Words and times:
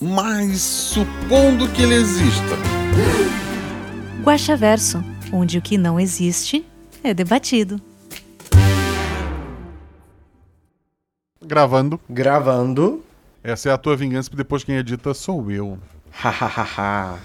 Mas 0.00 0.60
supondo 0.60 1.68
que 1.68 1.82
ele 1.82 1.94
exista. 1.94 2.56
Guaxaverso, 4.22 5.02
onde 5.32 5.58
o 5.58 5.62
que 5.62 5.78
não 5.78 5.98
existe 6.00 6.66
é 7.02 7.14
debatido. 7.14 7.80
Gravando. 11.40 12.00
Gravando. 12.08 13.02
Essa 13.42 13.70
é 13.70 13.72
a 13.72 13.78
tua 13.78 13.96
vingança, 13.96 14.28
porque 14.28 14.42
depois 14.42 14.64
quem 14.64 14.76
edita 14.76 15.14
sou 15.14 15.50
eu. 15.50 15.78
Hahaha. 16.10 17.18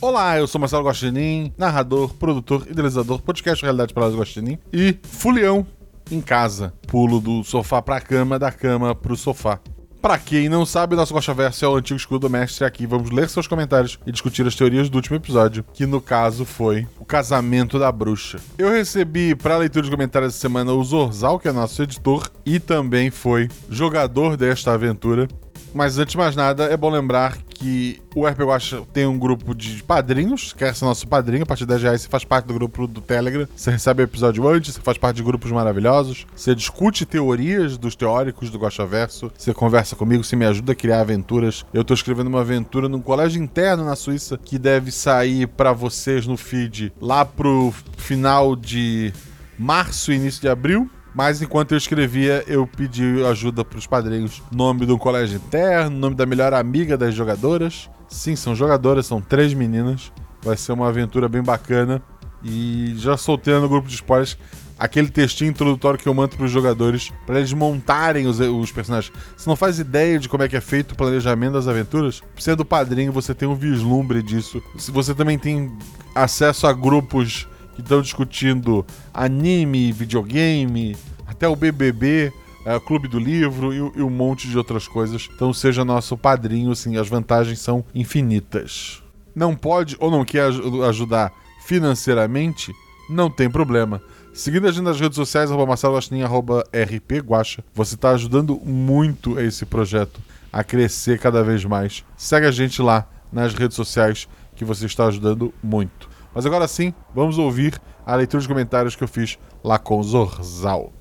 Olá, 0.00 0.38
eu 0.38 0.46
sou 0.46 0.60
Marcelo 0.60 0.86
Guaxinim, 0.86 1.52
narrador, 1.58 2.14
produtor, 2.14 2.66
idealizador, 2.70 3.20
podcast 3.20 3.62
Realidade 3.62 3.92
Palavras 3.92 4.18
Guaxinim 4.18 4.58
e 4.72 4.96
fulião 5.02 5.66
em 6.10 6.20
casa. 6.20 6.72
Pulo 6.86 7.20
do 7.20 7.44
sofá 7.44 7.82
pra 7.82 8.00
cama, 8.00 8.38
da 8.38 8.50
cama 8.50 8.94
pro 8.94 9.16
sofá. 9.16 9.60
Pra 10.00 10.18
quem 10.18 10.48
não 10.48 10.64
sabe, 10.64 10.96
nosso 10.96 11.14
Guaxaverso 11.14 11.62
é 11.62 11.68
o 11.68 11.76
antigo 11.76 11.98
escudo 11.98 12.20
do 12.20 12.30
mestre. 12.30 12.64
Aqui 12.64 12.86
vamos 12.86 13.10
ler 13.10 13.28
seus 13.28 13.46
comentários 13.46 13.98
e 14.06 14.10
discutir 14.10 14.46
as 14.46 14.54
teorias 14.54 14.88
do 14.88 14.94
último 14.96 15.16
episódio, 15.16 15.62
que 15.74 15.84
no 15.84 16.00
caso 16.00 16.46
foi 16.46 16.86
o 16.98 17.04
casamento 17.04 17.78
da 17.78 17.92
bruxa. 17.92 18.38
Eu 18.56 18.70
recebi 18.70 19.34
pra 19.34 19.58
leitura 19.58 19.84
de 19.84 19.90
comentários 19.90 20.32
essa 20.32 20.40
semana 20.40 20.72
o 20.72 20.82
Zorzal, 20.82 21.38
que 21.38 21.48
é 21.48 21.52
nosso 21.52 21.82
editor, 21.82 22.30
e 22.46 22.58
também 22.58 23.10
foi 23.10 23.48
jogador 23.68 24.38
desta 24.38 24.72
aventura. 24.72 25.28
Mas 25.74 25.98
antes 25.98 26.12
de 26.12 26.18
mais 26.18 26.34
nada, 26.34 26.64
é 26.64 26.76
bom 26.76 26.90
lembrar 26.90 27.38
que 27.60 28.00
o 28.14 28.26
RP 28.26 28.40
Guacha 28.40 28.82
tem 28.92 29.06
um 29.06 29.18
grupo 29.18 29.54
de 29.54 29.82
padrinhos, 29.82 30.52
quer 30.52 30.74
ser 30.74 30.86
nosso 30.86 31.06
padrinho, 31.06 31.42
a 31.42 31.46
partir 31.46 31.64
de 31.64 31.68
10 31.68 31.82
reais 31.82 32.00
você 32.02 32.08
faz 32.08 32.24
parte 32.24 32.46
do 32.46 32.54
grupo 32.54 32.86
do 32.86 33.00
Telegram, 33.00 33.46
você 33.54 33.70
recebe 33.70 34.02
o 34.02 34.04
episódio 34.04 34.48
antes, 34.48 34.74
você 34.74 34.80
faz 34.80 34.96
parte 34.96 35.16
de 35.16 35.22
grupos 35.22 35.52
maravilhosos, 35.52 36.26
você 36.34 36.54
discute 36.54 37.04
teorias 37.04 37.76
dos 37.76 37.94
teóricos 37.94 38.50
do 38.50 38.58
Guaxaverso, 38.58 39.30
você 39.36 39.52
conversa 39.52 39.94
comigo, 39.94 40.24
você 40.24 40.34
me 40.34 40.46
ajuda 40.46 40.72
a 40.72 40.74
criar 40.74 41.00
aventuras. 41.00 41.64
Eu 41.72 41.84
tô 41.84 41.92
escrevendo 41.92 42.28
uma 42.28 42.40
aventura 42.40 42.88
num 42.88 43.00
colégio 43.00 43.42
interno 43.42 43.84
na 43.84 43.94
Suíça 43.94 44.38
que 44.38 44.58
deve 44.58 44.90
sair 44.90 45.46
pra 45.46 45.72
vocês 45.72 46.26
no 46.26 46.36
feed 46.36 46.92
lá 47.00 47.24
pro 47.24 47.72
final 47.96 48.56
de 48.56 49.12
março, 49.58 50.12
início 50.12 50.40
de 50.40 50.48
abril. 50.48 50.90
Mas 51.14 51.42
enquanto 51.42 51.72
eu 51.72 51.78
escrevia, 51.78 52.44
eu 52.46 52.66
pedi 52.66 53.24
ajuda 53.24 53.64
pros 53.64 53.86
padrinhos. 53.86 54.42
Nome 54.52 54.86
do 54.86 54.96
colégio 54.96 55.36
interno, 55.36 55.96
nome 55.96 56.14
da 56.14 56.24
melhor 56.24 56.54
amiga 56.54 56.96
das 56.96 57.14
jogadoras. 57.14 57.90
Sim, 58.08 58.36
são 58.36 58.54
jogadoras, 58.54 59.06
são 59.06 59.20
três 59.20 59.52
meninas. 59.52 60.12
Vai 60.42 60.56
ser 60.56 60.72
uma 60.72 60.88
aventura 60.88 61.28
bem 61.28 61.42
bacana. 61.42 62.02
E 62.42 62.94
já 62.96 63.16
soltei 63.16 63.54
no 63.54 63.68
grupo 63.68 63.88
de 63.88 63.94
spoilers 63.94 64.38
aquele 64.80 65.10
textinho 65.10 65.50
introdutório 65.50 66.00
que 66.00 66.08
eu 66.08 66.14
mando 66.14 66.38
pros 66.38 66.50
jogadores 66.50 67.12
para 67.26 67.38
eles 67.38 67.52
montarem 67.52 68.26
os, 68.26 68.40
os 68.40 68.72
personagens. 68.72 69.12
Você 69.36 69.48
não 69.48 69.54
faz 69.54 69.78
ideia 69.78 70.18
de 70.18 70.26
como 70.26 70.42
é 70.42 70.48
que 70.48 70.56
é 70.56 70.60
feito 70.60 70.92
o 70.92 70.96
planejamento 70.96 71.52
das 71.52 71.68
aventuras? 71.68 72.22
Sendo 72.38 72.64
padrinho, 72.64 73.12
você 73.12 73.34
tem 73.34 73.46
um 73.46 73.54
vislumbre 73.54 74.22
disso. 74.22 74.62
Você 74.74 75.14
também 75.14 75.38
tem 75.38 75.70
acesso 76.14 76.66
a 76.66 76.72
grupos 76.72 77.46
que 77.80 77.86
estão 77.86 78.02
discutindo 78.02 78.84
anime, 79.12 79.92
videogame, 79.92 80.96
até 81.26 81.48
o 81.48 81.56
BBB, 81.56 82.32
é, 82.64 82.78
Clube 82.80 83.08
do 83.08 83.18
Livro 83.18 83.72
e, 83.72 83.76
e 83.98 84.02
um 84.02 84.10
monte 84.10 84.48
de 84.48 84.56
outras 84.58 84.86
coisas. 84.86 85.28
Então 85.34 85.52
seja 85.52 85.84
nosso 85.84 86.16
padrinho, 86.16 86.70
assim, 86.72 86.96
as 86.96 87.08
vantagens 87.08 87.58
são 87.60 87.84
infinitas. 87.94 89.02
Não 89.34 89.54
pode 89.54 89.96
ou 90.00 90.10
não 90.10 90.24
quer 90.24 90.42
aj- 90.48 90.60
ajudar 90.88 91.32
financeiramente? 91.64 92.72
Não 93.08 93.30
tem 93.30 93.50
problema. 93.50 94.02
Seguindo 94.32 94.68
a 94.68 94.70
gente 94.70 94.84
nas 94.84 95.00
redes 95.00 95.16
sociais, 95.16 95.50
arroba 95.50 95.66
Marcelo 95.66 95.94
Guaxinim, 95.96 96.22
arroba 96.22 96.64
RP 96.72 97.18
Guaxa, 97.24 97.64
você 97.74 97.94
está 97.94 98.10
ajudando 98.10 98.60
muito 98.64 99.40
esse 99.40 99.64
projeto 99.66 100.20
a 100.52 100.62
crescer 100.62 101.18
cada 101.18 101.42
vez 101.42 101.64
mais. 101.64 102.04
Segue 102.16 102.46
a 102.46 102.50
gente 102.50 102.80
lá 102.82 103.08
nas 103.32 103.54
redes 103.54 103.76
sociais 103.76 104.28
que 104.54 104.64
você 104.64 104.86
está 104.86 105.06
ajudando 105.06 105.54
muito. 105.62 106.09
Mas 106.34 106.46
agora 106.46 106.68
sim, 106.68 106.94
vamos 107.14 107.38
ouvir 107.38 107.80
a 108.06 108.14
leitura 108.14 108.40
de 108.40 108.48
comentários 108.48 108.94
que 108.94 109.02
eu 109.02 109.08
fiz 109.08 109.38
lá 109.62 109.78
com 109.78 109.98
o 109.98 110.02
Zorzal. 110.02 110.92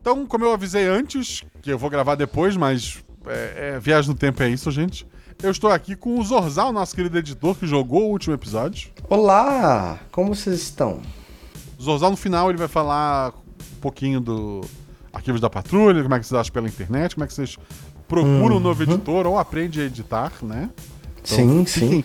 Então, 0.00 0.24
como 0.26 0.44
eu 0.44 0.52
avisei 0.52 0.86
antes, 0.86 1.44
que 1.60 1.70
eu 1.70 1.78
vou 1.78 1.90
gravar 1.90 2.14
depois, 2.14 2.56
mas 2.56 3.02
é, 3.26 3.74
é, 3.74 3.80
viagem 3.80 4.10
no 4.10 4.16
tempo 4.16 4.42
é 4.42 4.48
isso, 4.48 4.70
gente. 4.70 5.06
Eu 5.42 5.50
estou 5.50 5.70
aqui 5.70 5.94
com 5.96 6.18
o 6.18 6.24
Zorzal, 6.24 6.72
nosso 6.72 6.94
querido 6.94 7.18
editor, 7.18 7.56
que 7.56 7.66
jogou 7.66 8.04
o 8.04 8.10
último 8.10 8.34
episódio. 8.34 8.90
Olá! 9.08 9.98
Como 10.10 10.34
vocês 10.34 10.62
estão? 10.62 11.02
O 11.78 11.82
Zorzal, 11.82 12.10
no 12.10 12.16
final, 12.16 12.48
ele 12.48 12.58
vai 12.58 12.68
falar 12.68 13.34
um 13.76 13.80
pouquinho 13.80 14.20
do 14.20 14.62
Arquivos 15.12 15.40
da 15.40 15.50
Patrulha, 15.50 16.02
como 16.02 16.14
é 16.14 16.20
que 16.20 16.26
vocês 16.26 16.40
acham 16.40 16.52
pela 16.52 16.68
internet, 16.68 17.14
como 17.14 17.24
é 17.24 17.26
que 17.26 17.34
vocês 17.34 17.58
procuram 18.06 18.56
um 18.56 18.60
novo 18.60 18.82
editor 18.82 19.26
ou 19.26 19.38
aprendem 19.38 19.82
a 19.82 19.86
editar, 19.86 20.32
né? 20.42 20.70
Então, 21.22 21.36
sim, 21.36 21.64
fiquem, 21.64 21.90
sim. 21.90 22.04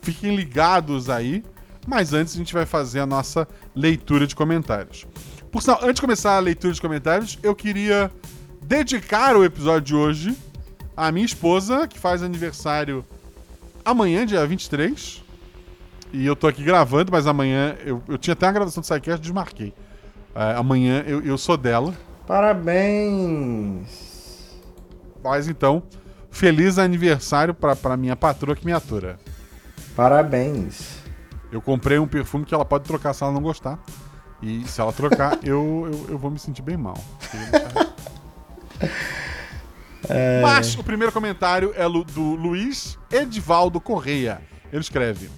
Fiquem 0.00 0.36
ligados 0.36 1.10
aí. 1.10 1.42
Mas 1.86 2.12
antes 2.12 2.34
a 2.34 2.38
gente 2.38 2.52
vai 2.52 2.66
fazer 2.66 3.00
a 3.00 3.06
nossa 3.06 3.46
leitura 3.74 4.26
de 4.26 4.34
comentários. 4.34 5.06
Por 5.50 5.62
sinal, 5.62 5.78
antes 5.82 5.94
de 5.94 6.00
começar 6.00 6.36
a 6.36 6.40
leitura 6.40 6.74
de 6.74 6.80
comentários, 6.80 7.38
eu 7.42 7.54
queria 7.54 8.10
dedicar 8.60 9.36
o 9.36 9.44
episódio 9.44 9.82
de 9.82 9.94
hoje 9.94 10.36
à 10.96 11.12
minha 11.12 11.24
esposa, 11.24 11.86
que 11.86 11.98
faz 11.98 12.22
aniversário 12.22 13.04
amanhã, 13.84 14.26
dia 14.26 14.44
23. 14.44 15.22
E 16.12 16.26
eu 16.26 16.34
tô 16.34 16.46
aqui 16.46 16.62
gravando, 16.62 17.12
mas 17.12 17.26
amanhã 17.26 17.76
eu, 17.84 18.02
eu 18.08 18.18
tinha 18.18 18.32
até 18.32 18.46
uma 18.46 18.52
gravação 18.52 18.80
do 18.80 18.86
SciCast, 18.86 19.20
desmarquei. 19.20 19.72
É, 20.34 20.54
amanhã 20.56 21.04
eu, 21.06 21.22
eu 21.22 21.38
sou 21.38 21.56
dela. 21.56 21.94
Parabéns! 22.26 23.86
Mas 25.22 25.48
então, 25.48 25.82
feliz 26.30 26.78
aniversário 26.78 27.54
pra, 27.54 27.76
pra 27.76 27.96
minha 27.96 28.16
patroa 28.16 28.56
que 28.56 28.66
me 28.66 28.72
atura. 28.72 29.18
Parabéns! 29.94 31.05
Eu 31.50 31.60
comprei 31.60 31.98
um 31.98 32.06
perfume 32.06 32.44
que 32.44 32.54
ela 32.54 32.64
pode 32.64 32.84
trocar 32.84 33.12
se 33.12 33.22
ela 33.22 33.32
não 33.32 33.42
gostar. 33.42 33.78
E 34.42 34.66
se 34.66 34.80
ela 34.80 34.92
trocar, 34.92 35.38
eu, 35.44 35.88
eu, 35.90 36.06
eu 36.10 36.18
vou 36.18 36.30
me 36.30 36.38
sentir 36.38 36.62
bem 36.62 36.76
mal. 36.76 36.98
Mas 40.42 40.76
o 40.76 40.84
primeiro 40.84 41.12
comentário 41.12 41.72
é 41.74 41.84
do 41.88 42.34
Luiz 42.34 42.98
Edivaldo 43.10 43.80
Correia. 43.80 44.40
Ele 44.72 44.80
escreve: 44.80 45.30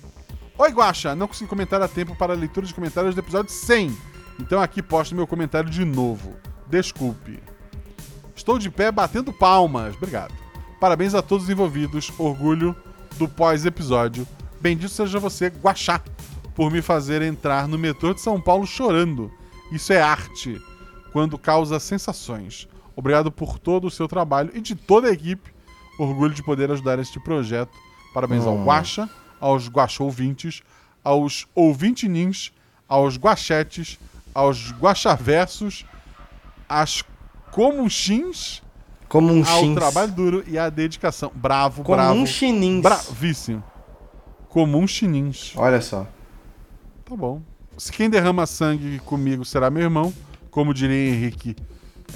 Oi, 0.58 0.70
Guaxa, 0.70 1.14
não 1.14 1.28
consegui 1.28 1.48
comentar 1.48 1.80
a 1.80 1.88
tempo 1.88 2.14
para 2.16 2.32
a 2.32 2.36
leitura 2.36 2.66
de 2.66 2.74
comentários 2.74 3.14
do 3.14 3.20
episódio 3.20 3.50
100. 3.50 3.96
Então 4.40 4.60
aqui 4.60 4.82
posto 4.82 5.14
meu 5.14 5.26
comentário 5.26 5.70
de 5.70 5.84
novo. 5.84 6.36
Desculpe. 6.66 7.42
Estou 8.34 8.58
de 8.58 8.70
pé 8.70 8.92
batendo 8.92 9.32
palmas. 9.32 9.96
Obrigado. 9.96 10.34
Parabéns 10.80 11.14
a 11.14 11.22
todos 11.22 11.44
os 11.44 11.50
envolvidos. 11.50 12.12
Orgulho 12.18 12.76
do 13.16 13.28
pós-episódio. 13.28 14.26
Bendito 14.60 14.92
seja 14.92 15.18
você, 15.18 15.46
Guaxá, 15.48 16.00
por 16.54 16.70
me 16.70 16.82
fazer 16.82 17.22
entrar 17.22 17.68
no 17.68 17.78
metrô 17.78 18.12
de 18.12 18.20
São 18.20 18.40
Paulo 18.40 18.66
chorando. 18.66 19.30
Isso 19.70 19.92
é 19.92 20.00
arte, 20.00 20.60
quando 21.12 21.38
causa 21.38 21.78
sensações. 21.78 22.68
Obrigado 22.96 23.30
por 23.30 23.58
todo 23.58 23.86
o 23.86 23.90
seu 23.90 24.08
trabalho 24.08 24.50
e 24.54 24.60
de 24.60 24.74
toda 24.74 25.08
a 25.08 25.12
equipe. 25.12 25.52
Orgulho 25.98 26.34
de 26.34 26.42
poder 26.42 26.70
ajudar 26.70 26.98
este 26.98 27.20
projeto. 27.20 27.76
Parabéns 28.12 28.44
ao 28.46 28.54
Hum. 28.56 28.64
Guaxa, 28.64 29.08
aos 29.40 29.68
Guaxa 29.68 30.02
ouvintes, 30.02 30.62
aos 31.04 31.46
ouvintinins, 31.54 32.50
aos 32.88 33.16
Guachetes, 33.16 33.98
aos 34.34 34.72
Guaxaversos, 34.72 35.84
às 36.68 37.04
Comunchins, 37.52 38.62
um 39.14 39.44
ao 39.46 39.74
trabalho 39.74 40.12
duro 40.12 40.44
e 40.46 40.58
à 40.58 40.68
dedicação. 40.68 41.30
Bravo, 41.34 41.82
Como 41.82 41.96
bravo. 41.96 42.14
um 42.18 42.26
chinins. 42.26 42.82
Bravíssimo. 42.82 43.62
Comum 44.48 44.86
chinins. 44.86 45.52
Olha 45.56 45.80
só. 45.80 46.06
Tá 47.04 47.16
bom. 47.16 47.42
Se 47.76 47.92
quem 47.92 48.10
derrama 48.10 48.46
sangue 48.46 48.98
comigo 49.00 49.44
será 49.44 49.70
meu 49.70 49.82
irmão, 49.82 50.12
como 50.50 50.74
diria 50.74 51.10
Henrique 51.10 51.54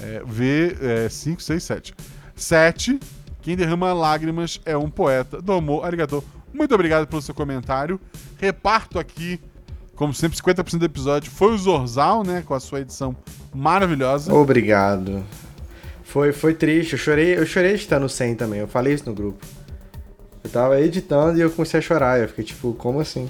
é, 0.01 0.21
V, 0.25 0.77
é, 0.81 1.09
5, 1.09 1.41
6, 1.41 1.63
7. 1.63 1.93
7. 2.35 2.99
Quem 3.41 3.55
derrama 3.55 3.93
lágrimas 3.93 4.59
é 4.65 4.75
um 4.75 4.89
poeta. 4.89 5.41
Domo, 5.41 5.83
arigato. 5.83 6.23
Muito 6.53 6.73
obrigado 6.73 7.07
pelo 7.07 7.21
seu 7.21 7.33
comentário. 7.33 7.99
Reparto 8.37 8.99
aqui, 8.99 9.39
como 9.95 10.13
sempre, 10.13 10.37
50% 10.37 10.77
do 10.77 10.85
episódio 10.85 11.31
foi 11.31 11.53
o 11.53 11.57
Zorzal, 11.57 12.23
né? 12.23 12.43
Com 12.45 12.53
a 12.53 12.59
sua 12.59 12.81
edição 12.81 13.15
maravilhosa. 13.53 14.33
Obrigado. 14.33 15.23
Foi, 16.03 16.31
foi 16.31 16.53
triste. 16.53 16.93
Eu 16.93 16.99
chorei, 16.99 17.37
eu 17.37 17.45
chorei 17.45 17.71
de 17.71 17.81
estar 17.81 17.99
no 17.99 18.09
100 18.09 18.35
também. 18.35 18.59
Eu 18.59 18.67
falei 18.67 18.93
isso 18.93 19.05
no 19.05 19.15
grupo. 19.15 19.45
Eu 20.43 20.49
tava 20.49 20.79
editando 20.81 21.37
e 21.37 21.41
eu 21.41 21.49
comecei 21.49 21.79
a 21.79 21.81
chorar. 21.83 22.19
Eu 22.19 22.27
fiquei 22.27 22.43
tipo, 22.43 22.73
como 22.73 22.99
assim? 22.99 23.29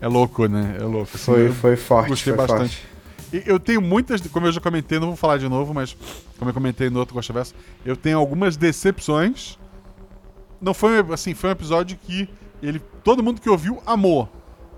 É 0.00 0.08
louco, 0.08 0.46
né? 0.46 0.76
É 0.78 0.82
louco. 0.84 1.10
Assim, 1.14 1.24
Foi, 1.24 1.52
foi 1.52 1.76
forte, 1.76 2.08
Gostei 2.10 2.34
foi 2.34 2.46
bastante. 2.46 2.76
forte. 2.76 2.96
Eu 3.46 3.58
tenho 3.58 3.82
muitas, 3.82 4.20
como 4.28 4.46
eu 4.46 4.52
já 4.52 4.60
comentei, 4.60 4.98
não 4.98 5.08
vou 5.08 5.16
falar 5.16 5.38
de 5.38 5.48
novo, 5.48 5.74
mas 5.74 5.96
como 6.38 6.48
eu 6.50 6.54
comentei 6.54 6.88
no 6.88 6.98
outro 7.00 7.14
Gosta 7.14 7.32
Verso, 7.32 7.54
eu 7.84 7.96
tenho 7.96 8.18
algumas 8.18 8.56
decepções. 8.56 9.58
Não 10.60 10.72
foi 10.72 11.04
assim, 11.12 11.34
foi 11.34 11.50
um 11.50 11.52
episódio 11.52 11.98
que 12.00 12.28
ele, 12.62 12.78
todo 13.02 13.22
mundo 13.22 13.40
que 13.40 13.50
ouviu 13.50 13.82
amou. 13.84 14.28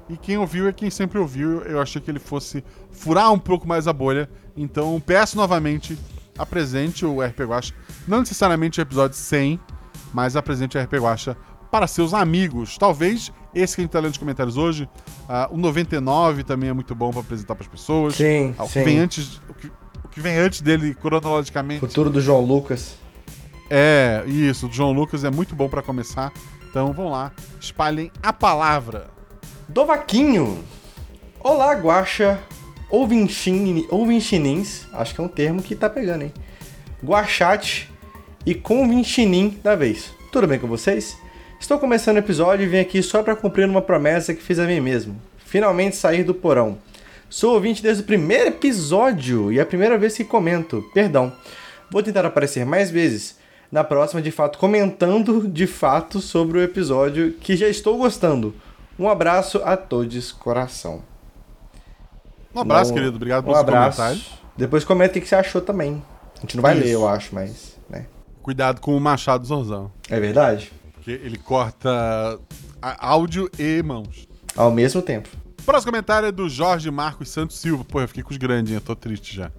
E 0.08 0.16
quem 0.16 0.38
ouviu 0.38 0.66
é 0.66 0.72
quem 0.72 0.88
sempre 0.90 1.18
ouviu. 1.18 1.60
Eu 1.62 1.80
achei 1.80 2.00
que 2.00 2.10
ele 2.10 2.18
fosse 2.18 2.64
furar 2.90 3.30
um 3.32 3.38
pouco 3.38 3.68
mais 3.68 3.86
a 3.86 3.92
bolha. 3.92 4.28
Então 4.56 5.00
peço 5.04 5.36
novamente, 5.36 5.96
apresente 6.36 7.04
o 7.04 7.20
RP 7.22 7.40
Guacha, 7.40 7.74
não 8.08 8.20
necessariamente 8.20 8.80
o 8.80 8.82
episódio 8.82 9.16
100, 9.16 9.60
mas 10.12 10.36
apresente 10.36 10.76
o 10.76 10.80
RP 10.82 10.94
Guacha 10.94 11.36
para 11.70 11.86
seus 11.86 12.14
amigos. 12.14 12.76
Talvez 12.78 13.32
esse 13.54 13.74
que 13.74 13.80
a 13.80 13.84
gente 13.84 13.90
tá 13.90 13.98
lendo 13.98 14.08
nos 14.08 14.18
comentários 14.18 14.56
hoje, 14.56 14.88
ah, 15.28 15.48
o 15.50 15.56
99 15.56 16.44
também 16.44 16.70
é 16.70 16.72
muito 16.72 16.94
bom 16.94 17.10
para 17.10 17.20
apresentar 17.20 17.54
para 17.54 17.64
as 17.64 17.70
pessoas. 17.70 18.14
Sim, 18.14 18.54
o 18.58 18.64
que 18.64 18.72
sim. 18.72 18.84
vem 18.84 18.98
antes, 18.98 19.40
o 19.48 19.54
que, 19.54 19.66
o 20.04 20.08
que 20.08 20.20
vem 20.20 20.36
antes 20.36 20.60
dele 20.60 20.94
cronologicamente. 20.94 21.80
Futuro 21.80 22.10
do 22.10 22.20
João 22.20 22.40
Lucas. 22.40 22.96
É, 23.70 24.24
isso, 24.26 24.68
o 24.68 24.72
João 24.72 24.92
Lucas 24.92 25.24
é 25.24 25.30
muito 25.30 25.54
bom 25.54 25.68
para 25.68 25.82
começar. 25.82 26.32
Então 26.70 26.92
vão 26.92 27.10
lá, 27.10 27.32
espalhem 27.60 28.10
a 28.22 28.32
palavra. 28.32 29.08
Dovaquinho. 29.68 30.62
Olá, 31.40 31.72
Guaxa. 31.74 32.38
Ouvintin, 32.90 33.86
ouvintinins. 33.90 34.86
Acho 34.94 35.14
que 35.14 35.20
é 35.20 35.24
um 35.24 35.28
termo 35.28 35.62
que 35.62 35.76
tá 35.76 35.90
pegando, 35.90 36.22
hein? 36.24 36.32
Guachate 37.04 37.90
e 38.46 38.54
convintinim 38.54 39.58
da 39.62 39.74
vez. 39.74 40.12
Tudo 40.32 40.46
bem 40.46 40.58
com 40.58 40.66
vocês? 40.66 41.16
Estou 41.60 41.78
começando 41.78 42.16
o 42.16 42.20
episódio 42.20 42.64
e 42.64 42.68
vim 42.68 42.78
aqui 42.78 43.02
só 43.02 43.22
para 43.22 43.34
cumprir 43.36 43.68
uma 43.68 43.82
promessa 43.82 44.34
que 44.34 44.42
fiz 44.42 44.58
a 44.58 44.64
mim 44.66 44.80
mesmo. 44.80 45.20
Finalmente 45.38 45.96
sair 45.96 46.22
do 46.24 46.34
porão. 46.34 46.78
Sou 47.28 47.54
ouvinte 47.54 47.82
desde 47.82 48.02
o 48.02 48.06
primeiro 48.06 48.48
episódio 48.48 49.52
e 49.52 49.58
é 49.58 49.62
a 49.62 49.66
primeira 49.66 49.98
vez 49.98 50.16
que 50.16 50.24
comento. 50.24 50.84
Perdão. 50.94 51.32
Vou 51.90 52.02
tentar 52.02 52.24
aparecer 52.24 52.64
mais 52.64 52.90
vezes. 52.90 53.36
Na 53.70 53.84
próxima, 53.84 54.22
de 54.22 54.30
fato, 54.30 54.58
comentando 54.58 55.46
de 55.46 55.66
fato 55.66 56.20
sobre 56.20 56.58
o 56.58 56.62
episódio 56.62 57.32
que 57.34 57.54
já 57.54 57.68
estou 57.68 57.98
gostando. 57.98 58.54
Um 58.98 59.08
abraço 59.08 59.60
a 59.62 59.76
todos, 59.76 60.32
coração. 60.32 61.02
Um 62.54 62.60
abraço, 62.60 62.90
Não- 62.90 62.96
querido. 62.96 63.16
Obrigado 63.16 63.42
Um 63.42 63.46
pelos 63.46 63.58
abraço. 63.60 63.96
comentários. 63.98 64.30
Depois 64.56 64.84
comenta 64.84 65.18
o 65.18 65.22
que 65.22 65.28
você 65.28 65.34
achou 65.34 65.60
também. 65.60 66.02
A 66.38 66.40
gente 66.40 66.56
não 66.56 66.62
vai 66.62 66.74
Isso. 66.76 66.84
ler, 66.84 66.92
eu 66.92 67.06
acho, 67.06 67.34
mas. 67.34 67.77
Cuidado 68.48 68.80
com 68.80 68.96
o 68.96 69.00
Machado 69.00 69.44
Zorzão. 69.44 69.92
É 70.08 70.18
verdade? 70.18 70.72
Porque 70.94 71.10
ele 71.10 71.36
corta 71.36 72.40
áudio 72.80 73.50
e 73.58 73.82
mãos. 73.82 74.26
Ao 74.56 74.72
mesmo 74.72 75.02
tempo. 75.02 75.28
Próximo 75.66 75.92
comentário 75.92 76.28
é 76.28 76.32
do 76.32 76.48
Jorge 76.48 76.90
Marcos 76.90 77.28
Santos 77.28 77.58
Silva. 77.58 77.84
Pô, 77.84 78.00
eu 78.00 78.08
fiquei 78.08 78.22
com 78.22 78.30
os 78.30 78.38
grandes, 78.38 78.72
eu 78.72 78.80
tô 78.80 78.96
triste 78.96 79.36
já. 79.36 79.52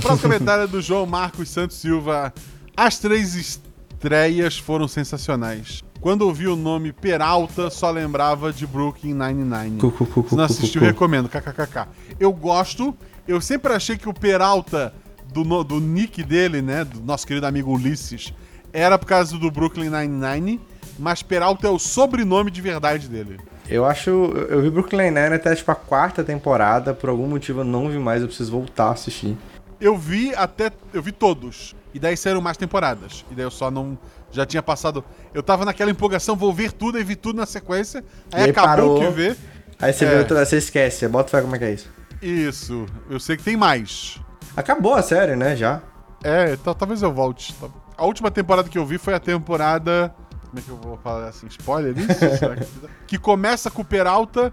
Próximo 0.00 0.22
comentário 0.22 0.64
é 0.64 0.66
do 0.66 0.80
João 0.80 1.04
Marcos 1.04 1.50
Santos 1.50 1.76
Silva. 1.76 2.32
As 2.74 2.98
três 2.98 3.34
estreias 3.34 4.56
foram 4.56 4.88
sensacionais. 4.88 5.84
Quando 6.00 6.22
ouvi 6.22 6.48
o 6.48 6.56
nome 6.56 6.94
Peralta, 6.94 7.68
só 7.68 7.90
lembrava 7.90 8.54
de 8.54 8.66
Brooklyn 8.66 9.12
Nine-Nine. 9.12 9.78
Se 10.26 10.34
não 10.34 10.44
assistiu, 10.44 10.80
recomendo. 10.80 11.28
KKKK. 11.28 11.88
Eu 12.18 12.32
gosto. 12.32 12.96
Eu 13.26 13.38
sempre 13.42 13.74
achei 13.74 13.98
que 13.98 14.08
o 14.08 14.14
Peralta, 14.14 14.94
do, 15.32 15.64
do 15.64 15.80
nick 15.80 16.22
dele, 16.22 16.60
né? 16.62 16.84
Do 16.84 17.00
nosso 17.00 17.26
querido 17.26 17.46
amigo 17.46 17.72
Ulisses, 17.72 18.32
era 18.72 18.98
por 18.98 19.06
causa 19.06 19.36
do 19.36 19.50
Brooklyn 19.50 19.90
Nine-Nine. 19.90 20.60
Mas 20.98 21.22
Peralta 21.22 21.66
é 21.68 21.70
o 21.70 21.78
sobrenome 21.78 22.50
de 22.50 22.60
verdade 22.60 23.06
dele. 23.08 23.38
Eu 23.68 23.84
acho. 23.84 24.10
Eu 24.10 24.60
vi 24.62 24.68
Brooklyn 24.70 25.10
Nine 25.12 25.34
até 25.34 25.54
tipo 25.54 25.70
a 25.70 25.74
quarta 25.76 26.24
temporada. 26.24 26.92
Por 26.92 27.08
algum 27.10 27.28
motivo 27.28 27.60
eu 27.60 27.64
não 27.64 27.88
vi 27.88 27.98
mais, 27.98 28.20
eu 28.22 28.26
preciso 28.28 28.50
voltar 28.50 28.86
a 28.86 28.92
assistir. 28.92 29.36
Eu 29.80 29.96
vi 29.96 30.34
até. 30.34 30.72
Eu 30.92 31.00
vi 31.02 31.12
todos. 31.12 31.76
E 31.94 32.00
daí 32.00 32.16
saíram 32.16 32.40
mais 32.40 32.56
temporadas. 32.56 33.24
E 33.30 33.34
daí 33.34 33.44
eu 33.44 33.50
só 33.50 33.70
não. 33.70 33.96
Já 34.32 34.44
tinha 34.44 34.62
passado. 34.62 35.04
Eu 35.32 35.42
tava 35.42 35.64
naquela 35.64 35.90
empolgação, 35.90 36.34
vou 36.34 36.52
ver 36.52 36.72
tudo 36.72 36.98
e 36.98 37.04
vi 37.04 37.14
tudo 37.14 37.36
na 37.36 37.46
sequência. 37.46 38.02
Aí, 38.32 38.40
E 38.40 38.44
aí 38.46 38.50
acabou 38.50 38.68
parou. 38.68 39.00
que 39.00 39.10
ver. 39.10 39.36
Aí 39.78 39.92
você 39.92 40.04
É. 40.04 40.10
vê 40.10 40.18
outra, 40.18 40.44
você 40.44 40.56
esquece, 40.56 41.06
bota 41.06 41.30
fé 41.30 41.40
como 41.40 41.54
é 41.54 41.58
que 41.60 41.64
é 41.64 41.72
isso. 41.74 41.88
Isso. 42.20 42.86
Eu 43.08 43.20
sei 43.20 43.36
que 43.36 43.44
tem 43.44 43.56
mais. 43.56 44.18
Acabou 44.58 44.94
a 44.94 45.02
série, 45.02 45.36
né? 45.36 45.54
Já. 45.54 45.80
É, 46.22 46.52
então 46.52 46.74
talvez 46.74 47.00
eu 47.00 47.12
volte. 47.12 47.54
A 47.96 48.04
última 48.04 48.28
temporada 48.28 48.68
que 48.68 48.76
eu 48.76 48.84
vi 48.84 48.98
foi 48.98 49.14
a 49.14 49.20
temporada. 49.20 50.12
Como 50.48 50.58
é 50.58 50.62
que 50.62 50.68
eu 50.68 50.76
vou 50.76 50.96
falar 50.96 51.28
assim? 51.28 51.46
Spoiler 51.46 51.96
isso? 51.96 52.18
Será 52.38 52.56
que... 52.56 52.66
que 53.06 53.18
começa 53.18 53.70
com 53.70 53.82
o 53.82 53.84
Peralta 53.84 54.52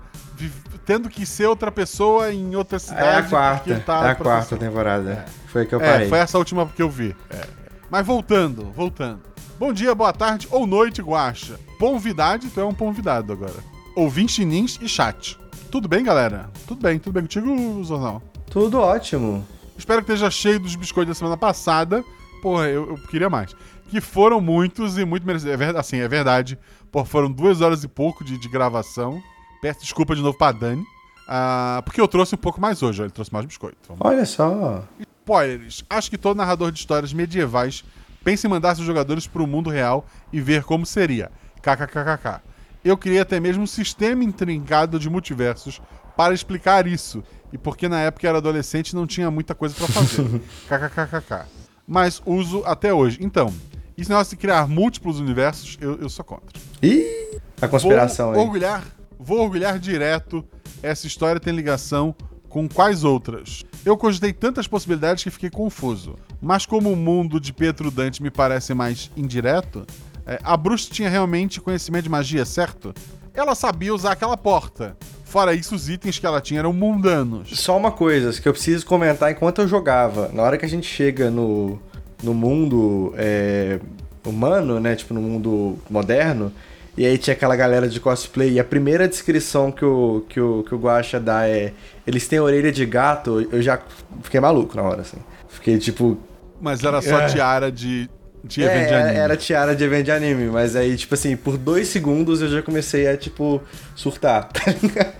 tendo 0.85 1.09
que 1.09 1.25
ser 1.25 1.47
outra 1.47 1.71
pessoa 1.71 2.31
em 2.31 2.55
outra 2.55 2.77
cidade. 2.77 3.03
É 3.03 3.15
a 3.15 3.23
quarta. 3.23 3.79
tá 3.79 4.07
é 4.07 4.11
a 4.11 4.15
quarta 4.15 4.55
temporada. 4.55 5.25
Foi 5.47 5.65
que 5.65 5.73
eu 5.73 5.81
É, 5.81 5.91
parei. 5.91 6.09
foi 6.09 6.19
essa 6.19 6.37
última 6.37 6.67
que 6.67 6.83
eu 6.83 6.89
vi. 6.89 7.15
É. 7.31 7.41
Mas 7.89 8.05
voltando, 8.05 8.71
voltando. 8.75 9.21
Bom 9.57 9.73
dia, 9.73 9.95
boa 9.95 10.13
tarde 10.13 10.47
ou 10.51 10.67
noite, 10.67 11.01
Guaxa. 11.01 11.59
Convidade, 11.79 12.49
tu 12.49 12.59
é 12.59 12.65
um 12.65 12.73
convidado 12.73 13.33
agora. 13.33 13.55
Ouvinte 13.95 14.45
nins 14.45 14.77
e 14.79 14.87
chat. 14.87 15.39
Tudo 15.71 15.87
bem, 15.87 16.03
galera? 16.03 16.51
Tudo 16.67 16.81
bem, 16.81 16.99
tudo 16.99 17.13
bem 17.13 17.23
contigo, 17.23 17.83
Zorzão? 17.83 18.21
Tudo 18.51 18.79
ótimo. 18.79 19.45
Espero 19.77 20.03
que 20.03 20.11
esteja 20.11 20.31
cheio 20.31 20.59
dos 20.59 20.75
biscoitos 20.75 21.15
da 21.15 21.17
semana 21.17 21.37
passada. 21.37 22.03
Porra, 22.41 22.67
eu, 22.67 22.89
eu 22.89 22.97
queria 23.07 23.29
mais. 23.29 23.55
Que 23.89 23.99
foram 24.01 24.39
muitos 24.41 24.97
e 24.97 25.05
muito 25.05 25.25
merecidos. 25.25 25.53
É 25.53 25.57
verdade, 25.57 25.79
assim, 25.79 25.97
é 25.97 26.07
verdade. 26.07 26.57
Porra, 26.91 27.05
foram 27.05 27.31
duas 27.31 27.61
horas 27.61 27.83
e 27.83 27.87
pouco 27.87 28.23
de, 28.23 28.37
de 28.37 28.47
gravação. 28.47 29.21
Peço 29.61 29.81
desculpa 29.81 30.15
de 30.15 30.21
novo 30.21 30.37
pra 30.37 30.51
Dani. 30.51 30.83
Ah, 31.27 31.81
porque 31.83 31.99
eu 31.99 32.07
trouxe 32.07 32.35
um 32.35 32.37
pouco 32.37 32.61
mais 32.61 32.83
hoje, 32.83 33.01
ele 33.01 33.09
trouxe 33.09 33.33
mais 33.33 33.45
biscoito. 33.45 33.77
Vamos 33.87 34.01
Olha 34.05 34.25
só. 34.25 34.83
Spoilers. 34.99 35.83
Acho 35.89 36.09
que 36.09 36.17
todo 36.17 36.37
narrador 36.37 36.71
de 36.71 36.79
histórias 36.79 37.11
medievais 37.11 37.83
pensa 38.23 38.45
em 38.45 38.49
mandar 38.49 38.75
seus 38.75 38.85
jogadores 38.85 39.25
para 39.25 39.41
o 39.41 39.47
mundo 39.47 39.69
real 39.69 40.05
e 40.31 40.39
ver 40.39 40.63
como 40.63 40.85
seria. 40.85 41.31
KKKKK. 41.61 42.41
Eu 42.83 42.95
criei 42.95 43.19
até 43.19 43.39
mesmo 43.39 43.63
um 43.63 43.67
sistema 43.67 44.23
intrincado 44.23 44.99
de 44.99 45.09
multiversos 45.09 45.81
para 46.15 46.33
explicar 46.33 46.87
isso. 46.87 47.23
E 47.51 47.57
porque 47.57 47.87
na 47.87 48.01
época 48.01 48.25
eu 48.25 48.29
era 48.29 48.37
adolescente 48.39 48.89
e 48.89 48.95
não 48.95 49.07
tinha 49.07 49.31
muita 49.31 49.55
coisa 49.55 49.75
para 49.75 49.87
fazer. 49.87 50.41
KKKKK. 50.67 51.45
Mas 51.87 52.21
uso 52.25 52.63
até 52.65 52.93
hoje. 52.93 53.19
Então, 53.21 53.53
esse 53.97 54.09
negócio 54.09 54.31
de 54.31 54.37
criar 54.37 54.67
múltiplos 54.67 55.19
universos, 55.19 55.77
eu, 55.79 55.97
eu 55.99 56.09
sou 56.09 56.25
contra. 56.25 56.59
Ih! 56.81 57.39
A 57.61 57.67
conspiração 57.67 58.31
vou 58.31 58.41
aí. 58.41 58.45
orgulhar, 58.45 58.83
vou 59.17 59.39
orgulhar 59.39 59.79
direto. 59.79 60.43
Essa 60.83 61.07
história 61.07 61.39
tem 61.39 61.55
ligação 61.55 62.13
com 62.49 62.67
quais 62.67 63.03
outras? 63.03 63.63
Eu 63.85 63.95
cogitei 63.97 64.33
tantas 64.33 64.67
possibilidades 64.67 65.23
que 65.23 65.29
fiquei 65.29 65.49
confuso. 65.49 66.15
Mas 66.41 66.65
como 66.65 66.91
o 66.91 66.95
mundo 66.95 67.39
de 67.39 67.53
Pietro 67.53 67.89
Dante 67.89 68.21
me 68.21 68.29
parece 68.29 68.73
mais 68.73 69.09
indireto, 69.15 69.85
é, 70.25 70.39
a 70.43 70.57
bruxa 70.57 70.89
tinha 70.91 71.09
realmente 71.09 71.61
conhecimento 71.61 72.03
de 72.03 72.09
magia, 72.09 72.45
certo? 72.45 72.93
Ela 73.33 73.55
sabia 73.55 73.93
usar 73.93 74.11
aquela 74.11 74.35
porta. 74.35 74.97
Fora 75.25 75.53
isso, 75.53 75.75
os 75.75 75.89
itens 75.89 76.19
que 76.19 76.25
ela 76.25 76.39
tinha 76.39 76.59
eram 76.59 76.71
mundanos. 76.71 77.49
Só 77.59 77.75
uma 77.75 77.91
coisa 77.91 78.39
que 78.39 78.47
eu 78.47 78.53
preciso 78.53 78.85
comentar 78.85 79.31
enquanto 79.31 79.59
eu 79.59 79.67
jogava. 79.67 80.29
Na 80.31 80.43
hora 80.43 80.57
que 80.57 80.63
a 80.63 80.69
gente 80.69 80.87
chega 80.87 81.29
no, 81.31 81.79
no 82.23 82.33
mundo 82.33 83.13
é, 83.17 83.79
humano, 84.23 84.79
né? 84.79 84.95
Tipo, 84.95 85.13
no 85.15 85.21
mundo 85.21 85.77
moderno. 85.89 86.53
E 86.95 87.05
aí 87.05 87.17
tinha 87.17 87.33
aquela 87.33 87.55
galera 87.55 87.89
de 87.89 87.99
cosplay. 87.99 88.53
E 88.53 88.59
a 88.59 88.63
primeira 88.63 89.07
descrição 89.07 89.71
que 89.71 89.83
o, 89.83 90.23
que 90.29 90.39
o, 90.39 90.63
que 90.63 90.73
o 90.73 90.77
Guacha 90.77 91.19
dá 91.19 91.47
é... 91.49 91.73
Eles 92.05 92.27
têm 92.27 92.39
orelha 92.39 92.71
de 92.71 92.85
gato. 92.85 93.45
Eu 93.51 93.61
já 93.61 93.81
fiquei 94.21 94.39
maluco 94.39 94.77
na 94.77 94.83
hora, 94.83 95.01
assim. 95.01 95.17
Fiquei, 95.49 95.77
tipo... 95.79 96.17
Mas 96.61 96.83
era 96.83 97.01
só 97.01 97.19
É. 97.19 97.25
tiara 97.25 97.69
de, 97.71 98.09
de 98.45 98.63
É, 98.63 98.65
evento 98.65 98.87
de 98.89 98.93
anime. 98.93 99.17
era 99.17 99.35
tiara 99.37 99.75
de 99.75 99.83
evento 99.83 100.05
de 100.05 100.11
anime. 100.11 100.47
Mas 100.47 100.75
aí, 100.75 100.95
tipo 100.95 101.13
assim, 101.13 101.35
por 101.35 101.57
dois 101.57 101.87
segundos 101.87 102.41
eu 102.41 102.49
já 102.49 102.61
comecei 102.61 103.07
a, 103.07 103.17
tipo, 103.17 103.61
surtar. 103.95 104.49
Tá 104.53 104.71
ligado? 104.81 105.13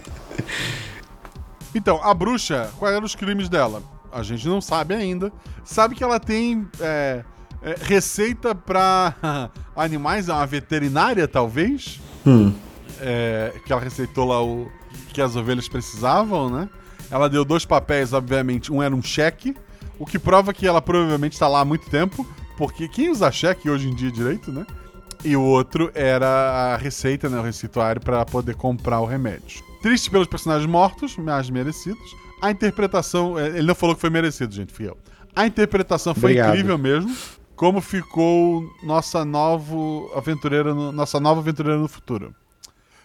Então, 1.74 2.00
a 2.04 2.14
bruxa, 2.14 2.70
quais 2.78 2.96
eram 2.96 3.06
os 3.06 3.16
crimes 3.16 3.50
dela? 3.50 3.84
A 4.12 4.24
gente 4.24 4.48
não 4.48 4.62
sabe 4.62 4.94
ainda. 4.94 5.32
Sabe 5.64 5.94
que 5.96 6.04
ela 6.04 6.20
tem 6.20 6.66
é, 6.80 7.24
é, 7.62 7.76
receita 7.82 8.56
pra 8.56 9.14
animais, 9.76 10.30
é 10.30 10.34
uma 10.34 10.46
veterinária, 10.46 11.28
talvez. 11.28 12.00
Hum. 12.26 12.54
É, 13.02 13.52
que 13.66 13.74
ela 13.74 13.82
receitou 13.82 14.26
lá 14.26 14.42
o 14.42 14.72
que 15.12 15.22
as 15.22 15.36
ovelhas 15.36 15.68
precisavam, 15.68 16.50
né? 16.50 16.70
Ela 17.12 17.30
deu 17.30 17.44
dois 17.44 17.66
papéis, 17.66 18.14
obviamente. 18.14 18.72
Um 18.72 18.82
era 18.82 18.96
um 18.96 19.02
cheque, 19.02 19.56
o 20.00 20.06
que 20.06 20.18
prova 20.18 20.54
que 20.54 20.66
ela 20.66 20.82
provavelmente 20.82 21.34
está 21.34 21.48
lá 21.48 21.60
há 21.60 21.66
muito 21.66 21.90
tempo, 21.90 22.26
porque 22.58 22.88
quem 22.88 23.10
usa 23.10 23.32
cheque 23.32 23.70
hoje 23.70 23.90
em 23.90 23.96
dia 23.96 24.12
direito, 24.12 24.52
né? 24.52 24.66
E 25.24 25.36
o 25.36 25.42
outro 25.42 25.92
era 25.96 26.74
a 26.74 26.78
receita, 26.78 27.28
né? 27.30 27.40
O 27.40 27.44
receituário 27.44 28.00
para 28.02 28.24
poder 28.26 28.56
comprar 28.56 29.00
o 29.00 29.06
remédio. 29.06 29.64
Triste 29.82 30.10
pelos 30.10 30.28
personagens 30.28 30.70
mortos, 30.70 31.18
mas 31.18 31.50
merecidos. 31.50 32.16
A 32.42 32.52
interpretação. 32.52 33.38
é, 33.40 33.48
Ele 33.48 33.64
não 33.64 33.76
falou 33.76 33.96
que 33.96 34.02
foi 34.02 34.10
merecido, 34.10 34.54
gente, 34.54 34.72
fui 34.74 34.88
eu. 34.88 34.98
A 35.36 35.46
interpretação 35.48 36.14
foi 36.14 36.32
Obrigado. 36.32 36.50
incrível 36.50 36.78
mesmo. 36.78 37.16
como 37.56 37.80
ficou 37.82 38.64
nossa 38.84 39.24
novo 39.24 40.12
aventureira 40.16 40.74
no, 40.76 40.92
nossa 40.92 41.20
nova 41.20 41.40
aventureira 41.40 41.80
no 41.80 41.88
futuro. 41.88 42.36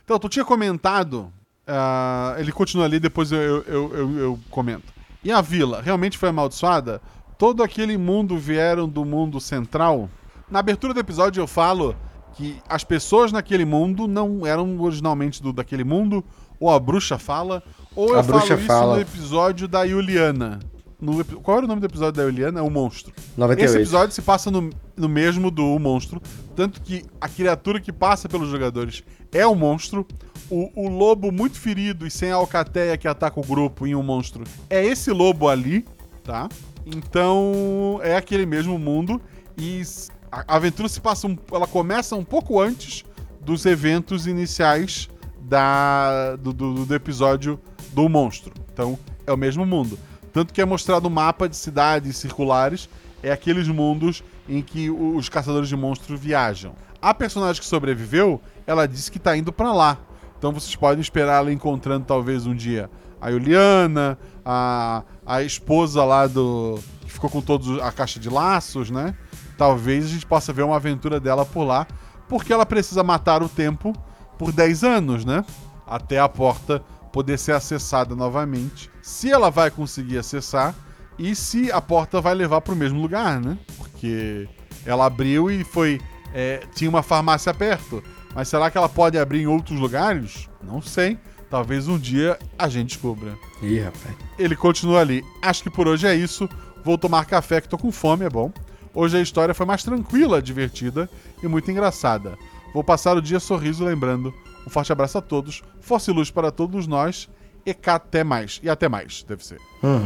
Então, 0.05 0.19
tu 0.19 0.29
tinha 0.29 0.45
comentado, 0.45 1.33
ah, 1.67 2.35
ele 2.37 2.51
continua 2.51 2.85
ali, 2.85 2.99
depois 2.99 3.31
eu, 3.31 3.39
eu, 3.41 3.63
eu- 3.95 4.19
eu 4.19 4.41
comento. 4.51 4.93
E 5.23 5.31
a 5.31 5.41
vila 5.41 5.81
realmente 5.81 6.19
foi 6.19 6.29
amaldiçoada? 6.31 7.01
Todo 7.41 7.63
aquele 7.63 7.97
mundo 7.97 8.37
vieram 8.37 8.87
do 8.87 9.03
mundo 9.03 9.41
central? 9.41 10.11
Na 10.51 10.59
abertura 10.59 10.93
do 10.93 11.01
episódio 11.01 11.41
eu 11.41 11.47
falo 11.47 11.97
que 12.35 12.59
as 12.69 12.85
pessoas 12.85 13.33
naquele 13.33 13.65
mundo 13.65 14.07
não 14.07 14.47
eram 14.47 14.79
originalmente 14.79 15.43
do, 15.43 15.51
daquele 15.51 15.83
mundo, 15.83 16.23
ou 16.61 16.69
a 16.69 16.79
bruxa 16.79 17.19
fala, 17.19 17.63
ou 17.97 18.13
A 18.13 18.19
eu 18.19 18.23
bruxa 18.25 18.47
falo 18.49 18.59
isso 18.59 18.67
fala. 18.67 18.95
no 18.97 19.01
episódio 19.01 19.67
da 19.67 19.85
Yuliana. 19.85 20.61
No 21.01 21.25
qual 21.25 21.57
era 21.57 21.65
o 21.65 21.69
nome 21.69 21.81
do 21.81 21.87
episódio 21.87 22.13
da 22.13 22.25
Yuliana? 22.25 22.61
É 22.61 22.63
o 22.63 22.69
Monstro. 22.69 23.11
98. 23.39 23.65
Esse 23.65 23.79
episódio 23.79 24.15
se 24.15 24.21
passa 24.21 24.51
no, 24.51 24.69
no 24.95 25.09
mesmo 25.09 25.51
do 25.51 25.79
Monstro, 25.79 26.21
tanto 26.55 26.83
que 26.83 27.07
a 27.19 27.27
criatura 27.27 27.81
que 27.81 27.91
passa 27.91 28.29
pelos 28.29 28.51
jogadores 28.51 29.03
é 29.33 29.47
o 29.47 29.55
monstro. 29.55 30.07
O, 30.51 30.71
o 30.75 30.89
lobo 30.91 31.33
muito 31.33 31.59
ferido 31.59 32.07
e 32.07 32.11
sem 32.11 32.33
a 32.33 32.35
alcateia 32.35 32.99
que 32.99 33.09
ataca 33.09 33.41
o 33.41 33.43
grupo 33.43 33.87
em 33.87 33.95
um 33.95 34.03
monstro 34.03 34.45
é 34.69 34.85
esse 34.85 35.11
lobo 35.11 35.49
ali, 35.49 35.87
tá? 36.23 36.51
Então 36.87 38.01
é 38.03 38.17
aquele 38.17 38.47
mesmo 38.47 38.79
mundo 38.79 39.21
e 39.57 39.83
a 40.31 40.57
aventura 40.57 40.89
se 40.89 41.01
passa 41.01 41.27
um, 41.27 41.37
ela 41.53 41.67
começa 41.67 42.17
um 42.17 42.25
pouco 42.25 42.61
antes 42.61 43.05
dos 43.41 43.67
eventos 43.67 44.27
iniciais 44.27 45.09
da, 45.41 46.37
do, 46.37 46.53
do- 46.53 46.87
do 46.87 46.95
episódio 46.95 47.59
do 47.93 48.09
monstro. 48.09 48.53
Então 48.73 48.99
é 49.27 49.33
o 49.33 49.37
mesmo 49.37 49.67
mundo. 49.67 49.99
Tanto 50.33 50.55
que 50.55 50.61
é 50.61 50.65
mostrado 50.65 51.09
um 51.09 51.11
mapa 51.11 51.49
de 51.49 51.57
cidades 51.57 52.17
circulares, 52.17 52.89
é 53.23 53.33
aqueles 53.33 53.67
mundos 53.69 54.23
em 54.49 54.63
que 54.63 54.89
os 54.91 55.29
caçadores 55.29 55.69
de 55.69 55.77
monstros 55.77 56.19
viajam. 56.21 56.73
A 57.03 57.13
personagem 57.13 57.61
que 57.61 57.67
sobreviveu, 57.67 58.41
ela 58.67 58.87
disse 58.87 59.11
que 59.11 59.19
tá 59.19 59.37
indo 59.37 59.53
pra 59.53 59.73
lá. 59.73 59.99
Então 60.39 60.53
vocês 60.53 60.75
podem 60.77 61.01
esperar 61.01 61.39
ela 61.41 61.53
encontrando 61.53 62.05
talvez 62.07 62.47
um 62.47 62.55
dia 62.55 62.89
a 63.21 63.31
Juliana, 63.31 64.17
a, 64.51 65.05
a 65.25 65.43
esposa 65.43 66.05
lá 66.05 66.27
do. 66.27 66.77
que 67.03 67.13
ficou 67.13 67.31
com 67.31 67.41
todos 67.41 67.81
a 67.81 67.93
caixa 67.93 68.19
de 68.19 68.29
laços, 68.29 68.91
né? 68.91 69.15
Talvez 69.57 70.07
a 70.07 70.09
gente 70.09 70.27
possa 70.27 70.53
ver 70.53 70.63
uma 70.63 70.75
aventura 70.75 71.21
dela 71.21 71.47
por 71.47 71.63
lá, 71.63 71.87
porque 72.29 72.53
ela 72.53 72.67
precisa 72.67 73.05
matar 73.05 73.45
o 73.45 73.49
tempo 73.49 73.93
por 74.37 74.51
10 74.51 74.83
anos, 74.83 75.25
né? 75.25 75.45
Até 75.87 76.19
a 76.19 76.29
porta 76.29 76.83
poder 77.13 77.39
ser 77.39 77.53
acessada 77.53 78.17
novamente. 78.17 78.91
Se 79.01 79.31
ela 79.31 79.51
vai 79.51 79.71
conseguir 79.71 80.19
acessar 80.19 80.75
e 81.17 81.35
se 81.37 81.71
a 81.71 81.81
porta 81.81 82.21
vai 82.21 82.35
levar 82.35 82.61
para 82.61 82.73
o 82.73 82.77
mesmo 82.77 83.01
lugar, 83.01 83.41
né? 83.41 83.57
Porque 83.77 84.49
ela 84.85 85.07
abriu 85.07 85.49
e 85.49 85.63
foi. 85.63 86.01
é, 86.35 86.65
tinha 86.75 86.91
uma 86.91 87.05
farmácia 87.05 87.55
perto. 87.55 88.03
Mas 88.35 88.49
será 88.49 88.69
que 88.69 88.79
ela 88.79 88.89
pode 88.89 89.17
abrir 89.17 89.43
em 89.43 89.47
outros 89.47 89.79
lugares? 89.79 90.49
Não 90.61 90.83
sei. 90.83 91.19
Talvez 91.51 91.89
um 91.89 91.99
dia 91.99 92.39
a 92.59 92.69
gente 92.69 92.89
descubra. 92.91 93.35
Ih, 93.61 93.81
rapaz. 93.81 94.15
Ele 94.39 94.55
continua 94.55 95.01
ali. 95.01 95.25
Acho 95.43 95.63
que 95.65 95.71
por 95.71 95.89
hoje 95.89 96.07
é 96.07 96.15
isso. 96.15 96.49
Vou 96.85 96.97
tomar 96.97 97.25
café 97.27 97.61
que 97.61 97.69
tô 97.69 97.77
com 97.77 97.91
fome, 97.91 98.25
é 98.25 98.31
bom. 98.31 98.53
Hoje 98.95 99.17
a 99.17 99.21
história 99.21 99.53
foi 99.55 99.67
mais 99.67 99.83
tranquila, 99.83 100.41
divertida 100.41 101.11
e 101.43 101.49
muito 101.49 101.71
engraçada. 101.71 102.39
Vou 102.73 102.85
passar 102.85 103.17
o 103.17 103.21
dia 103.23 103.41
sorriso 103.41 103.85
lembrando. 103.85 104.33
Um 104.67 104.71
forte 104.71 104.93
abraço 104.93 105.19
a 105.19 105.21
todos. 105.21 105.63
Força 105.81 106.11
e 106.11 106.15
luz 106.15 106.31
para 106.31 106.51
todos 106.53 106.87
nós. 106.87 107.29
E 107.67 107.75
cá 107.75 107.97
até 107.97 108.23
mais. 108.25 108.61
E 108.63 108.71
até 108.71 108.89
mais, 108.89 109.25
deve 109.29 109.45
ser. 109.45 109.59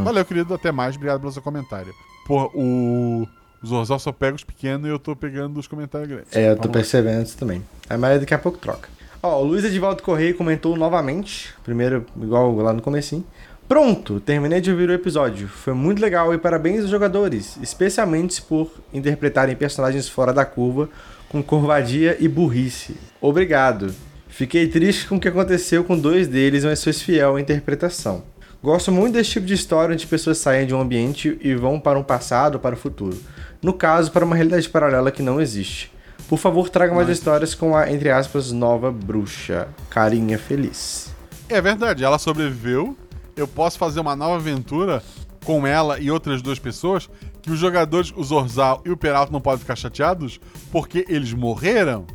Valeu, 0.02 0.24
querido. 0.24 0.54
Até 0.54 0.72
mais. 0.72 0.96
Obrigado 0.96 1.20
pelo 1.20 1.30
seu 1.32 1.42
comentário. 1.42 1.94
Pô, 2.26 2.50
o. 2.54 3.28
Os 3.62 3.70
Zorzal 3.70 3.98
só 3.98 4.12
pega 4.12 4.34
os 4.36 4.44
pequenos 4.44 4.86
e 4.86 4.90
eu 4.90 4.98
tô 4.98 5.16
pegando 5.16 5.58
os 5.58 5.66
comentários 5.66 6.06
grandes. 6.08 6.36
É, 6.36 6.50
eu 6.50 6.56
tô 6.56 6.62
Vamos 6.62 6.66
lá. 6.66 6.72
percebendo 6.72 7.22
isso 7.22 7.36
também. 7.38 7.62
Aí, 7.88 7.96
mas 7.96 8.20
daqui 8.20 8.34
a 8.34 8.38
pouco 8.38 8.58
troca. 8.58 8.90
Ó, 9.26 9.40
o 9.40 9.44
Luiz 9.44 9.64
Edivaldo 9.64 10.02
Correia 10.02 10.34
comentou 10.34 10.76
novamente. 10.76 11.54
Primeiro, 11.64 12.04
igual 12.20 12.54
lá 12.56 12.74
no 12.74 12.82
comecinho. 12.82 13.24
Pronto, 13.66 14.20
terminei 14.20 14.60
de 14.60 14.70
ouvir 14.70 14.90
o 14.90 14.92
episódio. 14.92 15.48
Foi 15.48 15.72
muito 15.72 15.98
legal 15.98 16.34
e 16.34 16.36
parabéns 16.36 16.82
aos 16.82 16.90
jogadores, 16.90 17.56
especialmente 17.62 18.42
por 18.42 18.70
interpretarem 18.92 19.56
personagens 19.56 20.10
fora 20.10 20.30
da 20.30 20.44
curva, 20.44 20.90
com 21.30 21.42
covardia 21.42 22.18
e 22.20 22.28
burrice. 22.28 22.98
Obrigado. 23.18 23.94
Fiquei 24.28 24.68
triste 24.68 25.08
com 25.08 25.16
o 25.16 25.20
que 25.20 25.28
aconteceu 25.28 25.82
com 25.84 25.98
dois 25.98 26.28
deles, 26.28 26.62
mas 26.62 26.84
fez 26.84 27.00
fiel 27.00 27.36
à 27.36 27.40
interpretação. 27.40 28.24
Gosto 28.62 28.92
muito 28.92 29.14
desse 29.14 29.30
tipo 29.30 29.46
de 29.46 29.54
história 29.54 29.94
onde 29.94 30.06
pessoas 30.06 30.36
saem 30.36 30.66
de 30.66 30.74
um 30.74 30.80
ambiente 30.82 31.38
e 31.40 31.54
vão 31.54 31.80
para 31.80 31.98
um 31.98 32.02
passado 32.02 32.56
ou 32.56 32.60
para 32.60 32.74
o 32.74 32.78
futuro. 32.78 33.18
No 33.62 33.72
caso, 33.72 34.12
para 34.12 34.26
uma 34.26 34.36
realidade 34.36 34.68
paralela 34.68 35.10
que 35.10 35.22
não 35.22 35.40
existe. 35.40 35.93
Por 36.28 36.38
favor, 36.38 36.68
traga 36.68 36.94
mais 36.94 37.08
histórias 37.08 37.54
com 37.54 37.76
a, 37.76 37.90
entre 37.90 38.10
aspas, 38.10 38.50
nova 38.50 38.90
bruxa. 38.90 39.68
Carinha 39.90 40.38
feliz. 40.38 41.12
É 41.48 41.60
verdade, 41.60 42.02
ela 42.04 42.18
sobreviveu. 42.18 42.96
Eu 43.36 43.46
posso 43.46 43.78
fazer 43.78 44.00
uma 44.00 44.16
nova 44.16 44.36
aventura 44.36 45.02
com 45.44 45.66
ela 45.66 45.98
e 45.98 46.10
outras 46.10 46.40
duas 46.40 46.58
pessoas 46.58 47.08
que 47.42 47.50
os 47.50 47.58
jogadores, 47.58 48.12
o 48.16 48.24
Zorzal 48.24 48.80
e 48.86 48.90
o 48.90 48.96
Peralta, 48.96 49.30
não 49.30 49.40
podem 49.40 49.60
ficar 49.60 49.76
chateados 49.76 50.40
porque 50.72 51.04
eles 51.08 51.32
morreram. 51.34 52.06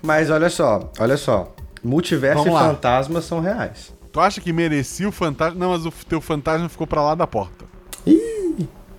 Mas 0.00 0.30
olha 0.30 0.48
só, 0.48 0.90
olha 0.98 1.16
só. 1.18 1.54
Multiverso 1.84 2.38
Vamos 2.44 2.58
e 2.58 2.62
lá. 2.62 2.68
fantasmas 2.70 3.24
são 3.26 3.40
reais. 3.40 3.92
Tu 4.10 4.18
acha 4.18 4.40
que 4.40 4.52
merecia 4.52 5.06
o 5.08 5.12
fantasma? 5.12 5.58
Não, 5.58 5.70
mas 5.70 5.84
o 5.84 5.92
teu 6.08 6.20
fantasma 6.20 6.68
ficou 6.68 6.86
pra 6.86 7.02
lá 7.02 7.14
da 7.14 7.26
porta. 7.26 7.66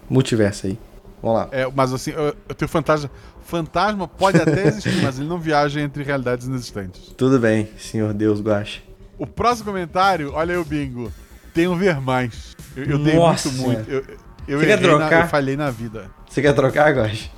Multiverso 0.09 0.67
aí. 0.67 0.79
Vamos 1.21 1.38
lá. 1.39 1.49
É, 1.51 1.69
mas 1.73 1.91
assim, 1.93 2.11
o 2.49 2.53
teu 2.53 2.67
fantasma. 2.67 3.09
Fantasma 3.50 4.08
pode 4.08 4.38
até 4.41 4.68
existir, 4.68 5.01
mas 5.01 5.18
ele 5.20 5.27
não 5.27 5.39
viaja 5.39 5.82
entre 5.82 6.03
realidades 6.03 6.46
inexistentes. 6.48 7.13
Tudo 7.18 7.39
bem, 7.39 7.68
senhor 7.77 8.13
Deus 8.13 8.39
guache. 8.41 8.84
O 9.18 9.25
próximo 9.25 9.65
comentário, 9.65 10.32
olha 10.34 10.53
aí 10.53 10.58
o 10.60 10.63
bingo. 10.63 11.12
Um 11.58 11.75
ver 11.75 12.00
mais. 12.00 12.56
Eu, 12.74 12.86
eu 12.86 12.98
dei 13.00 13.15
muito, 13.20 13.51
muito. 13.53 13.89
Eu, 13.91 14.06
eu, 14.48 14.60
Você 14.60 14.65
quer 14.65 14.77
errei 14.77 14.91
na- 14.91 14.98
trocar? 15.00 15.22
eu 15.24 15.27
falhei 15.27 15.58
na 15.58 15.70
vida. 15.70 16.10
Você 16.29 16.41
quer 16.41 16.53
trocar, 16.53 16.94
guache? 16.96 17.29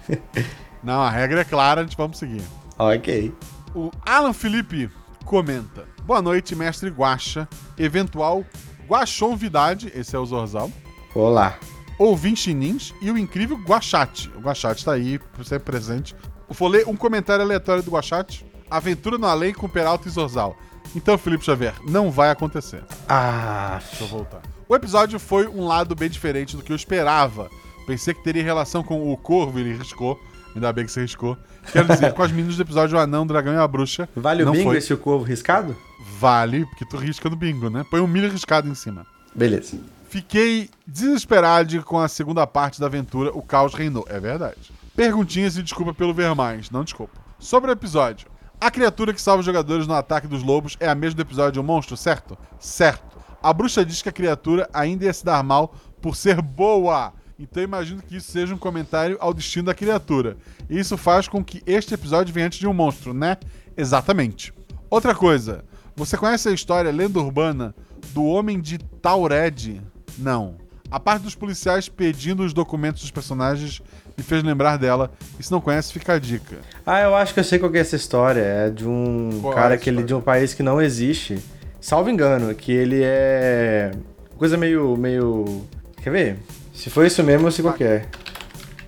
Não, 0.84 1.02
a 1.02 1.10
regra 1.10 1.42
é 1.42 1.44
clara, 1.44 1.82
a 1.82 1.84
gente 1.84 1.98
vamos 1.98 2.20
seguir. 2.20 2.42
ok. 2.78 3.34
O 3.74 3.90
Alan 4.06 4.34
Felipe 4.34 4.92
comenta: 5.26 5.86
Boa 6.04 6.22
noite, 6.22 6.56
mestre 6.56 6.90
Guacha. 6.92 7.48
Eventual 7.78 8.44
Guachonvidade, 8.88 9.92
esse 9.96 10.16
é 10.16 10.20
o 10.20 10.26
Zorzal. 10.26 10.70
Olá. 11.16 11.58
Ouvintinins 12.02 12.94
e 13.00 13.12
o 13.12 13.18
incrível 13.18 13.58
Guachate. 13.58 14.32
O 14.36 14.40
Guachate 14.40 14.84
tá 14.84 14.94
aí, 14.94 15.20
ser 15.46 15.60
presente. 15.60 16.16
Vou 16.50 16.68
ler 16.68 16.88
um 16.88 16.96
comentário 16.96 17.44
aleatório 17.46 17.84
do 17.84 17.92
Guachate. 17.92 18.44
Aventura 18.70 19.20
no 19.20 19.28
além 19.28 19.54
com 19.54 19.70
Peralta 19.70 20.08
e 20.08 20.12
Zorzal. 20.12 20.58
Então, 20.96 21.16
Felipe 21.16 21.46
Xavier, 21.46 21.76
não 21.88 22.10
vai 22.10 22.32
acontecer. 22.32 22.84
Ah, 23.08 23.80
Deixa 23.88 24.04
eu 24.04 24.08
voltar. 24.08 24.42
O 24.68 24.76
episódio 24.76 25.20
foi 25.20 25.48
um 25.48 25.66
lado 25.68 25.94
bem 25.94 26.10
diferente 26.10 26.58
do 26.58 26.64
que 26.64 26.72
eu 26.72 26.76
esperava. 26.76 27.50
Pensei 27.86 28.14
que 28.16 28.24
teria 28.24 28.44
relação 28.44 28.82
com 28.84 29.12
o 29.12 29.16
Corvo, 29.16 29.60
ele 29.60 29.78
riscou. 29.78 30.20
Ainda 30.56 30.74
bem 30.74 30.86
que 30.86 30.92
você 30.92 31.02
riscou. 31.02 31.38
Quero 31.72 31.88
dizer, 31.88 32.14
com 32.16 32.24
as 32.24 32.32
meninas 32.32 32.56
do 32.58 32.64
episódio 32.64 32.98
O 32.98 33.00
Anão, 33.00 33.24
o 33.24 33.28
Dragão 33.28 33.54
e 33.54 33.58
a 33.58 33.68
Bruxa. 33.68 34.10
vale 34.16 34.44
o 34.44 34.52
bingo 34.52 34.64
foi. 34.64 34.78
esse 34.78 34.96
corvo 34.96 35.24
riscado? 35.24 35.78
Vale, 36.18 36.66
porque 36.66 36.84
tu 36.84 36.98
risca 36.98 37.30
no 37.30 37.36
bingo, 37.36 37.70
né? 37.70 37.86
Põe 37.92 38.02
um 38.02 38.08
milho 38.08 38.30
riscado 38.30 38.68
em 38.68 38.76
cima. 38.76 39.06
Beleza. 39.36 39.78
Fiquei 40.12 40.70
desesperado 40.86 41.82
com 41.86 41.98
a 41.98 42.10
segunda 42.10 42.46
parte 42.46 42.82
da 42.82 42.88
aventura, 42.88 43.32
o 43.34 43.42
caos 43.42 43.74
reinou. 43.74 44.06
É 44.10 44.20
verdade. 44.20 44.74
Perguntinhas 44.94 45.56
e 45.56 45.64
desculpa 45.64 45.94
pelo 45.94 46.14
ver 46.14 46.36
mais, 46.36 46.70
não 46.70 46.84
desculpa. 46.84 47.18
Sobre 47.40 47.72
o 47.72 47.74
episódio. 47.74 48.28
A 48.60 48.70
criatura 48.70 49.14
que 49.14 49.22
salva 49.22 49.40
os 49.40 49.46
jogadores 49.46 49.88
no 49.88 49.94
ataque 49.94 50.28
dos 50.28 50.44
lobos 50.44 50.76
é 50.82 50.90
a 50.90 50.94
mesma 50.94 51.16
do 51.16 51.22
episódio 51.22 51.62
O 51.62 51.64
Monstro, 51.64 51.96
certo? 51.96 52.38
Certo. 52.60 53.18
A 53.42 53.54
bruxa 53.54 53.86
diz 53.86 54.02
que 54.02 54.10
a 54.10 54.12
criatura 54.12 54.70
ainda 54.74 55.06
ia 55.06 55.14
se 55.14 55.24
dar 55.24 55.42
mal 55.46 55.74
por 56.02 56.14
ser 56.14 56.42
boa. 56.42 57.14
Então 57.40 57.64
imagino 57.64 58.02
que 58.02 58.18
isso 58.18 58.34
seja 58.34 58.54
um 58.54 58.58
comentário 58.58 59.16
ao 59.22 59.34
destino 59.34 59.68
da 59.68 59.74
criatura. 59.74 60.36
E 60.70 60.78
isso 60.78 60.98
faz 60.98 61.30
com 61.30 61.42
que 61.42 61.64
este 61.66 61.94
episódio 61.94 62.34
venha 62.34 62.48
antes 62.48 62.60
de 62.60 62.68
um 62.68 62.74
monstro, 62.74 63.14
né? 63.14 63.38
Exatamente. 63.78 64.54
Outra 64.90 65.16
coisa. 65.16 65.64
Você 65.96 66.18
conhece 66.18 66.50
a 66.50 66.52
história 66.52 66.92
lenda 66.92 67.18
urbana 67.18 67.74
do 68.14 68.26
Homem 68.26 68.60
de 68.60 68.78
Taured? 68.78 69.82
Não. 70.18 70.56
A 70.90 71.00
parte 71.00 71.24
dos 71.24 71.36
policiais 71.36 71.88
pedindo 71.88 72.44
os 72.44 72.54
documentos 72.54 73.02
dos 73.02 73.12
personagens 73.12 73.82
me 74.18 74.24
fez 74.24 74.44
lembrar 74.44 74.78
dela. 74.78 75.12
E 75.40 75.44
se 75.44 75.52
não 75.52 75.62
conhece, 75.62 75.94
fica 75.94 76.14
a 76.14 76.20
dica. 76.20 76.58
Ah, 76.86 77.02
eu 77.02 77.16
acho 77.16 77.34
que 77.34 77.40
eu 77.40 77.44
sei 77.44 77.60
qual 77.60 77.72
que 77.72 77.78
é 77.78 77.82
essa 77.82 77.96
história. 77.96 78.42
É 78.42 78.70
de 78.70 78.86
um 78.88 79.40
Qual 79.42 79.54
é 79.54 79.56
cara 79.56 79.74
a 79.76 79.78
que 79.78 79.90
ele 79.90 80.04
de 80.04 80.14
um 80.14 80.22
país 80.22 80.54
que 80.54 80.62
não 80.62 80.82
existe. 80.82 81.40
Salvo 81.80 82.10
engano, 82.10 82.54
que 82.54 82.72
ele 82.72 83.02
é 83.04 83.92
coisa 84.38 84.58
meio 84.58 84.98
meio 84.98 85.66
quer 86.02 86.12
ver? 86.12 86.38
Se 86.74 86.90
for 86.90 87.06
isso 87.06 87.24
mesmo, 87.24 87.48
eu 87.48 87.52
sei 87.52 87.64
qual 87.64 87.74
que 87.74 87.84
é. 87.84 88.06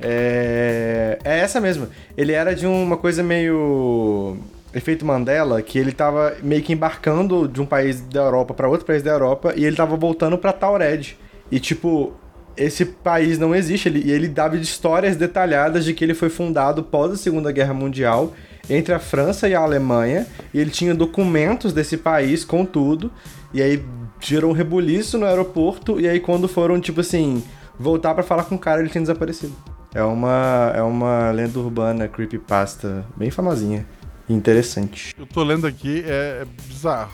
É, 0.01 1.19
é 1.23 1.39
essa 1.39 1.61
mesmo. 1.61 1.87
Ele 2.17 2.33
era 2.33 2.53
de 2.53 2.67
uma 2.67 2.97
coisa 2.97 3.23
meio 3.23 4.37
efeito 4.73 5.05
Mandela, 5.05 5.61
que 5.61 5.77
ele 5.77 5.91
tava 5.91 6.35
meio 6.41 6.61
que 6.61 6.73
embarcando 6.73 7.47
de 7.47 7.61
um 7.61 7.65
país 7.65 8.01
da 8.01 8.21
Europa 8.21 8.53
pra 8.53 8.67
outro 8.67 8.85
país 8.85 9.03
da 9.03 9.11
Europa 9.11 9.53
e 9.55 9.65
ele 9.65 9.75
tava 9.75 9.95
voltando 9.95 10.37
pra 10.37 10.51
Taured. 10.51 11.17
E 11.51 11.59
tipo, 11.59 12.13
esse 12.57 12.85
país 12.85 13.37
não 13.37 13.53
existe. 13.53 13.87
Ele, 13.87 14.03
e 14.05 14.11
ele 14.11 14.27
dava 14.27 14.55
histórias 14.57 15.15
detalhadas 15.15 15.85
de 15.85 15.93
que 15.93 16.03
ele 16.03 16.13
foi 16.13 16.29
fundado 16.29 16.83
pós 16.83 17.11
a 17.11 17.17
Segunda 17.17 17.51
Guerra 17.51 17.73
Mundial 17.73 18.33
entre 18.69 18.93
a 18.93 18.99
França 18.99 19.47
e 19.47 19.55
a 19.55 19.59
Alemanha. 19.59 20.25
E 20.53 20.59
ele 20.59 20.71
tinha 20.71 20.95
documentos 20.95 21.73
desse 21.73 21.97
país 21.97 22.43
com 22.43 22.65
tudo. 22.65 23.11
E 23.53 23.61
aí 23.61 23.83
gerou 24.19 24.51
um 24.51 24.53
rebuliço 24.53 25.17
no 25.17 25.25
aeroporto. 25.25 25.99
E 25.99 26.07
aí 26.07 26.19
quando 26.19 26.47
foram, 26.47 26.79
tipo 26.79 27.01
assim, 27.01 27.43
voltar 27.77 28.13
pra 28.13 28.23
falar 28.23 28.45
com 28.45 28.55
o 28.55 28.59
cara, 28.59 28.81
ele 28.81 28.89
tinha 28.89 29.01
desaparecido. 29.01 29.53
É 29.93 30.03
uma, 30.03 30.73
é 30.75 30.81
uma 30.81 31.29
lenda 31.29 31.59
urbana, 31.59 32.07
creepypasta, 32.07 33.05
bem 33.15 33.29
famosinha. 33.29 33.85
Interessante. 34.29 35.13
Eu 35.17 35.25
tô 35.25 35.43
lendo 35.43 35.67
aqui, 35.67 36.03
é, 36.05 36.41
é 36.43 36.45
bizarro. 36.67 37.11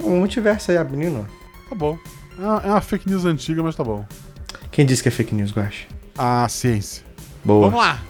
Um 0.00 0.18
multiverso 0.18 0.70
aí 0.70 0.76
abrindo. 0.78 1.26
Tá 1.68 1.74
bom. 1.74 1.98
É 2.38 2.42
uma, 2.42 2.58
é 2.62 2.66
uma 2.68 2.80
fake 2.80 3.08
news 3.08 3.24
antiga, 3.24 3.62
mas 3.62 3.76
tá 3.76 3.84
bom. 3.84 4.04
Quem 4.70 4.86
disse 4.86 5.02
que 5.02 5.08
é 5.08 5.12
fake 5.12 5.34
news, 5.34 5.52
Guache? 5.52 5.86
A 6.16 6.48
ciência. 6.48 7.04
Boa. 7.44 7.68
Vamos 7.68 7.84
lá! 7.84 8.00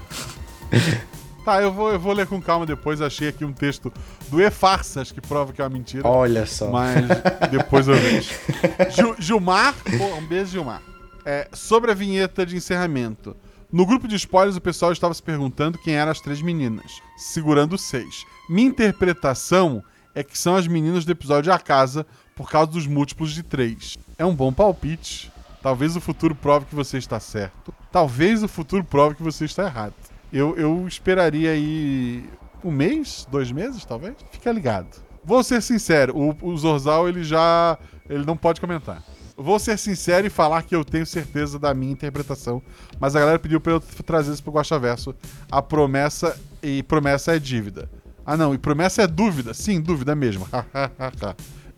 tá, 1.44 1.60
eu 1.62 1.72
vou, 1.72 1.90
eu 1.92 1.98
vou 1.98 2.12
ler 2.12 2.26
com 2.26 2.40
calma 2.40 2.64
depois. 2.66 3.00
Achei 3.00 3.28
aqui 3.28 3.44
um 3.44 3.52
texto 3.52 3.92
do 4.28 4.40
E-Farsas 4.40 5.10
que 5.10 5.20
prova 5.20 5.52
que 5.52 5.60
é 5.60 5.64
uma 5.64 5.70
mentira. 5.70 6.06
Olha 6.06 6.46
só. 6.46 6.70
Mas 6.70 7.04
depois 7.50 7.88
eu 7.88 7.94
vejo. 7.94 8.30
Gil- 8.94 9.16
Gilmar, 9.18 9.74
pô, 9.98 10.04
um 10.16 10.24
beijo, 10.26 10.52
Gilmar. 10.52 10.82
É, 11.24 11.48
sobre 11.52 11.90
a 11.90 11.94
vinheta 11.94 12.44
de 12.44 12.56
encerramento. 12.56 13.36
No 13.72 13.86
grupo 13.86 14.06
de 14.06 14.16
spoilers, 14.16 14.56
o 14.56 14.60
pessoal 14.60 14.92
estava 14.92 15.14
se 15.14 15.22
perguntando 15.22 15.78
quem 15.78 15.94
eram 15.94 16.12
as 16.12 16.20
três 16.20 16.42
meninas, 16.42 17.00
segurando 17.16 17.78
seis. 17.78 18.24
Minha 18.52 18.68
interpretação 18.68 19.82
é 20.14 20.22
que 20.22 20.36
são 20.36 20.54
as 20.54 20.68
meninas 20.68 21.06
do 21.06 21.12
episódio 21.12 21.50
A 21.50 21.58
Casa, 21.58 22.06
por 22.36 22.50
causa 22.50 22.70
dos 22.70 22.86
múltiplos 22.86 23.32
de 23.32 23.42
três. 23.42 23.96
É 24.18 24.26
um 24.26 24.36
bom 24.36 24.52
palpite. 24.52 25.32
Talvez 25.62 25.96
o 25.96 26.02
futuro 26.02 26.34
prove 26.34 26.66
que 26.66 26.74
você 26.74 26.98
está 26.98 27.18
certo. 27.18 27.72
Talvez 27.90 28.42
o 28.42 28.48
futuro 28.48 28.84
prove 28.84 29.14
que 29.14 29.22
você 29.22 29.46
está 29.46 29.64
errado. 29.64 29.94
Eu, 30.30 30.54
eu 30.58 30.86
esperaria 30.86 31.50
aí 31.50 32.28
um 32.62 32.70
mês, 32.70 33.26
dois 33.30 33.50
meses, 33.50 33.86
talvez. 33.86 34.16
Fica 34.30 34.52
ligado. 34.52 35.02
Vou 35.24 35.42
ser 35.42 35.62
sincero, 35.62 36.14
o, 36.14 36.36
o 36.46 36.54
Zorzal 36.54 37.08
ele 37.08 37.24
já. 37.24 37.78
ele 38.06 38.26
não 38.26 38.36
pode 38.36 38.60
comentar. 38.60 39.02
Vou 39.34 39.58
ser 39.58 39.78
sincero 39.78 40.26
e 40.26 40.30
falar 40.30 40.62
que 40.64 40.76
eu 40.76 40.84
tenho 40.84 41.06
certeza 41.06 41.58
da 41.58 41.72
minha 41.72 41.92
interpretação, 41.92 42.62
mas 43.00 43.16
a 43.16 43.20
galera 43.20 43.38
pediu 43.38 43.62
pra 43.62 43.72
eu 43.72 43.80
trazer 43.80 44.30
isso 44.30 44.42
pro 44.42 44.52
Guaxaverso. 44.52 45.14
A 45.50 45.62
promessa 45.62 46.38
e 46.62 46.82
promessa 46.82 47.34
é 47.34 47.38
dívida. 47.38 47.88
Ah 48.24 48.36
não, 48.36 48.54
e 48.54 48.58
promessa 48.58 49.02
é 49.02 49.06
dúvida. 49.06 49.52
Sim, 49.54 49.80
dúvida 49.80 50.14
mesmo. 50.14 50.46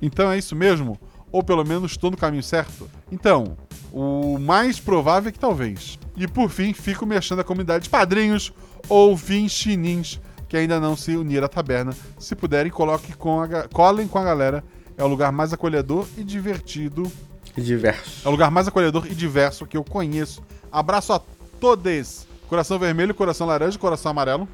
então 0.00 0.30
é 0.30 0.38
isso 0.38 0.54
mesmo? 0.54 0.98
Ou 1.32 1.42
pelo 1.42 1.64
menos 1.64 1.92
estou 1.92 2.10
no 2.10 2.16
caminho 2.16 2.42
certo? 2.42 2.88
Então, 3.10 3.56
o 3.92 4.38
mais 4.38 4.78
provável 4.78 5.28
é 5.28 5.32
que 5.32 5.38
talvez. 5.38 5.98
E 6.16 6.28
por 6.28 6.50
fim, 6.50 6.72
fico 6.72 7.04
mexendo 7.04 7.40
a 7.40 7.44
comunidade 7.44 7.84
de 7.84 7.90
padrinhos 7.90 8.52
ou 8.88 9.16
vinchinins 9.16 10.20
que 10.48 10.56
ainda 10.56 10.78
não 10.78 10.96
se 10.96 11.16
uniram 11.16 11.46
à 11.46 11.48
taberna. 11.48 11.92
Se 12.18 12.36
puderem, 12.36 12.70
coloque 12.70 13.12
com 13.14 13.40
a, 13.40 13.68
colhem 13.68 14.06
com 14.06 14.18
a 14.18 14.24
galera. 14.24 14.62
É 14.96 15.02
o 15.02 15.08
lugar 15.08 15.32
mais 15.32 15.52
acolhedor 15.52 16.06
e 16.16 16.22
divertido. 16.22 17.10
Que 17.42 17.60
diverso. 17.60 18.22
É 18.24 18.28
o 18.28 18.30
lugar 18.30 18.50
mais 18.50 18.68
acolhedor 18.68 19.06
e 19.06 19.14
diverso 19.14 19.66
que 19.66 19.76
eu 19.76 19.82
conheço. 19.82 20.42
Abraço 20.70 21.12
a 21.12 21.20
todos. 21.58 22.26
Coração 22.48 22.78
vermelho, 22.78 23.14
coração 23.14 23.46
laranja, 23.46 23.78
coração 23.78 24.12
amarelo, 24.12 24.48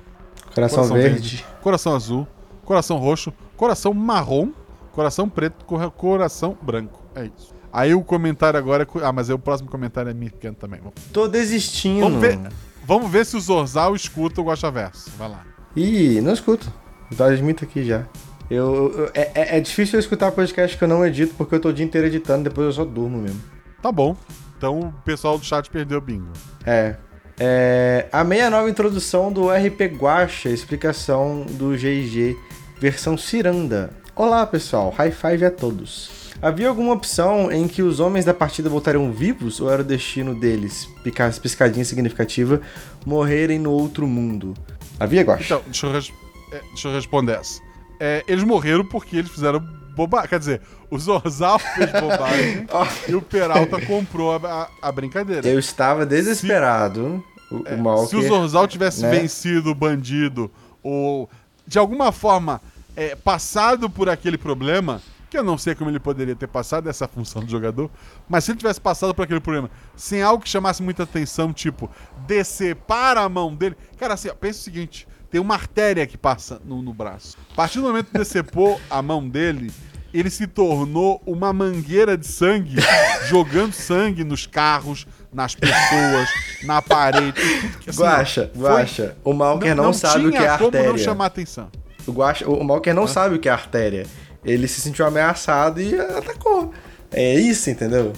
Coração, 0.55 0.79
Coração 0.89 0.97
verde. 0.97 1.47
coração 1.63 1.95
azul, 1.95 2.29
coração 2.65 2.97
roxo, 2.99 3.33
coração 3.57 3.95
marrom, 3.95 4.51
coração 4.93 5.29
preto, 5.29 5.65
cor- 5.65 5.91
coração 5.93 6.57
branco. 6.61 7.01
É 7.15 7.25
isso. 7.27 7.55
Aí 7.73 7.95
o 7.95 8.03
comentário 8.03 8.59
agora 8.59 8.83
é. 8.85 9.05
Ah, 9.05 9.13
mas 9.13 9.31
aí 9.31 9.35
o 9.35 9.39
próximo 9.39 9.71
comentário 9.71 10.11
é 10.11 10.15
pequeno 10.15 10.55
também. 10.57 10.81
Vamos- 10.81 10.95
Tô 11.13 11.29
desistindo. 11.29 12.01
Vamos 12.01 12.21
ver, 12.21 12.39
vamos 12.85 13.11
ver 13.11 13.25
se 13.25 13.37
o 13.37 13.41
Zorzal 13.41 13.95
escuta 13.95 14.41
o 14.41 14.45
Guaxaverso. 14.45 15.11
Vai 15.17 15.29
lá. 15.29 15.45
Ih, 15.77 16.21
não 16.21 16.33
escuto. 16.33 16.73
Eu 17.17 17.25
admito 17.27 17.65
aqui 17.65 17.85
já. 17.85 18.05
Eu, 18.51 18.93
eu- 18.99 19.11
é, 19.15 19.31
é- 19.35 19.57
é 19.59 19.61
difícil 19.61 19.97
eu 19.97 20.01
escutar 20.01 20.33
podcast 20.33 20.77
que 20.77 20.83
eu 20.83 20.89
não 20.89 21.07
edito 21.07 21.35
porque 21.37 21.55
eu 21.55 21.61
tô 21.61 21.69
o 21.69 21.73
dia 21.73 21.85
inteiro 21.87 22.09
editando, 22.09 22.43
depois 22.45 22.67
eu 22.67 22.73
só 22.73 22.85
durmo 22.85 23.19
mesmo. 23.19 23.41
Tá 23.81 23.93
bom. 23.93 24.17
Então 24.59 24.81
o 24.81 24.93
pessoal 25.05 25.39
do 25.39 25.45
chat 25.45 25.71
perdeu 25.71 25.99
o 25.99 26.01
bingo. 26.01 26.27
É. 26.67 26.97
É, 27.43 28.05
a 28.13 28.23
nova 28.51 28.69
introdução 28.69 29.33
do 29.33 29.49
RP 29.49 29.81
Guacha, 29.99 30.51
explicação 30.51 31.47
do 31.49 31.71
GG, 31.75 32.37
versão 32.79 33.17
Ciranda. 33.17 33.91
Olá 34.15 34.47
pessoal, 34.47 34.91
high 34.91 35.11
five 35.11 35.47
a 35.47 35.51
todos. 35.51 36.11
Havia 36.43 36.69
alguma 36.69 36.93
opção 36.93 37.51
em 37.51 37.67
que 37.67 37.83
os 37.83 37.99
homens 37.99 38.27
da 38.27 38.35
partida 38.35 38.69
voltariam 38.69 39.11
vivos 39.11 39.59
ou 39.59 39.71
era 39.73 39.81
o 39.81 39.85
destino 39.85 40.39
deles, 40.39 40.87
picar 41.03 41.33
piscadinha 41.41 41.85
significativa, 41.85 42.61
morrerem 43.07 43.59
no 43.59 43.71
outro 43.71 44.07
mundo? 44.07 44.53
Havia, 44.99 45.23
Guacha? 45.23 45.45
Então, 45.45 45.63
deixa 45.65 45.87
eu, 45.87 45.93
res- 45.93 46.13
é, 46.53 46.61
deixa 46.73 46.89
eu 46.89 46.95
responder 46.95 47.33
essa. 47.39 47.59
É, 47.99 48.23
eles 48.29 48.45
morreram 48.45 48.85
porque 48.85 49.17
eles 49.17 49.31
fizeram 49.31 49.61
bobagem. 49.97 50.29
Quer 50.29 50.39
dizer, 50.39 50.61
o 50.91 50.99
Zorzal 50.99 51.59
fez 51.59 51.91
bobagem 51.93 52.67
e 53.09 53.15
o 53.15 53.23
Peralta 53.23 53.81
comprou 53.81 54.33
a, 54.35 54.37
a- 54.83 54.89
a 54.89 54.93
brincadeira. 54.93 55.47
Eu 55.49 55.59
estava 55.59 56.05
desesperado. 56.07 57.23
O, 57.51 57.57
o 57.57 57.67
Se 57.67 57.75
o 57.75 57.79
Malker... 57.79 58.29
Zorzal 58.29 58.69
tivesse 58.69 59.03
né? 59.03 59.11
vencido 59.11 59.71
o 59.71 59.75
bandido 59.75 60.51
ou 60.83 61.29
de 61.67 61.79
alguma 61.79 62.13
forma 62.13 62.61
é, 62.97 63.15
passado 63.15 63.89
por 63.89 64.09
aquele 64.09 64.37
problema, 64.37 65.01
que 65.31 65.39
eu 65.39 65.45
não 65.45 65.57
sei 65.57 65.75
como 65.75 65.91
ele 65.91 66.01
poderia 66.01 66.35
ter 66.35 66.49
passado 66.49 66.89
essa 66.89 67.07
função 67.07 67.45
do 67.45 67.51
jogador, 67.51 67.89
mas 68.29 68.45
se 68.45 68.51
ele 68.51 68.59
tivesse 68.59 68.81
passado 68.81 69.15
por 69.15 69.23
aquele 69.23 69.41
problema 69.41 69.71
sem 69.95 70.23
algo 70.23 70.43
que 70.43 70.49
chamasse 70.49 70.83
muita 70.83 71.05
atenção, 71.05 71.53
tipo 71.53 71.89
decepar 72.27 73.17
a 73.17 73.29
mão 73.29 73.55
dele. 73.55 73.77
Cara, 73.97 74.15
assim, 74.15 74.29
ó, 74.29 74.35
pensa 74.35 74.59
o 74.59 74.63
seguinte: 74.63 75.07
tem 75.31 75.41
uma 75.41 75.55
artéria 75.55 76.07
que 76.07 76.19
passa 76.19 76.61
no, 76.65 76.83
no 76.83 76.93
braço. 76.93 77.39
A 77.53 77.55
partir 77.55 77.79
do 77.79 77.85
momento 77.85 78.07
que 78.07 78.19
decepou 78.19 78.81
a 78.91 79.01
mão 79.01 79.29
dele. 79.29 79.73
Ele 80.13 80.29
se 80.29 80.49
tornou 80.49 81.23
uma 81.25 81.53
mangueira 81.53 82.19
de 82.19 82.27
sangue, 82.27 82.75
jogando 83.31 83.73
sangue 83.73 84.25
nos 84.25 84.45
carros, 84.45 85.07
nas 85.33 85.55
pessoas, 85.55 86.29
na 86.65 86.83
parede. 86.83 87.33
tudo 87.63 87.79
que, 87.79 87.91
assim, 87.91 88.01
Guacha, 88.03 88.51
foi- 88.55 88.63
Guacha, 88.71 89.17
o 89.25 89.33
Malker 89.33 89.75
não, 89.77 89.93
sabe 89.93 90.27
o 90.27 90.31
que 90.31 90.37
é 90.39 90.57
como 90.57 90.65
artéria. 90.67 90.89
não 90.91 90.99
chamar 90.99 91.27
atenção. 91.27 91.69
O, 92.07 92.13
Guaxa, 92.13 92.49
o 92.49 92.65
Malker 92.65 92.95
não 92.95 93.07
sabe 93.07 93.37
o 93.37 93.39
que 93.39 93.49
é 93.49 93.53
artéria. 93.53 94.07
Ele 94.45 94.67
se 94.67 94.81
sentiu 94.81 95.07
ameaçado 95.07 95.81
e 95.81 95.99
atacou. 96.01 96.73
É 97.13 97.35
isso, 97.35 97.69
entendeu? 97.71 98.13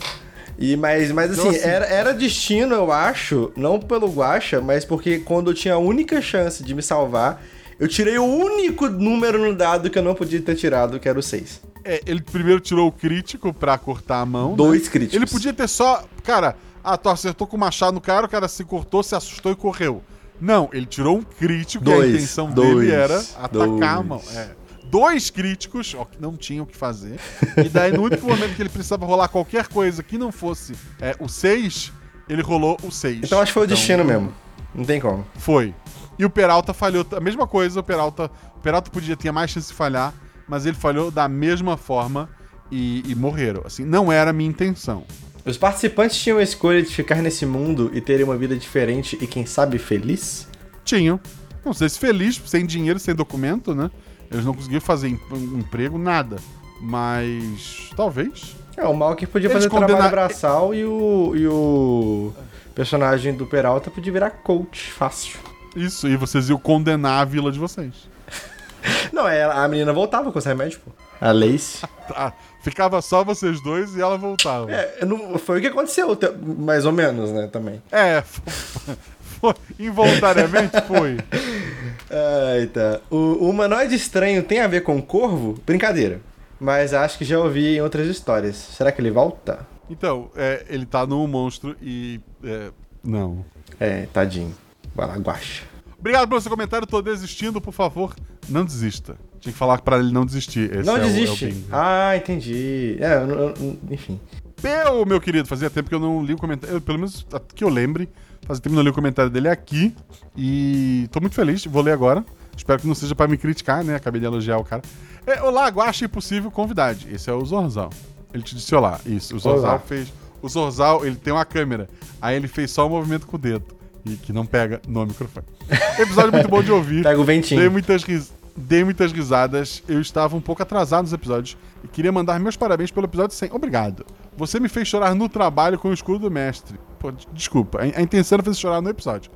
E, 0.59 0.77
mas, 0.77 1.11
mas 1.11 1.33
assim, 1.33 1.40
Então, 1.40 1.51
assim- 1.51 1.68
Era, 1.68 1.85
era 1.87 2.14
destino, 2.14 2.75
eu 2.75 2.92
acho, 2.92 3.53
não 3.57 3.81
pelo 3.81 4.07
Guacha, 4.09 4.61
mas 4.61 4.85
porque 4.85 5.18
quando 5.18 5.51
eu 5.51 5.55
tinha 5.55 5.75
a 5.75 5.79
única 5.79 6.20
chance 6.22 6.62
de 6.62 6.75
me 6.75 6.83
salvar, 6.83 7.42
eu 7.81 7.88
tirei 7.88 8.16
o 8.18 8.25
único 8.25 8.88
número 8.88 9.38
no 9.38 9.55
dado 9.57 9.90
que 9.90 9.98
eu 9.98 10.03
não 10.03 10.14
podia 10.14 10.40
ter 10.40 10.55
tirado, 10.55 11.01
que 11.01 11.09
era 11.09 11.18
o 11.18 11.22
6. 11.22 11.61
É, 11.85 12.01
ele 12.07 12.22
primeiro 12.22 12.61
tirou 12.61 12.87
o 12.87 12.92
crítico 12.92 13.53
pra 13.53 13.77
cortar 13.77 14.20
a 14.20 14.27
mão. 14.27 14.51
né? 14.51 14.57
Dois 14.57 14.88
críticos. 14.88 15.16
Ele 15.16 15.27
podia 15.27 15.53
ter 15.53 15.68
só. 15.68 16.05
Cara, 16.22 16.55
ah, 16.83 16.97
tu 16.97 17.09
acertou 17.09 17.47
com 17.47 17.57
o 17.57 17.61
machado 17.61 17.95
no 17.95 18.01
cara, 18.01 18.27
o 18.27 18.29
cara 18.29 18.49
se 18.49 18.64
cortou, 18.64 19.03
se 19.03 19.14
assustou 19.14 19.53
e 19.53 19.57
correu. 19.57 20.03
Não, 20.40 20.68
ele 20.73 20.87
tirou 20.87 21.18
um 21.18 21.23
crítico 21.23 21.85
e 21.88 21.92
a 21.92 21.95
Dois, 21.97 22.14
intenção 22.14 22.51
dois, 22.51 22.77
dele 22.79 22.90
era 22.90 23.18
atacar 23.38 23.59
dois. 23.68 23.83
a 23.83 24.03
mão. 24.03 24.23
É. 24.35 24.51
Dois 24.87 25.31
críticos, 25.31 25.95
ó, 25.97 26.05
que 26.05 26.21
não 26.21 26.37
tinham 26.37 26.64
o 26.64 26.66
que 26.66 26.77
fazer. 26.77 27.18
E 27.57 27.68
daí, 27.68 27.92
no 27.92 28.03
único 28.03 28.27
momento 28.27 28.55
que 28.57 28.61
ele 28.62 28.68
precisava 28.68 29.07
rolar 29.07 29.29
qualquer 29.29 29.68
coisa 29.68 30.03
que 30.03 30.18
não 30.18 30.31
fosse 30.33 30.75
é, 31.01 31.16
o 31.18 31.29
6, 31.29 31.92
ele 32.29 32.42
rolou 32.42 32.77
o 32.83 32.90
6. 32.90 33.21
Então 33.25 33.40
acho 33.40 33.51
que 33.51 33.55
foi 33.55 33.64
o 33.64 33.66
destino 33.66 34.05
mesmo. 34.05 34.35
Não 34.75 34.85
tem 34.85 35.01
como. 35.01 35.25
Foi. 35.37 35.75
E 36.18 36.25
o 36.25 36.31
Peralta 36.31 36.75
falhou. 36.75 37.07
A 37.16 37.21
mesma 37.21 37.47
coisa, 37.47 37.81
o 37.81 37.83
Peralta. 37.83 38.31
O 38.57 38.61
Peralta 38.61 38.90
podia 38.90 39.16
ter 39.16 39.31
mais 39.33 39.51
chance 39.51 39.68
de 39.68 39.75
falhar, 39.75 40.12
mas 40.47 40.66
ele 40.66 40.77
falhou 40.77 41.11
da 41.11 41.27
mesma 41.29 41.77
forma 41.77 42.29
e, 42.71 43.03
e 43.11 43.14
morreram. 43.14 43.62
Assim, 43.64 43.85
não 43.85 44.11
era 44.12 44.31
a 44.31 44.33
minha 44.33 44.51
intenção. 44.51 45.05
Os 45.44 45.57
participantes 45.57 46.16
tinham 46.18 46.38
a 46.38 46.42
escolha 46.42 46.83
de 46.83 46.94
ficar 46.94 47.16
nesse 47.16 47.44
mundo 47.44 47.90
e 47.92 48.00
terem 48.00 48.24
uma 48.24 48.37
vida 48.37 48.57
diferente 48.57 49.18
e, 49.20 49.26
quem 49.26 49.44
sabe, 49.44 49.76
feliz? 49.78 50.46
Tinham. 50.85 51.18
Não 51.64 51.72
sei 51.72 51.88
se 51.88 51.98
feliz, 51.98 52.40
sem 52.46 52.64
dinheiro, 52.66 52.98
sem 52.98 53.14
documento, 53.14 53.74
né? 53.74 53.90
Eles 54.31 54.44
não 54.44 54.55
conseguiram 54.55 54.81
fazer 54.81 55.09
em- 55.09 55.20
um 55.33 55.59
emprego, 55.59 55.98
nada. 55.98 56.37
Mas. 56.81 57.90
Talvez. 57.96 58.57
É, 58.76 58.85
o 58.87 58.94
Malker 58.94 59.28
podia 59.28 59.46
Eles 59.48 59.55
fazer 59.64 59.68
trabalho 59.68 59.92
condena- 59.94 60.09
braçal 60.11 60.74
e 60.74 60.85
o, 60.85 61.33
e 61.37 61.46
o 61.46 62.33
personagem 62.74 63.35
do 63.35 63.46
Peralta 63.46 63.90
podia 63.90 64.12
virar 64.12 64.31
coach 64.31 64.90
fácil. 64.92 65.38
Isso, 65.76 66.09
e 66.09 66.16
vocês 66.16 66.48
iam 66.48 66.59
condenar 66.59 67.20
a 67.20 67.24
vila 67.24 67.50
de 67.52 67.59
vocês. 67.59 67.92
Não, 69.12 69.28
é, 69.28 69.44
a 69.44 69.66
menina 69.68 69.92
voltava 69.92 70.33
com 70.33 70.38
os 70.38 70.44
remédios, 70.44 70.81
pô. 70.85 70.90
A 71.20 71.33
Lace. 71.33 71.83
Tá, 72.09 72.33
ficava 72.62 73.01
só 73.03 73.22
vocês 73.25 73.61
dois 73.62 73.94
e 73.96 74.01
ela 74.01 74.16
voltava. 74.16 74.70
É, 74.72 75.05
não, 75.05 75.38
foi 75.38 75.59
o 75.59 75.61
que 75.61 75.66
aconteceu, 75.68 76.14
te- 76.16 76.31
mais 76.31 76.85
ou 76.87 76.92
menos, 76.92 77.31
né, 77.33 77.48
também. 77.53 77.83
É, 77.90 78.22
foi, 78.25 78.94
foi- 79.40 79.55
involuntariamente 79.79 80.81
foi. 80.87 81.16
Eita. 82.61 83.01
O, 83.11 83.16
o 83.16 83.51
humanoide 83.51 83.94
estranho 83.94 84.42
tem 84.42 84.61
a 84.61 84.66
ver 84.66 84.83
com 84.83 85.01
corvo? 85.03 85.61
Brincadeira. 85.66 86.20
Mas 86.61 86.94
acho 86.94 87.18
que 87.18 87.25
já 87.25 87.38
ouvi 87.38 87.77
em 87.77 87.81
outras 87.81 88.07
histórias. 88.07 88.55
Será 88.57 88.92
que 88.92 89.01
ele 89.01 89.11
volta? 89.11 89.66
Então, 89.90 90.31
é, 90.37 90.64
ele 90.68 90.87
tá 90.87 91.05
no 91.07 91.27
monstro 91.27 91.77
e. 91.83 92.20
é, 92.44 92.70
não. 93.03 93.44
É, 93.81 94.07
tadinho. 94.12 94.55
Vai 94.94 95.09
lá, 95.09 95.16
guacha. 95.16 95.64
Obrigado 95.98 96.29
pelo 96.29 96.40
seu 96.40 96.51
comentário, 96.51 96.87
tô 96.87 97.01
desistindo, 97.03 97.61
por 97.61 97.72
favor, 97.72 98.14
não 98.48 98.64
desista. 98.64 99.16
Tinha 99.42 99.52
que 99.52 99.59
falar 99.59 99.81
pra 99.83 99.98
ele 99.98 100.11
não 100.12 100.24
desistir. 100.24 100.70
Esse 100.74 100.87
Não 100.87 100.96
é 100.96 101.00
o- 101.00 101.02
é 101.02 101.07
o 101.07 101.12
desiste. 101.12 101.64
ah, 101.70 102.16
entendi. 102.16 102.96
É, 103.00 103.16
eu 103.16 103.28
eu 103.61 103.78
enfim. 103.90 104.18
Eu, 104.62 105.05
meu 105.05 105.20
querido, 105.20 105.46
fazia 105.48 105.68
tempo 105.68 105.88
que 105.88 105.94
eu 105.94 106.00
não 106.00 106.24
li 106.24 106.33
o 106.33 106.38
comentário. 106.38 106.76
eu, 106.76 106.81
pelo 106.81 106.98
menos 106.98 107.26
que 107.55 107.64
eu 107.64 107.68
lembre, 107.68 108.09
fazia 108.46 108.62
tempo 108.62 108.70
que 108.70 108.74
eu 108.74 108.76
não 108.76 108.83
li 108.85 108.90
o 108.90 108.94
comentário 108.94 109.31
dele 109.31 109.48
aqui. 109.48 109.94
E 110.37 111.09
tô 111.11 111.20
muito 111.20 111.35
feliz, 111.35 111.64
vou 111.66 111.83
ler 111.83 111.92
agora. 111.92 112.24
Espero 112.57 112.81
que 112.81 112.87
não 112.87 112.94
seja 112.94 113.14
pra 113.14 113.26
me 113.26 113.37
criticar, 113.37 113.83
né? 113.83 113.96
Acabei 113.96 114.20
de 114.20 114.26
elogiar 114.26 114.59
o 114.59 114.64
cara. 114.64 114.83
É, 115.26 115.42
olá, 115.42 115.66
Guaxa 115.68 116.05
Impossível 116.05 116.50
Convidade. 116.50 117.09
Esse 117.12 117.28
é 117.28 117.33
o 117.33 117.44
Zorzal. 117.44 117.90
Ele 118.33 118.42
te 118.42 118.55
disse 118.55 118.72
olá. 118.74 119.00
Isso, 119.05 119.35
o 119.35 119.38
Zorzal 119.40 119.81
fez. 119.81 120.12
O 120.40 120.48
Zorzal, 120.48 121.05
ele 121.05 121.16
tem 121.16 121.33
uma 121.33 121.44
câmera. 121.44 121.88
Aí 122.20 122.37
ele 122.37 122.46
fez 122.48 122.70
só 122.70 122.87
o 122.87 122.90
movimento 122.90 123.26
com 123.26 123.37
o 123.37 123.38
dedo. 123.38 123.64
E 124.05 124.16
que 124.16 124.33
não 124.33 124.44
pega 124.46 124.81
no 124.87 125.05
microfone. 125.07 125.46
Episódio 125.98 126.33
muito 126.33 126.48
bom 126.48 126.62
de 126.62 126.70
ouvir. 126.72 127.02
Pega 127.02 127.20
o 127.20 127.24
ventinho. 127.24 127.61
Dei 127.61 127.68
muitas, 127.68 128.02
ris- 128.05 128.33
Dei 128.57 128.85
muitas 128.85 129.12
risadas. 129.12 129.83
Eu 129.88 130.01
estava 130.01 130.37
um 130.37 130.41
pouco 130.41 130.62
atrasado 130.62 131.03
nos 131.03 131.12
episódios 131.12 131.57
e 131.83 131.88
queria 131.88 132.12
mandar 132.12 132.38
meus 132.38 132.57
parabéns 132.57 132.91
pelo 132.91 133.07
episódio 133.07 133.37
100. 133.37 133.51
Obrigado. 133.53 134.05
Você 134.37 134.61
me 134.61 134.69
fez 134.69 134.88
chorar 134.88 135.15
no 135.15 135.29
trabalho 135.29 135.79
com 135.79 135.88
o 135.88 135.93
escudo 135.93 136.19
do 136.21 136.31
mestre. 136.31 136.79
Pô, 136.99 137.12
desculpa, 137.33 137.79
a, 137.79 137.83
a 137.99 138.03
intenção 138.03 138.37
era 138.37 138.43
fazer 138.43 138.59
chorar 138.59 138.81
no 138.81 138.91
episódio. 138.91 139.31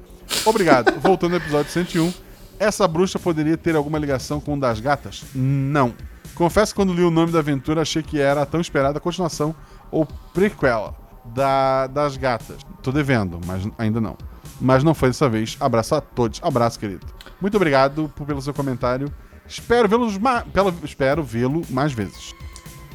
Obrigado. 0.44 0.92
Voltando 1.00 1.32
ao 1.32 1.38
episódio 1.38 1.70
101. 1.70 2.12
Essa 2.58 2.86
bruxa 2.88 3.18
poderia 3.18 3.56
ter 3.56 3.76
alguma 3.76 3.98
ligação 3.98 4.40
com 4.40 4.54
o 4.54 4.60
das 4.60 4.80
gatas? 4.80 5.24
Não. 5.34 5.94
Confesso 6.34 6.72
que 6.72 6.76
quando 6.76 6.92
li 6.92 7.02
o 7.02 7.10
nome 7.10 7.32
da 7.32 7.38
aventura 7.38 7.82
achei 7.82 8.02
que 8.02 8.20
era 8.20 8.42
a 8.42 8.46
tão 8.46 8.60
esperada 8.60 9.00
continuação 9.00 9.54
ou 9.90 10.06
prequel 10.34 10.94
da, 11.24 11.86
das 11.86 12.16
gatas. 12.16 12.58
Tô 12.82 12.92
devendo, 12.92 13.40
mas 13.46 13.66
ainda 13.78 14.00
não. 14.00 14.16
Mas 14.60 14.84
não 14.84 14.94
foi 14.94 15.08
dessa 15.08 15.28
vez. 15.28 15.56
Abraço 15.60 15.94
a 15.94 16.00
todos. 16.00 16.40
Abraço, 16.42 16.78
querido. 16.78 17.15
Muito 17.40 17.56
obrigado 17.56 18.10
por- 18.14 18.26
pelo 18.26 18.40
seu 18.42 18.54
comentário. 18.54 19.12
Espero 19.48 19.88
vê-los 19.88 20.18
ma- 20.18 20.42
pela- 20.42 20.74
espero 20.82 21.22
vê-lo 21.22 21.62
mais 21.70 21.92
vezes. 21.92 22.34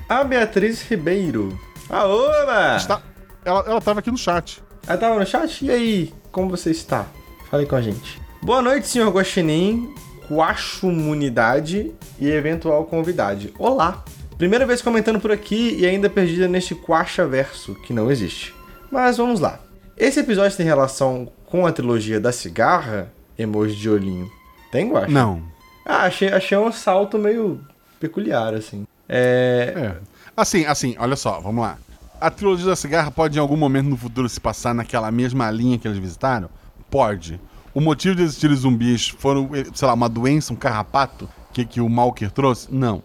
A 0.09 0.23
Beatriz 0.23 0.81
Ribeiro. 0.83 1.57
Aoba! 1.89 2.75
Está, 2.77 3.01
ela, 3.45 3.63
ela 3.67 3.81
tava 3.81 3.99
aqui 3.99 4.11
no 4.11 4.17
chat. 4.17 4.61
Ela 4.87 4.97
tava 4.97 5.19
no 5.19 5.25
chat? 5.25 5.63
E 5.65 5.71
aí, 5.71 6.13
como 6.31 6.49
você 6.49 6.71
está? 6.71 7.05
Fale 7.49 7.65
com 7.65 7.75
a 7.75 7.81
gente. 7.81 8.19
Boa 8.41 8.61
noite, 8.61 8.87
senhor 8.87 9.09
Guaxinim, 9.11 9.93
Quachumunidade 10.27 11.91
e 12.19 12.29
eventual 12.29 12.85
convidade. 12.85 13.53
Olá! 13.59 14.03
Primeira 14.37 14.65
vez 14.65 14.81
comentando 14.81 15.19
por 15.19 15.31
aqui 15.31 15.75
e 15.79 15.85
ainda 15.85 16.09
perdida 16.09 16.47
neste 16.47 16.73
Quacha 16.73 17.27
verso, 17.27 17.75
que 17.75 17.93
não 17.93 18.09
existe. 18.11 18.53
Mas 18.91 19.17
vamos 19.17 19.39
lá. 19.39 19.59
Esse 19.95 20.19
episódio 20.19 20.57
tem 20.57 20.65
relação 20.65 21.31
com 21.45 21.67
a 21.67 21.71
trilogia 21.71 22.19
da 22.19 22.31
cigarra? 22.31 23.11
Emoji 23.37 23.75
de 23.75 23.89
olhinho. 23.89 24.31
Tem, 24.71 24.89
Guaxa? 24.89 25.07
Não. 25.11 25.43
Ah, 25.85 26.03
achei, 26.03 26.29
achei 26.29 26.57
um 26.57 26.71
salto 26.71 27.17
meio 27.17 27.59
peculiar, 27.99 28.53
assim. 28.53 28.85
É... 29.07 29.73
É. 29.75 29.97
Assim, 30.35 30.65
assim, 30.65 30.95
olha 30.97 31.15
só, 31.15 31.39
vamos 31.39 31.63
lá. 31.63 31.77
A 32.19 32.29
trilogia 32.29 32.67
da 32.67 32.75
cigarra 32.75 33.11
pode 33.11 33.37
em 33.37 33.41
algum 33.41 33.57
momento 33.57 33.87
no 33.89 33.97
futuro 33.97 34.29
se 34.29 34.39
passar 34.39 34.73
naquela 34.73 35.11
mesma 35.11 35.49
linha 35.51 35.77
que 35.77 35.87
eles 35.87 35.97
visitaram? 35.97 36.49
Pode. 36.89 37.39
O 37.73 37.81
motivo 37.81 38.15
de 38.15 38.23
existirem 38.23 38.55
zumbis 38.55 39.09
foram, 39.09 39.49
eh, 39.53 39.65
sei 39.73 39.87
lá, 39.87 39.93
uma 39.93 40.07
doença, 40.07 40.53
um 40.53 40.55
carrapato 40.55 41.27
que, 41.51 41.65
que 41.65 41.81
o 41.81 41.89
Malker 41.89 42.31
trouxe? 42.31 42.67
Não. 42.73 43.01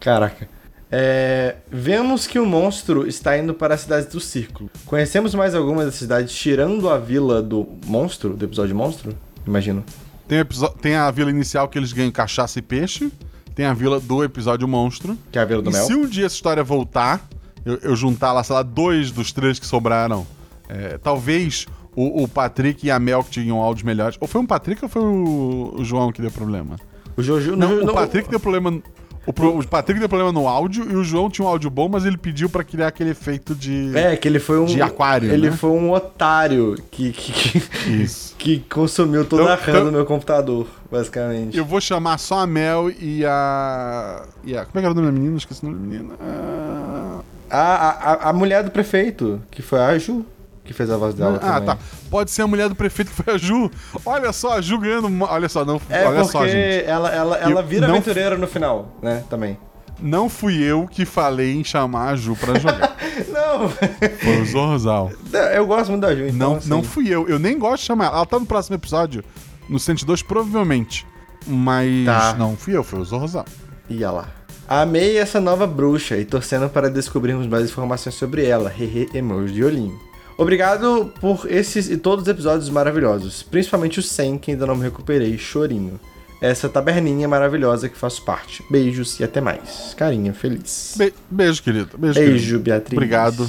Caraca. 0.00 0.48
É, 0.94 1.56
vemos 1.70 2.26
que 2.26 2.38
o 2.38 2.44
monstro 2.44 3.06
está 3.08 3.38
indo 3.38 3.54
para 3.54 3.74
a 3.74 3.78
cidade 3.78 4.08
do 4.08 4.20
Círculo. 4.20 4.68
Conhecemos 4.84 5.34
mais 5.34 5.54
algumas 5.54 5.86
das 5.86 5.94
cidades 5.94 6.34
tirando 6.34 6.90
a 6.90 6.98
vila 6.98 7.40
do 7.40 7.66
monstro, 7.86 8.34
do 8.36 8.44
episódio 8.44 8.76
monstro? 8.76 9.16
Imagino. 9.46 9.82
Tem, 10.28 10.40
o 10.42 10.44
tem 10.80 10.94
a 10.94 11.10
vila 11.10 11.30
inicial 11.30 11.66
que 11.66 11.78
eles 11.78 11.94
ganham 11.94 12.10
cachaça 12.12 12.58
e 12.58 12.62
peixe. 12.62 13.10
Tem 13.54 13.64
a 13.64 13.72
vila 13.72 13.98
do 13.98 14.22
episódio 14.22 14.68
monstro. 14.68 15.16
Que 15.30 15.38
é 15.38 15.42
a 15.42 15.44
vila 15.46 15.62
do 15.62 15.70
e 15.70 15.72
mel. 15.72 15.86
se 15.86 15.94
um 15.94 16.06
dia 16.06 16.26
essa 16.26 16.34
história 16.34 16.62
voltar, 16.62 17.26
eu, 17.64 17.78
eu 17.82 17.96
juntar 17.96 18.32
lá, 18.34 18.44
sei 18.44 18.54
lá, 18.54 18.62
dois 18.62 19.10
dos 19.10 19.32
três 19.32 19.58
que 19.58 19.66
sobraram, 19.66 20.26
é, 20.68 20.98
talvez 20.98 21.66
o, 21.96 22.22
o 22.22 22.28
Patrick 22.28 22.86
e 22.86 22.90
a 22.90 22.98
Mel 22.98 23.24
que 23.24 23.30
tinham 23.30 23.60
áudios 23.60 23.82
melhores. 23.84 24.18
Ou 24.20 24.28
foi 24.28 24.40
um 24.42 24.46
Patrick 24.46 24.82
ou 24.84 24.88
foi 24.90 25.02
o, 25.02 25.74
o 25.78 25.84
João 25.84 26.12
que 26.12 26.20
deu 26.20 26.30
problema? 26.30 26.76
O 27.16 27.22
Jojo... 27.22 27.56
Não, 27.56 27.76
no- 27.76 27.92
o 27.92 27.94
Patrick 27.94 28.28
deu 28.30 28.40
problema. 28.40 28.82
O, 29.24 29.32
pro- 29.32 29.56
o 29.58 29.66
Patrick 29.66 30.00
deu 30.00 30.08
problema 30.08 30.32
no 30.32 30.48
áudio 30.48 30.90
e 30.90 30.96
o 30.96 31.04
João 31.04 31.30
tinha 31.30 31.44
um 31.44 31.48
áudio 31.48 31.70
bom, 31.70 31.88
mas 31.88 32.04
ele 32.04 32.16
pediu 32.16 32.48
pra 32.50 32.64
criar 32.64 32.88
aquele 32.88 33.10
efeito 33.10 33.54
de. 33.54 33.96
É, 33.96 34.16
que 34.16 34.26
ele 34.26 34.40
foi 34.40 34.58
um... 34.58 34.64
De 34.64 34.82
aquário, 34.82 35.30
Ele 35.32 35.48
né? 35.50 35.56
foi 35.56 35.70
um 35.70 35.92
otário 35.92 36.76
que, 36.90 37.12
que, 37.12 37.32
que, 37.32 37.62
que 38.36 38.58
consumiu 38.68 39.24
toda 39.24 39.42
Então- 39.44 39.52
a 39.54 39.56
RAM 39.56 39.70
então- 39.72 39.84
do 39.84 39.92
meu 39.92 40.04
computador, 40.04 40.66
basicamente. 40.90 41.56
Eu 41.56 41.64
vou 41.64 41.80
chamar 41.80 42.18
só 42.18 42.40
a 42.40 42.46
Mel 42.48 42.90
e 42.90 43.24
a. 43.24 44.22
E 44.42 44.56
a 44.56 44.64
como 44.64 44.78
é 44.78 44.80
que 44.80 44.86
era 44.86 44.92
o 44.92 44.94
nome 44.94 45.06
da 45.06 45.12
menina? 45.12 45.36
Esqueci 45.36 45.64
o 45.64 45.70
nome 45.70 45.78
da 45.78 45.86
menina. 45.86 46.14
Ah, 46.20 47.20
A, 47.48 47.60
a, 47.60 47.90
a- 48.14 48.30
a 48.30 48.32
mulher 48.32 48.64
do 48.64 48.70
prefeito, 48.70 49.40
que 49.50 49.62
foi 49.62 49.78
a 49.78 49.96
Ju, 49.98 50.24
que 50.64 50.72
fez 50.72 50.90
a 50.90 50.96
voz 50.96 51.14
dela 51.14 51.38
ah, 51.42 51.52
também. 51.60 51.66
tá. 51.66 51.78
Pode 52.10 52.30
ser 52.30 52.42
a 52.42 52.46
mulher 52.46 52.68
do 52.68 52.74
prefeito 52.74 53.10
que 53.10 53.22
foi 53.22 53.34
a 53.34 53.38
Ju. 53.38 53.70
Olha 54.06 54.32
só, 54.32 54.54
a 54.58 54.60
Ju 54.60 54.78
ganhando. 54.78 55.08
Olha 55.24 55.48
só, 55.48 55.64
não. 55.64 55.80
É 55.90 56.06
olha 56.06 56.20
porque 56.20 56.32
só, 56.32 56.46
gente. 56.46 56.84
ela, 56.84 57.10
ela, 57.10 57.36
ela 57.36 57.60
Eu 57.60 57.66
vira 57.66 57.86
não- 57.88 57.96
aventureira 57.96 58.36
no 58.36 58.46
final, 58.46 58.96
né, 59.02 59.24
também. 59.28 59.58
Não 60.00 60.28
fui 60.28 60.60
eu 60.62 60.88
que 60.88 61.04
falei 61.04 61.54
em 61.54 61.62
chamar 61.62 62.08
a 62.10 62.16
Ju 62.16 62.34
pra 62.34 62.58
jogar. 62.58 62.96
Não, 63.28 63.68
Foi 63.68 64.40
o 64.40 64.46
Zorzal. 64.46 65.12
eu 65.54 65.64
gosto 65.66 65.90
muito 65.90 66.02
da 66.02 66.12
Ju, 66.14 66.26
então 66.26 66.50
Não, 66.50 66.56
assim, 66.56 66.68
não 66.68 66.82
fui 66.82 67.08
eu. 67.08 67.28
Eu 67.28 67.38
nem 67.38 67.56
gosto 67.58 67.82
de 67.82 67.86
chamar 67.86 68.06
ela. 68.06 68.16
Ela 68.16 68.26
tá 68.26 68.38
no 68.38 68.46
próximo 68.46 68.74
episódio, 68.74 69.22
no 69.68 69.78
102, 69.78 70.22
provavelmente. 70.22 71.06
Mas 71.46 72.04
Tá. 72.06 72.34
não 72.38 72.56
fui 72.56 72.74
eu, 72.76 72.82
foi 72.82 72.98
o 73.00 73.04
Zorzal. 73.04 73.44
Ia 73.88 74.10
lá. 74.10 74.28
Amei 74.66 75.18
essa 75.18 75.40
nova 75.40 75.66
bruxa 75.66 76.16
e 76.16 76.24
torcendo 76.24 76.68
para 76.68 76.88
descobrirmos 76.90 77.46
mais 77.46 77.64
informações 77.64 78.14
sobre 78.14 78.44
ela. 78.46 78.72
Hehe, 78.76 79.08
emoji 79.14 79.52
de 79.54 79.62
olhinho. 79.64 80.00
Obrigado 80.36 81.12
por 81.20 81.46
esses 81.50 81.88
e 81.90 81.96
todos 81.96 82.22
os 82.22 82.28
episódios 82.28 82.68
maravilhosos, 82.68 83.42
principalmente 83.42 83.98
o 84.00 84.02
100 84.02 84.38
que 84.38 84.50
ainda 84.52 84.66
não 84.66 84.74
me 84.76 84.82
recuperei, 84.82 85.36
chorinho. 85.38 86.00
Essa 86.40 86.68
taberninha 86.68 87.28
maravilhosa 87.28 87.88
que 87.88 87.96
faço 87.96 88.24
parte. 88.24 88.64
Beijos 88.68 89.20
e 89.20 89.24
até 89.24 89.40
mais. 89.40 89.94
Carinha 89.96 90.34
feliz. 90.34 90.94
Be- 90.98 91.14
beijo, 91.30 91.62
querido. 91.62 91.96
Beijo, 91.96 92.18
Beijo, 92.18 92.44
querido. 92.44 92.58
Beatriz. 92.60 92.96
Obrigado. 92.96 93.48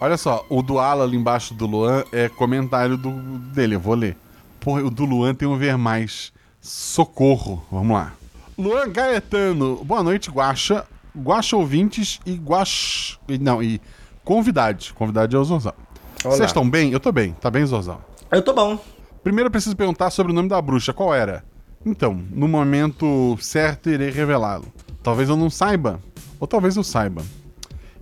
Olha 0.00 0.16
só, 0.16 0.44
o 0.48 0.60
do 0.60 0.80
Ala 0.80 1.04
ali 1.04 1.16
embaixo 1.16 1.54
do 1.54 1.66
Luan 1.66 2.02
é 2.10 2.28
comentário 2.28 2.96
do, 2.96 3.10
dele, 3.54 3.76
eu 3.76 3.80
vou 3.80 3.94
ler. 3.94 4.16
Porra, 4.58 4.82
o 4.82 4.90
do 4.90 5.04
Luan 5.04 5.34
tem 5.36 5.46
um 5.46 5.56
ver 5.56 5.78
mais. 5.78 6.32
Socorro. 6.60 7.64
Vamos 7.70 7.94
lá. 7.96 8.12
Luan 8.58 8.88
Gaetano, 8.90 9.84
boa 9.84 10.02
noite, 10.02 10.30
Guaxa. 10.30 10.84
Guaxa 11.16 11.56
ouvintes 11.56 12.18
e 12.26 12.32
Guax. 12.34 13.18
Não, 13.40 13.62
e 13.62 13.80
convidade. 14.24 14.92
Convidade 14.94 15.34
é 15.36 15.38
o 15.38 15.44
Zorzal. 15.44 15.74
Olá. 16.24 16.36
Vocês 16.36 16.50
estão 16.50 16.68
bem? 16.68 16.90
Eu 16.92 17.00
tô 17.00 17.12
bem. 17.12 17.32
Tá 17.40 17.50
bem, 17.50 17.64
Zorzal? 17.66 18.00
Eu 18.30 18.42
tô 18.42 18.52
bom. 18.52 18.78
Primeiro 19.22 19.48
eu 19.48 19.50
preciso 19.50 19.76
perguntar 19.76 20.10
sobre 20.10 20.32
o 20.32 20.34
nome 20.34 20.48
da 20.48 20.60
bruxa. 20.60 20.92
Qual 20.92 21.14
era? 21.14 21.44
Então, 21.84 22.18
no 22.30 22.48
momento 22.48 23.36
certo 23.40 23.90
irei 23.90 24.10
revelá-lo. 24.10 24.64
Talvez 25.02 25.28
eu 25.28 25.36
não 25.36 25.50
saiba, 25.50 26.00
ou 26.40 26.46
talvez 26.46 26.76
eu 26.76 26.82
saiba. 26.84 27.22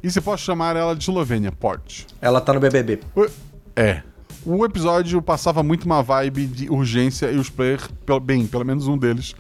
E 0.03 0.11
se 0.11 0.21
posso 0.21 0.45
chamar 0.45 0.77
ela 0.77 0.95
de 0.95 1.03
Eslovênia? 1.03 1.51
Pode. 1.51 2.07
Ela 2.21 2.41
tá 2.41 2.53
no 2.53 2.61
BBB. 2.61 3.01
O- 3.17 3.27
É. 3.75 4.03
O 4.45 4.65
episódio 4.65 5.21
passava 5.23 5.63
muito 5.63 5.85
uma 5.85 6.03
vibe 6.03 6.47
de 6.47 6.69
urgência 6.71 7.31
e 7.31 7.37
os 7.37 7.49
players, 7.49 7.89
bem, 8.25 8.45
pelo 8.47 8.65
menos 8.65 8.89
um 8.89 8.99
deles, 8.99 9.35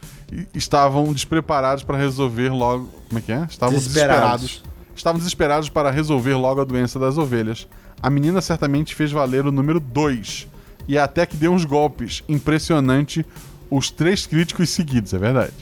estavam 0.55 1.13
despreparados 1.13 1.83
para 1.83 1.97
resolver 1.99 2.51
logo. 2.51 2.89
Como 3.09 3.19
é 3.19 3.23
que 3.23 3.33
é? 3.33 3.45
Estavam 3.49 3.75
Desesperados. 3.77 4.41
desesperados. 4.41 4.72
Estavam 4.95 5.19
desesperados 5.19 5.69
para 5.69 5.91
resolver 5.91 6.35
logo 6.35 6.61
a 6.61 6.65
doença 6.65 6.99
das 6.99 7.19
ovelhas. 7.19 7.67
A 8.03 8.11
menina 8.11 8.41
certamente 8.41 8.95
fez 8.95 9.11
valer 9.11 9.47
o 9.47 9.53
número 9.53 9.81
2 9.81 10.49
e 10.87 10.99
até 10.99 11.25
que 11.27 11.37
deu 11.37 11.53
uns 11.53 11.65
golpes. 11.65 12.23
Impressionante 12.29 13.25
os 13.71 13.91
três 13.91 14.27
críticos 14.27 14.71
seguidos, 14.71 15.15
é 15.15 15.19
verdade. 15.19 15.55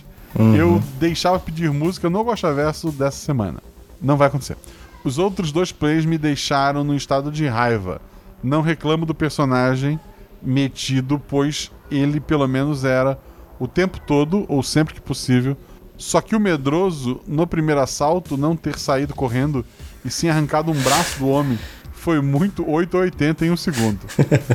Eu 0.57 0.81
deixava 0.99 1.39
pedir 1.39 1.71
música 1.73 2.09
no 2.09 2.23
Gosta 2.23 2.53
Verso 2.53 2.91
dessa 2.93 3.19
semana. 3.19 3.61
Não 4.01 4.17
vai 4.17 4.29
acontecer. 4.29 4.57
Os 5.05 5.19
outros 5.19 5.51
dois 5.51 5.73
plays 5.73 6.05
me 6.05 6.19
deixaram 6.19 6.85
no 6.85 6.95
estado 6.95 7.31
de 7.31 7.47
raiva. 7.47 8.01
Não 8.43 8.63
reclamo 8.63 9.05
do 9.05 9.15
personagem 9.15 9.99
metido, 10.43 11.19
pois 11.19 11.71
ele 11.91 12.21
pelo 12.21 12.47
menos 12.47 12.85
era 12.85 13.19
o 13.59 13.67
tempo 13.67 14.01
todo, 14.01 14.45
ou 14.49 14.63
sempre 14.63 14.95
que 14.95 15.01
possível. 15.01 15.57
Só 16.01 16.23
que 16.23 16.35
o 16.35 16.41
medroso, 16.41 17.21
no 17.27 17.47
primeiro 17.47 17.79
assalto, 17.79 18.35
não 18.39 18.57
ter 18.57 18.79
saído 18.79 19.15
correndo 19.15 19.63
e 20.03 20.11
sim 20.11 20.31
arrancado 20.31 20.73
um 20.73 20.81
braço 20.81 21.19
do 21.19 21.29
homem 21.29 21.59
foi 21.93 22.23
muito 22.23 22.67
880 22.67 23.45
em 23.45 23.51
um 23.51 23.57
segundo. 23.57 23.99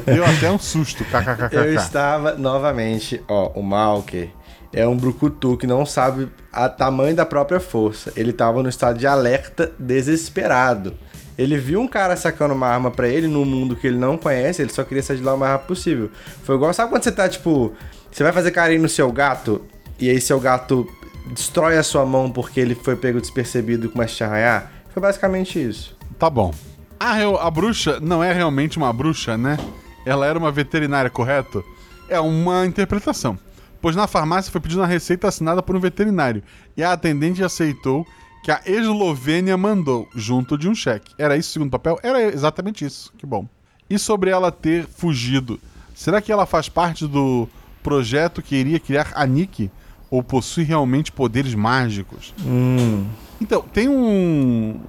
Deu 0.08 0.26
até 0.26 0.52
um 0.52 0.58
susto, 0.58 1.06
Eu 1.52 1.76
estava 1.76 2.34
novamente, 2.34 3.22
ó, 3.28 3.52
o 3.54 3.62
Malker 3.62 4.30
é 4.74 4.88
um 4.88 4.98
brucutu 4.98 5.56
que 5.56 5.68
não 5.68 5.86
sabe 5.86 6.28
a 6.52 6.68
tamanho 6.68 7.16
da 7.16 7.28
própria 7.28 7.60
força. 7.60 8.12
Ele 8.16 8.32
estava 8.32 8.64
no 8.64 8.68
estado 8.68 8.98
de 8.98 9.06
alerta 9.06 9.72
desesperado. 9.78 10.96
Ele 11.38 11.60
viu 11.60 11.80
um 11.80 11.88
cara 11.88 12.18
sacando 12.18 12.56
uma 12.56 12.68
arma 12.68 12.90
pra 12.90 13.08
ele 13.08 13.28
num 13.28 13.46
mundo 13.46 13.76
que 13.76 13.86
ele 13.86 14.00
não 14.00 14.18
conhece, 14.18 14.64
ele 14.64 14.74
só 14.74 14.84
queria 14.84 15.04
sair 15.04 15.18
de 15.18 15.24
lá 15.24 15.36
o 15.36 15.38
mais 15.38 15.52
rápido 15.52 15.68
possível. 15.68 16.10
Foi 16.44 16.56
igual, 16.56 16.74
sabe 16.74 16.90
quando 16.90 17.04
você 17.04 17.12
tá, 17.12 17.30
tipo, 17.30 17.72
você 18.12 18.24
vai 18.24 18.34
fazer 18.34 18.50
carinho 18.50 18.82
no 18.82 18.90
seu 18.90 19.12
gato, 19.12 19.62
e 20.00 20.10
aí 20.10 20.20
seu 20.20 20.40
gato 20.40 20.88
destrói 21.28 21.78
a 21.78 21.84
sua 21.84 22.06
mão 22.06 22.32
porque 22.32 22.60
ele 22.60 22.76
foi 22.76 22.96
pego 22.96 23.20
despercebido 23.20 23.86
e 23.86 23.90
começa 23.90 24.14
a 24.14 24.18
te 24.18 24.24
arranhar? 24.24 24.72
Foi 24.94 25.02
basicamente 25.02 25.60
isso. 25.62 25.96
Tá 26.18 26.30
bom. 26.30 26.54
A, 27.00 27.18
a 27.46 27.52
bruxa 27.52 28.00
não 28.00 28.24
é 28.24 28.32
realmente 28.32 28.78
uma 28.78 28.92
bruxa, 28.94 29.38
né? 29.38 29.58
Ela 30.06 30.26
era 30.26 30.40
uma 30.40 30.52
veterinária, 30.52 31.10
correto? 31.10 31.64
É 32.08 32.20
uma 32.20 32.66
interpretação. 32.66 33.38
Pois 33.82 33.96
na 33.96 34.08
farmácia 34.08 34.52
foi 34.52 34.62
pedida 34.62 34.82
uma 34.82 34.88
receita 34.88 35.28
assinada 35.28 35.62
por 35.62 35.76
um 35.76 35.80
veterinário. 35.80 36.42
E 36.78 36.84
a 36.84 36.94
atendente 36.94 37.44
aceitou 37.44 38.06
que 38.44 38.52
a 38.52 38.62
Eslovênia 38.66 39.58
mandou, 39.58 40.08
junto 40.16 40.58
de 40.58 40.70
um 40.70 40.76
cheque. 40.76 41.14
Era 41.18 41.36
isso 41.36 41.52
segundo 41.52 41.72
papel? 41.72 42.00
Era 42.04 42.22
exatamente 42.22 42.86
isso. 42.86 43.12
Que 43.18 43.26
bom. 43.26 43.48
E 43.90 44.00
sobre 44.00 44.30
ela 44.30 44.52
ter 44.52 44.86
fugido? 44.88 45.60
Será 45.94 46.22
que 46.22 46.32
ela 46.32 46.46
faz 46.46 46.70
parte 46.70 47.08
do 47.08 47.50
projeto 47.82 48.42
que 48.42 48.56
iria 48.56 48.80
criar 48.80 49.12
a 49.16 49.26
Nick? 49.26 49.70
Ou 50.16 50.24
possui 50.24 50.64
realmente 50.64 51.12
poderes 51.12 51.54
mágicos? 51.54 52.34
Então, 53.42 53.62
tem 53.74 53.90
um. 53.90 54.80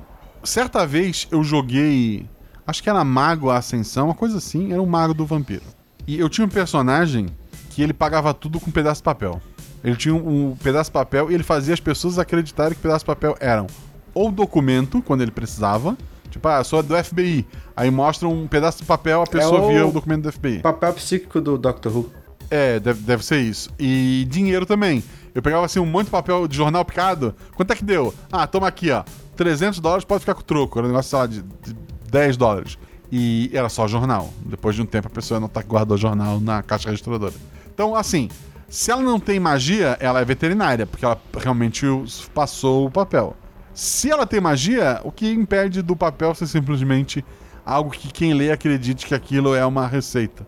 Certa 0.45 0.87
vez 0.87 1.27
eu 1.33 1.43
joguei. 1.43 2.27
Acho 2.65 2.81
que 2.81 2.89
era 2.89 3.03
Mago 3.05 3.51
Ascensão, 3.51 4.07
uma 4.07 4.15
coisa 4.15 4.39
assim, 4.39 4.73
era 4.73 4.81
um 4.81 4.87
mago 4.87 5.13
do 5.13 5.27
vampiro. 5.27 5.63
E 6.07 6.17
eu 6.17 6.29
tinha 6.29 6.45
um 6.45 6.49
personagem 6.49 7.27
que 7.71 7.83
ele 7.83 7.93
pagava 7.93 8.33
tudo 8.33 8.61
com 8.61 8.71
um 8.71 8.73
pedaço 8.73 9.01
de 9.01 9.05
papel. 9.05 9.41
Ele 9.83 9.97
tinha 9.97 10.15
um, 10.15 10.51
um 10.51 10.57
pedaço 10.57 10.91
de 10.91 10.93
papel 10.95 11.29
e 11.31 11.35
ele 11.35 11.43
fazia 11.43 11.75
as 11.75 11.81
pessoas 11.81 12.19
acreditarem 12.21 12.75
que 12.75 12.79
o 12.79 12.83
pedaço 12.83 13.01
de 13.01 13.07
papel 13.07 13.37
eram 13.41 13.67
ou 14.15 14.31
documento, 14.31 15.03
quando 15.03 15.23
ele 15.23 15.31
precisava. 15.33 15.97
Tipo, 16.31 16.47
ah, 16.49 16.63
sou 16.63 16.83
do 16.85 16.97
FBI. 17.03 17.45
Aí 17.77 17.91
mostra 17.91 18.29
um 18.29 18.47
pedaço 18.47 18.79
de 18.79 18.85
papel, 18.85 19.23
a 19.23 19.27
pessoa 19.27 19.61
o- 19.63 19.69
via 19.69 19.87
o 19.87 19.93
documento 19.93 20.23
do 20.23 20.33
FBI. 20.33 20.61
Papel 20.61 20.93
psíquico 20.95 21.41
do 21.41 21.59
Doctor 21.59 21.97
Who. 21.97 22.11
É, 22.51 22.79
deve, 22.81 23.01
deve 23.03 23.25
ser 23.25 23.41
isso. 23.41 23.71
E 23.79 24.27
dinheiro 24.29 24.67
também. 24.67 25.03
Eu 25.35 25.43
pegava 25.43 25.67
assim 25.67 25.79
um 25.79 25.87
monte 25.87 26.07
de 26.07 26.11
papel 26.11 26.49
de 26.49 26.57
jornal 26.57 26.85
picado. 26.85 27.35
Quanto 27.55 27.73
é 27.73 27.77
que 27.77 27.85
deu? 27.85 28.15
Ah, 28.33 28.47
toma 28.47 28.69
aqui, 28.69 28.91
ó. 28.91 29.05
300 29.37 29.81
dólares 29.81 30.05
pode 30.05 30.21
ficar 30.21 30.35
com 30.35 30.41
troco. 30.43 30.79
Era 30.79 30.87
um 30.87 30.91
negócio, 30.91 31.11
sei 31.11 31.19
lá, 31.19 31.27
de, 31.27 31.43
de 31.43 31.77
10 32.11 32.37
dólares. 32.37 32.79
E 33.13 33.51
era 33.53 33.69
só 33.69 33.87
jornal. 33.87 34.33
Depois 34.41 34.75
de 34.75 34.83
um 34.83 34.87
tempo 34.87 35.09
a 35.09 35.11
pessoa 35.11 35.39
não 35.39 35.49
tá 35.49 35.61
guardou 35.61 35.97
jornal 35.97 36.41
na 36.41 36.63
caixa 36.63 36.89
registradora. 36.89 37.35
Então, 37.73 37.95
assim, 37.95 38.31
se 38.69 38.91
ela 38.91 39.03
não 39.03 39.21
tem 39.21 39.39
magia, 39.39 39.97
ela 40.01 40.21
é 40.21 40.25
veterinária, 40.25 40.87
porque 40.87 41.05
ela 41.05 41.21
realmente 41.39 41.87
passou 42.35 42.87
o 42.87 42.91
papel. 42.91 43.37
Se 43.75 44.11
ela 44.11 44.27
tem 44.27 44.41
magia, 44.41 45.01
o 45.05 45.13
que 45.13 45.31
impede 45.31 45.83
do 45.83 45.95
papel 45.95 46.35
ser 46.35 46.47
simplesmente 46.47 47.23
algo 47.65 47.91
que 47.91 48.09
quem 48.09 48.33
lê 48.33 48.51
acredite 48.51 49.07
que 49.07 49.15
aquilo 49.15 49.55
é 49.55 49.65
uma 49.67 49.87
receita? 49.87 50.47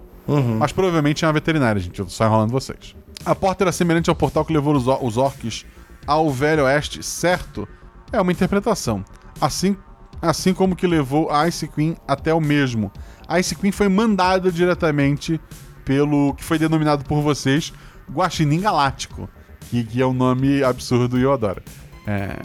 Mas 0.59 0.73
provavelmente 0.73 1.25
é 1.25 1.27
uma 1.29 1.33
veterinária, 1.33 1.81
gente. 1.81 1.99
Eu 1.99 2.09
só 2.09 2.27
enrolando 2.27 2.51
vocês. 2.51 2.95
A 3.25 3.35
porta 3.35 3.65
era 3.65 3.73
semelhante 3.73 4.11
ao 4.11 4.17
portal 4.17 4.45
que 4.45 4.53
levou 4.53 4.75
os, 4.77 4.87
or- 4.87 5.03
os 5.05 5.17
orcs 5.17 5.65
ao 6.07 6.31
Velho 6.31 6.65
Oeste, 6.65 7.03
certo? 7.03 7.67
É 8.13 8.21
uma 8.21 8.31
interpretação. 8.33 9.05
Assim, 9.41 9.77
assim 10.21 10.53
como 10.55 10.77
que 10.77 10.87
levou 10.87 11.31
a 11.31 11.49
Ice 11.49 11.67
Queen 11.69 11.97
até 12.07 12.33
o 12.35 12.41
mesmo. 12.41 12.93
A 13.27 13.41
Ice 13.41 13.55
Queen 13.55 13.73
foi 13.73 13.89
mandada 13.89 14.51
diretamente 14.53 15.41
pelo 15.85 16.35
que 16.35 16.45
foi 16.45 16.59
denominado 16.59 17.05
por 17.05 17.21
vocês 17.23 17.73
Guaxinim 18.11 18.61
Galáctico, 18.61 19.29
que, 19.71 19.83
que 19.85 20.01
é 20.03 20.07
um 20.07 20.13
nome 20.15 20.63
absurdo 20.63 21.19
e 21.19 21.23
eu 21.23 21.33
adoro. 21.33 21.63
É, 22.07 22.37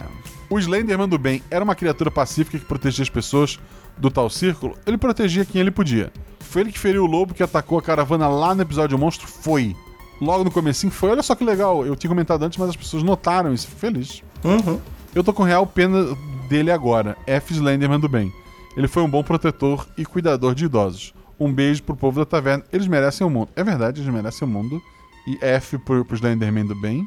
O 0.50 0.58
Slenderman 0.58 1.08
do 1.08 1.18
bem 1.18 1.42
era 1.50 1.64
uma 1.64 1.74
criatura 1.74 2.10
pacífica 2.10 2.58
que 2.58 2.64
protegia 2.64 3.02
as 3.02 3.08
pessoas 3.10 3.58
do 3.96 4.10
tal 4.10 4.28
círculo. 4.28 4.76
Ele 4.86 4.96
protegia 4.96 5.44
quem 5.44 5.60
ele 5.60 5.70
podia. 5.70 6.12
Foi 6.40 6.62
ele 6.62 6.72
que 6.72 6.78
feriu 6.78 7.04
o 7.04 7.06
lobo 7.06 7.34
que 7.34 7.42
atacou 7.42 7.78
a 7.78 7.82
caravana 7.82 8.28
lá 8.28 8.54
no 8.54 8.62
episódio 8.62 8.98
Monstro? 8.98 9.26
Foi. 9.26 9.74
Logo 10.20 10.44
no 10.44 10.50
comecinho 10.50 10.92
foi. 10.92 11.10
Olha 11.10 11.22
só 11.22 11.34
que 11.34 11.44
legal. 11.44 11.84
Eu 11.84 11.96
tinha 11.96 12.08
comentado 12.08 12.42
antes, 12.44 12.58
mas 12.58 12.70
as 12.70 12.76
pessoas 12.76 13.02
notaram 13.02 13.52
isso. 13.52 13.66
Feliz. 13.66 14.22
Eu 15.14 15.24
tô 15.24 15.32
com 15.32 15.42
real 15.42 15.66
pena 15.66 16.16
dele 16.48 16.70
agora. 16.70 17.16
F. 17.26 17.54
Slenderman 17.54 17.98
do 17.98 18.08
bem. 18.08 18.32
Ele 18.76 18.88
foi 18.88 19.02
um 19.02 19.08
bom 19.08 19.22
protetor 19.22 19.86
e 19.96 20.04
cuidador 20.04 20.54
de 20.54 20.64
idosos. 20.64 21.14
Um 21.38 21.52
beijo 21.52 21.82
pro 21.82 21.96
povo 21.96 22.20
da 22.20 22.26
taverna. 22.26 22.64
Eles 22.72 22.86
merecem 22.86 23.26
o 23.26 23.30
mundo. 23.30 23.48
É 23.56 23.64
verdade, 23.64 24.00
eles 24.00 24.12
merecem 24.12 24.46
o 24.46 24.50
mundo. 24.50 24.80
E 25.26 25.38
F 25.40 25.78
pro, 25.78 26.04
pro 26.04 26.16
Slenderman 26.16 26.66
do 26.66 26.74
bem. 26.74 27.06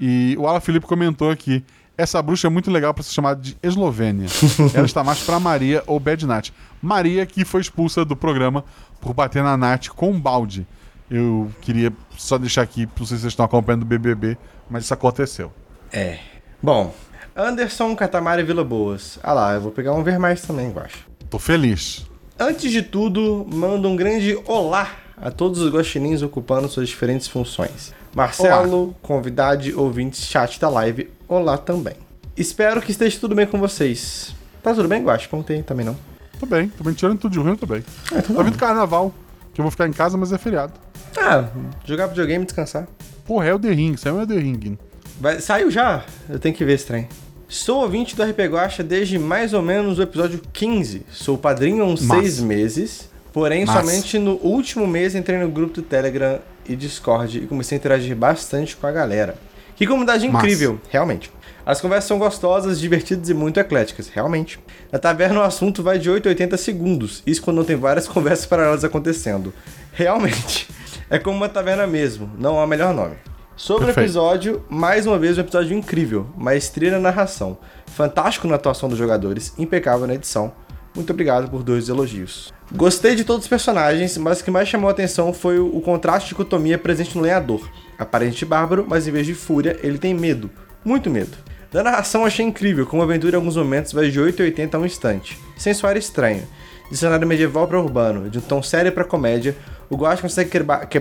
E 0.00 0.36
o 0.38 0.46
Alan 0.46 0.60
Felipe 0.60 0.86
comentou 0.86 1.30
aqui: 1.30 1.64
essa 1.96 2.20
bruxa 2.22 2.46
é 2.46 2.50
muito 2.50 2.70
legal 2.70 2.94
pra 2.94 3.02
ser 3.02 3.12
chamada 3.12 3.40
de 3.40 3.56
Eslovênia. 3.62 4.26
Ela 4.74 4.86
está 4.86 5.04
mais 5.04 5.22
pra 5.22 5.38
Maria 5.38 5.82
ou 5.86 6.00
Bad 6.00 6.26
Nat. 6.26 6.50
Maria 6.80 7.24
que 7.26 7.44
foi 7.44 7.60
expulsa 7.60 8.04
do 8.04 8.16
programa 8.16 8.64
por 9.00 9.12
bater 9.12 9.42
na 9.42 9.56
Nat 9.56 9.88
com 9.88 10.10
um 10.10 10.20
balde. 10.20 10.66
Eu 11.10 11.50
queria 11.60 11.92
só 12.16 12.38
deixar 12.38 12.62
aqui, 12.62 12.88
não 12.98 13.06
sei 13.06 13.16
se 13.16 13.22
vocês 13.22 13.32
estão 13.32 13.44
acompanhando 13.44 13.82
o 13.82 13.86
BBB, 13.86 14.38
mas 14.70 14.84
isso 14.84 14.94
aconteceu. 14.94 15.52
É. 15.92 16.18
Bom, 16.62 16.94
Anderson 17.36 17.94
Catamari 17.94 18.42
Vila 18.42 18.64
Boas. 18.64 19.18
Ah 19.22 19.32
lá, 19.32 19.54
eu 19.54 19.60
vou 19.60 19.72
pegar 19.72 19.92
um 19.92 20.02
ver 20.02 20.18
mais 20.18 20.42
também, 20.42 20.72
eu 20.74 20.82
acho. 20.82 21.06
Tô 21.28 21.38
feliz. 21.38 22.06
Antes 22.38 22.70
de 22.70 22.82
tudo, 22.82 23.46
mando 23.52 23.88
um 23.88 23.96
grande 23.96 24.38
olá 24.46 24.90
a 25.16 25.30
todos 25.30 25.60
os 25.60 25.72
guaxinins 25.72 26.22
ocupando 26.22 26.68
suas 26.68 26.88
diferentes 26.88 27.28
funções. 27.28 27.92
Marcelo, 28.14 28.94
convidade, 29.00 29.74
ouvintes, 29.74 30.24
chat 30.26 30.60
da 30.60 30.68
live, 30.68 31.10
olá 31.26 31.56
também. 31.56 31.94
Espero 32.36 32.80
que 32.82 32.90
esteja 32.90 33.18
tudo 33.18 33.34
bem 33.34 33.46
com 33.46 33.58
vocês. 33.58 34.34
Tá 34.62 34.74
tudo 34.74 34.86
bem? 34.86 35.02
Não 35.32 35.42
tem 35.42 35.62
também 35.62 35.84
não. 35.86 35.96
Tô 36.38 36.44
bem, 36.46 36.68
tô 36.68 36.84
bem 36.84 36.92
tirando 36.92 37.18
tudo 37.18 37.32
de 37.32 37.38
ruim, 37.38 37.50
eu 37.50 37.56
tô 37.56 37.66
bem. 37.66 37.82
É, 38.12 38.20
tudo 38.20 38.36
Tá 38.36 38.42
vindo 38.42 38.58
carnaval, 38.58 39.14
que 39.54 39.60
eu 39.60 39.62
vou 39.62 39.70
ficar 39.70 39.88
em 39.88 39.92
casa, 39.92 40.16
mas 40.18 40.32
é 40.32 40.38
feriado. 40.38 40.74
Ah, 41.16 41.48
jogar 41.84 42.06
videogame 42.06 42.42
e 42.42 42.46
descansar. 42.46 42.86
Porra, 43.24 43.46
é 43.46 43.54
o 43.54 43.58
The 43.58 43.70
Ring, 43.70 43.96
saiu 43.96 44.20
é 44.20 44.24
o 44.24 44.26
The 44.26 44.34
Ring. 44.34 44.78
Vai- 45.20 45.40
saiu 45.40 45.70
já? 45.70 46.04
Eu 46.28 46.38
tenho 46.38 46.54
que 46.54 46.64
ver 46.64 46.74
esse 46.74 46.86
trem. 46.86 47.08
Sou 47.48 47.82
ouvinte 47.82 48.16
do 48.16 48.22
RP 48.22 48.40
Guacha 48.48 48.82
desde 48.82 49.18
mais 49.18 49.52
ou 49.52 49.62
menos 49.62 49.98
o 49.98 50.02
episódio 50.02 50.40
15. 50.52 51.02
Sou 51.10 51.36
padrinho 51.38 51.82
há 51.82 51.86
uns 51.86 52.02
Massa. 52.02 52.20
seis 52.20 52.40
meses. 52.40 53.08
Porém, 53.32 53.64
Massa. 53.64 53.80
somente 53.80 54.18
no 54.18 54.32
último 54.42 54.86
mês 54.86 55.14
entrei 55.14 55.38
no 55.38 55.48
grupo 55.50 55.74
do 55.74 55.82
Telegram 55.82 56.38
e 56.68 56.76
Discord 56.76 57.38
e 57.38 57.46
comecei 57.46 57.76
a 57.76 57.78
interagir 57.78 58.16
bastante 58.16 58.76
com 58.76 58.86
a 58.86 58.92
galera. 58.92 59.36
Que 59.76 59.86
comunidade 59.86 60.26
incrível, 60.26 60.80
realmente. 60.90 61.30
As 61.64 61.80
conversas 61.80 62.08
são 62.08 62.18
gostosas, 62.18 62.80
divertidas 62.80 63.28
e 63.28 63.34
muito 63.34 63.60
ecléticas, 63.60 64.08
realmente. 64.08 64.58
Na 64.90 64.98
taverna 64.98 65.40
o 65.40 65.42
assunto 65.42 65.82
vai 65.82 65.98
de 65.98 66.10
8 66.10 66.28
a 66.28 66.30
80 66.30 66.56
segundos, 66.56 67.22
isso 67.24 67.42
quando 67.42 67.58
não 67.58 67.64
tem 67.64 67.76
várias 67.76 68.06
conversas 68.08 68.46
paralelas 68.46 68.84
acontecendo. 68.84 69.52
Realmente, 69.92 70.68
é 71.08 71.18
como 71.18 71.36
uma 71.36 71.48
taverna 71.48 71.86
mesmo, 71.86 72.30
não 72.38 72.60
há 72.60 72.66
melhor 72.66 72.92
nome. 72.92 73.14
Sobre 73.54 73.86
Perfeito. 73.86 73.98
o 73.98 74.08
episódio, 74.08 74.64
mais 74.68 75.06
uma 75.06 75.18
vez 75.18 75.38
um 75.38 75.42
episódio 75.42 75.76
incrível, 75.76 76.26
maestria 76.36 76.90
na 76.90 76.98
narração, 76.98 77.58
fantástico 77.86 78.48
na 78.48 78.56
atuação 78.56 78.88
dos 78.88 78.98
jogadores, 78.98 79.52
impecável 79.56 80.06
na 80.06 80.14
edição. 80.14 80.52
Muito 80.94 81.12
obrigado 81.12 81.48
por 81.48 81.62
dois 81.62 81.88
elogios. 81.88 82.52
Gostei 82.74 83.14
de 83.14 83.22
todos 83.22 83.44
os 83.44 83.48
personagens, 83.50 84.16
mas 84.16 84.40
o 84.40 84.44
que 84.44 84.50
mais 84.50 84.66
chamou 84.66 84.88
a 84.88 84.92
atenção 84.92 85.30
foi 85.34 85.58
o, 85.58 85.78
contraste 85.82 86.28
de 86.28 86.28
dicotomia 86.30 86.78
presente 86.78 87.14
no 87.14 87.22
lenhador. 87.22 87.68
Aparente 87.98 88.46
bárbaro, 88.46 88.86
mas 88.88 89.06
em 89.06 89.10
vez 89.10 89.26
de 89.26 89.34
fúria, 89.34 89.78
ele 89.82 89.98
tem 89.98 90.14
medo. 90.14 90.50
Muito 90.82 91.10
medo. 91.10 91.36
Da 91.70 91.82
narração 91.82 92.24
achei 92.24 92.46
incrível, 92.46 92.86
como 92.86 93.02
a 93.02 93.04
aventura 93.04 93.36
em 93.36 93.38
alguns 93.38 93.56
momentos 93.56 93.92
vai 93.92 94.10
de 94.10 94.18
8 94.18 94.40
a 94.40 94.44
80 94.46 94.76
a 94.76 94.80
um 94.80 94.86
instante. 94.86 95.38
Sem 95.56 95.74
soar 95.74 95.98
estranho. 95.98 96.42
De 96.90 96.96
cenário 96.96 97.28
medieval 97.28 97.68
para 97.68 97.78
urbano, 97.78 98.30
de 98.30 98.38
um 98.38 98.42
tom 98.42 98.62
sério 98.62 98.90
para 98.90 99.04
comédia, 99.04 99.54
o 99.90 99.96
Guacha 99.96 100.22
consegue 100.22 100.48
quebrar... 100.48 100.86
Que... 100.86 100.98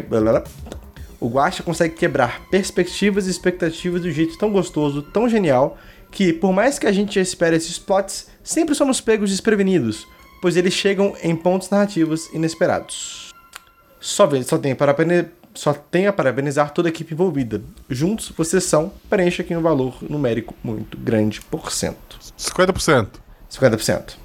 O 1.21 1.29
Guacha 1.29 1.63
consegue 1.63 1.95
quebrar 1.95 2.41
perspectivas 2.49 3.27
e 3.27 3.31
expectativas 3.31 4.01
de 4.01 4.09
um 4.09 4.11
jeito 4.11 4.37
tão 4.37 4.51
gostoso, 4.51 5.01
tão 5.01 5.29
genial, 5.29 5.77
que, 6.11 6.33
por 6.33 6.51
mais 6.51 6.77
que 6.77 6.85
a 6.85 6.91
gente 6.91 7.17
espere 7.17 7.55
esses 7.55 7.79
plots, 7.79 8.27
sempre 8.43 8.75
somos 8.75 8.99
pegos 8.99 9.29
desprevenidos, 9.29 10.05
pois 10.41 10.57
eles 10.57 10.73
chegam 10.73 11.15
em 11.21 11.35
pontos 11.35 11.69
narrativos 11.69 12.27
inesperados. 12.33 13.31
Só, 13.99 14.27
só, 14.43 14.57
tenho 14.57 14.75
para 14.75 14.95
só 15.53 15.73
tenho 15.73 16.09
a 16.09 16.13
parabenizar 16.13 16.71
toda 16.71 16.87
a 16.87 16.91
equipe 16.91 17.13
envolvida. 17.13 17.61
Juntos, 17.89 18.33
vocês 18.35 18.63
são, 18.63 18.91
preenche 19.09 19.43
aqui 19.43 19.55
um 19.55 19.61
valor 19.61 19.95
numérico 20.01 20.55
muito 20.63 20.97
grande, 20.97 21.39
por 21.41 21.71
cento. 21.71 22.19
50%. 22.37 23.07
50%. 23.49 24.15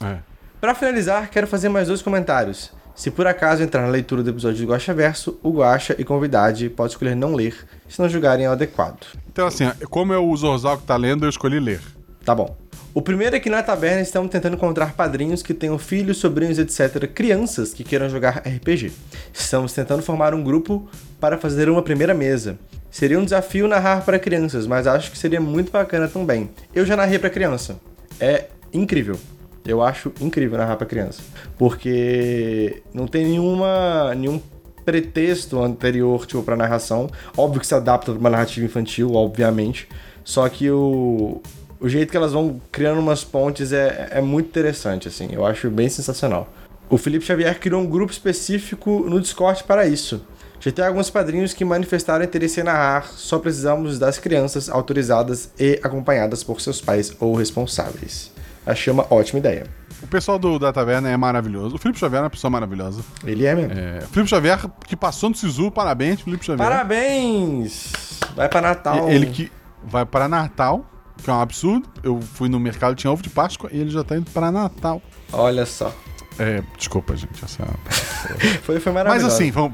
É. 0.00 0.18
Para 0.60 0.74
finalizar, 0.74 1.28
quero 1.30 1.46
fazer 1.46 1.68
mais 1.68 1.88
dois 1.88 2.00
comentários. 2.00 2.72
Se 2.94 3.10
por 3.10 3.26
acaso 3.26 3.62
entrar 3.62 3.82
na 3.82 3.88
leitura 3.88 4.22
do 4.22 4.30
episódio 4.30 4.64
do 4.64 4.72
Guacha 4.72 4.94
Verso, 4.94 5.38
o 5.42 5.50
Guacha 5.50 5.94
e 5.98 6.04
convidade 6.04 6.70
pode 6.70 6.92
escolher 6.92 7.14
não 7.14 7.34
ler, 7.34 7.54
se 7.86 8.00
não 8.00 8.08
julgarem 8.08 8.46
adequado. 8.46 9.06
Então, 9.28 9.46
assim, 9.46 9.70
como 9.90 10.14
é 10.14 10.18
o 10.18 10.34
Zorzal 10.34 10.78
que 10.78 10.84
tá 10.84 10.96
lendo, 10.96 11.26
eu 11.26 11.30
escolhi 11.30 11.60
ler. 11.60 11.82
Tá 12.24 12.34
bom. 12.34 12.56
O 12.96 13.02
primeiro 13.02 13.36
é 13.36 13.38
que 13.38 13.50
na 13.50 13.62
taberna 13.62 14.00
estamos 14.00 14.30
tentando 14.30 14.54
encontrar 14.54 14.94
padrinhos 14.94 15.42
que 15.42 15.52
tenham 15.52 15.76
filhos, 15.76 16.16
sobrinhos, 16.16 16.58
etc., 16.58 17.06
crianças 17.06 17.74
que 17.74 17.84
queiram 17.84 18.08
jogar 18.08 18.38
RPG. 18.38 18.90
Estamos 19.34 19.74
tentando 19.74 20.02
formar 20.02 20.32
um 20.32 20.42
grupo 20.42 20.88
para 21.20 21.36
fazer 21.36 21.68
uma 21.68 21.82
primeira 21.82 22.14
mesa. 22.14 22.58
Seria 22.90 23.20
um 23.20 23.24
desafio 23.24 23.68
narrar 23.68 24.02
para 24.02 24.18
crianças, 24.18 24.66
mas 24.66 24.86
acho 24.86 25.10
que 25.10 25.18
seria 25.18 25.42
muito 25.42 25.70
bacana 25.70 26.08
também. 26.08 26.48
Eu 26.74 26.86
já 26.86 26.96
narrei 26.96 27.18
para 27.18 27.28
criança. 27.28 27.78
É 28.18 28.46
incrível. 28.72 29.20
Eu 29.66 29.82
acho 29.82 30.10
incrível 30.18 30.56
narrar 30.56 30.76
pra 30.76 30.86
criança. 30.86 31.20
Porque 31.58 32.82
não 32.94 33.06
tem 33.06 33.26
nenhuma, 33.26 34.14
nenhum 34.14 34.40
pretexto 34.86 35.62
anterior, 35.62 36.24
tipo, 36.24 36.42
pra 36.42 36.56
narração. 36.56 37.10
Óbvio 37.36 37.60
que 37.60 37.66
se 37.66 37.74
adapta 37.74 38.10
pra 38.10 38.18
uma 38.18 38.30
narrativa 38.30 38.64
infantil, 38.64 39.12
obviamente. 39.12 39.86
Só 40.24 40.48
que 40.48 40.70
o, 40.70 41.42
o 41.80 41.88
jeito 41.88 42.10
que 42.10 42.16
elas 42.16 42.32
vão 42.32 42.60
criando 42.72 42.98
umas 42.98 43.24
pontes 43.24 43.72
é, 43.72 44.08
é 44.12 44.20
muito 44.20 44.48
interessante, 44.48 45.08
assim. 45.08 45.28
Eu 45.30 45.44
acho 45.44 45.70
bem 45.70 45.88
sensacional. 45.88 46.48
O 46.88 46.96
Felipe 46.96 47.24
Xavier 47.24 47.58
criou 47.58 47.80
um 47.80 47.86
grupo 47.86 48.12
específico 48.12 49.04
no 49.08 49.20
Discord 49.20 49.64
para 49.64 49.86
isso. 49.86 50.24
Já 50.60 50.72
tem 50.72 50.84
alguns 50.84 51.10
padrinhos 51.10 51.52
que 51.52 51.64
manifestaram 51.64 52.24
interesse 52.24 52.60
em 52.60 52.64
narrar, 52.64 53.06
só 53.08 53.38
precisamos 53.38 53.98
das 53.98 54.18
crianças 54.18 54.68
autorizadas 54.68 55.50
e 55.58 55.78
acompanhadas 55.82 56.42
por 56.42 56.60
seus 56.60 56.80
pais 56.80 57.14
ou 57.20 57.34
responsáveis. 57.34 58.32
Achei 58.64 58.92
uma 58.92 59.06
ótima 59.10 59.38
ideia. 59.38 59.66
O 60.02 60.06
pessoal 60.06 60.38
do, 60.38 60.58
da 60.58 60.72
taverna 60.72 61.08
é 61.08 61.16
maravilhoso. 61.16 61.76
O 61.76 61.78
Felipe 61.78 61.98
Xavier 61.98 62.20
é 62.20 62.24
uma 62.24 62.30
pessoa 62.30 62.50
maravilhosa. 62.50 63.02
Ele 63.24 63.46
é 63.46 63.54
mesmo. 63.54 63.72
É, 63.72 64.00
Felipe 64.10 64.28
Xavier, 64.28 64.58
que 64.86 64.96
passou 64.96 65.30
no 65.30 65.36
Sisu, 65.36 65.70
parabéns, 65.70 66.20
Felipe 66.20 66.44
Xavier. 66.44 66.68
Parabéns! 66.68 67.92
Vai 68.34 68.48
pra 68.48 68.60
Natal. 68.60 69.08
Ele 69.08 69.26
que 69.26 69.52
vai 69.84 70.04
para 70.04 70.28
Natal, 70.28 70.84
que 71.22 71.30
é 71.30 71.32
um 71.32 71.40
absurdo. 71.40 71.88
Eu 72.02 72.20
fui 72.20 72.48
no 72.48 72.58
mercado, 72.60 72.94
tinha 72.94 73.10
ovo 73.10 73.22
de 73.22 73.30
Páscoa, 73.30 73.70
e 73.72 73.78
ele 73.78 73.90
já 73.90 74.04
tá 74.04 74.16
indo 74.16 74.30
para 74.30 74.50
Natal. 74.50 75.02
Olha 75.32 75.66
só. 75.66 75.92
É, 76.38 76.62
desculpa, 76.76 77.16
gente. 77.16 77.44
Essa... 77.44 77.64
Foi, 78.62 78.78
foi 78.80 78.92
Mas 78.92 79.04
maravilhoso. 79.04 79.34
assim, 79.34 79.50
vamos, 79.50 79.72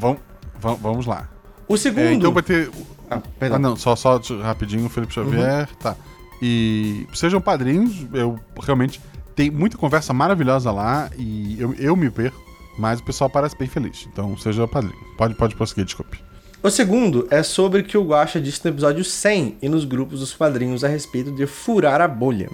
vamos, 0.60 0.80
vamos, 0.80 1.06
lá. 1.06 1.28
o 1.66 1.76
segundo. 1.76 2.04
É, 2.04 2.12
então 2.12 2.32
vai 2.32 2.42
ter. 2.42 2.70
Ah, 3.10 3.20
perdão. 3.38 3.56
Ah, 3.56 3.58
não, 3.58 3.76
só, 3.76 3.96
só 3.96 4.20
rapidinho, 4.42 4.88
Felipe 4.88 5.12
Xavier. 5.12 5.68
Tá. 5.80 5.96
E 6.40 7.06
sejam 7.14 7.40
padrinhos, 7.40 8.06
eu 8.12 8.38
realmente. 8.60 9.00
Tem 9.34 9.50
muita 9.50 9.78
conversa 9.78 10.12
maravilhosa 10.12 10.70
lá 10.70 11.08
e 11.16 11.58
eu, 11.58 11.72
eu 11.78 11.96
me 11.96 12.10
perco, 12.10 12.38
mas 12.78 13.00
o 13.00 13.02
pessoal 13.02 13.30
parece 13.30 13.56
bem 13.56 13.66
feliz. 13.66 14.06
Então 14.12 14.36
seja 14.36 14.68
padrinho. 14.68 14.94
Pode, 15.16 15.34
pode 15.34 15.56
prosseguir, 15.56 15.86
desculpe. 15.86 16.22
O 16.64 16.70
segundo 16.70 17.26
é 17.28 17.42
sobre 17.42 17.80
o 17.80 17.84
que 17.84 17.98
o 17.98 18.04
Guaxa 18.04 18.40
disse 18.40 18.64
no 18.64 18.70
episódio 18.70 19.04
100 19.04 19.56
e 19.60 19.68
nos 19.68 19.84
grupos 19.84 20.20
dos 20.20 20.32
quadrinhos 20.32 20.84
a 20.84 20.88
respeito 20.88 21.32
de 21.32 21.44
furar 21.44 22.00
a 22.00 22.06
bolha. 22.06 22.48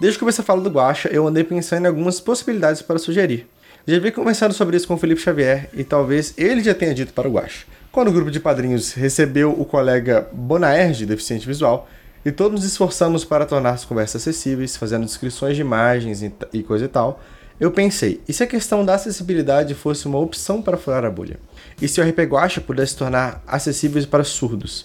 Desde 0.00 0.18
que 0.18 0.24
você 0.24 0.42
fala 0.42 0.60
do 0.60 0.68
Guaxa, 0.68 1.08
eu 1.10 1.28
andei 1.28 1.44
pensando 1.44 1.84
em 1.84 1.86
algumas 1.86 2.18
possibilidades 2.18 2.82
para 2.82 2.98
sugerir. 2.98 3.46
Já 3.86 4.00
vi 4.00 4.10
conversando 4.10 4.52
sobre 4.52 4.76
isso 4.76 4.88
com 4.88 4.94
o 4.94 4.98
Felipe 4.98 5.20
Xavier 5.20 5.70
e 5.74 5.84
talvez 5.84 6.34
ele 6.36 6.60
já 6.60 6.74
tenha 6.74 6.92
dito 6.92 7.12
para 7.12 7.28
o 7.28 7.32
Guaxa. 7.32 7.64
Quando 7.92 8.08
o 8.08 8.12
grupo 8.12 8.32
de 8.32 8.40
padrinhos 8.40 8.94
recebeu 8.94 9.52
o 9.52 9.64
colega 9.64 10.28
Bonaerge, 10.32 11.06
deficiente 11.06 11.46
visual, 11.46 11.88
e 12.24 12.32
todos 12.32 12.62
nos 12.62 12.68
esforçamos 12.68 13.24
para 13.24 13.46
tornar 13.46 13.70
as 13.70 13.84
conversas 13.84 14.22
acessíveis, 14.22 14.76
fazendo 14.76 15.04
descrições 15.04 15.54
de 15.54 15.60
imagens 15.60 16.20
e, 16.20 16.34
e 16.52 16.64
coisa 16.64 16.86
e 16.86 16.88
tal, 16.88 17.20
eu 17.60 17.70
pensei, 17.70 18.20
e 18.26 18.32
se 18.32 18.42
a 18.42 18.46
questão 18.48 18.84
da 18.84 18.96
acessibilidade 18.96 19.72
fosse 19.72 20.06
uma 20.06 20.18
opção 20.18 20.60
para 20.60 20.76
furar 20.76 21.04
a 21.04 21.10
bolha? 21.10 21.38
E 21.82 21.88
se 21.88 22.00
o 22.00 22.08
RP 22.08 22.20
Guacha 22.20 22.60
pudesse 22.60 22.92
se 22.92 22.98
tornar 22.98 23.42
acessível 23.44 24.00
para 24.06 24.22
surdos? 24.22 24.84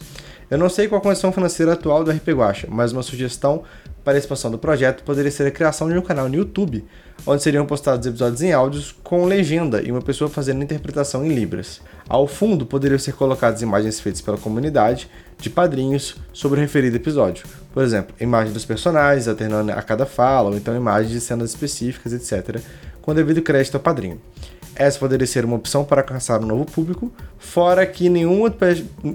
Eu 0.50 0.58
não 0.58 0.68
sei 0.68 0.88
qual 0.88 0.98
a 0.98 1.04
condição 1.04 1.32
financeira 1.32 1.74
atual 1.74 2.04
do 2.04 2.10
RP 2.10 2.30
Guacha, 2.30 2.68
mas 2.68 2.92
uma 2.92 3.04
sugestão 3.04 3.62
para 4.04 4.16
a 4.16 4.18
expansão 4.18 4.50
do 4.50 4.58
projeto 4.58 5.04
poderia 5.04 5.30
ser 5.30 5.46
a 5.46 5.52
criação 5.52 5.88
de 5.88 5.96
um 5.96 6.02
canal 6.02 6.28
no 6.28 6.34
YouTube, 6.34 6.84
onde 7.24 7.44
seriam 7.44 7.68
postados 7.68 8.08
episódios 8.08 8.42
em 8.42 8.52
áudios 8.52 8.96
com 9.04 9.26
legenda 9.26 9.80
e 9.80 9.92
uma 9.92 10.02
pessoa 10.02 10.28
fazendo 10.28 10.64
interpretação 10.64 11.24
em 11.24 11.36
Libras. 11.36 11.82
Ao 12.10 12.26
fundo 12.26 12.66
poderiam 12.66 12.98
ser 12.98 13.14
colocadas 13.14 13.62
imagens 13.62 14.00
feitas 14.00 14.22
pela 14.22 14.40
comunidade 14.40 15.08
de 15.38 15.52
padrinhos 15.52 16.16
sobre 16.34 16.58
o 16.58 16.62
referido 16.64 16.96
episódio. 16.96 17.46
Por 17.72 17.84
exemplo, 17.84 18.16
imagem 18.20 18.52
dos 18.52 18.66
personagens 18.66 19.28
alternando 19.28 19.72
a 19.72 19.84
cada 19.84 20.08
fala, 20.08 20.50
ou 20.50 20.58
então 20.58 20.76
imagens 20.76 21.12
de 21.12 21.22
cenas 21.22 21.52
específicas, 21.52 22.12
etc., 22.12 22.60
com 23.04 23.14
devido 23.14 23.44
crédito 23.44 23.76
ao 23.76 23.82
padrinho. 23.82 24.20
Essa 24.80 25.00
poderia 25.00 25.26
ser 25.26 25.44
uma 25.44 25.56
opção 25.56 25.84
para 25.84 26.02
alcançar 26.02 26.40
um 26.40 26.46
novo 26.46 26.64
público, 26.66 27.12
fora 27.40 27.84
que 27.84 28.10
nenhum 28.10 28.42
outro, 28.42 28.60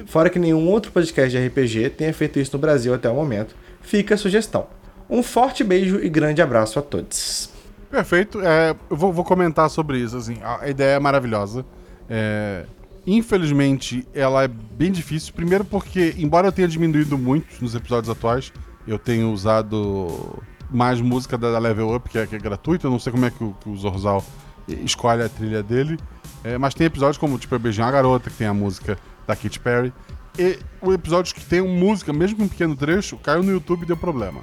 fora 0.06 0.28
que 0.28 0.36
nenhum 0.36 0.68
outro 0.68 0.90
podcast 0.90 1.30
de 1.30 1.46
RPG 1.46 1.90
tenha 1.90 2.12
feito 2.12 2.40
isso 2.40 2.50
no 2.54 2.58
Brasil 2.58 2.92
até 2.92 3.08
o 3.08 3.14
momento. 3.14 3.54
Fica 3.80 4.16
a 4.16 4.18
sugestão. 4.18 4.66
Um 5.08 5.22
forte 5.22 5.62
beijo 5.62 6.00
e 6.02 6.08
grande 6.08 6.42
abraço 6.42 6.80
a 6.80 6.82
todos. 6.82 7.48
Perfeito. 7.88 8.40
É, 8.40 8.74
eu 8.90 8.96
vou, 8.96 9.12
vou 9.12 9.24
comentar 9.24 9.70
sobre 9.70 9.98
isso. 9.98 10.16
Assim, 10.16 10.36
a, 10.42 10.68
ideia 10.68 10.96
é 10.96 10.98
maravilhosa. 10.98 11.64
É, 12.10 12.64
infelizmente, 13.06 14.04
ela 14.12 14.42
é 14.42 14.48
bem 14.48 14.90
difícil. 14.90 15.32
Primeiro 15.32 15.64
porque, 15.64 16.12
embora 16.18 16.48
eu 16.48 16.52
tenha 16.52 16.66
diminuído 16.66 17.16
muito 17.16 17.46
nos 17.60 17.76
episódios 17.76 18.10
atuais, 18.10 18.52
eu 18.84 18.98
tenho 18.98 19.30
usado 19.30 20.42
mais 20.68 21.00
música 21.00 21.38
da 21.38 21.56
Level 21.58 21.94
Up, 21.94 22.08
que 22.08 22.18
é, 22.18 22.26
que 22.26 22.34
é 22.34 22.38
gratuita. 22.38 22.88
Eu 22.88 22.90
não 22.90 22.98
sei 22.98 23.12
como 23.12 23.26
é 23.26 23.30
que 23.30 23.44
o, 23.44 23.54
que 23.60 23.68
o 23.68 23.76
Zorzal 23.76 24.24
escolhe 24.68 25.22
a 25.22 25.28
trilha 25.28 25.62
dele. 25.62 25.98
É, 26.44 26.58
mas 26.58 26.74
tem 26.74 26.86
episódios 26.86 27.18
como, 27.18 27.38
tipo, 27.38 27.54
Eu 27.54 27.58
Beijei 27.58 27.84
uma 27.84 27.90
Garota, 27.90 28.30
que 28.30 28.36
tem 28.36 28.46
a 28.46 28.54
música 28.54 28.98
da 29.26 29.36
Katy 29.36 29.60
Perry. 29.60 29.92
E 30.38 30.58
o 30.80 30.92
episódio 30.92 31.34
que 31.34 31.44
tem 31.44 31.60
música, 31.60 32.12
mesmo 32.12 32.38
com 32.38 32.44
um 32.44 32.48
pequeno 32.48 32.74
trecho, 32.74 33.18
caiu 33.18 33.42
no 33.42 33.52
YouTube 33.52 33.82
e 33.82 33.86
deu 33.86 33.96
problema. 33.96 34.40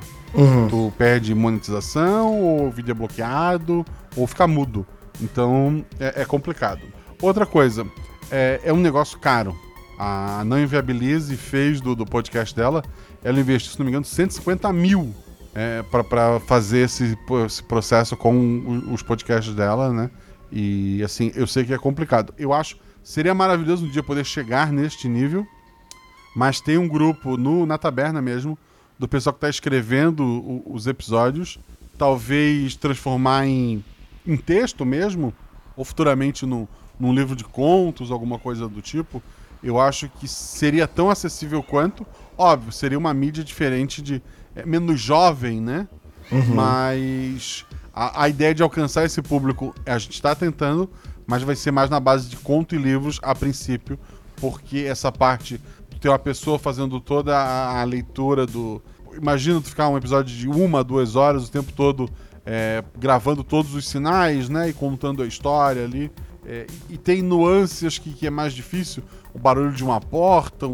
Tu 0.70 0.94
perde 0.98 1.34
monetização, 1.34 2.40
ou 2.40 2.68
o 2.68 2.72
vídeo 2.72 2.92
é 2.92 2.94
bloqueado, 2.94 3.84
ou 4.16 4.28
fica 4.28 4.48
mudo. 4.48 4.86
Então 5.20 5.84
é, 6.00 6.22
é 6.22 6.26
complicado. 6.26 6.82
Outra 7.22 7.46
coisa, 7.46 7.86
é, 8.32 8.62
é 8.64 8.72
um 8.72 8.78
negócio 8.78 9.18
caro. 9.20 9.58
A 9.98 10.44
Não 10.46 10.60
Inviabilize 10.60 11.36
fez 11.36 11.82
do, 11.82 11.96
do 11.96 12.06
podcast 12.06 12.56
dela, 12.56 12.84
ela 13.24 13.40
investiu, 13.40 13.72
se 13.72 13.80
não 13.80 13.86
me 13.86 13.92
engano, 13.92 14.06
150 14.06 14.72
mil 14.72 15.14
é, 15.54 15.84
para 15.84 16.40
fazer 16.42 16.86
esse, 16.86 17.18
esse 17.46 17.64
processo 17.64 18.16
com 18.16 18.82
os 18.92 19.02
podcasts 19.02 19.54
dela, 19.54 19.92
né? 19.92 20.10
E 20.52 21.02
assim, 21.04 21.32
eu 21.36 21.46
sei 21.48 21.64
que 21.66 21.74
é 21.74 21.78
complicado. 21.78 22.34
Eu 22.38 22.54
acho 22.54 22.78
seria 23.04 23.34
maravilhoso 23.34 23.86
um 23.86 23.90
dia 23.90 24.04
poder 24.04 24.26
chegar 24.26 24.72
neste 24.72 25.08
nível, 25.08 25.46
mas 26.36 26.62
tem 26.62 26.78
um 26.78 26.88
grupo 26.88 27.38
no, 27.38 27.66
na 27.66 27.78
taberna 27.78 28.22
mesmo 28.22 28.58
do 28.98 29.08
pessoal 29.08 29.34
que 29.34 29.38
está 29.38 29.50
escrevendo 29.50 30.24
o- 30.24 30.64
os 30.74 30.86
episódios, 30.86 31.58
talvez 31.98 32.76
transformar 32.76 33.48
em, 33.48 33.84
em 34.28 34.38
texto 34.38 34.86
mesmo, 34.86 35.34
ou 35.76 35.84
futuramente 35.86 36.46
no, 36.46 36.68
num 37.00 37.14
livro 37.14 37.36
de 37.36 37.44
contos, 37.44 38.12
alguma 38.12 38.38
coisa 38.38 38.68
do 38.68 38.82
tipo. 38.82 39.24
Eu 39.64 39.80
acho 39.80 40.10
que 40.20 40.28
seria 40.28 40.88
tão 40.88 41.10
acessível 41.10 41.62
quanto. 41.64 42.06
Óbvio, 42.38 42.72
seria 42.72 42.98
uma 42.98 43.14
mídia 43.14 43.44
diferente 43.44 44.02
de. 44.02 44.22
É, 44.60 44.66
menos 44.66 45.00
jovem, 45.00 45.62
né? 45.62 45.88
Mas 46.54 47.66
a, 47.94 48.24
a 48.24 48.30
ideia 48.30 48.54
de 48.54 48.62
alcançar 48.62 49.06
esse 49.06 49.22
público 49.22 49.74
a 49.86 49.98
gente 49.98 50.14
está 50.14 50.36
tentando, 50.36 50.90
mas 51.26 51.44
vai 51.44 51.56
ser 51.56 51.72
mais 51.72 51.90
na 51.90 52.00
base 52.00 52.30
de 52.30 52.38
conto 52.38 52.76
e 52.76 52.78
livros 52.78 53.20
a 53.22 53.34
princípio, 53.34 54.00
porque 54.38 54.80
essa 54.80 55.12
parte 55.12 55.60
de 55.90 56.00
ter 56.00 56.10
uma 56.10 56.20
pessoa 56.20 56.58
fazendo 56.60 57.00
toda 57.00 57.38
a, 57.38 57.82
a 57.82 57.84
leitura 57.84 58.46
do. 58.46 58.82
Imagina 59.14 59.60
tu 59.60 59.70
ficar 59.70 59.90
um 59.90 59.98
episódio 59.98 60.36
de 60.36 60.48
uma, 60.48 60.84
duas 60.84 61.16
horas 61.16 61.48
o 61.48 61.52
tempo 61.52 61.74
todo 61.74 62.10
é, 62.46 62.84
gravando 62.98 63.44
todos 63.44 63.74
os 63.74 63.88
sinais, 63.88 64.50
né? 64.50 64.70
E 64.70 64.74
contando 64.74 65.22
a 65.22 65.28
história 65.28 65.84
ali. 65.84 66.12
É, 66.46 66.66
e 66.90 66.98
tem 66.98 67.22
nuances 67.22 67.98
que, 67.98 68.12
que 68.12 68.26
é 68.26 68.30
mais 68.30 68.54
difícil. 68.54 69.04
O 69.34 69.38
barulho 69.40 69.72
de 69.72 69.84
uma 69.84 70.02
porta. 70.02 70.66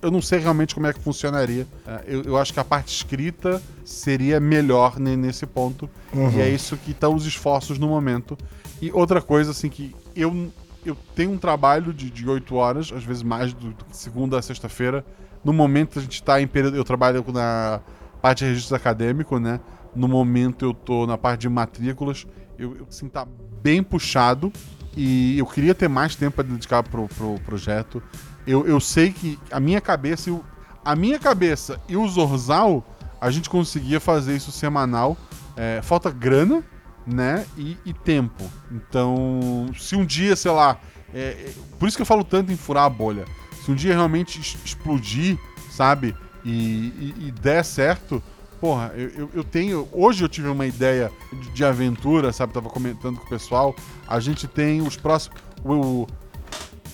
eu 0.00 0.10
não 0.10 0.22
sei 0.22 0.38
realmente 0.38 0.74
como 0.74 0.86
é 0.86 0.92
que 0.92 1.00
funcionaria. 1.00 1.66
É, 1.86 2.02
eu, 2.06 2.22
eu 2.22 2.36
acho 2.38 2.52
que 2.52 2.58
a 2.60 2.64
parte 2.64 2.88
escrita 2.94 3.60
seria 3.84 4.40
melhor 4.40 4.98
ne- 4.98 5.16
nesse 5.16 5.44
ponto. 5.46 5.88
E 6.34 6.40
é 6.40 6.48
isso 6.48 6.76
que 6.78 6.92
estão 6.92 7.14
os 7.14 7.26
esforços 7.26 7.78
no 7.78 7.86
momento. 7.88 8.36
E 8.80 8.90
outra 8.92 9.20
coisa, 9.20 9.50
assim, 9.50 9.68
que 9.68 9.94
eu, 10.16 10.50
eu 10.86 10.96
tenho 11.14 11.32
um 11.32 11.38
trabalho 11.38 11.92
de, 11.92 12.08
de 12.10 12.26
8 12.28 12.54
horas, 12.54 12.90
às 12.94 13.04
vezes 13.04 13.22
mais 13.22 13.52
do, 13.52 13.68
do 13.72 13.84
que 13.84 13.96
segunda 13.96 14.38
a 14.38 14.42
sexta-feira. 14.42 15.04
No 15.44 15.52
momento 15.52 15.98
a 15.98 16.02
gente 16.02 16.14
está 16.14 16.40
em 16.40 16.46
período. 16.46 16.76
Eu 16.76 16.84
trabalho 16.84 17.22
na 17.32 17.80
parte 18.22 18.38
de 18.44 18.46
registro 18.50 18.74
acadêmico, 18.74 19.38
né? 19.38 19.60
No 19.94 20.08
momento 20.08 20.64
eu 20.64 20.72
tô 20.72 21.06
na 21.06 21.18
parte 21.18 21.42
de 21.42 21.48
matrículas. 21.50 22.26
Eu, 22.58 22.74
eu 22.76 22.86
assim, 22.88 23.06
tá 23.08 23.26
bem 23.62 23.82
puxado. 23.82 24.50
E 24.96 25.38
eu 25.38 25.46
queria 25.46 25.74
ter 25.74 25.88
mais 25.88 26.14
tempo 26.14 26.36
para 26.36 26.44
dedicar 26.44 26.82
pro, 26.82 27.08
pro 27.08 27.38
projeto. 27.44 28.02
Eu, 28.46 28.66
eu 28.66 28.78
sei 28.80 29.12
que 29.12 29.38
a 29.50 29.58
minha 29.60 29.80
cabeça 29.80 30.28
e 30.28 30.32
o, 30.32 30.44
a 30.84 30.94
minha 30.96 31.18
cabeça 31.18 31.80
e 31.88 31.96
o 31.96 32.06
Zorzal, 32.08 32.84
a 33.20 33.30
gente 33.30 33.48
conseguia 33.48 34.00
fazer 34.00 34.36
isso 34.36 34.52
semanal. 34.52 35.16
É, 35.56 35.80
falta 35.82 36.10
grana, 36.10 36.62
né? 37.06 37.46
E, 37.56 37.76
e 37.84 37.92
tempo. 37.92 38.50
Então, 38.70 39.66
se 39.78 39.94
um 39.96 40.04
dia, 40.04 40.34
sei 40.36 40.50
lá. 40.50 40.78
é, 41.14 41.18
é, 41.20 41.52
por 41.78 41.88
isso 41.88 41.96
que 41.96 42.02
eu 42.02 42.06
falo 42.06 42.24
tanto 42.24 42.52
em 42.52 42.56
furar 42.56 42.84
a 42.84 42.90
bolha. 42.90 43.24
Se 43.64 43.70
um 43.70 43.74
dia 43.74 43.92
realmente 43.94 44.40
explodir, 44.64 45.38
sabe? 45.70 46.16
E, 46.44 46.50
e- 46.50 47.14
e 47.28 47.30
der 47.30 47.64
certo, 47.64 48.20
porra, 48.62 48.92
eu, 48.96 49.28
eu- 49.34 49.42
tenho. 49.44 49.88
Hoje 49.90 50.22
eu 50.24 50.28
tive 50.28 50.46
uma 50.46 50.64
ideia 50.64 51.10
de, 51.32 51.50
de 51.50 51.64
aventura, 51.64 52.32
sabe? 52.32 52.52
Tava 52.52 52.70
comentando 52.70 53.16
com 53.18 53.26
o 53.26 53.28
pessoal. 53.28 53.74
A 54.06 54.20
gente 54.20 54.46
tem 54.46 54.80
os 54.80 54.96
próximos. 54.96 55.36
O, 55.64 56.06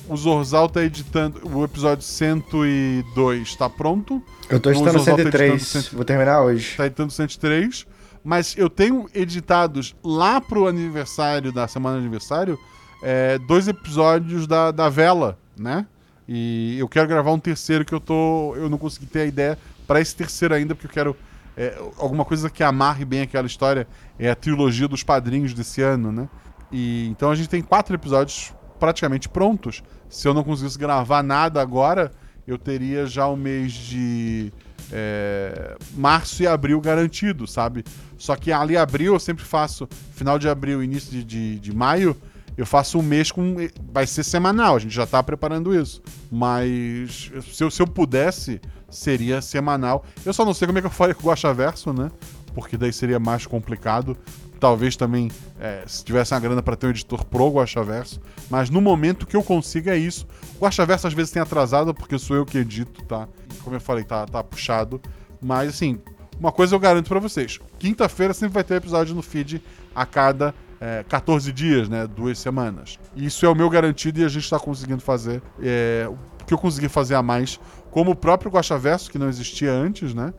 o 0.09 0.17
Zorzal 0.17 0.67
tá 0.71 0.83
editando. 0.83 1.41
O 1.47 1.63
episódio 1.63 2.03
102 2.03 3.55
tá 3.57 3.69
pronto. 3.69 4.23
Eu 4.49 4.59
tô 4.59 4.71
O 4.71 4.73
editando 4.73 4.99
tá 4.99 5.05
103, 5.05 5.53
editando 5.53 5.59
cento- 5.85 5.95
vou 5.97 6.05
terminar 6.07 6.41
hoje. 6.43 6.75
tá 6.77 6.87
editando 6.87 7.13
103. 7.13 7.87
Mas 8.25 8.55
eu 8.57 8.69
tenho 8.71 9.07
editados 9.15 9.95
lá 10.03 10.41
pro 10.41 10.67
aniversário, 10.67 11.53
da 11.53 11.69
semana 11.69 11.97
de 11.99 12.03
aniversário, 12.03 12.59
é, 13.03 13.39
dois 13.39 13.69
episódios 13.69 14.47
da, 14.47 14.71
da 14.71 14.89
Vela, 14.89 15.39
né? 15.57 15.87
E 16.27 16.77
eu 16.79 16.89
quero 16.89 17.07
gravar 17.09 17.33
um 17.33 17.39
terceiro 17.39 17.85
que 17.85 17.95
eu 17.95 18.01
tô. 18.01 18.55
Eu 18.57 18.69
não 18.71 18.77
consegui 18.79 19.07
ter 19.07 19.21
a 19.21 19.27
ideia 19.27 19.59
para 19.87 20.01
esse 20.01 20.15
terceiro 20.17 20.55
ainda, 20.55 20.75
porque 20.75 20.87
eu 20.87 20.91
quero. 20.93 21.17
É, 21.59 21.77
alguma 21.99 22.25
coisa 22.25 22.49
que 22.49 22.63
amarre 22.63 23.05
bem 23.05 23.23
aquela 23.23 23.49
história. 23.49 23.89
É 24.17 24.31
a 24.31 24.37
trilogia 24.37 24.87
dos 24.87 25.03
padrinhos 25.03 25.53
desse 25.53 25.83
ano, 25.83 26.13
né? 26.13 26.29
E, 26.71 27.09
então 27.09 27.33
a 27.33 27.35
gente 27.35 27.49
tem 27.49 27.61
quatro 27.61 27.97
episódios 27.97 28.55
praticamente 28.79 29.29
prontos. 29.29 29.83
Se 30.09 30.29
eu 30.29 30.33
não 30.33 30.45
conseguisse 30.45 30.79
gravar 30.79 31.21
nada 31.25 31.61
agora, 31.61 32.13
eu 32.47 32.57
teria 32.57 33.07
já 33.07 33.27
o 33.27 33.37
mês 33.37 33.73
de 33.73 34.53
é, 34.93 35.77
março 35.97 36.45
e 36.45 36.47
abril 36.47 36.81
garantido, 36.81 37.45
sabe? 37.45 37.85
Só 38.17 38.37
que 38.37 38.53
ali 38.53 38.77
abril 38.77 39.15
eu 39.15 39.21
sempre 39.21 39.45
faço, 39.45 39.89
final 40.13 40.39
de 40.39 40.49
abril, 40.49 40.81
início 40.81 41.11
de, 41.11 41.25
de, 41.25 41.59
de 41.59 41.75
maio, 41.75 42.17
eu 42.59 42.67
faço 42.67 42.99
um 42.99 43.03
mês 43.03 43.31
com. 43.31 43.55
Vai 43.93 44.05
ser 44.05 44.25
semanal, 44.25 44.75
a 44.75 44.79
gente 44.81 44.93
já 44.93 45.07
tá 45.07 45.23
preparando 45.23 45.73
isso. 45.73 46.03
Mas 46.29 47.31
se 47.53 47.63
eu, 47.63 47.71
se 47.71 47.81
eu 47.81 47.87
pudesse, 47.87 48.61
seria 48.91 49.41
semanal. 49.41 50.05
Eu 50.27 50.35
só 50.35 50.45
não 50.45 50.53
sei 50.53 50.67
como 50.67 50.79
é 50.79 50.81
que 50.81 50.89
eu 50.89 50.91
faria 50.91 51.15
com 51.15 51.23
o 51.23 51.31
Guaxaverso, 51.31 51.93
né? 51.93 52.11
Porque 52.53 52.77
daí 52.77 52.93
seria 52.93 53.21
mais 53.21 53.47
complicado. 53.47 54.19
Talvez 54.59 54.97
também, 54.97 55.31
é, 55.61 55.85
se 55.87 56.05
tivesse 56.05 56.35
uma 56.35 56.41
grana 56.41 56.61
para 56.61 56.75
ter 56.75 56.89
um 56.89 56.91
editor 56.91 57.25
pro 57.25 57.49
Guaxaverso. 57.49 58.21
Mas 58.51 58.69
no 58.69 58.81
momento 58.81 59.25
que 59.25 59.37
eu 59.37 59.43
consigo 59.45 59.89
é 59.89 59.97
isso. 59.97 60.27
O 60.57 60.65
Guaxaverso 60.65 61.07
às 61.07 61.15
vezes 61.15 61.31
tem 61.31 61.41
atrasado, 61.41 61.95
porque 61.95 62.19
sou 62.19 62.37
eu 62.37 62.45
que 62.45 62.59
edito, 62.59 63.05
tá? 63.05 63.29
Como 63.63 63.77
eu 63.77 63.81
falei, 63.81 64.03
tá, 64.03 64.27
tá 64.27 64.43
puxado. 64.43 65.01
Mas 65.41 65.69
assim, 65.69 66.01
uma 66.41 66.51
coisa 66.51 66.75
eu 66.75 66.81
garanto 66.81 67.07
para 67.07 67.21
vocês: 67.21 67.61
quinta-feira 67.79 68.35
sempre 68.35 68.55
vai 68.55 68.65
ter 68.65 68.75
episódio 68.75 69.15
no 69.15 69.23
feed 69.23 69.63
a 69.95 70.05
cada 70.05 70.53
é, 70.81 71.05
14 71.09 71.53
dias, 71.53 71.89
né? 71.89 72.07
Duas 72.07 72.39
semanas. 72.39 72.99
Isso 73.17 73.45
é 73.45 73.49
o 73.49 73.55
meu 73.55 73.69
garantido 73.69 74.21
e 74.21 74.25
a 74.25 74.29
gente 74.29 74.45
está 74.45 74.59
conseguindo 74.59 75.03
fazer. 75.03 75.43
É, 75.61 76.09
o 76.09 76.45
que 76.45 76.55
eu 76.55 76.59
consegui 76.59 76.89
fazer 76.89 77.15
a 77.15 77.23
mais, 77.23 77.59
como 77.91 78.13
o 78.13 78.17
próprio 78.17 78.51
Guaxaverso, 78.51 79.11
que 79.11 79.19
não 79.19 79.29
existia 79.29 79.73
antes, 79.73 80.15
né? 80.15 80.33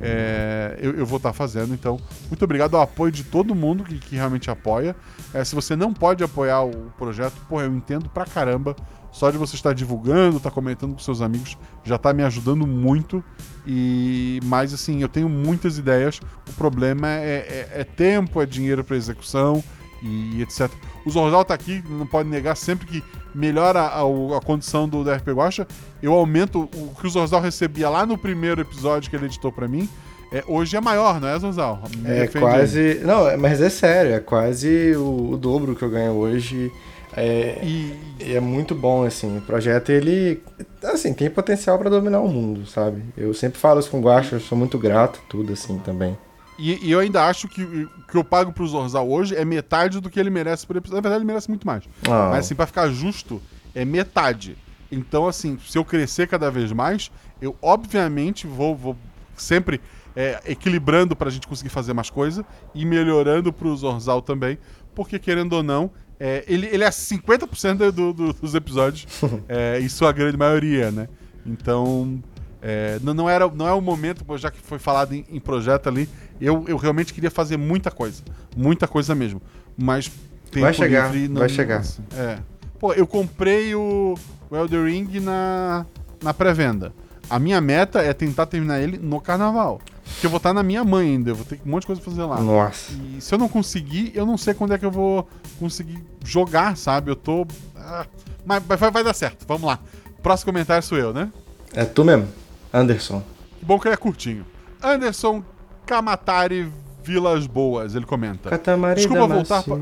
É, 0.00 0.78
eu, 0.80 0.92
eu 0.94 1.06
vou 1.06 1.16
estar 1.16 1.32
fazendo. 1.32 1.72
Então, 1.74 1.98
muito 2.28 2.44
obrigado 2.44 2.76
ao 2.76 2.82
apoio 2.82 3.10
de 3.10 3.24
todo 3.24 3.54
mundo 3.54 3.82
que, 3.84 3.98
que 3.98 4.16
realmente 4.16 4.50
apoia. 4.50 4.94
É, 5.32 5.42
se 5.44 5.54
você 5.54 5.74
não 5.74 5.92
pode 5.92 6.22
apoiar 6.22 6.62
o 6.62 6.90
projeto, 6.98 7.34
pô, 7.48 7.60
eu 7.60 7.72
entendo 7.74 8.08
pra 8.08 8.24
caramba. 8.24 8.76
Só 9.12 9.28
de 9.30 9.36
você 9.36 9.56
estar 9.56 9.72
divulgando, 9.74 10.36
estar 10.36 10.52
comentando 10.52 10.92
com 10.92 10.98
seus 11.00 11.20
amigos, 11.20 11.58
já 11.82 11.96
está 11.96 12.12
me 12.12 12.22
ajudando 12.22 12.64
muito. 12.64 13.24
E 13.66 14.38
mas 14.44 14.72
assim, 14.72 15.02
eu 15.02 15.08
tenho 15.08 15.28
muitas 15.28 15.78
ideias. 15.78 16.20
O 16.48 16.52
problema 16.52 17.08
é, 17.08 17.68
é- 17.74 17.80
é 17.80 17.84
tempo, 17.84 18.40
é 18.40 18.46
dinheiro 18.46 18.84
para 18.84 18.96
execução 18.96 19.64
e 20.02 20.42
etc. 20.42 20.70
O 21.04 21.10
Zorzal 21.10 21.44
tá 21.44 21.54
aqui, 21.54 21.82
não 21.88 22.06
pode 22.06 22.28
negar, 22.28 22.56
sempre 22.56 22.86
que 22.86 23.04
melhora 23.34 23.80
a, 23.80 24.00
a- 24.00 24.36
a 24.38 24.40
condição 24.40 24.88
do 24.88 25.02
DRP 25.04 25.28
Guacha, 25.32 25.66
eu 26.02 26.12
aumento 26.12 26.68
o 26.74 26.94
que 27.00 27.06
o 27.06 27.10
Zorzal 27.10 27.40
recebia 27.40 27.88
lá 27.88 28.04
no 28.06 28.18
primeiro 28.18 28.60
episódio 28.60 29.08
que 29.10 29.16
ele 29.16 29.26
editou 29.26 29.50
para 29.52 29.68
mim. 29.68 29.88
É, 30.32 30.44
hoje 30.46 30.76
é 30.76 30.80
maior, 30.80 31.20
não 31.20 31.28
é, 31.28 31.38
Zorzal? 31.38 31.82
Me 31.96 32.08
É 32.10 32.20
defende 32.20 32.44
quase. 32.44 33.00
Não, 33.04 33.28
é- 33.28 33.36
mas 33.36 33.60
é 33.60 33.68
sério, 33.68 34.12
é 34.14 34.20
quase 34.20 34.94
o, 34.96 35.32
o 35.32 35.36
dobro 35.36 35.74
que 35.74 35.82
eu 35.82 35.90
ganho 35.90 36.12
hoje. 36.12 36.70
É, 37.16 37.58
E, 37.64 37.92
e 38.20 38.34
é 38.36 38.40
muito 38.40 38.72
bom, 38.72 39.02
assim. 39.04 39.38
O 39.38 39.40
projeto, 39.40 39.90
ele. 39.90 40.40
Assim, 40.84 41.12
tem 41.12 41.28
potencial 41.28 41.76
pra 41.76 41.90
dominar 41.90 42.20
o 42.20 42.28
mundo, 42.28 42.64
sabe? 42.66 43.02
Eu 43.16 43.34
sempre 43.34 43.58
falo 43.58 43.80
isso 43.80 43.90
com 43.90 43.98
o 43.98 44.02
Guacha, 44.02 44.36
eu 44.36 44.40
sou 44.40 44.56
muito 44.56 44.78
grato, 44.78 45.20
tudo 45.28 45.52
assim 45.52 45.78
também. 45.78 46.16
E, 46.60 46.88
e 46.88 46.90
eu 46.92 46.98
ainda 47.00 47.24
acho 47.24 47.48
que 47.48 47.62
o 47.62 47.88
que 48.06 48.16
eu 48.16 48.22
pago 48.22 48.52
pro 48.52 48.66
Zorzal 48.66 49.08
hoje 49.10 49.34
é 49.34 49.44
metade 49.44 49.98
do 49.98 50.10
que 50.10 50.20
ele 50.20 50.28
merece 50.28 50.66
por 50.66 50.76
episódio. 50.76 50.98
Na 50.98 51.02
verdade, 51.02 51.22
ele 51.22 51.26
merece 51.26 51.48
muito 51.48 51.66
mais. 51.66 51.84
Ah, 52.06 52.28
Mas 52.30 52.44
assim, 52.44 52.54
pra 52.54 52.66
ficar 52.66 52.88
justo, 52.90 53.40
é 53.74 53.84
metade. 53.84 54.56
Então, 54.92 55.26
assim, 55.26 55.58
se 55.66 55.78
eu 55.78 55.84
crescer 55.84 56.28
cada 56.28 56.50
vez 56.50 56.70
mais, 56.72 57.10
eu 57.40 57.56
obviamente 57.62 58.46
vou, 58.46 58.76
vou 58.76 58.96
sempre 59.36 59.80
é, 60.14 60.40
equilibrando 60.44 61.16
pra 61.16 61.30
gente 61.30 61.46
conseguir 61.46 61.70
fazer 61.70 61.94
mais 61.94 62.10
coisa 62.10 62.44
e 62.74 62.84
melhorando 62.84 63.52
pro 63.52 63.74
Zorzal 63.74 64.20
também, 64.20 64.58
porque 64.94 65.18
querendo 65.18 65.54
ou 65.54 65.62
não, 65.62 65.90
é, 66.18 66.44
ele, 66.46 66.66
ele 66.66 66.84
é 66.84 66.90
50% 66.90 67.90
do, 67.90 68.12
do, 68.12 68.32
dos 68.32 68.54
episódios, 68.54 69.06
é, 69.48 69.78
e 69.78 69.88
sua 69.88 70.12
grande 70.12 70.36
maioria, 70.36 70.90
né? 70.90 71.08
Então, 71.46 72.22
é, 72.60 72.98
não, 73.02 73.14
não, 73.14 73.30
era, 73.30 73.48
não 73.48 73.66
é 73.66 73.72
o 73.72 73.80
momento, 73.80 74.24
já 74.36 74.50
que 74.50 74.60
foi 74.60 74.78
falado 74.78 75.14
em, 75.14 75.24
em 75.30 75.40
projeto 75.40 75.88
ali, 75.88 76.08
eu, 76.40 76.64
eu 76.66 76.76
realmente 76.76 77.12
queria 77.12 77.30
fazer 77.30 77.56
muita 77.56 77.90
coisa, 77.90 78.22
muita 78.56 78.88
coisa 78.88 79.14
mesmo. 79.14 79.40
Mas 79.76 80.10
tempo 80.50 80.64
Vai 80.64 80.74
chegar, 80.74 81.12
livre 81.12 81.38
vai 81.38 81.48
chegar. 81.48 81.84
É. 82.14 82.38
Pô, 82.78 82.92
eu 82.92 83.06
comprei 83.06 83.74
o, 83.74 84.14
o 84.50 84.56
Elder 84.56 84.86
Ring 84.86 85.20
na, 85.20 85.84
na 86.22 86.32
pré-venda. 86.32 86.92
A 87.28 87.38
minha 87.38 87.60
meta 87.60 88.00
é 88.00 88.12
tentar 88.12 88.46
terminar 88.46 88.80
ele 88.80 88.98
no 88.98 89.20
carnaval. 89.20 89.80
Porque 90.04 90.26
eu 90.26 90.30
vou 90.30 90.38
estar 90.38 90.52
na 90.52 90.62
minha 90.62 90.82
mãe 90.84 91.10
ainda, 91.10 91.30
eu 91.30 91.36
vou 91.36 91.44
ter 91.44 91.60
um 91.64 91.70
monte 91.70 91.82
de 91.82 91.86
coisa 91.86 92.02
pra 92.02 92.10
fazer 92.10 92.24
lá. 92.24 92.40
Nossa. 92.40 92.92
E 92.92 93.20
se 93.20 93.32
eu 93.32 93.38
não 93.38 93.48
conseguir, 93.48 94.10
eu 94.14 94.26
não 94.26 94.36
sei 94.36 94.54
quando 94.54 94.74
é 94.74 94.78
que 94.78 94.84
eu 94.84 94.90
vou 94.90 95.28
conseguir 95.58 96.02
jogar, 96.24 96.76
sabe? 96.76 97.10
Eu 97.10 97.16
tô. 97.16 97.46
ah, 97.76 98.04
mas 98.44 98.62
mas 98.66 98.80
vai, 98.80 98.90
vai 98.90 99.04
dar 99.04 99.14
certo, 99.14 99.46
vamos 99.46 99.66
lá. 99.68 99.78
Próximo 100.22 100.46
comentário 100.52 100.82
sou 100.82 100.98
eu, 100.98 101.14
né? 101.14 101.30
É 101.72 101.84
tu 101.84 102.04
mesmo, 102.04 102.26
Anderson. 102.74 103.22
Que 103.58 103.64
bom 103.64 103.78
que 103.78 103.86
ele 103.86 103.94
é 103.94 103.96
curtinho. 103.96 104.44
Anderson 104.82 105.44
Kamatari 105.90 106.70
Vilas 107.02 107.48
Boas, 107.48 107.96
ele 107.96 108.06
comenta. 108.06 108.48
Catamari 108.48 109.00
Desculpa 109.00 109.26
voltar 109.26 109.64
pra- 109.64 109.76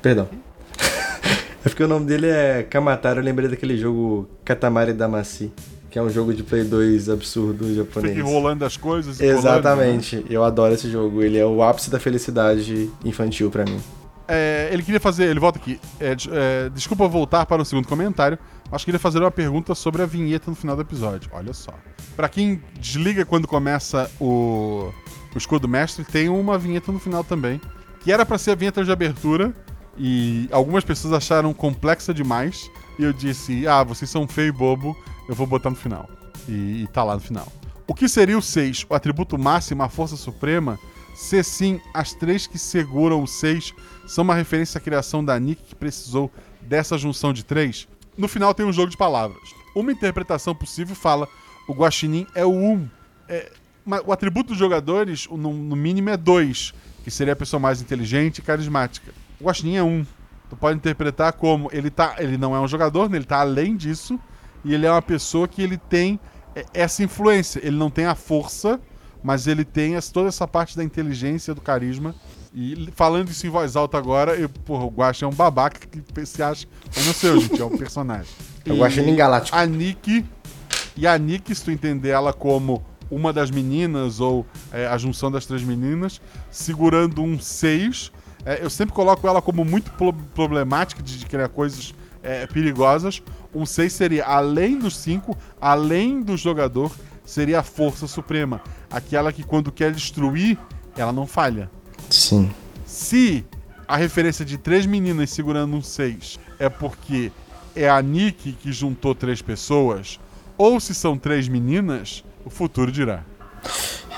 Perdão. 0.00 0.26
é 1.62 1.68
porque 1.68 1.82
o 1.84 1.88
nome 1.88 2.06
dele 2.06 2.26
é 2.26 2.62
Kamatari, 2.62 3.18
eu 3.18 3.24
lembrei 3.24 3.50
daquele 3.50 3.76
jogo 3.76 4.30
Katamari 4.46 4.94
Damacy, 4.94 5.52
que 5.90 5.98
é 5.98 6.02
um 6.02 6.08
jogo 6.08 6.32
de 6.32 6.42
Play 6.42 6.64
2 6.64 7.10
absurdo 7.10 7.74
japonês. 7.74 8.14
Fica 8.16 8.26
enrolando 8.26 8.64
as 8.64 8.78
coisas. 8.78 9.20
e 9.20 9.24
colando, 9.24 9.42
né? 9.42 9.50
Exatamente, 9.58 10.24
eu 10.30 10.42
adoro 10.42 10.72
esse 10.72 10.90
jogo. 10.90 11.22
Ele 11.22 11.36
é 11.36 11.44
o 11.44 11.62
ápice 11.62 11.90
da 11.90 12.00
felicidade 12.00 12.90
infantil 13.04 13.50
pra 13.50 13.66
mim. 13.66 13.78
É, 14.26 14.70
ele 14.72 14.82
queria 14.82 15.00
fazer, 15.00 15.24
ele 15.24 15.38
volta 15.38 15.58
aqui. 15.58 15.78
É, 16.00 16.16
é, 16.30 16.70
desculpa 16.70 17.06
voltar 17.06 17.44
para 17.44 17.60
o 17.60 17.64
segundo 17.66 17.86
comentário, 17.86 18.38
mas 18.70 18.82
queria 18.86 18.98
fazer 18.98 19.18
uma 19.18 19.30
pergunta 19.30 19.74
sobre 19.74 20.00
a 20.00 20.06
vinheta 20.06 20.50
no 20.50 20.56
final 20.56 20.74
do 20.76 20.80
episódio. 20.80 21.28
Olha 21.34 21.52
só. 21.52 21.74
Pra 22.16 22.26
quem 22.26 22.62
desliga 22.80 23.26
quando 23.26 23.46
começa 23.46 24.10
o, 24.18 24.90
o 25.36 25.38
escudo 25.38 25.68
mestre, 25.68 26.04
tem 26.04 26.28
uma 26.28 26.58
vinheta 26.58 26.92
no 26.92 26.98
final 26.98 27.24
também, 27.24 27.60
que 28.00 28.12
era 28.12 28.26
pra 28.26 28.38
ser 28.38 28.52
a 28.52 28.54
vinheta 28.54 28.84
de 28.84 28.90
abertura 28.90 29.54
e 29.96 30.48
algumas 30.50 30.84
pessoas 30.84 31.12
acharam 31.12 31.52
complexa 31.52 32.12
demais. 32.12 32.70
E 32.98 33.02
eu 33.02 33.12
disse: 33.12 33.66
"Ah, 33.66 33.82
vocês 33.82 34.10
são 34.10 34.26
feio 34.26 34.48
e 34.48 34.52
bobo, 34.52 34.96
eu 35.28 35.34
vou 35.34 35.46
botar 35.46 35.70
no 35.70 35.76
final". 35.76 36.08
E, 36.48 36.82
e 36.82 36.86
tá 36.92 37.04
lá 37.04 37.14
no 37.14 37.20
final. 37.20 37.46
O 37.86 37.94
que 37.94 38.08
seria 38.08 38.38
o 38.38 38.42
6? 38.42 38.86
O 38.88 38.94
atributo 38.94 39.38
máximo, 39.38 39.82
a 39.82 39.88
força 39.88 40.16
suprema? 40.16 40.78
Se 41.14 41.42
sim, 41.42 41.80
as 41.92 42.14
três 42.14 42.46
que 42.46 42.58
seguram 42.58 43.22
o 43.22 43.26
6 43.26 43.74
são 44.06 44.24
uma 44.24 44.34
referência 44.34 44.78
à 44.78 44.80
criação 44.80 45.24
da 45.24 45.38
Nick 45.38 45.62
que 45.62 45.74
precisou 45.74 46.30
dessa 46.60 46.96
junção 46.96 47.32
de 47.32 47.44
três? 47.44 47.86
No 48.16 48.28
final 48.28 48.54
tem 48.54 48.64
um 48.64 48.72
jogo 48.72 48.90
de 48.90 48.96
palavras. 48.96 49.42
Uma 49.74 49.92
interpretação 49.92 50.54
possível 50.54 50.94
fala: 50.94 51.28
o 51.68 51.72
Guaxinim 51.72 52.26
é 52.34 52.44
o 52.44 52.50
1. 52.50 52.72
Um. 52.72 52.88
É, 53.28 53.52
o 54.04 54.12
atributo 54.12 54.50
dos 54.50 54.58
jogadores, 54.58 55.26
no, 55.28 55.52
no 55.52 55.76
mínimo, 55.76 56.10
é 56.10 56.16
2, 56.16 56.72
que 57.04 57.10
seria 57.10 57.32
a 57.32 57.36
pessoa 57.36 57.60
mais 57.60 57.80
inteligente 57.80 58.38
e 58.38 58.42
carismática. 58.42 59.12
O 59.40 59.44
Guaxinim 59.44 59.76
é 59.76 59.82
1. 59.82 59.86
Um. 59.86 60.06
Tu 60.48 60.56
pode 60.56 60.76
interpretar 60.76 61.32
como 61.32 61.70
ele, 61.72 61.90
tá, 61.90 62.16
ele 62.18 62.36
não 62.36 62.54
é 62.54 62.60
um 62.60 62.68
jogador, 62.68 63.08
né, 63.08 63.16
ele 63.16 63.24
tá 63.24 63.40
além 63.40 63.74
disso, 63.74 64.20
e 64.64 64.74
ele 64.74 64.86
é 64.86 64.90
uma 64.90 65.00
pessoa 65.00 65.48
que 65.48 65.62
ele 65.62 65.78
tem 65.78 66.20
é, 66.54 66.64
essa 66.74 67.02
influência. 67.02 67.60
Ele 67.64 67.76
não 67.76 67.90
tem 67.90 68.04
a 68.04 68.14
força, 68.14 68.78
mas 69.22 69.46
ele 69.46 69.64
tem 69.64 69.98
toda 70.12 70.28
essa 70.28 70.46
parte 70.46 70.76
da 70.76 70.84
inteligência, 70.84 71.54
do 71.54 71.60
carisma. 71.60 72.14
E 72.54 72.90
falando 72.94 73.30
isso 73.30 73.46
em 73.46 73.50
voz 73.50 73.76
alta 73.76 73.96
agora, 73.96 74.34
eu, 74.34 74.48
porra, 74.48 74.84
o 74.84 74.90
Guaxa 74.90 75.24
é 75.24 75.28
um 75.28 75.32
babaca 75.32 75.80
que 75.88 76.26
se 76.26 76.42
acha. 76.42 76.66
Eu 76.94 77.04
não 77.04 77.12
sei, 77.14 77.40
gente, 77.40 77.60
é 77.60 77.64
um 77.64 77.76
personagem. 77.78 78.30
É 78.66 78.72
o 78.72 78.76
Guaxinim 78.76 79.16
Galáctico. 79.16 79.56
A 79.56 79.64
Nick. 79.64 80.24
E 80.94 81.06
a 81.06 81.16
Nick, 81.16 81.54
se 81.54 81.64
tu 81.64 81.70
entender 81.70 82.10
ela 82.10 82.32
como 82.32 82.84
uma 83.12 83.30
das 83.30 83.50
meninas, 83.50 84.20
ou 84.20 84.46
é, 84.72 84.86
a 84.86 84.96
junção 84.96 85.30
das 85.30 85.44
três 85.44 85.62
meninas, 85.62 86.18
segurando 86.50 87.22
um 87.22 87.38
6. 87.38 88.10
eu 88.60 88.70
sempre 88.70 88.94
coloco 88.94 89.28
ela 89.28 89.42
como 89.42 89.64
muito 89.66 89.90
pro- 89.92 90.14
problemática 90.34 91.02
de, 91.02 91.18
de 91.18 91.26
criar 91.26 91.48
coisas 91.50 91.94
é, 92.22 92.46
perigosas. 92.46 93.22
Um 93.54 93.66
6 93.66 93.92
seria, 93.92 94.24
além 94.24 94.78
dos 94.78 94.96
5, 94.96 95.36
além 95.60 96.22
do 96.22 96.38
jogador, 96.38 96.90
seria 97.22 97.60
a 97.60 97.62
força 97.62 98.06
suprema. 98.06 98.62
Aquela 98.90 99.30
que 99.30 99.42
quando 99.42 99.70
quer 99.70 99.92
destruir, 99.92 100.58
ela 100.96 101.12
não 101.12 101.26
falha. 101.26 101.70
Sim. 102.08 102.50
Se 102.86 103.44
a 103.86 103.96
referência 103.98 104.42
de 104.42 104.56
três 104.56 104.86
meninas 104.86 105.28
segurando 105.28 105.76
um 105.76 105.82
6 105.82 106.40
é 106.58 106.70
porque 106.70 107.30
é 107.76 107.90
a 107.90 108.00
Nick 108.00 108.52
que 108.52 108.72
juntou 108.72 109.14
três 109.14 109.42
pessoas, 109.42 110.18
ou 110.56 110.80
se 110.80 110.94
são 110.94 111.18
três 111.18 111.46
meninas, 111.48 112.24
o 112.44 112.50
futuro 112.50 112.90
dirá. 112.90 113.24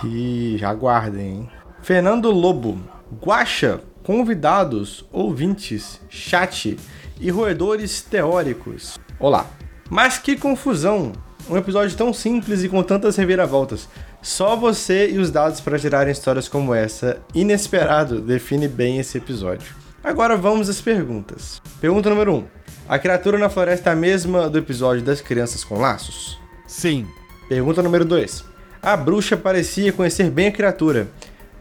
E 0.05 0.57
já 0.59 0.71
aguardem, 0.71 1.27
hein? 1.27 1.51
Fernando 1.83 2.31
Lobo. 2.31 2.79
Guaxa, 3.23 3.81
convidados, 4.03 5.05
ouvintes, 5.13 6.01
chat 6.09 6.77
e 7.21 7.31
roedores 7.31 8.03
teóricos. 8.03 8.99
Olá. 9.19 9.47
Mas 9.89 10.19
que 10.19 10.37
confusão! 10.37 11.13
Um 11.49 11.57
episódio 11.57 11.97
tão 11.97 12.13
simples 12.13 12.65
e 12.65 12.69
com 12.69 12.83
tantas 12.83 13.17
reviravoltas. 13.17 13.89
Só 14.23 14.57
você 14.57 15.11
e 15.11 15.19
os 15.19 15.31
dados 15.31 15.61
para 15.61 15.77
gerarem 15.77 16.11
histórias 16.11 16.49
como 16.49 16.75
essa, 16.75 17.19
inesperado, 17.35 18.21
define 18.21 18.67
bem 18.67 18.99
esse 18.99 19.19
episódio. 19.19 19.75
Agora 20.03 20.37
vamos 20.37 20.71
às 20.71 20.81
perguntas. 20.81 21.61
Pergunta 21.81 22.09
número 22.09 22.33
1. 22.33 22.37
Um. 22.37 22.45
A 22.89 22.99
criatura 22.99 23.39
na 23.39 23.51
floresta 23.51 23.91
é 23.91 23.93
a 23.93 23.97
mesma 23.97 24.49
do 24.49 24.59
episódio 24.59 25.03
das 25.03 25.21
crianças 25.21 25.65
com 25.65 25.79
laços? 25.79 26.39
Sim. 26.67 27.07
Pergunta 27.49 27.83
número 27.83 28.05
2. 28.05 28.45
A 28.83 28.97
bruxa 28.97 29.37
parecia 29.37 29.93
conhecer 29.93 30.31
bem 30.31 30.49
a 30.49 30.53
criatura. 30.53 31.09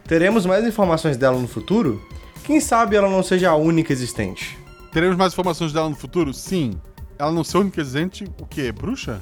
Teremos 0.06 0.44
mais 0.44 0.66
informações 0.66 1.16
dela 1.16 1.38
no 1.38 1.48
futuro? 1.48 2.02
Quem 2.44 2.60
sabe 2.60 2.96
ela 2.96 3.08
não 3.08 3.22
seja 3.22 3.50
a 3.50 3.56
única 3.56 3.92
existente? 3.92 4.58
Teremos 4.92 5.16
mais 5.16 5.32
informações 5.32 5.72
dela 5.72 5.88
no 5.88 5.96
futuro? 5.96 6.32
Sim. 6.34 6.78
Ela 7.18 7.32
não 7.32 7.42
ser 7.44 7.56
a 7.56 7.60
única 7.60 7.80
existente, 7.80 8.24
o 8.40 8.46
quê? 8.46 8.70
Bruxa? 8.70 9.20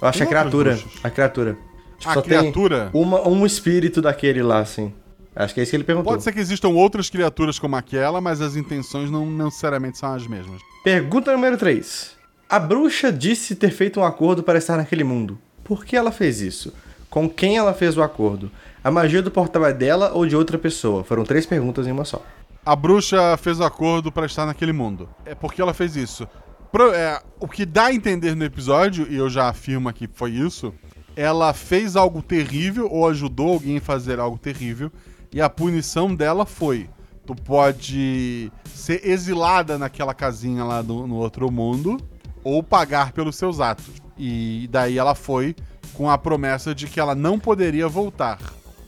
Eu 0.00 0.08
acho 0.08 0.18
Tem 0.18 0.26
a 0.26 0.30
criatura. 0.30 0.78
A 1.02 1.10
criatura. 1.10 1.58
Tipo, 1.98 2.10
A 2.10 2.14
só 2.14 2.22
criatura? 2.22 2.90
Tem 2.92 3.00
uma, 3.02 3.28
um 3.28 3.44
espírito 3.44 4.00
daquele 4.00 4.42
lá, 4.42 4.60
assim. 4.60 4.92
Acho 5.34 5.54
que 5.54 5.60
é 5.60 5.62
isso 5.62 5.70
que 5.70 5.76
ele 5.76 5.84
perguntou. 5.84 6.12
Pode 6.12 6.22
ser 6.24 6.32
que 6.32 6.40
existam 6.40 6.68
outras 6.68 7.08
criaturas 7.08 7.58
como 7.58 7.76
aquela, 7.76 8.20
mas 8.20 8.40
as 8.40 8.56
intenções 8.56 9.10
não 9.10 9.24
necessariamente 9.24 9.98
são 9.98 10.12
as 10.12 10.26
mesmas. 10.26 10.60
Pergunta 10.82 11.32
número 11.32 11.56
3. 11.56 12.16
A 12.48 12.58
bruxa 12.58 13.12
disse 13.12 13.54
ter 13.54 13.70
feito 13.70 14.00
um 14.00 14.04
acordo 14.04 14.42
para 14.42 14.58
estar 14.58 14.76
naquele 14.76 15.04
mundo. 15.04 15.38
Por 15.68 15.84
que 15.84 15.94
ela 15.94 16.10
fez 16.10 16.40
isso? 16.40 16.72
Com 17.08 17.28
quem 17.28 17.56
ela 17.58 17.72
fez 17.74 17.96
o 17.96 18.02
acordo? 18.02 18.50
A 18.82 18.90
magia 18.90 19.22
do 19.22 19.30
portal 19.30 19.66
é 19.66 19.72
dela 19.72 20.12
ou 20.14 20.26
de 20.26 20.34
outra 20.34 20.58
pessoa? 20.58 21.04
Foram 21.04 21.24
três 21.24 21.44
perguntas 21.46 21.86
em 21.86 21.92
uma 21.92 22.04
só. 22.04 22.24
A 22.64 22.74
bruxa 22.74 23.36
fez 23.36 23.60
o 23.60 23.64
acordo 23.64 24.10
para 24.10 24.26
estar 24.26 24.46
naquele 24.46 24.72
mundo. 24.72 25.08
É 25.24 25.34
porque 25.34 25.60
ela 25.62 25.72
fez 25.74 25.94
isso. 25.94 26.26
Pro- 26.72 26.92
é, 26.92 27.20
o 27.38 27.46
que 27.46 27.64
dá 27.64 27.84
a 27.86 27.94
entender 27.94 28.34
no 28.34 28.44
episódio, 28.44 29.06
e 29.08 29.16
eu 29.16 29.28
já 29.30 29.48
afirmo 29.48 29.92
que 29.92 30.08
foi 30.12 30.32
isso, 30.32 30.72
ela 31.16 31.52
fez 31.52 31.96
algo 31.96 32.22
terrível 32.22 32.88
ou 32.90 33.08
ajudou 33.08 33.52
alguém 33.52 33.78
a 33.78 33.80
fazer 33.80 34.18
algo 34.18 34.38
terrível, 34.38 34.90
e 35.32 35.40
a 35.40 35.48
punição 35.48 36.14
dela 36.14 36.44
foi: 36.44 36.88
tu 37.26 37.34
pode 37.34 38.52
ser 38.66 39.00
exilada 39.06 39.78
naquela 39.78 40.12
casinha 40.14 40.62
lá 40.64 40.82
no, 40.82 41.06
no 41.06 41.16
outro 41.16 41.50
mundo, 41.50 41.98
ou 42.48 42.62
pagar 42.62 43.12
pelos 43.12 43.36
seus 43.36 43.60
atos. 43.60 44.02
E 44.16 44.68
daí 44.70 44.98
ela 44.98 45.14
foi 45.14 45.54
com 45.92 46.10
a 46.10 46.16
promessa 46.16 46.74
de 46.74 46.86
que 46.86 46.98
ela 46.98 47.14
não 47.14 47.38
poderia 47.38 47.88
voltar. 47.88 48.38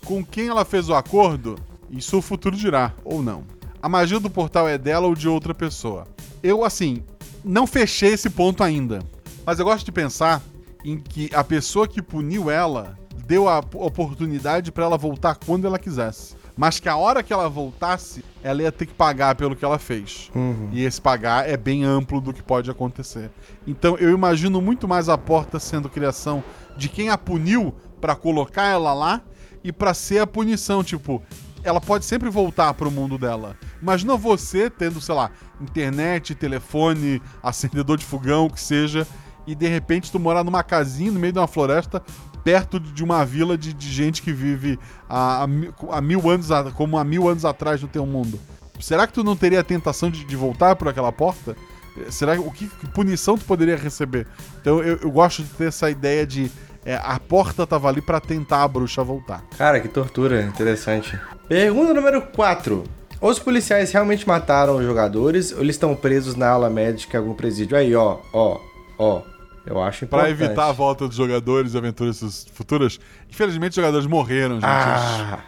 Com 0.04 0.24
quem 0.24 0.48
ela 0.48 0.64
fez 0.64 0.88
o 0.88 0.94
acordo, 0.94 1.58
isso 1.90 2.18
o 2.18 2.22
futuro 2.22 2.56
dirá, 2.56 2.92
ou 3.04 3.22
não. 3.22 3.44
A 3.82 3.88
magia 3.88 4.18
do 4.18 4.30
portal 4.30 4.68
é 4.68 4.78
dela 4.78 5.06
ou 5.06 5.14
de 5.14 5.28
outra 5.28 5.54
pessoa. 5.54 6.06
Eu, 6.42 6.64
assim, 6.64 7.02
não 7.44 7.66
fechei 7.66 8.12
esse 8.12 8.30
ponto 8.30 8.62
ainda. 8.62 9.00
Mas 9.44 9.58
eu 9.58 9.64
gosto 9.64 9.84
de 9.84 9.92
pensar 9.92 10.42
em 10.84 10.98
que 10.98 11.30
a 11.34 11.44
pessoa 11.44 11.86
que 11.86 12.02
puniu 12.02 12.50
ela 12.50 12.98
deu 13.26 13.48
a 13.48 13.58
oportunidade 13.58 14.72
para 14.72 14.84
ela 14.84 14.98
voltar 14.98 15.36
quando 15.36 15.66
ela 15.66 15.78
quisesse. 15.78 16.34
Mas 16.60 16.78
que 16.78 16.90
a 16.90 16.96
hora 16.96 17.22
que 17.22 17.32
ela 17.32 17.48
voltasse, 17.48 18.22
ela 18.42 18.60
ia 18.60 18.70
ter 18.70 18.84
que 18.84 18.92
pagar 18.92 19.34
pelo 19.34 19.56
que 19.56 19.64
ela 19.64 19.78
fez. 19.78 20.30
E 20.70 20.84
esse 20.84 21.00
pagar 21.00 21.48
é 21.48 21.56
bem 21.56 21.84
amplo 21.84 22.20
do 22.20 22.34
que 22.34 22.42
pode 22.42 22.70
acontecer. 22.70 23.30
Então 23.66 23.96
eu 23.96 24.10
imagino 24.10 24.60
muito 24.60 24.86
mais 24.86 25.08
a 25.08 25.16
porta 25.16 25.58
sendo 25.58 25.88
criação 25.88 26.44
de 26.76 26.90
quem 26.90 27.08
a 27.08 27.16
puniu 27.16 27.74
para 27.98 28.14
colocar 28.14 28.66
ela 28.66 28.92
lá 28.92 29.22
e 29.64 29.72
para 29.72 29.94
ser 29.94 30.18
a 30.18 30.26
punição, 30.26 30.84
tipo, 30.84 31.22
ela 31.64 31.80
pode 31.80 32.04
sempre 32.04 32.28
voltar 32.28 32.74
pro 32.74 32.90
mundo 32.90 33.16
dela. 33.16 33.56
Imagina 33.80 34.14
você 34.14 34.68
tendo, 34.68 35.00
sei 35.00 35.14
lá, 35.14 35.30
internet, 35.62 36.34
telefone, 36.34 37.22
acendedor 37.42 37.96
de 37.96 38.04
fogão, 38.04 38.44
o 38.44 38.50
que 38.50 38.60
seja, 38.60 39.06
e 39.46 39.54
de 39.54 39.66
repente 39.66 40.12
tu 40.12 40.20
morar 40.20 40.44
numa 40.44 40.62
casinha 40.62 41.10
no 41.10 41.18
meio 41.18 41.32
de 41.32 41.38
uma 41.38 41.48
floresta, 41.48 42.02
perto 42.44 42.78
de 42.80 43.02
uma 43.04 43.24
vila 43.24 43.56
de, 43.58 43.72
de 43.72 43.88
gente 43.90 44.22
que 44.22 44.32
vive 44.32 44.78
há, 45.08 45.42
há 45.42 45.46
mi- 45.46 45.70
há 45.90 46.00
mil 46.00 46.28
anos, 46.30 46.48
como 46.74 46.98
há 46.98 47.04
mil 47.04 47.28
anos 47.28 47.44
atrás 47.44 47.80
no 47.82 47.88
teu 47.88 48.04
mundo. 48.06 48.38
Será 48.80 49.06
que 49.06 49.12
tu 49.12 49.22
não 49.22 49.36
teria 49.36 49.60
a 49.60 49.64
tentação 49.64 50.10
de, 50.10 50.24
de 50.24 50.36
voltar 50.36 50.74
por 50.76 50.88
aquela 50.88 51.12
porta? 51.12 51.54
Eh, 51.98 52.10
Será 52.10 52.34
que 52.34 52.40
o 52.42 52.50
que, 52.50 52.66
que 52.66 52.86
punição 52.88 53.36
tu 53.36 53.44
poderia 53.44 53.76
receber? 53.76 54.26
Então 54.60 54.82
eu, 54.82 54.96
eu 55.02 55.10
gosto 55.10 55.42
de 55.42 55.50
ter 55.50 55.68
essa 55.68 55.90
ideia 55.90 56.26
de 56.26 56.50
eh, 56.84 56.98
a 57.02 57.18
porta 57.20 57.66
tava 57.66 57.88
ali 57.88 58.00
pra 58.00 58.20
tentar 58.20 58.62
a 58.62 58.68
bruxa 58.68 59.04
voltar. 59.04 59.42
Cara, 59.58 59.80
que 59.80 59.88
tortura, 59.88 60.40
interessante. 60.42 61.18
Pergunta 61.46 61.92
número 61.92 62.22
4. 62.22 62.84
Os 63.20 63.38
policiais 63.38 63.92
realmente 63.92 64.26
mataram 64.26 64.76
os 64.76 64.84
jogadores 64.84 65.52
ou 65.52 65.60
eles 65.60 65.76
estão 65.76 65.94
presos 65.94 66.34
na 66.34 66.48
ala 66.48 66.70
médica 66.70 67.18
em 67.18 67.20
algum 67.20 67.34
presídio? 67.34 67.76
Aí, 67.76 67.94
ó, 67.94 68.16
ó, 68.32 68.58
ó. 68.98 69.20
Eu 69.66 69.82
acho 69.82 70.06
Pra 70.06 70.20
importante. 70.30 70.42
evitar 70.44 70.68
a 70.68 70.72
volta 70.72 71.06
dos 71.06 71.16
jogadores 71.16 71.74
e 71.74 71.78
aventuras 71.78 72.46
futuras. 72.54 72.98
Infelizmente, 73.28 73.70
os 73.70 73.76
jogadores 73.76 74.06
morreram, 74.06 74.54
gente. 74.56 74.64
Ah, 74.64 75.40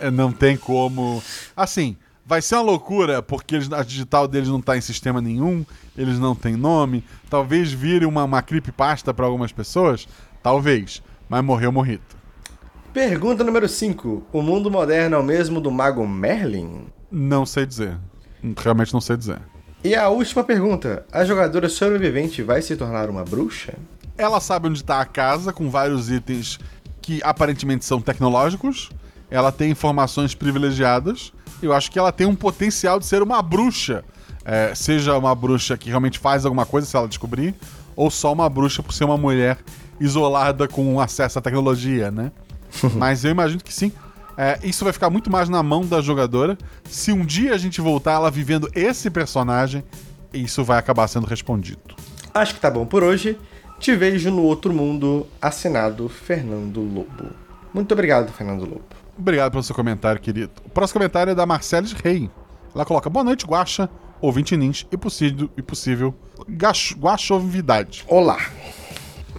É, 0.00 0.10
Não 0.10 0.32
tem 0.32 0.56
como. 0.56 1.22
Assim, 1.56 1.96
vai 2.26 2.42
ser 2.42 2.56
uma 2.56 2.62
loucura, 2.62 3.22
porque 3.22 3.54
eles- 3.54 3.72
a 3.72 3.82
digital 3.84 4.26
deles 4.26 4.48
não 4.48 4.60
tá 4.60 4.76
em 4.76 4.80
sistema 4.80 5.20
nenhum, 5.20 5.64
eles 5.96 6.18
não 6.18 6.34
têm 6.34 6.56
nome. 6.56 7.04
Talvez 7.30 7.72
vire 7.72 8.04
uma, 8.04 8.24
uma 8.24 8.42
creepypasta 8.42 9.14
pra 9.14 9.26
algumas 9.26 9.52
pessoas. 9.52 10.08
Talvez. 10.42 11.02
Mas 11.28 11.44
morreu 11.44 11.70
morrito. 11.72 12.16
pergunta 12.92 13.42
número 13.44 13.68
5. 13.68 14.26
O 14.32 14.42
mundo 14.42 14.70
moderno 14.70 15.16
é 15.16 15.18
o 15.18 15.22
mesmo 15.22 15.60
do 15.60 15.70
mago 15.70 16.06
Merlin? 16.06 16.86
Não 17.10 17.46
sei 17.46 17.64
dizer. 17.64 17.96
Realmente 18.58 18.92
não 18.92 19.00
sei 19.00 19.16
dizer. 19.16 19.38
E 19.84 19.96
a 19.96 20.08
última 20.08 20.44
pergunta. 20.44 21.04
A 21.10 21.24
jogadora 21.24 21.68
sobrevivente 21.68 22.40
vai 22.40 22.62
se 22.62 22.76
tornar 22.76 23.10
uma 23.10 23.24
bruxa? 23.24 23.74
Ela 24.16 24.38
sabe 24.40 24.68
onde 24.68 24.84
tá 24.84 25.00
a 25.00 25.04
casa, 25.04 25.52
com 25.52 25.68
vários 25.68 26.08
itens 26.08 26.60
que 27.00 27.20
aparentemente 27.24 27.84
são 27.84 28.00
tecnológicos. 28.00 28.90
Ela 29.28 29.50
tem 29.50 29.72
informações 29.72 30.36
privilegiadas. 30.36 31.32
Eu 31.60 31.72
acho 31.72 31.90
que 31.90 31.98
ela 31.98 32.12
tem 32.12 32.26
um 32.28 32.34
potencial 32.36 33.00
de 33.00 33.06
ser 33.06 33.22
uma 33.22 33.42
bruxa. 33.42 34.04
É, 34.44 34.72
seja 34.72 35.16
uma 35.18 35.34
bruxa 35.34 35.76
que 35.76 35.88
realmente 35.88 36.18
faz 36.18 36.44
alguma 36.44 36.64
coisa, 36.64 36.86
se 36.86 36.96
ela 36.96 37.08
descobrir, 37.08 37.54
ou 37.96 38.10
só 38.10 38.32
uma 38.32 38.48
bruxa 38.48 38.82
por 38.82 38.92
ser 38.92 39.04
uma 39.04 39.16
mulher 39.16 39.58
isolada 39.98 40.68
com 40.68 41.00
acesso 41.00 41.40
à 41.40 41.42
tecnologia, 41.42 42.10
né? 42.10 42.30
Mas 42.94 43.24
eu 43.24 43.32
imagino 43.32 43.62
que 43.62 43.74
sim. 43.74 43.92
É, 44.36 44.58
isso 44.62 44.84
vai 44.84 44.92
ficar 44.92 45.10
muito 45.10 45.30
mais 45.30 45.48
na 45.48 45.62
mão 45.62 45.84
da 45.84 46.00
jogadora. 46.00 46.56
Se 46.88 47.12
um 47.12 47.24
dia 47.24 47.54
a 47.54 47.58
gente 47.58 47.80
voltar 47.80 48.12
ela 48.12 48.30
vivendo 48.30 48.70
esse 48.74 49.10
personagem, 49.10 49.84
isso 50.32 50.64
vai 50.64 50.78
acabar 50.78 51.06
sendo 51.08 51.26
respondido. 51.26 51.94
Acho 52.32 52.54
que 52.54 52.60
tá 52.60 52.70
bom 52.70 52.86
por 52.86 53.02
hoje. 53.02 53.38
Te 53.78 53.94
vejo 53.94 54.30
no 54.30 54.42
outro 54.42 54.72
mundo. 54.72 55.26
Assinado 55.40 56.08
Fernando 56.08 56.80
Lobo. 56.80 57.30
Muito 57.74 57.92
obrigado, 57.92 58.32
Fernando 58.32 58.60
Lobo. 58.60 58.84
Obrigado 59.18 59.52
pelo 59.52 59.62
seu 59.62 59.74
comentário, 59.74 60.20
querido. 60.20 60.52
O 60.64 60.70
próximo 60.70 60.98
comentário 60.98 61.32
é 61.32 61.34
da 61.34 61.44
Marcelis 61.44 61.92
Rei. 61.92 62.30
Ela 62.74 62.84
coloca: 62.84 63.10
Boa 63.10 63.24
noite, 63.24 63.44
Guaxa, 63.44 63.90
ouvinte 64.20 64.56
Nins 64.56 64.86
e 64.90 64.96
possível, 64.96 65.50
e 65.56 65.62
possível 65.62 66.14
guachovidade. 66.98 68.04
Olá. 68.08 68.38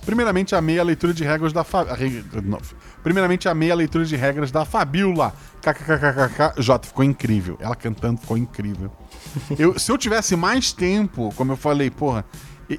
Primeiramente, 0.06 0.54
amei 0.56 0.80
a 0.80 0.84
leitura 0.84 1.14
de 1.14 1.24
regras 1.24 1.54
da 1.54 1.64
Fa... 1.64 1.88
Primeiramente, 3.04 3.50
amei 3.50 3.70
a 3.72 3.76
leitura 3.76 4.06
de 4.06 4.16
regras 4.16 4.52
da 4.52 4.64
Fabiola. 4.66 5.34
KKKKK. 5.62 6.62
J, 6.62 6.88
ficou 6.88 7.04
incrível. 7.04 7.58
Ela 7.60 7.76
cantando 7.76 8.20
ficou 8.22 8.38
incrível. 8.38 8.92
Eu- 9.58 9.78
se 9.78 9.92
eu 9.92 9.98
tivesse 9.98 10.36
mais 10.36 10.72
tempo, 10.72 11.34
como 11.36 11.52
eu 11.52 11.58
falei, 11.58 11.90
porra, 11.90 12.24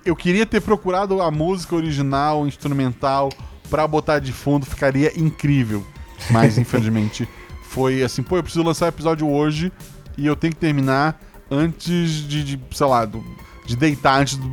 eu 0.05 0.17
queria 0.17 0.47
ter 0.47 0.61
procurado 0.61 1.21
a 1.21 1.31
música 1.31 1.75
original, 1.77 2.47
instrumental, 2.47 3.31
pra 3.71 3.87
botar 3.87 4.19
de 4.19 4.33
fundo, 4.33 4.65
ficaria 4.67 5.13
incrível. 5.19 5.85
Mas, 6.31 6.57
infelizmente, 6.59 7.29
foi 7.65 8.03
assim, 8.03 8.23
pô, 8.23 8.37
eu 8.37 8.43
preciso 8.43 8.65
lançar 8.65 8.87
o 8.87 8.89
episódio 8.89 9.29
hoje 9.31 9.71
e 10.17 10.27
eu 10.27 10.37
tenho 10.37 10.53
que 10.55 10.61
terminar 10.61 11.21
antes 11.51 12.11
de, 12.27 12.45
de, 12.45 12.61
sei 12.75 12.87
lá, 12.87 13.05
do- 13.05 13.25
de 13.67 13.77
deitar, 13.77 14.21
antes 14.21 14.37
do. 14.37 14.47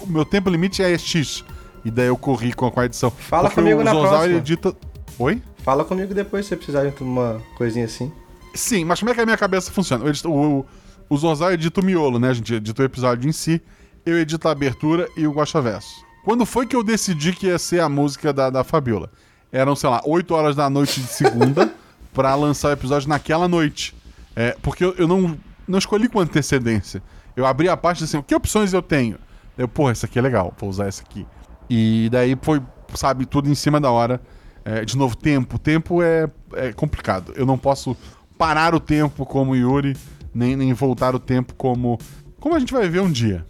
O 0.00 0.06
meu 0.08 0.24
tempo 0.24 0.48
limite 0.50 0.82
é 0.82 0.96
X. 0.96 1.44
E 1.84 1.90
daí 1.90 2.06
eu 2.06 2.16
corri 2.16 2.52
com 2.52 2.70
a, 2.78 2.84
edição. 2.84 3.10
Fala 3.10 3.44
Porque 3.48 3.60
comigo 3.60 3.80
o 3.80 3.84
na 3.84 3.92
Zorzal, 3.92 4.08
próxima. 4.10 4.26
ele 4.32 4.38
edita. 4.38 4.76
Oi? 5.18 5.42
Fala 5.58 5.84
comigo 5.84 6.14
depois 6.14 6.44
se 6.44 6.50
você 6.50 6.56
precisar 6.56 6.84
de 6.88 7.02
uma 7.02 7.40
coisinha 7.56 7.84
assim. 7.86 8.12
Sim, 8.54 8.84
mas 8.84 8.98
como 9.00 9.10
é 9.10 9.14
que 9.14 9.20
a 9.20 9.24
minha 9.26 9.36
cabeça 9.36 9.70
funciona? 9.70 10.04
O, 10.04 10.08
edito- 10.08 10.30
o, 10.30 10.60
o, 10.60 10.66
o 11.10 11.16
Zorzal 11.16 11.52
edita 11.52 11.80
o 11.80 11.84
miolo, 11.84 12.18
né? 12.18 12.30
A 12.30 12.34
gente 12.34 12.54
edita 12.54 12.82
o 12.82 12.84
episódio 12.84 13.28
em 13.28 13.32
si, 13.32 13.60
eu 14.04 14.18
edito 14.18 14.46
a 14.48 14.50
abertura 14.52 15.08
e 15.16 15.26
o 15.26 15.32
Guaxaverso. 15.32 16.04
Quando 16.24 16.44
foi 16.44 16.66
que 16.66 16.74
eu 16.74 16.82
decidi 16.82 17.32
que 17.32 17.46
ia 17.46 17.58
ser 17.58 17.80
a 17.80 17.88
música 17.88 18.32
da, 18.32 18.50
da 18.50 18.64
Fabiola? 18.64 19.10
Eram, 19.52 19.76
sei 19.76 19.88
lá, 19.88 20.02
8 20.04 20.34
horas 20.34 20.56
da 20.56 20.68
noite 20.68 21.00
de 21.00 21.06
segunda 21.06 21.72
pra 22.12 22.34
lançar 22.34 22.68
o 22.68 22.72
episódio 22.72 23.08
naquela 23.08 23.46
noite. 23.48 23.94
É, 24.34 24.56
porque 24.60 24.84
eu, 24.84 24.94
eu 24.98 25.06
não, 25.08 25.36
não 25.66 25.78
escolhi 25.78 26.08
com 26.08 26.20
antecedência. 26.20 27.02
Eu 27.36 27.46
abri 27.46 27.68
a 27.68 27.76
parte 27.76 28.04
assim, 28.04 28.20
que 28.22 28.34
opções 28.34 28.72
eu 28.72 28.82
tenho? 28.82 29.18
Eu, 29.56 29.68
porra, 29.68 29.92
essa 29.92 30.06
aqui 30.06 30.18
é 30.18 30.22
legal, 30.22 30.52
vou 30.58 30.68
usar 30.68 30.86
essa 30.88 31.02
aqui. 31.02 31.26
E 31.70 32.08
daí 32.10 32.36
foi, 32.42 32.60
sabe, 32.94 33.24
tudo 33.24 33.48
em 33.48 33.54
cima 33.54 33.80
da 33.80 33.90
hora. 33.90 34.20
É, 34.66 34.84
de 34.84 34.96
novo, 34.96 35.16
tempo. 35.16 35.60
Tempo 35.60 36.02
é, 36.02 36.28
é 36.54 36.72
complicado. 36.72 37.32
Eu 37.36 37.46
não 37.46 37.56
posso 37.56 37.96
parar 38.36 38.74
o 38.74 38.80
tempo 38.80 39.24
como 39.24 39.54
Yuri, 39.54 39.96
nem, 40.34 40.56
nem 40.56 40.72
voltar 40.72 41.14
o 41.14 41.20
tempo 41.20 41.54
como. 41.54 41.96
Como 42.40 42.52
a 42.52 42.58
gente 42.58 42.72
vai 42.72 42.88
ver 42.88 43.00
um 43.00 43.10
dia. 43.10 43.46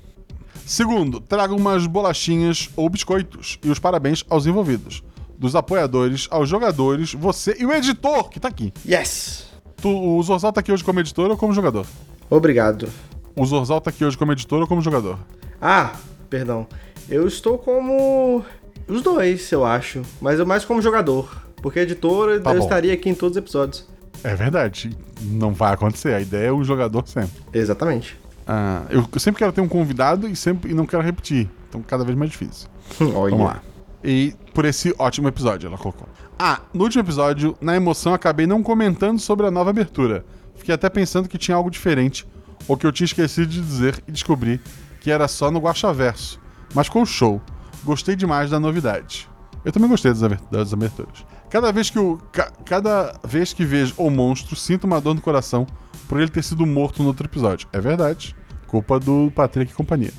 Segundo, 0.67 1.19
traga 1.19 1.55
umas 1.55 1.87
bolachinhas 1.87 2.69
ou 2.77 2.91
biscoitos. 2.91 3.59
E 3.65 3.71
os 3.71 3.79
parabéns 3.79 4.27
aos 4.29 4.45
envolvidos. 4.45 5.03
Dos 5.39 5.57
apoiadores, 5.57 6.29
aos 6.31 6.51
jogadores, 6.51 7.15
você 7.15 7.57
e 7.59 7.65
o 7.65 7.73
editor 7.73 8.29
que 8.29 8.39
tá 8.39 8.49
aqui. 8.49 8.73
Yes! 8.87 9.47
Tu, 9.77 9.89
o 9.89 10.23
Zorzal 10.23 10.53
tá 10.53 10.61
aqui 10.61 10.71
hoje 10.71 10.85
como 10.85 11.01
editor 11.01 11.31
ou 11.31 11.37
como 11.37 11.55
jogador? 11.55 11.87
Obrigado. 12.29 12.91
O 13.35 13.45
Zorzal 13.47 13.81
tá 13.81 13.89
aqui 13.89 14.05
hoje 14.05 14.19
como 14.19 14.33
editor 14.33 14.61
ou 14.61 14.67
como 14.67 14.83
jogador? 14.83 15.19
Ah, 15.61 15.95
perdão. 16.29 16.67
Eu 17.09 17.27
estou 17.27 17.57
como. 17.57 18.45
Os 18.89 19.03
dois, 19.03 19.51
eu 19.53 19.65
acho. 19.65 20.03
Mas 20.21 20.39
eu 20.39 20.47
mais 20.47 20.65
como 20.65 20.81
jogador. 20.83 21.43
Porque 21.63 21.81
editor 21.81 22.41
Tá 22.41 22.51
eu 22.53 22.59
bom. 22.59 22.65
estaria 22.65 22.93
aqui 22.93 23.09
em 23.09 23.15
todos 23.15 23.37
os 23.37 23.43
episódios. 23.43 23.87
É 24.23 24.35
verdade. 24.35 24.97
Não 25.23 25.53
vai 25.53 25.73
acontecer. 25.75 26.15
A 26.15 26.21
ideia 26.21 26.49
é 26.49 26.53
o 26.53 26.63
jogador 26.65 27.07
sempre. 27.07 27.43
Exatamente. 27.53 28.19
Ah, 28.47 28.83
eu 28.91 29.05
sempre 29.19 29.39
quero 29.41 29.53
ter 29.53 29.61
um 29.61 29.69
convidado 29.69 30.29
e 30.29 30.37
sempre 30.37 30.71
e 30.71 30.75
não 30.75 30.87
quero 30.87 31.03
repetir. 31.03 31.49
Então 31.69 31.83
cada 31.83 32.05
vez 32.05 32.17
mais 32.17 32.31
difícil. 32.31 32.69
Olha. 33.01 33.31
Vamos 33.31 33.47
lá. 33.47 33.63
E 34.05 34.35
por 34.55 34.65
esse 34.65 34.95
ótimo 34.99 35.27
episódio, 35.27 35.67
ela 35.67 35.77
colocou. 35.77 36.07
Ah, 36.39 36.61
no 36.73 36.85
último 36.85 37.03
episódio, 37.03 37.57
na 37.61 37.75
emoção, 37.75 38.15
acabei 38.15 38.47
não 38.47 38.63
comentando 38.63 39.19
sobre 39.19 39.47
a 39.47 39.51
nova 39.51 39.71
abertura. 39.71 40.25
Fiquei 40.55 40.75
até 40.75 40.89
pensando 40.89 41.29
que 41.29 41.39
tinha 41.39 41.57
algo 41.57 41.71
diferente, 41.71 42.27
ou 42.69 42.77
que 42.77 42.87
eu 42.87 42.93
tinha 42.93 43.05
esquecido 43.07 43.47
de 43.47 43.61
dizer 43.61 44.03
e 44.07 44.13
descobri 44.13 44.61
que 45.01 45.11
era 45.11 45.27
só 45.27 45.51
no 45.51 45.59
Guaxaverso. 45.59 46.41
Mas 46.75 46.87
ficou 46.87 47.05
show. 47.07 47.41
Gostei 47.87 48.17
demais 48.17 48.51
da 48.51 48.59
novidade. 48.61 49.29
Eu 49.65 49.73
também 49.73 49.89
gostei 49.89 50.13
das, 50.13 50.23
aber- 50.23 50.41
das 50.51 50.73
aberturas. 50.73 51.25
Cada 51.49 51.71
vez 51.73 51.89
que 51.89 51.99
o 51.99 52.19
ca- 52.33 52.53
cada 52.65 53.15
vez 53.25 53.53
que 53.53 53.65
vejo 53.65 53.95
o 53.97 54.11
monstro, 54.11 54.55
sinto 54.57 54.85
uma 54.85 55.01
dor 55.01 55.15
no 55.15 55.21
coração 55.21 55.67
por 56.09 56.21
ele 56.21 56.29
ter 56.31 56.43
sido 56.43 56.67
morto 56.67 57.01
no 57.03 57.09
outro 57.09 57.27
episódio. 57.27 57.67
É 57.73 57.81
verdade. 57.81 58.35
Culpa 58.67 58.99
do 58.99 59.33
Patrick 59.35 59.73
e 59.73 59.75
companhia. 59.75 60.13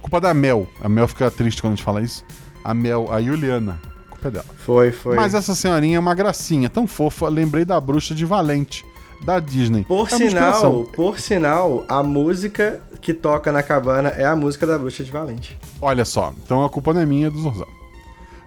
Culpa 0.00 0.20
da 0.20 0.32
Mel. 0.32 0.66
A 0.82 0.88
Mel 0.88 1.06
fica 1.06 1.30
triste 1.30 1.60
quando 1.60 1.74
a 1.74 1.76
gente 1.76 1.84
fala 1.84 2.00
isso. 2.00 2.24
A 2.64 2.72
Mel, 2.72 3.12
a 3.12 3.20
Juliana. 3.22 3.78
Culpa 4.10 4.28
é 4.28 4.30
dela. 4.30 4.46
Foi, 4.64 4.90
foi. 4.90 5.16
Mas 5.16 5.34
essa 5.34 5.54
senhorinha 5.54 5.96
é 5.98 6.00
uma 6.00 6.14
gracinha, 6.14 6.68
tão 6.70 6.86
fofa. 6.86 7.28
Lembrei 7.28 7.64
da 7.64 7.78
bruxa 7.80 8.14
de 8.14 8.24
Valente, 8.24 8.84
da 9.22 9.38
Disney. 9.40 9.84
Por 9.84 10.08
É 10.10 10.14
uma 10.16 10.24
inspiração. 10.24 10.60
sinal, 10.72 10.84
por 10.92 11.18
sinal, 11.20 11.84
a 11.88 12.02
música 12.02 12.80
que 13.00 13.12
toca 13.12 13.52
na 13.52 13.62
cabana 13.62 14.08
é 14.10 14.24
a 14.24 14.34
música 14.34 14.66
da 14.66 14.78
Bruxa 14.78 15.04
de 15.04 15.10
Valente. 15.10 15.58
Olha 15.80 16.04
só, 16.04 16.32
então 16.44 16.64
a 16.64 16.70
culpa 16.70 16.92
não 16.94 17.00
é 17.00 17.06
minha, 17.06 17.26
é 17.26 17.30
do 17.30 17.40
Zorzal. 17.40 17.68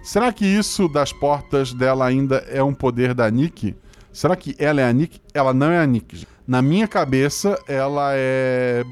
Será 0.02 0.32
que 0.32 0.44
isso 0.46 0.88
das 0.88 1.12
portas 1.12 1.72
dela 1.72 2.06
ainda 2.06 2.36
é 2.48 2.62
um 2.62 2.72
poder 2.74 3.14
da 3.14 3.30
Nick? 3.30 3.74
Será 4.12 4.34
que 4.34 4.56
ela 4.58 4.80
é 4.80 4.88
a 4.88 4.92
Nick? 4.92 5.20
Ela 5.34 5.52
não 5.52 5.70
é 5.70 5.78
a 5.78 5.86
Nick. 5.86 6.26
Na 6.46 6.62
minha 6.62 6.88
cabeça, 6.88 7.58
ela 7.68 8.10
é 8.14 8.82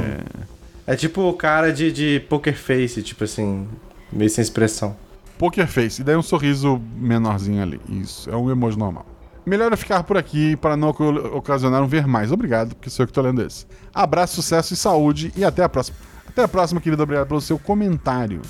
É, 0.86 0.92
é 0.92 0.96
tipo 0.96 1.22
o 1.22 1.32
cara 1.34 1.72
de, 1.72 1.90
de 1.92 2.20
poker 2.28 2.56
face, 2.56 3.02
tipo 3.02 3.24
assim, 3.24 3.66
meio 4.12 4.30
sem 4.30 4.42
expressão. 4.42 4.96
Poker 5.38 5.66
face, 5.66 6.02
e 6.02 6.04
daí 6.04 6.16
um 6.16 6.22
sorriso 6.22 6.80
menorzinho 6.96 7.62
ali. 7.62 7.80
Isso, 7.88 8.30
é 8.30 8.36
um 8.36 8.48
emoji 8.50 8.78
normal. 8.78 9.06
Melhor 9.44 9.72
eu 9.72 9.76
ficar 9.76 10.02
por 10.04 10.16
aqui 10.16 10.56
para 10.56 10.76
não 10.76 10.90
ocasionar 10.90 11.82
um 11.82 11.86
ver 11.86 12.06
mais. 12.06 12.30
Obrigado, 12.30 12.74
porque 12.76 12.88
sou 12.88 13.02
eu 13.02 13.06
que 13.08 13.12
tô 13.12 13.20
lendo 13.22 13.42
esse. 13.42 13.66
Abraço, 13.92 14.36
sucesso 14.36 14.72
e 14.72 14.76
saúde 14.76 15.32
e 15.36 15.44
até 15.44 15.64
a 15.64 15.68
próxima. 15.68 15.96
Até 16.28 16.44
a 16.44 16.48
próxima, 16.48 16.80
querido. 16.80 17.02
Obrigado 17.02 17.26
pelo 17.26 17.40
seu 17.40 17.58
comentário. 17.58 18.40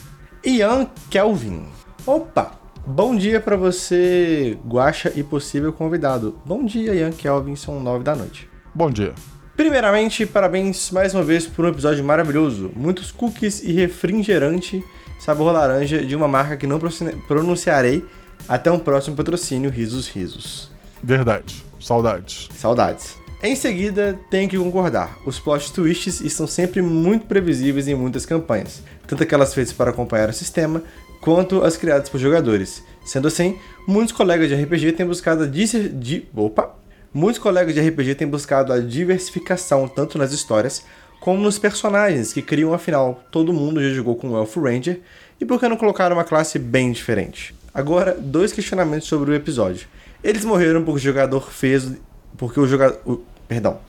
Ian 0.45 0.87
Kelvin. 1.09 1.65
Opa! 2.07 2.53
Bom 2.85 3.15
dia 3.15 3.41
pra 3.41 3.55
você, 3.57 4.59
Guaxa 4.67 5.13
e 5.15 5.23
possível 5.23 5.73
convidado. 5.73 6.37
Bom 6.45 6.65
dia, 6.65 6.93
Ian 6.95 7.13
Kelvin, 7.13 7.55
são 7.55 7.79
nove 7.81 8.03
da 8.03 8.15
noite. 8.17 8.49
Bom 8.75 8.91
dia. 8.91 9.15
Primeiramente, 9.57 10.27
parabéns 10.27 10.91
mais 10.91 11.15
uma 11.15 11.23
vez 11.23 11.47
por 11.47 11.65
um 11.65 11.69
episódio 11.69 12.03
maravilhoso. 12.03 12.73
Muitos 12.75 13.13
cookies 13.13 13.63
e 13.63 13.71
refrigerante 13.73 14.85
sabor 15.21 15.53
laranja 15.53 16.05
de 16.05 16.17
uma 16.17 16.27
marca 16.27 16.57
que 16.57 16.67
não 16.67 16.81
pronuncia- 16.81 17.15
pronunciarei. 17.29 18.05
Até 18.49 18.73
um 18.73 18.79
próximo 18.81 19.15
patrocínio, 19.15 19.71
risos, 19.71 20.09
risos. 20.09 20.72
Verdade. 21.03 21.63
Saudades. 21.81 22.49
Saudades. 22.57 23.17
Em 23.43 23.57
seguida, 23.57 24.19
tenho 24.31 24.49
que 24.49 24.57
concordar. 24.57 25.19
Os 25.27 25.41
plot 25.41 25.73
twists 25.73 26.21
estão 26.21 26.47
sempre 26.47 26.81
muito 26.81 27.27
previsíveis 27.27 27.89
em 27.89 27.95
muitas 27.95 28.25
campanhas, 28.25 28.83
tanto 29.07 29.25
aquelas 29.25 29.53
feitas 29.53 29.73
para 29.73 29.91
acompanhar 29.91 30.29
o 30.29 30.33
sistema, 30.33 30.83
quanto 31.21 31.63
as 31.65 31.77
criadas 31.77 32.09
por 32.09 32.19
jogadores. 32.21 32.85
Sendo 33.05 33.27
assim, 33.27 33.59
muitos 33.87 34.13
colegas 34.13 34.49
de 34.49 34.55
RPG 34.55 34.93
têm 34.93 35.05
buscado 35.07 35.43
a 35.43 35.47
dis- 35.47 35.91
di- 35.95 36.29
Opa! 36.37 36.71
Muitos 37.13 37.41
colegas 37.43 37.75
de 37.75 37.81
RPG 37.81 38.15
têm 38.15 38.29
buscado 38.29 38.73
a 38.73 38.79
diversificação 38.79 39.87
tanto 39.89 40.17
nas 40.17 40.33
histórias 40.33 40.85
como 41.21 41.43
nos 41.43 41.59
personagens 41.59 42.33
que 42.33 42.41
criam 42.43 42.73
afinal. 42.73 43.23
Todo 43.31 43.53
mundo 43.53 43.83
já 43.83 43.91
jogou 43.95 44.15
com 44.17 44.31
o 44.31 44.37
Elfo 44.37 44.61
Ranger 44.63 45.01
e 45.41 45.45
por 45.45 45.59
que 45.61 45.69
não 45.69 45.77
colocar 45.77 46.13
uma 46.13 46.25
classe 46.25 46.59
bem 46.59 46.91
diferente? 46.93 47.55
Agora, 47.75 48.17
dois 48.19 48.53
questionamentos 48.53 49.09
sobre 49.09 49.31
o 49.31 49.35
episódio. 49.35 49.89
Eles 50.23 50.45
morreram 50.45 50.85
porque 50.85 51.01
o 51.01 51.03
jogador 51.03 51.51
fez 51.51 51.93
porque 52.37 52.61
o 52.61 52.67
jogador, 52.67 53.23
perdão. 53.49 53.81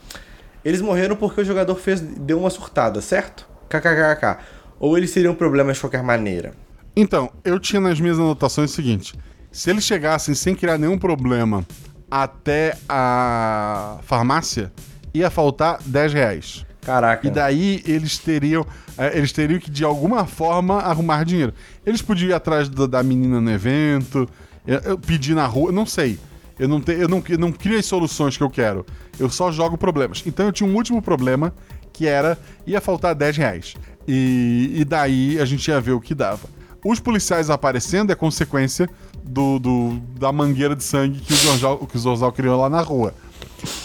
Eles 0.64 0.80
morreram 0.80 1.16
porque 1.16 1.40
o 1.40 1.44
jogador 1.44 1.74
fez 1.76 2.00
deu 2.00 2.38
uma 2.38 2.50
surtada, 2.50 3.00
certo? 3.00 3.46
KKKK. 3.68 4.38
Ou 4.80 4.96
eles 4.96 5.12
teriam 5.12 5.34
problemas 5.34 5.76
de 5.76 5.82
qualquer 5.82 6.02
maneira. 6.02 6.52
Então, 6.96 7.30
eu 7.44 7.58
tinha 7.58 7.80
nas 7.80 8.00
minhas 8.00 8.18
anotações 8.18 8.70
o 8.70 8.74
seguinte: 8.74 9.14
se 9.50 9.70
eles 9.70 9.84
chegassem 9.84 10.34
sem 10.34 10.54
criar 10.54 10.78
nenhum 10.78 10.98
problema 10.98 11.66
até 12.10 12.76
a 12.88 13.98
farmácia, 14.02 14.72
ia 15.12 15.30
faltar 15.30 15.78
10 15.84 16.12
reais. 16.12 16.66
Caraca. 16.82 17.26
E 17.26 17.30
daí 17.30 17.82
eles 17.86 18.18
teriam, 18.18 18.66
eles 19.16 19.32
teriam 19.32 19.58
que 19.58 19.70
de 19.70 19.84
alguma 19.84 20.24
forma 20.26 20.78
arrumar 20.80 21.24
dinheiro. 21.24 21.52
Eles 21.84 22.00
podiam 22.02 22.30
ir 22.30 22.34
atrás 22.34 22.68
da, 22.68 22.86
da 22.86 23.02
menina 23.02 23.40
no 23.40 23.50
evento, 23.50 24.28
eu 24.66 24.98
pedir 24.98 25.34
na 25.34 25.46
rua, 25.46 25.70
não 25.72 25.84
sei. 25.86 26.18
Eu 26.58 26.68
não, 26.68 26.80
te, 26.80 26.92
eu, 26.92 27.08
não, 27.08 27.22
eu 27.28 27.38
não 27.38 27.50
crio 27.50 27.78
as 27.78 27.84
soluções 27.86 28.36
que 28.36 28.42
eu 28.42 28.48
quero. 28.50 28.86
Eu 29.18 29.28
só 29.28 29.50
jogo 29.50 29.76
problemas. 29.76 30.22
Então 30.24 30.46
eu 30.46 30.52
tinha 30.52 30.68
um 30.68 30.74
último 30.74 31.02
problema 31.02 31.52
que 31.92 32.06
era 32.06 32.38
ia 32.66 32.80
faltar 32.80 33.14
10 33.14 33.36
reais. 33.36 33.74
E, 34.06 34.72
e 34.76 34.84
daí 34.84 35.40
a 35.40 35.44
gente 35.44 35.66
ia 35.68 35.80
ver 35.80 35.92
o 35.92 36.00
que 36.00 36.14
dava. 36.14 36.48
Os 36.84 37.00
policiais 37.00 37.50
aparecendo 37.50 38.12
é 38.12 38.14
consequência 38.14 38.88
do, 39.24 39.58
do- 39.58 39.98
da 40.18 40.30
mangueira 40.30 40.76
de 40.76 40.84
sangue 40.84 41.18
que 41.20 41.32
o 41.32 41.36
Zorzal, 41.36 41.78
que 41.78 41.96
o 41.96 41.98
Zorzal 41.98 42.30
criou 42.30 42.60
lá 42.60 42.68
na 42.70 42.82
rua. 42.82 43.14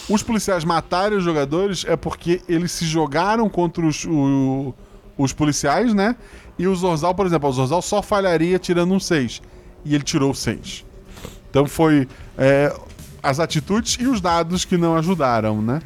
Os 0.08 0.22
policiais 0.22 0.64
matarem 0.64 1.16
os 1.18 1.24
jogadores 1.24 1.84
é 1.88 1.96
porque 1.96 2.40
eles 2.48 2.70
se 2.72 2.84
jogaram 2.84 3.48
contra 3.48 3.84
os, 3.86 4.04
o- 4.04 4.74
os 5.22 5.32
policiais, 5.32 5.92
né? 5.94 6.16
E 6.58 6.66
o 6.66 6.74
Zorzal, 6.74 7.14
por 7.14 7.26
exemplo, 7.26 7.48
o 7.48 7.52
Zorzal 7.52 7.82
só 7.82 8.02
falharia 8.02 8.58
tirando 8.58 8.92
um 8.92 9.00
6. 9.00 9.40
E 9.84 9.94
ele 9.94 10.04
tirou 10.04 10.30
o 10.30 10.34
6. 10.34 10.84
Então 11.48 11.66
foi 11.66 12.06
é, 12.38 12.72
as 13.22 13.40
atitudes 13.40 13.96
e 14.00 14.06
os 14.06 14.20
dados 14.20 14.64
que 14.64 14.76
não 14.76 14.96
ajudaram, 14.96 15.60
né? 15.60 15.80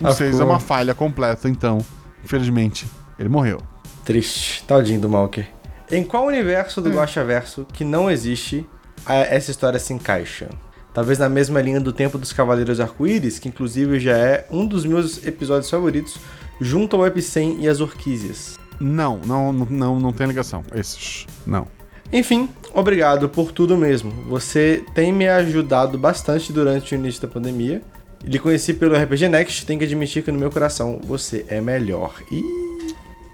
O 0.00 0.06
Ah, 0.06 0.12
6 0.12 0.30
é 0.30 0.32
ficou- 0.32 0.46
uma 0.48 0.60
falha 0.60 0.94
completa, 0.94 1.48
então, 1.48 1.78
infelizmente, 2.24 2.86
ele 3.18 3.28
morreu. 3.28 3.60
Triste. 4.04 4.62
Tadinho 4.64 5.00
do 5.00 5.08
Malker. 5.08 5.48
Em 5.90 6.04
qual 6.04 6.26
universo 6.26 6.80
do 6.80 6.90
Guaxaverso 6.90 7.66
que 7.72 7.82
não 7.84 8.10
existe 8.10 8.66
a- 9.06 9.14
essa 9.16 9.50
história 9.50 9.78
se 9.78 9.92
encaixa? 9.92 10.48
Talvez 10.94 11.18
na 11.18 11.28
mesma 11.28 11.60
linha 11.60 11.80
do 11.80 11.92
Tempo 11.92 12.18
dos 12.18 12.32
Cavaleiros 12.32 12.80
Arco-Íris, 12.80 13.38
que 13.38 13.48
inclusive 13.48 13.98
já 14.00 14.16
é 14.16 14.46
um 14.50 14.66
dos 14.66 14.84
meus 14.84 15.24
episódios 15.26 15.70
favoritos, 15.70 16.16
junto 16.60 16.96
ao 16.96 17.06
Epicem 17.06 17.58
e 17.60 17.68
as 17.68 17.80
Orquísias. 17.80 18.58
Não, 18.80 19.18
não, 19.24 19.52
não, 19.52 19.98
não, 19.98 20.12
tem 20.12 20.26
ligação. 20.26 20.62
Esses, 20.74 21.26
não. 21.46 21.66
Enfim, 22.12 22.48
obrigado 22.72 23.28
por 23.28 23.52
tudo 23.52 23.76
mesmo. 23.76 24.10
Você 24.28 24.84
tem 24.94 25.12
me 25.12 25.28
ajudado 25.28 25.98
bastante 25.98 26.52
durante 26.52 26.94
o 26.94 26.96
início 26.96 27.20
da 27.22 27.28
pandemia. 27.28 27.82
Lhe 28.24 28.38
conheci 28.38 28.74
pelo 28.74 28.96
RPG 28.96 29.28
Next, 29.28 29.66
tenho 29.66 29.78
que 29.78 29.84
admitir 29.84 30.22
que 30.22 30.32
no 30.32 30.38
meu 30.38 30.50
coração 30.50 31.00
você 31.04 31.44
é 31.48 31.60
melhor. 31.60 32.14
E 32.32 32.42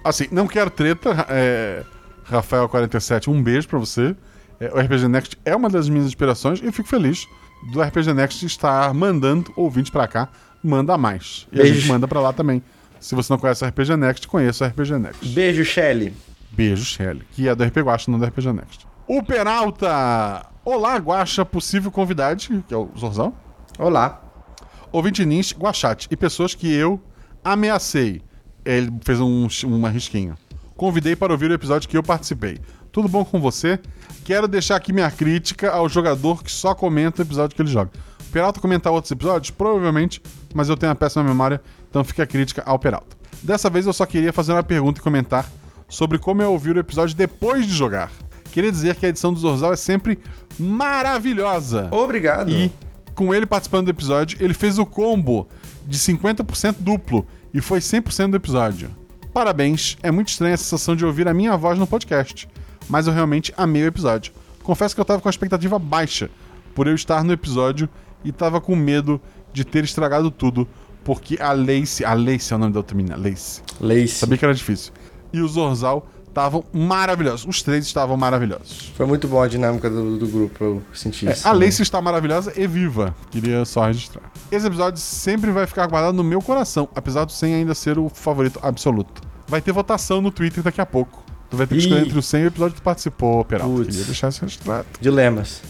Assim, 0.04 0.26
não 0.30 0.46
quero 0.46 0.68
treta, 0.68 1.26
é, 1.30 1.82
Rafael47, 2.30 3.28
um 3.28 3.42
beijo 3.42 3.66
pra 3.66 3.78
você. 3.78 4.14
É, 4.60 4.70
o 4.72 4.78
RPG 4.78 5.08
Next 5.08 5.38
é 5.44 5.56
uma 5.56 5.70
das 5.70 5.88
minhas 5.88 6.06
inspirações 6.06 6.60
e 6.60 6.66
eu 6.66 6.72
fico 6.72 6.88
feliz 6.88 7.26
do 7.72 7.80
RPG 7.80 8.12
Next 8.12 8.44
estar 8.44 8.92
mandando 8.92 9.50
ouvintes 9.56 9.90
pra 9.90 10.06
cá. 10.06 10.28
Manda 10.62 10.96
mais. 10.98 11.46
E 11.52 11.58
a 11.58 11.62
Beijo. 11.62 11.74
gente 11.80 11.88
manda 11.88 12.06
pra 12.06 12.20
lá 12.20 12.32
também. 12.32 12.62
Se 13.04 13.14
você 13.14 13.30
não 13.30 13.38
conhece 13.38 13.62
o 13.62 13.68
RPG 13.68 13.96
Next, 13.98 14.26
conheça 14.26 14.64
o 14.64 14.66
RPG 14.66 14.98
Next. 14.98 15.28
beijo, 15.28 15.62
Shelly. 15.62 16.14
Beijo, 16.50 16.86
Shelly, 16.86 17.22
que 17.32 17.46
é 17.46 17.54
do 17.54 17.62
RP 17.62 17.76
Guacha, 17.80 18.10
não 18.10 18.18
do 18.18 18.24
RPG 18.24 18.50
Next. 18.50 18.86
O 19.06 19.22
Peralta! 19.22 20.46
Olá, 20.64 20.96
Guacha, 20.96 21.44
possível 21.44 21.90
convidade, 21.90 22.64
que 22.66 22.72
é 22.72 22.76
o 22.78 22.88
Zorzal. 22.98 23.36
Olá. 23.78 24.22
Ouvinte 24.90 25.22
Nins, 25.26 25.52
Guachate 25.52 26.08
e 26.10 26.16
pessoas 26.16 26.54
que 26.54 26.72
eu 26.72 26.98
ameacei. 27.44 28.22
Ele 28.64 28.90
fez 29.04 29.20
um, 29.20 29.48
uma 29.64 29.90
risquinha. 29.90 30.34
Convidei 30.74 31.14
para 31.14 31.30
ouvir 31.30 31.50
o 31.50 31.54
episódio 31.54 31.86
que 31.86 31.98
eu 31.98 32.02
participei. 32.02 32.58
Tudo 32.90 33.06
bom 33.06 33.22
com 33.22 33.38
você? 33.38 33.78
Quero 34.24 34.48
deixar 34.48 34.76
aqui 34.76 34.94
minha 34.94 35.10
crítica 35.10 35.70
ao 35.70 35.90
jogador 35.90 36.42
que 36.42 36.50
só 36.50 36.74
comenta 36.74 37.20
o 37.20 37.24
episódio 37.26 37.54
que 37.54 37.60
ele 37.60 37.68
joga. 37.68 37.90
O 38.26 38.32
Peralta 38.32 38.60
comentar 38.60 38.90
outros 38.90 39.12
episódios? 39.12 39.50
Provavelmente, 39.50 40.22
mas 40.54 40.70
eu 40.70 40.76
tenho 40.76 40.88
uma 40.88 40.96
péssima 40.96 41.22
memória, 41.22 41.60
então 41.94 42.02
fica 42.02 42.24
a 42.24 42.26
crítica 42.26 42.60
ao 42.66 42.76
Peralta. 42.76 43.16
Dessa 43.40 43.70
vez 43.70 43.86
eu 43.86 43.92
só 43.92 44.04
queria 44.04 44.32
fazer 44.32 44.50
uma 44.50 44.64
pergunta 44.64 44.98
e 44.98 45.02
comentar 45.02 45.48
sobre 45.88 46.18
como 46.18 46.42
é 46.42 46.46
ouvir 46.46 46.74
o 46.74 46.80
episódio 46.80 47.14
depois 47.14 47.64
de 47.68 47.72
jogar. 47.72 48.10
Queria 48.50 48.72
dizer 48.72 48.96
que 48.96 49.06
a 49.06 49.10
edição 49.10 49.32
do 49.32 49.38
Zorzal 49.38 49.72
é 49.72 49.76
sempre 49.76 50.18
maravilhosa. 50.58 51.88
Obrigado. 51.92 52.50
E 52.50 52.72
com 53.14 53.32
ele 53.32 53.46
participando 53.46 53.84
do 53.84 53.90
episódio, 53.92 54.38
ele 54.40 54.52
fez 54.54 54.76
o 54.76 54.84
combo 54.84 55.46
de 55.86 55.96
50% 55.96 56.78
duplo 56.80 57.24
e 57.52 57.60
foi 57.60 57.78
100% 57.78 58.30
do 58.30 58.36
episódio. 58.38 58.90
Parabéns, 59.32 59.96
é 60.02 60.10
muito 60.10 60.30
estranha 60.30 60.54
a 60.54 60.58
sensação 60.58 60.96
de 60.96 61.06
ouvir 61.06 61.28
a 61.28 61.34
minha 61.34 61.56
voz 61.56 61.78
no 61.78 61.86
podcast, 61.86 62.48
mas 62.88 63.06
eu 63.06 63.12
realmente 63.12 63.54
amei 63.56 63.84
o 63.84 63.86
episódio. 63.86 64.32
Confesso 64.64 64.96
que 64.96 65.00
eu 65.00 65.04
tava 65.04 65.20
com 65.20 65.28
a 65.28 65.30
expectativa 65.30 65.78
baixa 65.78 66.28
por 66.74 66.88
eu 66.88 66.94
estar 66.96 67.22
no 67.22 67.32
episódio 67.32 67.88
e 68.24 68.32
tava 68.32 68.60
com 68.60 68.74
medo 68.74 69.20
de 69.52 69.64
ter 69.64 69.84
estragado 69.84 70.28
tudo, 70.32 70.66
porque 71.04 71.36
a 71.40 71.52
Lace, 71.52 72.04
a 72.04 72.14
Lace 72.14 72.52
é 72.52 72.56
o 72.56 72.58
nome 72.58 72.72
da 72.72 72.80
outra 72.80 72.96
menina, 72.96 73.16
Lace, 73.16 73.60
Lace. 73.80 74.08
sabia 74.08 74.38
que 74.38 74.44
era 74.44 74.54
difícil, 74.54 74.92
e 75.32 75.40
o 75.40 75.46
Zorzal 75.48 76.06
estavam 76.26 76.64
maravilhosos, 76.72 77.46
os 77.46 77.62
três 77.62 77.86
estavam 77.86 78.16
maravilhosos. 78.16 78.92
Foi 78.96 79.06
muito 79.06 79.28
boa 79.28 79.44
a 79.44 79.48
dinâmica 79.48 79.88
do, 79.88 80.18
do 80.18 80.26
grupo, 80.26 80.64
eu 80.64 80.82
senti 80.92 81.28
É, 81.28 81.32
isso. 81.32 81.46
a 81.46 81.52
Lacey 81.52 81.82
está 81.82 82.02
maravilhosa 82.02 82.52
e 82.56 82.66
viva. 82.66 83.14
Queria 83.30 83.64
só 83.64 83.86
registrar. 83.86 84.32
Esse 84.50 84.66
episódio 84.66 84.98
sempre 85.00 85.52
vai 85.52 85.64
ficar 85.66 85.86
guardado 85.86 86.14
no 86.16 86.24
meu 86.24 86.42
coração, 86.42 86.88
apesar 86.94 87.24
do 87.24 87.30
100 87.30 87.54
ainda 87.54 87.72
ser 87.74 88.00
o 88.00 88.08
favorito 88.08 88.58
absoluto. 88.62 89.22
Vai 89.46 89.60
ter 89.60 89.70
votação 89.70 90.20
no 90.20 90.32
Twitter 90.32 90.60
daqui 90.64 90.80
a 90.80 90.86
pouco. 90.86 91.22
Tu 91.50 91.56
vai 91.56 91.68
ter 91.68 91.76
que 91.76 91.82
escolher 91.82 92.00
Ih. 92.02 92.06
entre 92.06 92.18
o 92.18 92.22
100 92.22 92.40
e 92.40 92.44
o 92.44 92.48
episódio 92.48 92.74
que 92.74 92.80
tu 92.80 92.84
participou, 92.84 93.44
Peralta. 93.44 93.72
Putz. 93.72 93.86
Queria 93.90 94.04
deixar 94.06 94.28
isso 94.30 94.40
registrado. 94.40 94.86
Dilemas. 95.00 95.62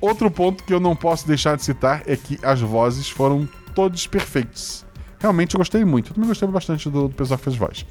Outro 0.00 0.30
ponto 0.30 0.62
que 0.64 0.72
eu 0.72 0.80
não 0.80 0.94
posso 0.96 1.26
deixar 1.26 1.56
de 1.56 1.64
citar 1.64 2.02
é 2.06 2.16
que 2.16 2.38
as 2.42 2.60
vozes 2.60 3.08
foram 3.10 3.48
todos 3.76 4.06
perfeitos. 4.06 4.86
Realmente 5.20 5.54
eu 5.54 5.58
gostei 5.58 5.84
muito. 5.84 6.10
Eu 6.10 6.14
também 6.14 6.28
gostei 6.28 6.48
bastante 6.48 6.88
do, 6.88 7.08
do 7.08 7.14
pessoal 7.14 7.36
que 7.36 7.44
fez 7.44 7.56
voz. 7.56 7.86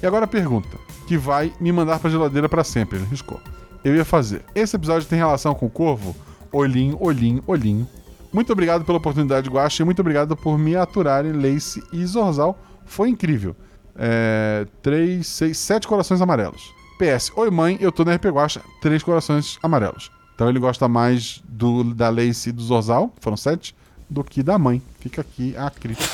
E 0.00 0.06
agora 0.06 0.24
a 0.24 0.28
pergunta, 0.28 0.78
que 1.08 1.18
vai 1.18 1.52
me 1.60 1.72
mandar 1.72 1.98
pra 1.98 2.08
geladeira 2.08 2.48
pra 2.48 2.62
sempre, 2.62 2.98
ele 2.98 3.06
riscou. 3.06 3.40
Eu 3.82 3.96
ia 3.96 4.04
fazer. 4.04 4.44
Esse 4.54 4.76
episódio 4.76 5.08
tem 5.08 5.18
relação 5.18 5.54
com 5.54 5.66
o 5.66 5.70
Corvo? 5.70 6.14
Olhinho, 6.52 6.96
olhinho, 7.00 7.42
olhinho. 7.46 7.86
Muito 8.32 8.52
obrigado 8.52 8.84
pela 8.84 8.98
oportunidade, 8.98 9.50
Guaxa, 9.50 9.82
e 9.82 9.84
muito 9.84 10.00
obrigado 10.00 10.36
por 10.36 10.56
me 10.56 10.76
aturarem, 10.76 11.32
Lace 11.32 11.82
e 11.92 12.04
Zorzal. 12.06 12.58
Foi 12.84 13.08
incrível. 13.08 13.56
É, 13.96 14.66
três, 14.82 15.26
seis, 15.26 15.58
sete 15.58 15.86
corações 15.86 16.20
amarelos. 16.20 16.72
PS, 16.98 17.32
oi 17.36 17.50
mãe, 17.50 17.76
eu 17.80 17.90
tô 17.90 18.04
na 18.04 18.14
RP 18.14 18.26
Guaxa, 18.26 18.60
três 18.80 19.02
corações 19.02 19.58
amarelos. 19.62 20.10
Então 20.34 20.48
ele 20.48 20.58
gosta 20.58 20.88
mais 20.88 21.42
do 21.48 21.84
da 21.94 22.08
Lace 22.08 22.48
e 22.48 22.52
do 22.52 22.62
Zorzal, 22.62 23.12
foram 23.20 23.36
sete, 23.36 23.74
do 24.08 24.24
que 24.24 24.42
da 24.42 24.58
mãe. 24.58 24.82
Fica 25.00 25.20
aqui 25.20 25.54
a 25.56 25.70
crítica. 25.70 26.08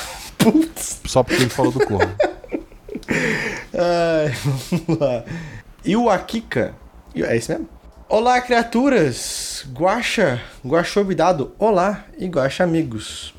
Só 1.05 1.23
porque 1.23 1.43
ele 1.43 1.49
falou 1.49 1.71
do 1.71 1.85
Corvo. 1.85 2.11
Ai, 3.73 4.33
vamos 4.69 4.99
lá. 4.99 5.23
E 5.83 5.95
o 5.95 6.09
Akika. 6.09 6.75
É 7.15 7.35
isso 7.35 7.51
mesmo? 7.51 7.69
Olá, 8.07 8.41
criaturas! 8.41 9.65
Guaxa, 9.73 10.41
Guaxobidado, 10.65 11.53
olá 11.57 12.05
e 12.17 12.27
Guaxa 12.27 12.63
amigos. 12.63 13.33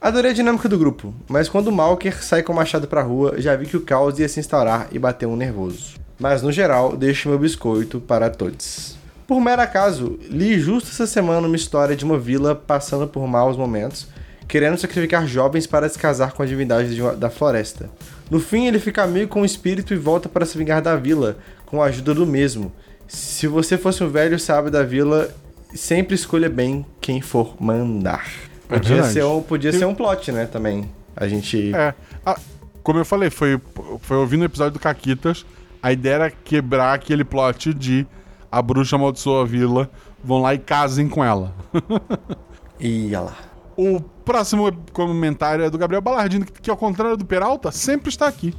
Adorei 0.00 0.30
a 0.30 0.34
dinâmica 0.34 0.68
do 0.68 0.78
grupo, 0.78 1.14
mas 1.28 1.48
quando 1.48 1.68
o 1.68 1.72
Malker 1.72 2.24
sai 2.24 2.42
com 2.42 2.52
o 2.52 2.56
machado 2.56 2.88
pra 2.88 3.02
rua, 3.02 3.34
já 3.36 3.54
vi 3.54 3.66
que 3.66 3.76
o 3.76 3.82
caos 3.82 4.18
ia 4.18 4.28
se 4.28 4.40
instaurar 4.40 4.88
e 4.90 4.98
bateu 4.98 5.30
um 5.30 5.36
nervoso. 5.36 5.96
Mas 6.18 6.42
no 6.42 6.50
geral, 6.50 6.96
deixo 6.96 7.28
meu 7.28 7.38
biscoito 7.38 8.00
para 8.00 8.30
todos. 8.30 8.96
Por 9.32 9.40
mero 9.40 9.62
acaso, 9.62 10.18
li 10.28 10.60
justo 10.60 10.90
essa 10.90 11.06
semana 11.06 11.46
uma 11.46 11.56
história 11.56 11.96
de 11.96 12.04
uma 12.04 12.18
vila 12.18 12.54
passando 12.54 13.08
por 13.08 13.26
maus 13.26 13.56
momentos, 13.56 14.06
querendo 14.46 14.76
sacrificar 14.76 15.26
jovens 15.26 15.66
para 15.66 15.88
se 15.88 15.98
casar 15.98 16.32
com 16.32 16.42
a 16.42 16.46
divindade 16.46 17.00
uma- 17.00 17.16
da 17.16 17.30
floresta. 17.30 17.88
No 18.30 18.38
fim, 18.38 18.66
ele 18.66 18.78
fica 18.78 19.02
amigo 19.02 19.28
com 19.30 19.40
o 19.40 19.44
espírito 19.46 19.94
e 19.94 19.96
volta 19.96 20.28
para 20.28 20.44
se 20.44 20.58
vingar 20.58 20.82
da 20.82 20.96
vila, 20.96 21.38
com 21.64 21.82
a 21.82 21.86
ajuda 21.86 22.12
do 22.12 22.26
mesmo. 22.26 22.70
Se 23.08 23.46
você 23.46 23.78
fosse 23.78 24.04
um 24.04 24.10
velho 24.10 24.38
sábio 24.38 24.70
da 24.70 24.82
vila, 24.82 25.30
sempre 25.74 26.14
escolha 26.14 26.50
bem 26.50 26.84
quem 27.00 27.22
for 27.22 27.56
mandar. 27.58 28.26
É 28.68 28.74
Podia, 28.74 28.96
verdade. 28.96 29.14
ser, 29.14 29.24
um, 29.24 29.40
podia 29.40 29.70
Eu- 29.70 29.78
ser 29.78 29.86
um 29.86 29.94
plot, 29.94 30.30
né, 30.30 30.44
também. 30.44 30.90
A 31.16 31.26
gente... 31.26 31.74
É. 31.74 31.94
Ah, 32.26 32.38
como 32.82 32.98
eu 32.98 33.04
falei, 33.06 33.30
foi, 33.30 33.58
foi 34.02 34.16
ouvindo 34.18 34.42
o 34.42 34.44
episódio 34.44 34.74
do 34.74 34.78
Caquitas, 34.78 35.46
a 35.82 35.90
ideia 35.90 36.14
era 36.16 36.30
quebrar 36.30 36.92
aquele 36.92 37.24
plot 37.24 37.72
de 37.72 38.06
a 38.52 38.60
bruxa 38.60 38.96
amaldiçoa 38.96 39.42
a 39.42 39.46
vila, 39.46 39.90
vão 40.22 40.42
lá 40.42 40.52
e 40.52 40.58
casem 40.58 41.08
com 41.08 41.24
ela. 41.24 41.54
Ia 42.78 43.22
lá. 43.22 43.36
O 43.74 43.98
próximo 43.98 44.70
comentário 44.92 45.64
é 45.64 45.70
do 45.70 45.78
Gabriel 45.78 46.02
Balardino, 46.02 46.44
que, 46.44 46.60
que 46.60 46.70
ao 46.70 46.76
contrário 46.76 47.16
do 47.16 47.24
Peralta, 47.24 47.72
sempre 47.72 48.10
está 48.10 48.28
aqui. 48.28 48.54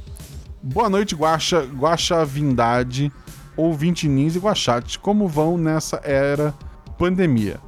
Boa 0.60 0.90
noite, 0.90 1.14
Guaxa, 1.14 1.62
Guaxa 1.62 2.24
Vindade, 2.24 3.12
ouvinte 3.56 4.08
Nins 4.08 4.34
e 4.34 4.40
Guachate. 4.40 4.98
Como 4.98 5.28
vão 5.28 5.56
nessa 5.56 6.00
era 6.02 6.52
pandemia? 6.98 7.60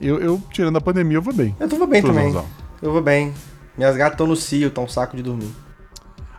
Eu, 0.00 0.20
eu, 0.20 0.40
tirando 0.52 0.76
a 0.76 0.80
pandemia, 0.80 1.16
eu 1.16 1.22
vou 1.22 1.34
bem. 1.34 1.56
Eu 1.58 1.68
tô 1.68 1.84
bem 1.86 2.02
também. 2.02 2.32
Eu 2.80 2.92
vou 2.92 3.02
bem. 3.02 3.34
Minhas 3.76 3.96
gatas 3.96 4.14
estão 4.14 4.26
no 4.26 4.36
cio, 4.36 4.68
estão 4.68 4.84
um 4.84 4.88
saco 4.88 5.16
de 5.16 5.22
dormir. 5.22 5.50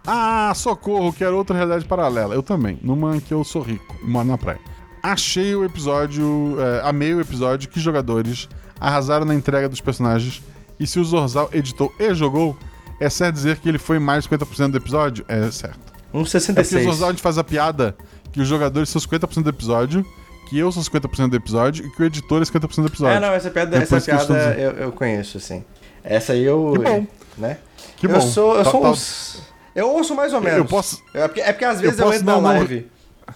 Ah, 0.06 0.54
socorro, 0.56 1.12
quero 1.12 1.36
outra 1.36 1.56
realidade 1.56 1.86
paralela. 1.86 2.34
Eu 2.34 2.44
também, 2.44 2.80
numa 2.82 3.20
que 3.20 3.34
eu 3.34 3.44
sou 3.44 3.62
rico 3.62 3.96
e 4.02 4.08
moro 4.08 4.28
na 4.28 4.38
praia. 4.38 4.72
Achei 5.06 5.54
o 5.54 5.66
episódio, 5.66 6.56
é, 6.62 6.88
amei 6.88 7.14
o 7.14 7.20
episódio 7.20 7.70
que 7.70 7.78
jogadores 7.78 8.47
arrasaram 8.80 9.26
na 9.26 9.36
entrega 9.36 9.68
dos 9.68 9.82
personagens. 9.82 10.41
E 10.80 10.88
se 10.88 10.97
o 10.97 11.04
Zorzal 11.04 11.49
editou 11.51 11.93
e 11.99 12.14
jogou, 12.14 12.58
é 13.01 13.10
certo 13.10 13.36
dizer 13.36 13.58
que 13.58 13.68
ele 13.68 13.78
foi 13.78 13.99
mais 13.99 14.24
de 14.24 14.30
50% 14.30 14.72
do 14.72 14.78
episódio? 14.78 15.26
É 15.28 15.51
certo. 15.51 15.78
Um 16.14 16.22
É 16.22 16.24
porque 16.24 16.38
o 16.38 16.39
66. 16.39 16.84
Zorzal 16.86 17.10
a 17.10 17.12
gente 17.12 17.22
faz 17.22 17.38
a 17.38 17.43
piada 17.43 17.95
que 18.32 18.39
os 18.39 18.47
jogadores 18.47 18.88
são 18.89 19.01
50% 19.01 19.43
do 19.43 19.49
episódio, 19.49 20.06
que 20.49 20.58
eu 20.58 20.72
sou 20.72 20.82
50% 20.82 21.30
do 21.30 21.36
episódio 21.36 21.86
e 21.86 21.89
que 21.91 22.01
o 22.01 22.06
editor 22.06 22.41
é 22.41 22.45
50% 22.45 22.76
do 22.82 22.88
episódio. 22.88 23.18
É, 23.18 23.20
não, 23.20 23.34
essa 23.34 23.49
piada, 23.51 23.78
É 23.78 23.82
essa 23.82 23.97
eu 23.97 24.01
piada 24.01 24.34
eu, 24.58 24.72
eu 24.72 24.91
conheço, 24.93 25.38
assim. 25.38 25.66
Essa 26.01 26.32
aí 26.32 26.43
eu. 26.45 26.74
Que 26.78 26.80
bom. 26.84 27.08
Né? 27.38 27.58
Que 27.97 28.06
eu 28.08 28.12
bom. 28.12 28.22
Sou, 28.22 28.56
eu 28.56 28.64
Tá- 28.64 28.72
sou 28.72 28.82
tá- 28.82 28.89
uns- 28.89 29.41
Eu 29.76 29.89
ouço 29.89 30.16
mais 30.16 30.32
ou 30.34 30.39
menos. 30.39 30.60
Eu 30.60 30.66
posso- 30.66 31.01
É 31.14 31.28
porque, 31.28 31.41
é 31.41 31.51
porque 31.51 31.66
às 31.66 31.82
vezes 31.82 31.97
eu, 31.99 32.06
posso 32.06 32.18
entro 32.20 32.28
na 32.28 32.34
não- 32.36 32.41
não- 32.41 32.49
live. 32.60 32.88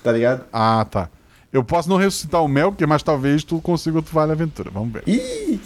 Tá 0.03 0.11
ligado? 0.11 0.45
Ah, 0.53 0.86
tá. 0.89 1.09
Eu 1.58 1.64
posso 1.64 1.89
não 1.89 1.97
ressuscitar 1.97 2.43
o 2.43 2.47
Mel, 2.47 2.72
porque 2.72 2.86
mais 2.86 3.01
talvez 3.01 3.43
tu 3.43 3.60
consiga 3.60 3.97
outro 3.97 4.14
Vale 4.14 4.32
Aventura. 4.32 4.70
Vamos 4.70 4.93
ver. 4.93 5.03
Ih! 5.08 5.60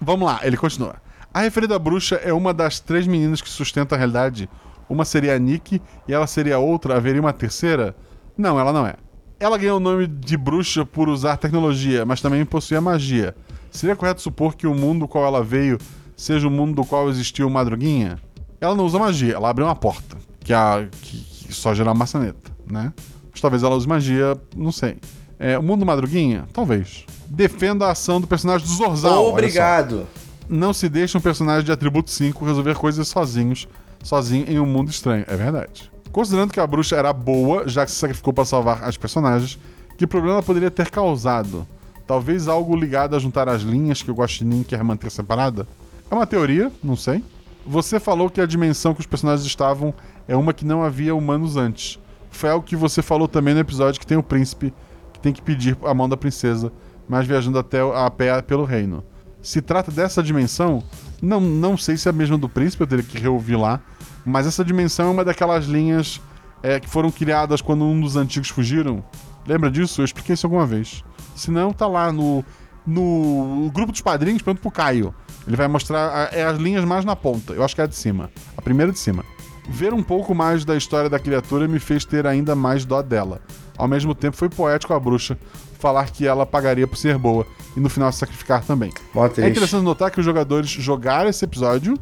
Vamos 0.00 0.26
lá, 0.26 0.40
ele 0.42 0.56
continua. 0.56 0.96
A 1.32 1.42
referida 1.42 1.78
bruxa 1.78 2.16
é 2.16 2.32
uma 2.32 2.52
das 2.52 2.80
três 2.80 3.06
meninas 3.06 3.40
que 3.40 3.48
sustenta 3.48 3.94
a 3.94 3.98
realidade. 3.98 4.50
Uma 4.88 5.04
seria 5.04 5.36
a 5.36 5.38
Nick 5.38 5.80
e 6.08 6.12
ela 6.12 6.26
seria 6.26 6.58
outra. 6.58 6.96
Haveria 6.96 7.20
uma 7.20 7.32
terceira? 7.32 7.94
Não, 8.36 8.58
ela 8.58 8.72
não 8.72 8.84
é. 8.84 8.94
Ela 9.38 9.56
ganhou 9.56 9.76
o 9.76 9.80
nome 9.80 10.08
de 10.08 10.36
bruxa 10.36 10.84
por 10.84 11.08
usar 11.08 11.36
tecnologia, 11.36 12.04
mas 12.04 12.20
também 12.20 12.44
possuía 12.44 12.80
magia. 12.80 13.32
Seria 13.70 13.94
correto 13.94 14.20
supor 14.20 14.56
que 14.56 14.66
o 14.66 14.74
mundo 14.74 15.00
do 15.02 15.08
qual 15.08 15.24
ela 15.24 15.44
veio 15.44 15.78
seja 16.16 16.48
o 16.48 16.50
mundo 16.50 16.74
do 16.74 16.84
qual 16.84 17.08
existiu 17.08 17.48
Madruguinha? 17.48 18.18
Ela 18.60 18.74
não 18.74 18.84
usa 18.84 18.98
magia, 18.98 19.34
ela 19.34 19.48
abre 19.48 19.62
uma 19.62 19.76
porta, 19.76 20.16
que, 20.40 20.52
é 20.52 20.56
a, 20.56 20.88
que, 21.00 21.18
que 21.46 21.54
só 21.54 21.72
gera 21.72 21.90
uma 21.90 21.94
maçaneta, 21.94 22.50
né? 22.68 22.92
Mas 23.30 23.40
talvez 23.40 23.62
ela 23.62 23.76
use 23.76 23.86
magia, 23.86 24.36
não 24.56 24.72
sei. 24.72 24.98
É, 25.42 25.58
o 25.58 25.62
mundo 25.62 25.80
do 25.80 25.86
Madruguinha? 25.86 26.44
Talvez. 26.52 27.06
Defenda 27.26 27.86
a 27.86 27.92
ação 27.92 28.20
do 28.20 28.26
personagem 28.26 28.66
do 28.66 28.72
Zorzal. 28.74 29.24
Obrigado. 29.24 30.06
Não 30.46 30.74
se 30.74 30.86
deixa 30.86 31.16
um 31.16 31.20
personagem 31.20 31.64
de 31.64 31.72
atributo 31.72 32.10
5 32.10 32.44
resolver 32.44 32.74
coisas 32.74 33.08
sozinhos, 33.08 33.66
sozinho 34.02 34.44
em 34.46 34.60
um 34.60 34.66
mundo 34.66 34.90
estranho. 34.90 35.24
É 35.26 35.34
verdade. 35.34 35.90
Considerando 36.12 36.52
que 36.52 36.60
a 36.60 36.66
bruxa 36.66 36.94
era 36.94 37.10
boa, 37.10 37.66
já 37.66 37.86
que 37.86 37.90
se 37.90 37.96
sacrificou 37.96 38.34
para 38.34 38.44
salvar 38.44 38.84
as 38.84 38.98
personagens, 38.98 39.58
que 39.96 40.06
problema 40.06 40.42
poderia 40.42 40.70
ter 40.70 40.90
causado? 40.90 41.66
Talvez 42.06 42.46
algo 42.46 42.76
ligado 42.76 43.16
a 43.16 43.18
juntar 43.18 43.48
as 43.48 43.62
linhas 43.62 44.02
que 44.02 44.10
o 44.10 44.14
Guaxinim 44.14 44.62
quer 44.62 44.84
manter 44.84 45.10
separada? 45.10 45.66
É 46.10 46.14
uma 46.14 46.26
teoria, 46.26 46.70
não 46.84 46.96
sei. 46.96 47.24
Você 47.64 47.98
falou 47.98 48.28
que 48.28 48.42
a 48.42 48.46
dimensão 48.46 48.92
que 48.92 49.00
os 49.00 49.06
personagens 49.06 49.46
estavam 49.46 49.94
é 50.28 50.36
uma 50.36 50.52
que 50.52 50.66
não 50.66 50.82
havia 50.82 51.14
humanos 51.14 51.56
antes. 51.56 51.98
Foi 52.30 52.50
algo 52.50 52.66
que 52.66 52.76
você 52.76 53.00
falou 53.00 53.26
também 53.26 53.54
no 53.54 53.60
episódio 53.60 53.98
que 53.98 54.06
tem 54.06 54.18
o 54.18 54.22
príncipe 54.22 54.74
que 55.20 55.22
tem 55.22 55.32
que 55.32 55.42
pedir 55.42 55.76
a 55.84 55.92
mão 55.92 56.08
da 56.08 56.16
princesa, 56.16 56.72
mas 57.08 57.26
viajando 57.26 57.58
até 57.58 57.80
a 57.80 58.10
pé 58.10 58.40
pelo 58.40 58.64
reino. 58.64 59.04
Se 59.42 59.60
trata 59.60 59.90
dessa 59.90 60.22
dimensão, 60.22 60.82
não, 61.20 61.40
não 61.40 61.76
sei 61.76 61.96
se 61.96 62.08
é 62.08 62.10
a 62.10 62.12
mesma 62.12 62.36
do 62.38 62.48
príncipe, 62.48 62.82
eu 62.82 62.86
teria 62.86 63.04
que 63.04 63.18
reouvir 63.18 63.56
lá, 63.56 63.80
mas 64.24 64.46
essa 64.46 64.64
dimensão 64.64 65.08
é 65.08 65.10
uma 65.10 65.24
daquelas 65.24 65.64
linhas 65.66 66.20
é, 66.62 66.78
que 66.80 66.88
foram 66.88 67.10
criadas 67.10 67.60
quando 67.60 67.84
um 67.84 68.00
dos 68.00 68.16
antigos 68.16 68.48
fugiram. 68.48 69.02
Lembra 69.46 69.70
disso? 69.70 70.00
Eu 70.00 70.04
expliquei 70.04 70.34
isso 70.34 70.46
alguma 70.46 70.66
vez. 70.66 71.02
Se 71.34 71.50
não, 71.50 71.72
tá 71.72 71.86
lá 71.86 72.12
no, 72.12 72.44
no 72.86 73.70
grupo 73.72 73.92
dos 73.92 74.00
padrinhos, 74.02 74.42
pergunta 74.42 74.60
pro 74.62 74.70
Caio. 74.70 75.14
Ele 75.46 75.56
vai 75.56 75.68
mostrar 75.68 76.08
a- 76.10 76.28
é 76.36 76.44
as 76.44 76.58
linhas 76.58 76.84
mais 76.84 77.04
na 77.04 77.16
ponta. 77.16 77.52
Eu 77.54 77.64
acho 77.64 77.74
que 77.74 77.80
é 77.80 77.84
a 77.84 77.86
de 77.86 77.96
cima. 77.96 78.30
A 78.56 78.60
primeira 78.62 78.92
de 78.92 78.98
cima. 78.98 79.24
Ver 79.68 79.94
um 79.94 80.02
pouco 80.02 80.34
mais 80.34 80.64
da 80.64 80.76
história 80.76 81.08
da 81.08 81.18
criatura 81.18 81.66
me 81.66 81.78
fez 81.78 82.04
ter 82.04 82.26
ainda 82.26 82.54
mais 82.54 82.84
dó 82.84 83.00
dela. 83.00 83.40
Ao 83.80 83.88
mesmo 83.88 84.14
tempo, 84.14 84.36
foi 84.36 84.48
poético 84.48 84.92
a 84.94 85.00
bruxa 85.00 85.36
falar 85.78 86.10
que 86.10 86.26
ela 86.26 86.44
pagaria 86.44 86.86
por 86.86 86.96
ser 86.96 87.16
boa 87.16 87.46
e 87.76 87.80
no 87.80 87.88
final 87.88 88.12
se 88.12 88.18
sacrificar 88.18 88.62
também. 88.64 88.92
Mó 89.14 89.26
É 89.26 89.48
interessante 89.48 89.82
notar 89.82 90.10
que 90.10 90.20
os 90.20 90.24
jogadores 90.26 90.68
jogaram 90.68 91.30
esse 91.30 91.44
episódio 91.44 91.94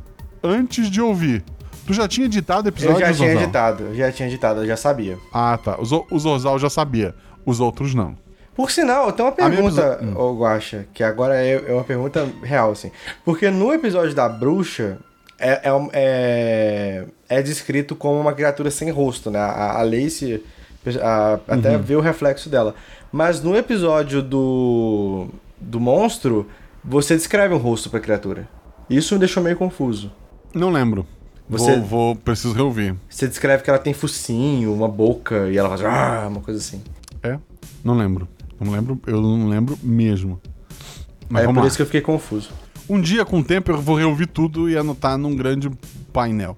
antes 0.42 0.90
de 0.90 1.00
ouvir. 1.00 1.44
Tu 1.86 1.92
já 1.94 2.06
tinha 2.08 2.26
editado 2.26 2.66
o 2.66 2.68
Eu 2.68 2.70
episódio, 2.70 2.98
já 3.00 3.06
tinha 3.06 3.28
Zorzal? 3.28 3.42
editado, 3.42 3.82
eu 3.84 3.94
já 3.94 4.12
tinha 4.12 4.28
editado, 4.28 4.60
eu 4.62 4.66
já 4.66 4.76
sabia. 4.76 5.16
Ah, 5.32 5.58
tá. 5.62 5.80
O, 5.80 5.84
Zo- 5.84 6.06
o 6.10 6.18
Zorzal 6.18 6.58
já 6.58 6.68
sabia. 6.68 7.14
Os 7.46 7.60
outros 7.60 7.94
não. 7.94 8.14
Por 8.54 8.70
sinal, 8.72 9.10
tem 9.12 9.24
uma 9.24 9.32
A 9.32 9.48
minha 9.48 9.62
pergunta, 9.62 9.98
episo- 10.02 10.18
ô 10.18 10.36
Guaxa, 10.36 10.86
que 10.92 11.02
agora 11.04 11.36
é, 11.36 11.64
é 11.68 11.72
uma 11.72 11.84
pergunta 11.84 12.28
real, 12.42 12.72
assim. 12.72 12.90
Porque 13.24 13.48
no 13.50 13.72
episódio 13.72 14.14
da 14.14 14.28
bruxa, 14.28 14.98
é, 15.38 15.70
é, 15.70 15.88
é, 15.92 17.04
é 17.28 17.42
descrito 17.42 17.94
como 17.94 18.20
uma 18.20 18.32
criatura 18.32 18.70
sem 18.70 18.90
rosto, 18.90 19.30
né? 19.30 19.38
A, 19.38 19.78
a 19.78 19.82
Lacey 19.82 20.42
a- 20.96 21.38
até 21.48 21.76
Uhum. 21.76 21.82
vê 21.82 21.96
o 21.96 22.00
reflexo 22.00 22.48
dela. 22.48 22.74
Mas 23.12 23.42
no 23.42 23.56
episódio 23.56 24.22
do, 24.22 25.28
do 25.60 25.80
monstro, 25.80 26.46
você 26.84 27.14
descreve 27.16 27.54
um 27.54 27.58
rosto 27.58 27.90
pra 27.90 28.00
criatura. 28.00 28.48
Isso 28.88 29.14
me 29.14 29.18
deixou 29.20 29.42
meio 29.42 29.56
confuso. 29.56 30.10
Não 30.54 30.70
lembro. 30.70 31.06
Você- 31.48 31.76
Vou, 31.76 31.84
vou- 31.84 32.16
preciso 32.16 32.52
reouvir. 32.54 32.94
Você 33.08 33.26
descreve 33.26 33.62
que 33.62 33.70
ela 33.70 33.78
tem 33.78 33.92
focinho, 33.94 34.72
uma 34.72 34.88
boca, 34.88 35.48
e 35.48 35.56
ela 35.56 35.68
faz 35.70 35.82
ah, 35.84 36.26
uma 36.28 36.40
coisa 36.40 36.60
assim. 36.60 36.82
É? 37.22 37.38
Não 37.82 37.96
lembro. 37.96 38.28
Não 38.60 38.70
lembro. 38.72 39.00
Eu 39.06 39.20
não 39.22 39.48
lembro 39.48 39.78
mesmo. 39.82 40.40
Mas 41.28 41.44
é 41.44 41.46
por 41.46 41.56
lá. 41.60 41.66
isso 41.66 41.76
que 41.76 41.82
eu 41.82 41.86
fiquei 41.86 42.00
confuso. 42.00 42.50
Um 42.88 43.00
dia, 43.00 43.24
com 43.24 43.38
o 43.40 43.44
tempo, 43.44 43.70
eu 43.70 43.80
vou 43.80 43.96
reouvir 43.96 44.26
tudo 44.26 44.68
e 44.68 44.76
anotar 44.76 45.16
num 45.18 45.34
grande 45.36 45.70
painel. 46.12 46.56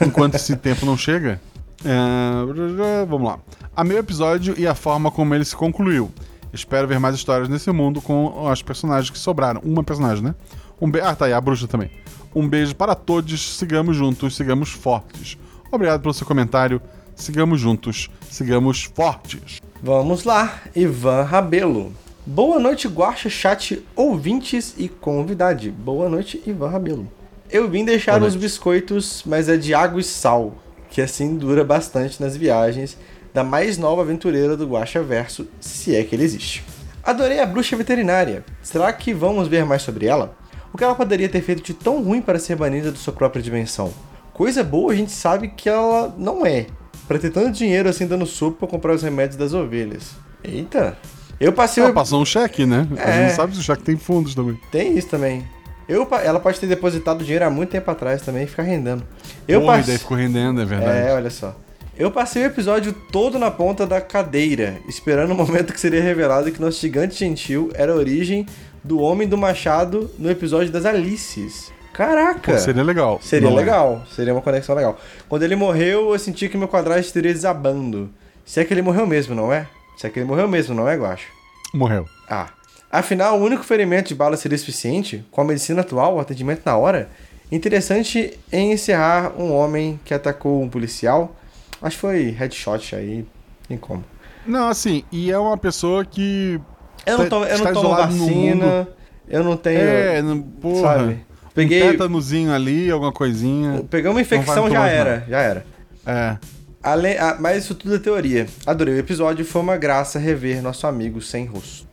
Enquanto 0.00 0.34
esse 0.34 0.56
tempo 0.56 0.84
não 0.84 0.96
chega. 0.96 1.40
É, 1.84 3.06
Vamos 3.06 3.28
lá. 3.28 3.38
Amei 3.76 3.96
o 3.96 4.00
episódio 4.00 4.54
e 4.58 4.66
a 4.66 4.74
forma 4.74 5.10
como 5.10 5.34
ele 5.34 5.44
se 5.44 5.54
concluiu. 5.54 6.10
Espero 6.52 6.88
ver 6.88 6.98
mais 6.98 7.14
histórias 7.14 7.48
nesse 7.48 7.70
mundo 7.70 8.00
com 8.00 8.48
as 8.48 8.62
personagens 8.62 9.10
que 9.10 9.18
sobraram. 9.18 9.60
Uma 9.62 9.84
personagem, 9.84 10.24
né? 10.24 10.34
Um 10.80 10.90
be... 10.90 11.00
Ah, 11.00 11.14
tá 11.14 11.26
aí, 11.26 11.32
a 11.32 11.40
bruxa 11.40 11.68
também. 11.68 11.90
Um 12.34 12.48
beijo 12.48 12.74
para 12.74 12.94
todos. 12.94 13.56
Sigamos 13.56 13.96
juntos, 13.96 14.34
sigamos 14.34 14.70
fortes. 14.70 15.38
Obrigado 15.70 16.00
pelo 16.00 16.14
seu 16.14 16.26
comentário. 16.26 16.80
Sigamos 17.14 17.60
juntos, 17.60 18.08
sigamos 18.30 18.84
fortes. 18.84 19.60
Vamos 19.82 20.24
lá, 20.24 20.60
Ivan 20.74 21.22
Rabelo. 21.22 21.92
Boa 22.24 22.58
noite, 22.60 22.86
Guaxa, 22.86 23.28
chat, 23.28 23.84
ouvintes 23.96 24.74
e 24.78 24.88
convidade. 24.88 25.70
Boa 25.70 26.08
noite, 26.08 26.40
Ivan 26.46 26.68
Rabelo. 26.68 27.08
Eu 27.50 27.68
vim 27.68 27.84
deixar 27.84 28.22
os 28.22 28.36
biscoitos, 28.36 29.22
mas 29.26 29.48
é 29.48 29.56
de 29.56 29.74
água 29.74 30.00
e 30.00 30.04
sal, 30.04 30.54
que 30.98 31.02
assim 31.02 31.36
dura 31.36 31.62
bastante 31.62 32.20
nas 32.20 32.36
viagens 32.36 32.98
da 33.32 33.44
mais 33.44 33.78
nova 33.78 34.02
aventureira 34.02 34.56
do 34.56 34.66
Guaxa 34.66 35.00
Verso, 35.00 35.46
se 35.60 35.94
é 35.94 36.02
que 36.02 36.16
ele 36.16 36.24
existe. 36.24 36.64
Adorei 37.04 37.38
a 37.38 37.46
bruxa 37.46 37.76
veterinária. 37.76 38.44
Será 38.60 38.92
que 38.92 39.14
vamos 39.14 39.46
ver 39.46 39.64
mais 39.64 39.82
sobre 39.82 40.06
ela? 40.06 40.36
O 40.74 40.76
que 40.76 40.82
ela 40.82 40.96
poderia 40.96 41.28
ter 41.28 41.40
feito 41.40 41.62
de 41.62 41.72
tão 41.72 42.02
ruim 42.02 42.20
para 42.20 42.40
ser 42.40 42.56
banida 42.56 42.90
de 42.90 42.98
sua 42.98 43.12
própria 43.12 43.40
dimensão? 43.40 43.94
Coisa 44.34 44.64
boa 44.64 44.92
a 44.92 44.96
gente 44.96 45.12
sabe 45.12 45.46
que 45.46 45.68
ela 45.68 46.12
não 46.18 46.44
é. 46.44 46.66
Pra 47.06 47.16
ter 47.16 47.30
tanto 47.30 47.52
dinheiro 47.52 47.88
assim 47.88 48.04
dando 48.04 48.26
sopa 48.26 48.56
pra 48.58 48.66
comprar 48.68 48.92
os 48.92 49.02
remédios 49.04 49.36
das 49.36 49.54
ovelhas. 49.54 50.16
Eita. 50.42 50.98
Eu 51.38 51.52
passei. 51.52 51.84
Ela 51.84 51.92
passou 51.92 52.20
um 52.20 52.24
cheque, 52.24 52.66
né? 52.66 52.88
A 52.98 53.02
É. 53.08 53.12
gente 53.12 53.28
não 53.28 53.36
sabe 53.36 53.54
se 53.54 53.60
o 53.60 53.62
cheque 53.62 53.84
tem 53.84 53.96
fundos 53.96 54.34
também. 54.34 54.58
Tem 54.72 54.98
isso 54.98 55.06
também. 55.06 55.46
Eu, 55.88 56.06
ela 56.22 56.38
pode 56.38 56.60
ter 56.60 56.66
depositado 56.66 57.24
dinheiro 57.24 57.46
há 57.46 57.50
muito 57.50 57.70
tempo 57.70 57.90
atrás 57.90 58.20
também 58.22 58.44
e 58.44 58.46
ficar 58.46 58.62
rendendo. 58.64 59.02
Eu 59.46 59.60
Porra, 59.62 59.76
e 59.76 59.78
passei. 59.78 59.94
daí 59.94 59.98
ficou 59.98 60.16
rendendo, 60.16 60.60
é 60.60 60.64
verdade. 60.64 61.08
É, 61.08 61.12
olha 61.14 61.30
só. 61.30 61.56
Eu 61.96 62.10
passei 62.10 62.42
o 62.42 62.46
episódio 62.46 62.92
todo 62.92 63.38
na 63.38 63.50
ponta 63.50 63.86
da 63.86 64.00
cadeira, 64.00 64.76
esperando 64.88 65.32
o 65.32 65.34
momento 65.34 65.72
que 65.72 65.80
seria 65.80 66.02
revelado 66.02 66.52
que 66.52 66.60
nosso 66.60 66.78
gigante 66.80 67.16
gentil 67.18 67.70
era 67.74 67.92
a 67.92 67.96
origem 67.96 68.46
do 68.84 69.00
Homem 69.00 69.26
do 69.26 69.36
Machado 69.36 70.10
no 70.18 70.30
episódio 70.30 70.70
das 70.70 70.84
Alices. 70.84 71.72
Caraca! 71.92 72.52
Pô, 72.52 72.58
seria 72.58 72.84
legal. 72.84 73.18
Seria 73.20 73.48
Não 73.48 73.56
é. 73.56 73.60
legal, 73.60 74.02
seria 74.14 74.32
uma 74.32 74.42
conexão 74.42 74.76
legal. 74.76 74.96
Quando 75.28 75.42
ele 75.42 75.56
morreu, 75.56 76.12
eu 76.12 76.18
senti 76.18 76.48
que 76.48 76.56
meu 76.56 76.68
quadrado 76.68 77.00
estaria 77.00 77.32
desabando. 77.32 78.08
Se 78.44 78.60
é 78.60 78.64
que 78.64 78.72
ele 78.72 78.82
morreu 78.82 79.04
mesmo, 79.06 79.34
não 79.34 79.52
é? 79.52 79.66
Se 79.96 80.06
é 80.06 80.10
que 80.10 80.20
ele 80.20 80.26
morreu 80.26 80.46
mesmo, 80.46 80.74
não 80.76 80.88
é, 80.88 80.94
Guacho? 80.96 81.26
Morreu. 81.74 82.06
Ah. 82.30 82.46
Afinal, 82.90 83.38
o 83.38 83.44
único 83.44 83.62
ferimento 83.64 84.08
de 84.08 84.14
bala 84.14 84.36
seria 84.36 84.56
suficiente? 84.56 85.24
Com 85.30 85.40
a 85.42 85.44
medicina 85.44 85.82
atual, 85.82 86.16
o 86.16 86.20
atendimento 86.20 86.62
na 86.64 86.76
hora? 86.76 87.08
Interessante 87.52 88.38
em 88.52 88.72
encerrar 88.72 89.32
um 89.38 89.52
homem 89.52 89.98
que 90.04 90.12
atacou 90.14 90.62
um 90.62 90.68
policial. 90.68 91.36
Acho 91.80 91.96
que 91.96 92.00
foi 92.00 92.30
headshot 92.30 92.94
aí, 92.96 93.26
tem 93.68 93.76
como. 93.78 94.04
Não, 94.46 94.68
assim, 94.68 95.04
e 95.12 95.30
é 95.30 95.38
uma 95.38 95.56
pessoa 95.56 96.04
que. 96.04 96.60
Eu 97.06 97.18
não, 97.18 97.24
Tá- 97.24 97.30
tomo, 97.30 97.44
eu 97.44 97.58
não 97.58 97.72
tomo 97.72 97.88
vacina, 97.90 98.88
eu 99.28 99.44
não 99.44 99.56
tenho... 99.56 99.80
É, 99.80 100.20
não- 100.22 100.40
porra. 100.42 100.98
sabe? 100.98 101.12
Um 101.12 101.50
Peguei, 101.54 101.80
tétanozinho 101.90 102.52
ali, 102.52 102.90
alguma 102.90 103.12
coisinha. 103.12 103.84
peguei 103.90 104.08
uma 104.08 104.14
Não 104.14 104.20
infecção, 104.20 104.70
já 104.70 104.86
era, 104.86 105.24
já 105.28 105.40
era. 105.40 105.66
É. 106.06 106.36
Além, 106.82 107.18
ah, 107.18 107.36
mas 107.40 107.64
isso 107.64 107.74
tudo 107.74 107.96
é 107.96 107.98
teoria. 107.98 108.46
Adorei 108.64 108.94
o 108.94 108.98
episódio, 108.98 109.44
foi 109.44 109.60
uma 109.62 109.76
graça 109.76 110.18
rever 110.18 110.62
nosso 110.62 110.86
amigo 110.86 111.20
sem 111.20 111.46
rosto. 111.46 111.87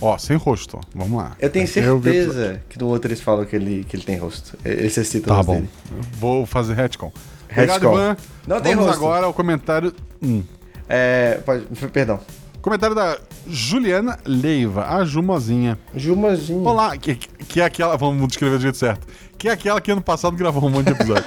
Ó, 0.00 0.16
sem 0.18 0.36
rosto. 0.36 0.78
Vamos 0.94 1.18
lá. 1.18 1.36
Eu 1.40 1.50
tenho 1.50 1.66
Tem 1.68 1.82
o 1.90 2.02
certeza 2.02 2.62
que 2.68 2.78
no 2.78 2.86
outro 2.86 3.08
eles 3.10 3.20
falam 3.20 3.44
que 3.44 3.56
ele, 3.56 3.84
que 3.88 3.96
ele 3.96 4.04
tem 4.04 4.16
rosto. 4.16 4.56
Eles 4.64 4.92
citam 4.94 5.34
Tá 5.34 5.40
os 5.40 5.46
bom. 5.46 5.54
dele. 5.56 5.68
Eu 5.90 6.02
Vou 6.18 6.46
fazer 6.46 6.74
retcon. 6.74 7.12
Obrigado, 7.50 7.74
Retcon. 7.80 7.94
Ivan. 7.94 8.16
Não 8.46 8.60
tem 8.60 8.74
Vamos 8.74 8.90
rosto. 8.90 9.04
agora 9.04 9.26
ao 9.26 9.34
comentário. 9.34 9.92
Hum. 10.22 10.42
É, 10.88 11.40
pode, 11.44 11.64
perdão. 11.92 12.20
Comentário 12.62 12.94
da 12.94 13.18
Juliana 13.46 14.18
Leiva, 14.24 14.86
a 14.88 15.04
Jumozinha. 15.04 15.78
Jumazinho. 15.94 16.64
Olá, 16.64 16.96
que, 16.96 17.14
que 17.14 17.60
é 17.60 17.64
aquela. 17.64 17.96
Vamos 17.96 18.26
descrever 18.28 18.56
do 18.56 18.62
jeito 18.62 18.76
certo. 18.76 19.06
Que 19.38 19.48
é 19.48 19.52
aquela 19.52 19.80
que 19.80 19.90
ano 19.90 20.02
passado 20.02 20.36
gravou 20.36 20.64
um 20.64 20.70
monte 20.70 20.86
de 20.86 20.92
episódio. 20.92 21.24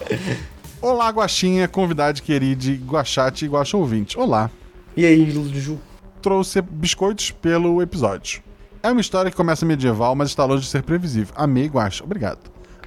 Olá, 0.80 1.08
Guaxinha, 1.10 1.66
convidado 1.66 2.22
querido, 2.22 2.70
Guaxate 2.86 3.44
e 3.44 3.48
Guaxa 3.48 3.76
ouvinte. 3.76 4.18
Olá. 4.18 4.50
E 4.96 5.04
aí, 5.04 5.28
Ju? 5.30 5.78
Trouxe 6.18 6.60
biscoitos 6.62 7.30
pelo 7.30 7.80
episódio. 7.82 8.42
É 8.82 8.90
uma 8.90 9.00
história 9.00 9.30
que 9.30 9.36
começa 9.36 9.66
medieval, 9.66 10.14
mas 10.14 10.28
está 10.28 10.44
longe 10.44 10.62
de 10.62 10.68
ser 10.68 10.82
previsível. 10.82 11.34
Amei, 11.36 11.66
Guaxa. 11.66 12.04
Obrigado. 12.04 12.38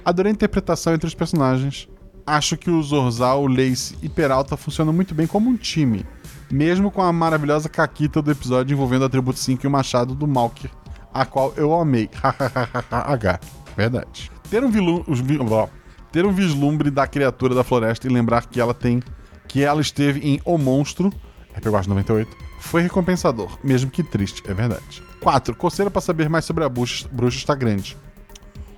Adorei 0.04 0.30
a 0.30 0.34
interpretação 0.34 0.94
entre 0.94 1.06
os 1.06 1.14
personagens. 1.14 1.88
Acho 2.26 2.56
que 2.56 2.70
o 2.70 2.82
Zorzal, 2.82 3.46
Lace 3.46 3.96
e 4.02 4.08
Peralta 4.08 4.56
funcionam 4.56 4.92
muito 4.92 5.14
bem 5.14 5.26
como 5.26 5.50
um 5.50 5.56
time. 5.56 6.06
Mesmo 6.50 6.90
com 6.90 7.02
a 7.02 7.12
maravilhosa 7.12 7.68
caquita 7.68 8.22
do 8.22 8.30
episódio 8.30 8.74
envolvendo 8.74 9.02
o 9.02 9.06
atributo 9.06 9.38
5 9.38 9.64
e 9.64 9.66
o 9.66 9.70
machado 9.70 10.14
do 10.14 10.26
Malker, 10.26 10.70
a 11.12 11.24
qual 11.24 11.52
eu 11.56 11.72
amei. 11.74 12.08
H. 12.90 13.40
Verdade. 13.76 14.30
Ter 14.50 14.62
um, 14.64 14.70
vilu- 14.70 15.04
os 15.08 15.20
vi- 15.20 15.38
ó, 15.40 15.66
ter 16.10 16.24
um 16.26 16.32
vislumbre 16.32 16.90
da 16.90 17.06
criatura 17.06 17.54
da 17.54 17.64
floresta 17.64 18.06
e 18.06 18.10
lembrar 18.10 18.46
que 18.46 18.60
ela 18.60 18.74
tem. 18.74 19.02
que 19.48 19.62
ela 19.62 19.80
esteve 19.80 20.20
em 20.20 20.40
O 20.44 20.56
Monstro, 20.58 21.10
RPG 21.56 21.88
98, 21.88 22.36
foi 22.62 22.80
recompensador, 22.80 23.58
mesmo 23.62 23.90
que 23.90 24.02
triste, 24.02 24.42
é 24.46 24.54
verdade. 24.54 25.02
4. 25.20 25.54
Coceira 25.56 25.90
para 25.90 26.00
saber 26.00 26.28
mais 26.28 26.44
sobre 26.44 26.64
a 26.64 26.68
bruxa, 26.68 27.08
bruxa 27.10 27.36
está 27.36 27.54
grande. 27.54 27.96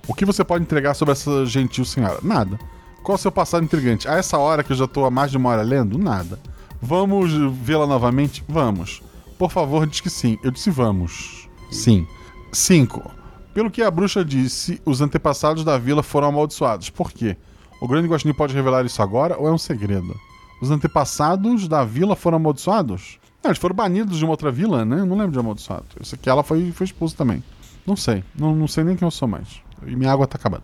O 0.07 0.13
que 0.13 0.25
você 0.25 0.43
pode 0.43 0.63
entregar 0.63 0.95
sobre 0.95 1.11
essa 1.13 1.45
gentil 1.45 1.85
senhora? 1.85 2.19
Nada. 2.21 2.59
Qual 3.03 3.15
o 3.15 3.19
seu 3.19 3.31
passado 3.31 3.63
intrigante? 3.63 4.07
A 4.07 4.15
essa 4.15 4.37
hora 4.37 4.63
que 4.63 4.71
eu 4.71 4.75
já 4.75 4.87
tô 4.87 5.05
há 5.05 5.11
mais 5.11 5.31
de 5.31 5.37
uma 5.37 5.49
hora 5.49 5.61
lendo? 5.61 5.97
Nada. 5.97 6.39
Vamos 6.81 7.31
vê-la 7.61 7.85
novamente? 7.85 8.43
Vamos. 8.49 9.01
Por 9.37 9.51
favor, 9.51 9.85
diz 9.85 10.01
que 10.01 10.09
sim. 10.09 10.37
Eu 10.43 10.51
disse 10.51 10.69
vamos. 10.71 11.47
Sim. 11.71 12.07
5. 12.51 13.11
Pelo 13.53 13.71
que 13.71 13.81
a 13.81 13.91
bruxa 13.91 14.25
disse, 14.25 14.81
os 14.83 14.99
antepassados 14.99 15.63
da 15.63 15.77
vila 15.77 16.03
foram 16.03 16.29
amaldiçoados. 16.29 16.89
Por 16.89 17.11
quê? 17.11 17.37
O 17.79 17.87
grande 17.87 18.07
guaxinim 18.07 18.33
pode 18.33 18.53
revelar 18.53 18.83
isso 18.85 19.01
agora 19.01 19.37
ou 19.37 19.47
é 19.47 19.51
um 19.51 19.57
segredo? 19.57 20.13
Os 20.61 20.71
antepassados 20.71 21.67
da 21.67 21.85
vila 21.85 22.15
foram 22.15 22.37
amaldiçoados? 22.37 23.19
Não, 23.45 23.51
eles 23.51 23.59
foram 23.59 23.75
banidos 23.75 24.17
de 24.17 24.23
uma 24.25 24.31
outra 24.31 24.51
vila, 24.51 24.83
né? 24.83 25.01
Eu 25.01 25.05
não 25.05 25.15
lembro 25.15 25.31
de 25.31 25.37
amaldiçoado. 25.37 25.85
Eu 25.99 26.03
sei 26.03 26.17
que 26.19 26.27
ela 26.27 26.41
foi, 26.41 26.71
foi 26.71 26.85
expulsa 26.85 27.15
também. 27.15 27.43
Não 27.85 27.95
sei. 27.95 28.23
Não, 28.35 28.55
não 28.55 28.67
sei 28.67 28.83
nem 28.83 28.95
quem 28.95 29.05
eu 29.05 29.11
sou 29.11 29.27
mais. 29.27 29.61
E 29.85 29.95
minha 29.95 30.11
água 30.11 30.25
tá 30.25 30.35
acabando. 30.35 30.63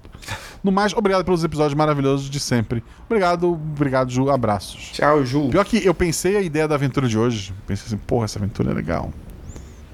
No 0.64 0.72
mais, 0.72 0.92
obrigado 0.92 1.24
pelos 1.24 1.44
episódios 1.44 1.76
maravilhosos 1.76 2.28
de 2.28 2.40
sempre. 2.40 2.84
Obrigado, 3.06 3.54
obrigado, 3.54 4.10
Ju. 4.10 4.32
Abraços. 4.32 4.94
Tchau, 4.94 5.24
Ju. 5.24 5.50
Pior 5.50 5.64
que 5.64 5.86
eu 5.86 5.94
pensei 5.94 6.36
a 6.38 6.42
ideia 6.42 6.68
da 6.68 6.74
aventura 6.74 7.08
de 7.08 7.20
hoje. 7.20 7.54
Pensei 7.68 7.86
assim, 7.86 7.98
porra, 7.98 8.26
essa 8.26 8.40
aventura 8.40 8.72
é 8.72 8.74
legal. 8.74 9.14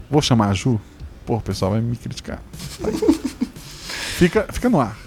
Vou 0.09 0.21
chamar 0.21 0.47
a 0.47 0.53
Ju. 0.53 0.79
Porra, 1.25 1.39
o 1.39 1.43
pessoal 1.43 1.71
vai 1.71 1.81
me 1.81 1.97
criticar. 1.97 2.41
fica, 4.15 4.47
fica 4.49 4.69
no 4.69 4.79
ar. 4.79 4.97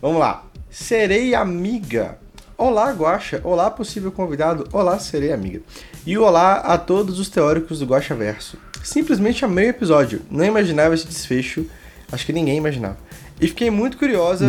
Vamos 0.00 0.20
lá. 0.20 0.42
Serei 0.70 1.34
amiga. 1.34 2.18
Olá, 2.56 2.92
Guaxa. 2.92 3.42
Olá, 3.44 3.70
possível 3.70 4.10
convidado. 4.10 4.66
Olá, 4.72 4.98
serei 4.98 5.34
amiga. 5.34 5.60
E 6.06 6.18
olá 6.18 6.56
a 6.56 6.76
todos 6.76 7.18
os 7.18 7.28
teóricos 7.28 7.78
do 7.78 7.86
Guaxa 7.86 8.14
Verso. 8.14 8.58
Simplesmente 8.82 9.44
amei 9.44 9.66
o 9.66 9.70
episódio. 9.70 10.20
Não 10.30 10.44
imaginava 10.44 10.94
esse 10.94 11.06
desfecho. 11.06 11.64
Acho 12.12 12.26
que 12.26 12.32
ninguém 12.32 12.58
imaginava. 12.58 12.98
E 13.40 13.48
fiquei 13.48 13.70
muito 13.70 13.96
curiosa 13.96 14.46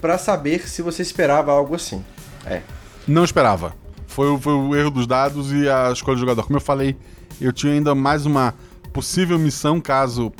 pra 0.00 0.18
saber 0.18 0.68
se 0.68 0.82
você 0.82 1.00
esperava 1.02 1.52
algo 1.52 1.74
assim. 1.74 2.04
É. 2.44 2.60
Não 3.08 3.24
esperava. 3.24 3.74
Foi, 4.06 4.28
o- 4.28 4.38
foi 4.38 4.52
o 4.52 4.76
erro 4.76 4.90
dos 4.90 5.06
dados 5.06 5.50
e 5.52 5.68
a 5.68 5.90
escolha 5.90 6.16
do 6.16 6.20
jogador. 6.20 6.42
Como 6.44 6.56
eu 6.58 6.60
falei, 6.60 6.94
eu 7.40 7.52
tinha 7.52 7.72
ainda 7.72 7.94
mais 7.94 8.26
uma 8.26 8.54
possível 8.92 9.38
missão 9.38 9.80
caso 9.80 10.30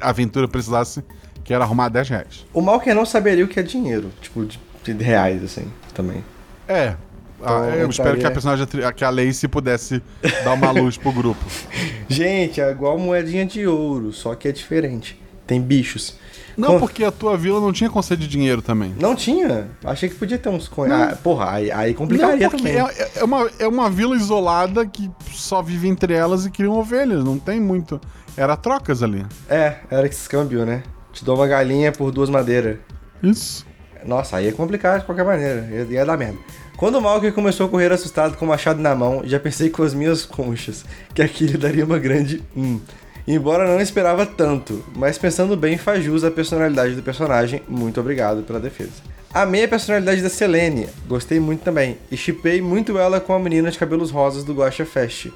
a 0.00 0.08
aventura 0.08 0.48
precisasse, 0.48 1.04
que 1.44 1.54
era 1.54 1.62
arrumar 1.62 1.88
10 1.90 2.08
reais. 2.08 2.46
O 2.52 2.60
mal 2.60 2.80
que 2.80 2.90
é 2.90 2.94
não 2.94 3.06
saberia 3.06 3.44
o 3.44 3.48
que 3.48 3.60
é 3.60 3.62
dinheiro. 3.62 4.10
Tipo, 4.20 4.44
de, 4.44 4.58
de 4.94 5.04
reais, 5.04 5.42
assim, 5.44 5.70
também. 5.94 6.24
É. 6.66 6.96
Ah, 7.42 7.68
eu 7.70 7.76
Então, 7.78 7.90
espero 7.90 8.18
que 8.18 8.26
a 8.26 8.30
personagem, 8.30 8.66
que 8.96 9.04
a 9.04 9.10
Lacey 9.10 9.48
pudesse 9.48 10.02
dar 10.44 10.54
uma 10.54 10.70
luz 10.70 10.96
pro 10.96 11.12
grupo. 11.12 11.44
Gente, 12.08 12.60
é 12.60 12.70
igual 12.70 12.98
moedinha 12.98 13.46
de 13.46 13.66
ouro, 13.66 14.12
só 14.12 14.34
que 14.34 14.48
é 14.48 14.52
diferente. 14.52 15.20
Tem 15.46 15.60
bichos. 15.60 16.16
Não, 16.56 16.70
Com- 16.74 16.80
porque 16.80 17.04
a 17.04 17.12
tua 17.12 17.36
vila 17.36 17.60
não 17.60 17.72
tinha 17.72 17.88
conceito 17.88 18.20
de 18.20 18.26
dinheiro 18.28 18.60
também. 18.60 18.92
Não 19.00 19.14
tinha? 19.14 19.68
Achei 19.84 20.08
que 20.08 20.16
podia 20.16 20.36
ter 20.36 20.48
uns 20.48 20.66
coins. 20.66 20.92
Ah, 20.92 21.16
porra, 21.22 21.52
aí, 21.52 21.70
aí 21.70 21.94
complicaria 21.94 22.48
Não, 22.50 22.56
também. 22.58 22.74
é, 22.76 23.08
é 23.16 23.24
uma, 23.24 23.48
é 23.60 23.68
uma 23.68 23.88
vila 23.88 24.16
isolada 24.16 24.84
que 24.84 25.08
só 25.30 25.62
vive 25.62 25.86
entre 25.88 26.12
elas 26.14 26.44
e 26.44 26.50
criam 26.50 26.72
ovelhas. 26.76 27.22
Não 27.22 27.38
tem 27.38 27.60
muito. 27.60 28.00
Era 28.36 28.56
trocas 28.56 29.02
ali. 29.02 29.24
É, 29.48 29.76
era 29.88 30.06
esse 30.08 30.28
câmbio, 30.28 30.66
né? 30.66 30.82
Te 31.12 31.24
dou 31.24 31.36
uma 31.36 31.46
galinha 31.46 31.92
por 31.92 32.10
duas 32.10 32.28
madeiras. 32.28 32.78
Isso. 33.22 33.64
Nossa, 34.04 34.36
aí 34.38 34.46
ia 34.46 34.52
complicar 34.52 34.98
de 34.98 35.04
qualquer 35.06 35.24
maneira. 35.24 35.68
Ia, 35.70 35.82
ia 35.88 36.04
dar 36.04 36.16
merda. 36.16 36.38
Quando 36.78 36.94
o 36.96 37.00
Malker 37.02 37.32
começou 37.32 37.66
a 37.66 37.68
correr 37.68 37.90
assustado 37.92 38.36
com 38.36 38.44
o 38.44 38.48
machado 38.48 38.80
na 38.80 38.94
mão, 38.94 39.22
já 39.24 39.38
pensei 39.40 39.68
com 39.68 39.82
as 39.82 39.92
minhas 39.92 40.24
conchas 40.24 40.84
que 41.12 41.20
aquilo 41.20 41.58
daria 41.58 41.84
uma 41.84 41.98
grande 41.98 42.40
hum. 42.56 42.80
Embora 43.26 43.66
não 43.70 43.78
esperava 43.80 44.24
tanto, 44.24 44.82
mas 44.96 45.18
pensando 45.18 45.54
bem 45.56 45.76
faz 45.76 46.02
jus 46.02 46.24
à 46.24 46.30
personalidade 46.30 46.94
do 46.94 47.02
personagem. 47.02 47.60
Muito 47.68 48.00
obrigado 48.00 48.42
pela 48.42 48.58
defesa. 48.58 48.92
Amei 49.34 49.64
a 49.64 49.68
personalidade 49.68 50.22
da 50.22 50.30
Selene, 50.30 50.88
gostei 51.06 51.38
muito 51.38 51.60
também, 51.62 51.98
e 52.10 52.16
chipei 52.16 52.62
muito 52.62 52.96
ela 52.96 53.20
com 53.20 53.34
a 53.34 53.38
menina 53.38 53.70
de 53.70 53.78
cabelos 53.78 54.10
rosas 54.10 54.44
do 54.44 54.54
Guacha 54.54 54.86
Fest. 54.86 55.26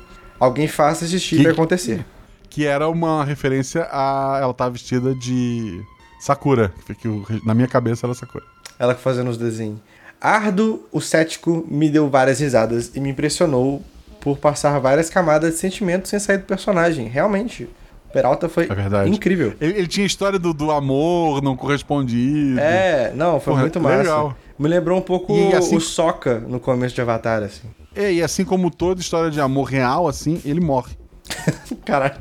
Alguém 0.41 0.67
faça 0.69 1.05
esse 1.05 1.21
chip 1.21 1.43
Que- 1.43 1.49
acontecer. 1.49 2.03
Que 2.49 2.67
era 2.67 2.89
uma 2.89 3.25
referência 3.25 3.87
a. 3.91 4.39
Ela 4.41 4.55
tá 4.55 4.69
vestida 4.69 5.15
de. 5.15 5.83
Sakura. 6.21 6.73
Que, 6.87 6.95
que 6.95 7.09
na 7.47 7.53
minha 7.53 7.69
cabeça 7.69 8.07
era 8.07 8.15
Sakura. 8.15 8.45
Ela 8.79 8.95
fazendo 8.95 9.29
os 9.31 9.37
desenhos. 9.37 9.79
Ardo, 10.23 10.87
o 10.93 11.01
cético, 11.01 11.67
me 11.69 11.91
deu 11.91 12.09
várias 12.09 12.39
risadas 12.41 12.93
e 12.95 13.01
me 13.01 13.11
impressionou 13.11 13.83
por 14.21 14.39
passar 14.39 14.79
várias 14.79 15.11
camadas 15.11 15.55
de 15.55 15.59
sentimento 15.59 16.07
sem 16.09 16.19
sair 16.19 16.39
do 16.39 16.45
personagem. 16.45 17.09
Realmente. 17.09 17.65
O 18.09 18.13
Peralta 18.13 18.49
foi 18.49 18.65
É 18.71 18.75
verdade. 18.75 19.11
incrível. 19.11 19.55
Ele, 19.61 19.79
ele 19.79 19.87
tinha 19.89 20.05
a 20.05 20.07
história 20.07 20.39
do, 20.39 20.53
do 20.55 20.71
amor 20.71 21.43
não 21.43 21.57
correspondido. 21.57 22.61
É, 22.61 23.11
não, 23.17 23.41
foi 23.41 23.53
Porra, 23.53 23.63
muito 23.63 23.81
massa. 23.81 23.97
legal. 23.99 24.37
Me 24.59 24.69
lembrou 24.69 24.99
um 24.99 25.03
pouco 25.03 25.35
assim- 25.57 25.75
o 25.77 25.81
Soca 25.81 26.39
no 26.39 26.61
começo 26.61 26.95
de 26.95 27.01
Avatar, 27.01 27.43
assim. 27.43 27.67
É, 27.97 28.13
e 28.13 28.23
assim 28.23 28.45
como 28.45 28.71
toda 28.71 29.01
história 29.01 29.31
de 29.31 29.41
amor 29.41 29.65
real, 29.65 30.07
assim, 30.07 30.41
ele 30.45 30.61
morre. 30.61 30.93
Caralho. 31.85 32.15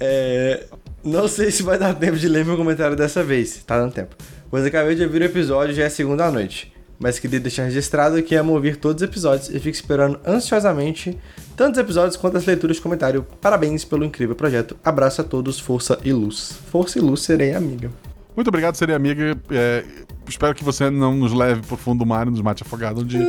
É, 0.00 0.64
não 1.04 1.26
sei 1.28 1.50
se 1.50 1.62
vai 1.62 1.76
dar 1.78 1.94
tempo 1.94 2.16
de 2.16 2.28
ler 2.28 2.44
meu 2.44 2.56
comentário 2.56 2.96
dessa 2.96 3.22
vez. 3.22 3.62
Tá 3.66 3.78
dando 3.78 3.92
tempo. 3.92 4.16
Pois 4.50 4.64
acabei 4.64 4.94
de 4.94 5.02
ouvir 5.02 5.22
o 5.22 5.24
episódio 5.24 5.74
já 5.74 5.84
é 5.84 5.88
segunda 5.88 6.24
à 6.26 6.30
noite. 6.30 6.72
Mas 6.98 7.18
queria 7.18 7.38
deixar 7.38 7.62
registrado 7.64 8.20
que 8.22 8.34
amo 8.34 8.52
ouvir 8.52 8.76
todos 8.76 9.02
os 9.02 9.08
episódios 9.08 9.48
e 9.50 9.52
fico 9.60 9.68
esperando 9.76 10.18
ansiosamente 10.26 11.16
tantos 11.56 11.78
episódios 11.78 12.16
quanto 12.16 12.36
as 12.36 12.44
leituras 12.44 12.76
de 12.76 12.82
comentário. 12.82 13.24
Parabéns 13.40 13.84
pelo 13.84 14.04
incrível 14.04 14.34
projeto. 14.34 14.76
Abraço 14.84 15.20
a 15.20 15.24
todos, 15.24 15.60
força 15.60 15.98
e 16.04 16.12
luz. 16.12 16.58
Força 16.72 16.98
e 16.98 17.00
luz, 17.02 17.20
serei 17.22 17.54
amiga. 17.54 17.90
Muito 18.34 18.48
obrigado, 18.48 18.74
seria 18.74 18.96
amiga. 18.96 19.36
É, 19.50 19.84
espero 20.28 20.54
que 20.54 20.64
você 20.64 20.90
não 20.90 21.14
nos 21.14 21.32
leve 21.32 21.62
pro 21.62 21.76
fundo 21.76 22.00
do 22.00 22.06
mar 22.06 22.26
e 22.26 22.30
nos 22.30 22.40
mate 22.40 22.62
afogado 22.64 23.00
um 23.00 23.04
dia. 23.04 23.26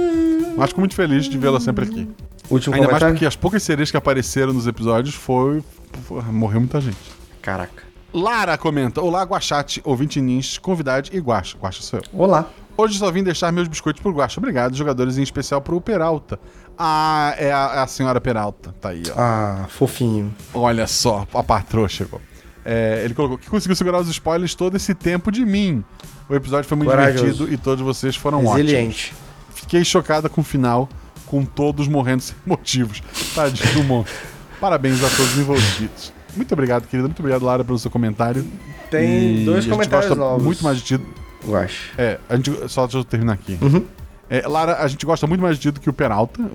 Mas 0.57 0.70
fico 0.70 0.82
muito 0.82 0.95
feliz 0.95 1.26
de 1.26 1.38
vê-la 1.38 1.59
sempre 1.59 1.86
aqui. 1.86 2.07
Último 2.49 2.74
Ainda 2.76 2.88
mais 2.88 2.89
comentário? 2.97 3.13
porque 3.15 3.26
as 3.26 3.36
poucas 3.36 3.61
sereias 3.61 3.91
que 3.91 3.97
apareceram 3.97 4.51
nos 4.51 4.65
episódios 4.65 5.13
foi. 5.13 5.63
foi- 6.05 6.22
morreu 6.24 6.59
muita 6.59 6.82
gente. 6.82 6.97
Caraca. 7.41 7.84
Lara 8.11 8.57
comenta: 8.57 8.99
Olá, 9.01 9.22
Guachate, 9.24 9.80
ouvinte 9.84 10.20
nins, 10.20 10.57
convidade 10.57 11.11
e 11.13 11.20
Guacha. 11.20 11.55
Guacha 11.59 11.84
sou 11.84 11.99
eu. 11.99 12.20
Olá. 12.20 12.49
Hoje 12.82 12.98
só 12.98 13.12
vim 13.12 13.24
deixar 13.24 13.52
meus 13.52 13.68
biscoitos 13.68 14.02
pro 14.02 14.12
Guacha. 14.14 14.40
Obrigado, 14.40 14.74
jogadores, 14.74 15.18
em 15.18 15.22
especial 15.22 15.62
pro 15.62 15.82
Peralta. 15.82 16.40
Ah, 16.78 17.36
é 17.38 17.52
a, 17.52 17.84
a 17.84 17.88
senhora 17.88 18.22
Peralta. 18.22 18.74
Tá 18.80 18.90
aí, 18.90 19.04
ó. 19.10 19.14
Ah, 19.18 19.66
fofinho. 19.68 20.34
Olha 20.54 20.88
só, 20.88 21.28
a 21.34 21.44
patroa 21.44 21.90
chegou. 21.90 22.22
É, 22.64 23.02
ele 23.04 23.14
colocou 23.14 23.38
que 23.38 23.50
conseguiu 23.50 23.76
segurar 23.76 24.00
os 24.00 24.08
spoilers 24.08 24.56
todo 24.56 24.78
esse 24.78 24.96
tempo 24.96 25.30
de 25.30 25.46
mim. 25.46 25.84
O 26.30 26.36
episódio 26.36 26.70
foi 26.70 26.78
muito 26.78 26.90
Corajoso. 26.90 27.24
divertido 27.26 27.54
e 27.54 27.58
todos 27.58 27.84
vocês 27.84 28.16
foram 28.16 28.38
ótimos. 28.46 28.56
Resiliente. 28.58 29.14
Fiquei 29.54 29.84
chocada 29.84 30.30
com 30.30 30.40
o 30.40 30.44
final, 30.44 30.88
com 31.26 31.44
todos 31.44 31.86
morrendo 31.88 32.22
sem 32.24 32.36
motivos. 32.46 33.02
Tadinho 33.36 33.74
do 33.74 33.84
monstro. 33.84 34.16
Parabéns 34.62 35.04
a 35.04 35.10
todos 35.10 35.34
os 35.34 35.38
envolvidos. 35.38 36.14
Muito 36.34 36.54
obrigado, 36.54 36.88
querida. 36.88 37.10
Muito 37.10 37.20
obrigado, 37.20 37.44
Lara, 37.44 37.64
pelo 37.66 37.78
seu 37.78 37.92
comentário. 37.92 38.46
Tem 38.90 39.42
E 39.42 39.46
dois 39.46 39.66
comentários 39.66 40.16
novos. 40.16 40.44
Muito 40.44 40.64
mais 40.64 40.78
de 40.78 40.84
ti. 40.98 41.06
Eu 41.46 41.56
acho. 41.56 41.92
É, 41.98 42.20
a 42.30 42.36
gente. 42.36 42.52
Só 42.70 42.86
deixa 42.86 42.98
eu 42.98 43.04
terminar 43.04 43.34
aqui. 43.34 43.58
Uhum. 43.62 43.86
É, 44.30 44.48
Lara, 44.48 44.82
a 44.82 44.88
gente 44.88 45.06
gosta 45.06 45.26
muito 45.26 45.42
mais 45.42 45.56
de 45.58 45.64
ti 45.64 45.72
do 45.72 45.80
que 45.80 45.90
o 45.90 45.94
Peralta. 45.94 46.50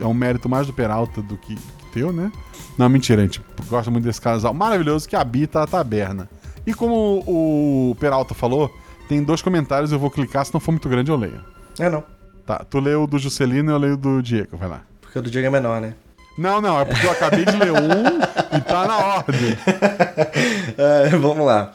É 0.00 0.04
um 0.04 0.14
mérito 0.14 0.48
mais 0.48 0.66
do 0.66 0.72
Peralta 0.72 1.22
do 1.22 1.36
que, 1.36 1.56
que 1.56 1.86
teu, 1.92 2.12
né? 2.12 2.30
Não, 2.76 2.88
mentira, 2.88 3.22
a 3.22 3.24
gente 3.24 3.40
gosta 3.68 3.90
muito 3.90 4.04
desse 4.04 4.20
casal 4.20 4.52
maravilhoso 4.52 5.08
que 5.08 5.16
habita 5.16 5.62
a 5.62 5.66
taberna. 5.66 6.28
E 6.66 6.74
como 6.74 7.24
o 7.26 7.96
Peralta 7.98 8.34
falou, 8.34 8.72
tem 9.08 9.22
dois 9.22 9.40
comentários, 9.40 9.92
eu 9.92 9.98
vou 9.98 10.10
clicar, 10.10 10.44
se 10.44 10.52
não 10.52 10.60
for 10.60 10.72
muito 10.72 10.88
grande 10.88 11.10
eu 11.10 11.16
leio. 11.16 11.40
É 11.78 11.88
não. 11.88 12.04
Tá, 12.44 12.64
tu 12.68 12.78
leu 12.78 13.04
o 13.04 13.06
do 13.06 13.18
Juscelino 13.18 13.70
e 13.70 13.74
eu 13.74 13.78
leio 13.78 13.94
o 13.94 13.96
do 13.96 14.22
Diego, 14.22 14.56
vai 14.56 14.68
lá. 14.68 14.82
Porque 15.00 15.18
o 15.18 15.22
do 15.22 15.30
Diego 15.30 15.46
é 15.46 15.50
menor, 15.50 15.80
né? 15.80 15.94
Não, 16.36 16.60
não, 16.60 16.78
é 16.78 16.84
porque 16.84 17.06
eu 17.06 17.10
acabei 17.10 17.44
de 17.44 17.56
ler 17.56 17.72
um 17.72 18.56
e 18.56 18.60
tá 18.60 18.86
na 18.86 18.96
ordem. 18.98 19.56
É, 20.78 21.08
vamos 21.16 21.46
lá. 21.46 21.72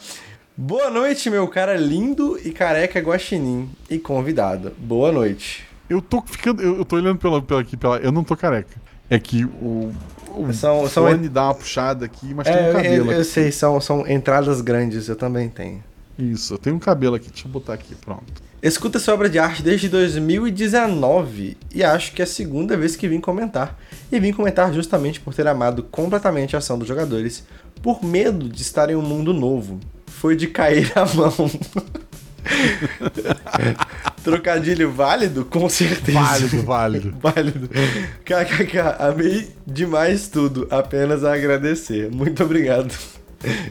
Boa 0.63 0.91
noite, 0.91 1.27
meu 1.27 1.47
cara 1.47 1.75
lindo 1.75 2.37
e 2.45 2.51
careca 2.51 2.99
guaxinim 2.99 3.67
e 3.89 3.97
convidado. 3.97 4.71
Boa 4.77 5.11
noite. 5.11 5.63
Eu 5.89 5.99
tô 6.03 6.21
ficando. 6.21 6.61
Eu, 6.61 6.77
eu 6.77 6.85
tô 6.85 6.97
olhando 6.97 7.17
pela, 7.17 7.41
pela 7.41 7.61
aqui, 7.61 7.75
pela. 7.75 7.97
Eu 7.97 8.11
não 8.11 8.23
tô 8.23 8.37
careca. 8.37 8.79
É 9.09 9.17
que 9.17 9.43
o. 9.43 9.91
O 10.35 10.53
São- 10.53 10.87
são- 10.87 11.07
fone 11.07 11.27
dá 11.27 11.45
uma 11.45 11.55
puxada 11.55 12.05
aqui, 12.05 12.31
mas 12.31 12.45
tem 12.45 12.53
um 12.55 12.57
É, 12.59 12.69
eu, 12.69 12.73
cabelo 12.73 13.11
eu 13.11 13.15
aqui. 13.21 13.23
sei, 13.23 13.51
são, 13.51 13.81
são 13.81 14.07
entradas 14.07 14.61
grandes, 14.61 15.09
eu 15.09 15.15
também 15.15 15.49
tenho. 15.49 15.83
Isso, 16.19 16.53
eu 16.53 16.57
tenho 16.59 16.75
um 16.75 16.79
cabelo 16.79 17.15
aqui, 17.15 17.29
deixa 17.31 17.47
eu 17.47 17.51
botar 17.51 17.73
aqui, 17.73 17.95
pronto. 17.95 18.23
Escuta 18.61 18.99
essa 18.99 19.11
obra 19.11 19.27
de 19.27 19.39
arte 19.39 19.63
desde 19.63 19.89
2019 19.89 21.57
e 21.73 21.83
acho 21.83 22.11
que 22.13 22.21
é 22.21 22.25
a 22.25 22.27
segunda 22.27 22.77
vez 22.77 22.95
que 22.95 23.07
vim 23.07 23.19
comentar. 23.19 23.79
E 24.11 24.19
vim 24.19 24.31
comentar 24.31 24.71
justamente 24.71 25.19
por 25.19 25.33
ter 25.33 25.47
amado 25.47 25.81
completamente 25.81 26.55
a 26.55 26.59
ação 26.59 26.77
dos 26.77 26.87
jogadores, 26.87 27.43
por 27.81 28.05
medo 28.05 28.47
de 28.47 28.61
estar 28.61 28.91
em 28.91 28.95
um 28.95 29.01
mundo 29.01 29.33
novo. 29.33 29.79
Foi 30.19 30.35
de 30.35 30.47
cair 30.47 30.91
a 30.95 31.05
mão. 31.05 31.31
Trocadilho 34.23 34.91
válido? 34.91 35.45
Com 35.45 35.67
certeza. 35.69 36.19
Válido, 36.19 36.63
válido. 36.63 37.13
Válido. 37.21 37.69
KKK, 38.23 38.77
amei 38.99 39.49
demais 39.65 40.27
tudo. 40.27 40.67
Apenas 40.69 41.23
a 41.23 41.33
agradecer. 41.33 42.11
Muito 42.11 42.43
obrigado, 42.43 42.93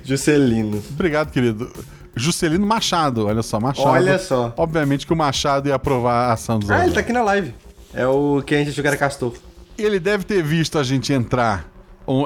Juscelino. 0.05 0.83
Obrigado, 0.91 1.31
querido. 1.31 1.71
Juscelino 2.17 2.67
Machado, 2.67 3.27
olha 3.27 3.43
só, 3.43 3.61
Machado. 3.61 3.89
Olha 3.89 4.19
só. 4.19 4.53
Obviamente 4.57 5.07
que 5.07 5.13
o 5.13 5.17
Machado 5.17 5.69
ia 5.69 5.75
aprovar 5.77 6.31
a 6.31 6.33
ação 6.33 6.59
dos 6.59 6.69
Ah, 6.71 6.85
ele 6.85 6.93
tá 6.93 7.01
aqui 7.01 7.13
na 7.13 7.23
live. 7.23 7.55
É 7.95 8.07
o 8.07 8.43
que 8.45 8.55
a 8.55 8.59
gente 8.59 8.71
achou 8.71 8.83
que 8.83 8.89
era 8.89 8.97
Castor. 8.97 9.35
Ele 9.79 10.01
deve 10.01 10.25
ter 10.25 10.43
visto 10.43 10.79
a 10.79 10.83
gente 10.83 11.13
entrar 11.13 11.67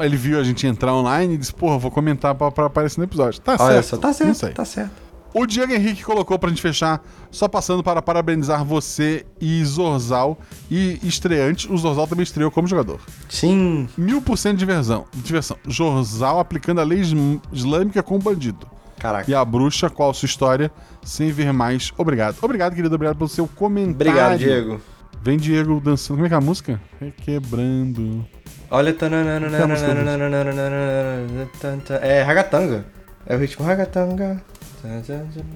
ele 0.02 0.16
viu 0.16 0.38
a 0.38 0.42
gente 0.44 0.66
entrar 0.66 0.94
online 0.94 1.34
e 1.34 1.36
disse, 1.36 1.52
porra, 1.52 1.78
vou 1.78 1.90
comentar 1.90 2.34
pra, 2.34 2.50
pra 2.50 2.66
aparecer 2.66 2.98
no 2.98 3.04
episódio. 3.04 3.40
Tá 3.40 3.56
Olha 3.58 3.74
certo. 3.82 3.86
só, 3.86 3.96
tá 3.96 4.12
certo, 4.12 4.34
sei. 4.34 4.50
tá 4.52 4.64
certo. 4.64 5.04
O 5.36 5.46
Diego 5.46 5.72
Henrique 5.72 6.04
colocou 6.04 6.38
pra 6.38 6.48
gente 6.48 6.62
fechar, 6.62 7.02
só 7.28 7.48
passando 7.48 7.82
para 7.82 8.00
parabenizar 8.00 8.64
você 8.64 9.26
e 9.40 9.64
Zorzal. 9.64 10.38
E 10.70 11.00
estreante, 11.02 11.70
o 11.70 11.76
Zorzal 11.76 12.06
também 12.06 12.22
estreou 12.22 12.52
como 12.52 12.68
jogador. 12.68 13.00
Sim. 13.28 13.88
Mil 13.98 14.22
por 14.22 14.38
cento 14.38 14.52
de 14.52 14.58
diversão. 14.60 15.06
diversão. 15.12 15.56
Zorzal 15.68 16.38
aplicando 16.38 16.80
a 16.80 16.84
lei 16.84 17.02
islâmica 17.52 18.00
com 18.00 18.14
o 18.14 18.18
bandido. 18.20 18.64
Caraca. 18.96 19.28
E 19.28 19.34
a 19.34 19.44
bruxa, 19.44 19.90
qual 19.90 20.14
sua 20.14 20.26
história? 20.26 20.70
Sem 21.02 21.32
ver 21.32 21.52
mais. 21.52 21.92
Obrigado. 21.98 22.36
Obrigado, 22.40 22.76
querido. 22.76 22.94
Obrigado 22.94 23.16
pelo 23.16 23.28
seu 23.28 23.48
comentário. 23.48 24.12
Obrigado, 24.12 24.38
Diego. 24.38 24.80
Vem 25.20 25.36
Diego 25.36 25.80
dançando. 25.80 26.18
Como 26.18 26.26
é 26.26 26.28
que 26.28 26.34
é 26.34 26.38
a 26.38 26.40
música? 26.40 26.80
Requebrando. 27.00 28.24
Olha. 28.70 28.96
É 32.02 32.22
ragatanga. 32.22 32.84
É 33.26 33.36
o 33.36 33.38
ritmo 33.38 33.64
ragatanga. 33.64 34.42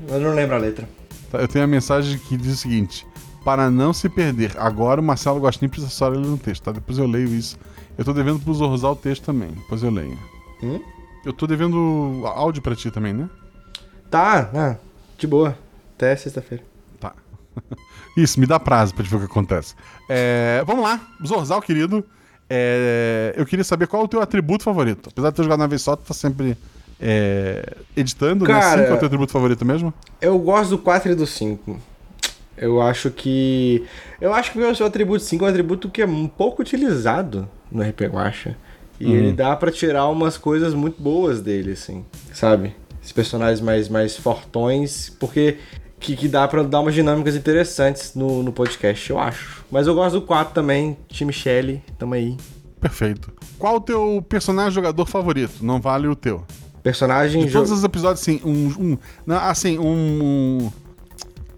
Eu 0.08 0.20
não 0.20 0.34
lembro 0.34 0.56
a 0.56 0.58
letra. 0.58 0.88
Eu 1.32 1.46
tenho 1.46 1.64
a 1.64 1.68
mensagem 1.68 2.18
que 2.18 2.36
diz 2.36 2.54
o 2.54 2.56
seguinte: 2.56 3.06
Para 3.44 3.70
não 3.70 3.92
se 3.92 4.08
perder, 4.08 4.52
agora 4.56 5.00
o 5.00 5.04
Marcelo 5.04 5.40
Gostin 5.40 5.68
precisa 5.68 5.90
só 5.90 6.08
ler 6.08 6.18
no 6.18 6.38
texto, 6.38 6.62
tá? 6.62 6.72
Depois 6.72 6.98
eu 6.98 7.06
leio 7.06 7.28
isso. 7.28 7.58
Eu 7.96 8.04
tô 8.04 8.12
devendo 8.12 8.38
pro 8.38 8.54
Zorzal 8.54 8.92
o 8.92 8.96
texto 8.96 9.24
também, 9.24 9.50
depois 9.50 9.82
eu 9.82 9.90
leio. 9.90 10.18
Hum? 10.62 10.80
Eu 11.24 11.32
tô 11.32 11.46
devendo 11.46 12.22
áudio 12.24 12.62
pra 12.62 12.74
ti 12.74 12.90
também, 12.90 13.12
né? 13.12 13.28
Tá, 14.10 14.50
ah, 14.54 14.76
de 15.18 15.26
boa. 15.26 15.58
Até 15.96 16.16
sexta-feira. 16.16 16.64
Tá. 16.98 17.12
Isso, 18.16 18.40
me 18.40 18.46
dá 18.46 18.58
prazo 18.58 18.94
pra 18.94 19.02
gente 19.02 19.10
ver 19.10 19.16
o 19.16 19.26
que 19.26 19.32
acontece. 19.32 19.74
É, 20.08 20.62
vamos 20.66 20.82
lá, 20.82 21.00
Zorzal, 21.26 21.60
querido. 21.60 22.04
É, 22.50 23.34
eu 23.36 23.44
queria 23.44 23.64
saber 23.64 23.86
qual 23.86 24.02
é 24.02 24.04
o 24.04 24.08
teu 24.08 24.20
atributo 24.22 24.64
favorito. 24.64 25.08
Apesar 25.10 25.30
de 25.30 25.36
ter 25.36 25.42
jogado 25.42 25.58
na 25.58 25.66
vez 25.66 25.82
só, 25.82 25.94
tu 25.96 26.02
tá 26.06 26.14
sempre 26.14 26.56
é, 27.00 27.74
editando, 27.96 28.44
né? 28.46 28.52
Cara- 28.52 28.82
Cinco 28.82 28.92
é 28.92 28.94
o 28.94 28.98
teu 28.98 29.06
atributo 29.06 29.32
favorito 29.32 29.64
mesmo? 29.64 29.92
Eu 30.20 30.38
gosto 30.38 30.70
do 30.70 30.78
4 30.78 31.12
e 31.12 31.14
do 31.14 31.26
5. 31.26 31.78
Eu 32.56 32.80
acho 32.82 33.10
que. 33.10 33.84
Eu 34.20 34.34
acho 34.34 34.50
que 34.52 34.58
o 34.58 34.74
seu 34.74 34.86
atributo 34.86 35.22
5 35.22 35.44
é 35.44 35.46
um 35.46 35.50
atributo 35.50 35.88
que 35.88 36.02
é 36.02 36.06
um 36.06 36.26
pouco 36.26 36.62
utilizado 36.62 37.48
no 37.70 37.82
RP 37.82 38.02
Guacha. 38.06 38.56
E 38.98 39.06
Uhum. 39.06 39.12
ele 39.14 39.32
dá 39.32 39.54
pra 39.54 39.70
tirar 39.70 40.08
umas 40.08 40.36
coisas 40.36 40.74
muito 40.74 41.00
boas 41.00 41.40
dele, 41.40 41.72
assim. 41.72 42.04
Sabe? 42.34 42.74
Esses 43.00 43.12
personagens 43.12 43.60
mais, 43.60 43.88
mais 43.88 44.16
fortões, 44.16 45.08
porque. 45.20 45.58
Que, 46.00 46.14
que 46.16 46.28
dá 46.28 46.46
pra 46.46 46.62
dar 46.62 46.80
umas 46.80 46.94
dinâmicas 46.94 47.34
interessantes 47.34 48.14
no, 48.14 48.42
no 48.42 48.52
podcast, 48.52 49.10
eu 49.10 49.18
acho. 49.18 49.64
Mas 49.70 49.86
eu 49.86 49.94
gosto 49.94 50.20
do 50.20 50.22
4 50.26 50.54
também, 50.54 50.96
time 51.08 51.32
Shelly, 51.32 51.82
tamo 51.98 52.14
aí. 52.14 52.36
Perfeito. 52.80 53.32
Qual 53.58 53.76
o 53.76 53.80
teu 53.80 54.24
personagem 54.28 54.72
jogador 54.72 55.04
favorito? 55.06 55.64
Não 55.64 55.80
vale 55.80 56.06
o 56.06 56.14
teu. 56.14 56.44
Personagem. 56.82 57.44
De 57.44 57.52
todos 57.52 57.70
os 57.70 57.82
episódios, 57.82 58.22
assim, 58.22 58.40
um. 58.44 58.68
um 58.78 58.98
não, 59.26 59.36
assim, 59.36 59.78
um. 59.78 59.92
um- 60.62 60.72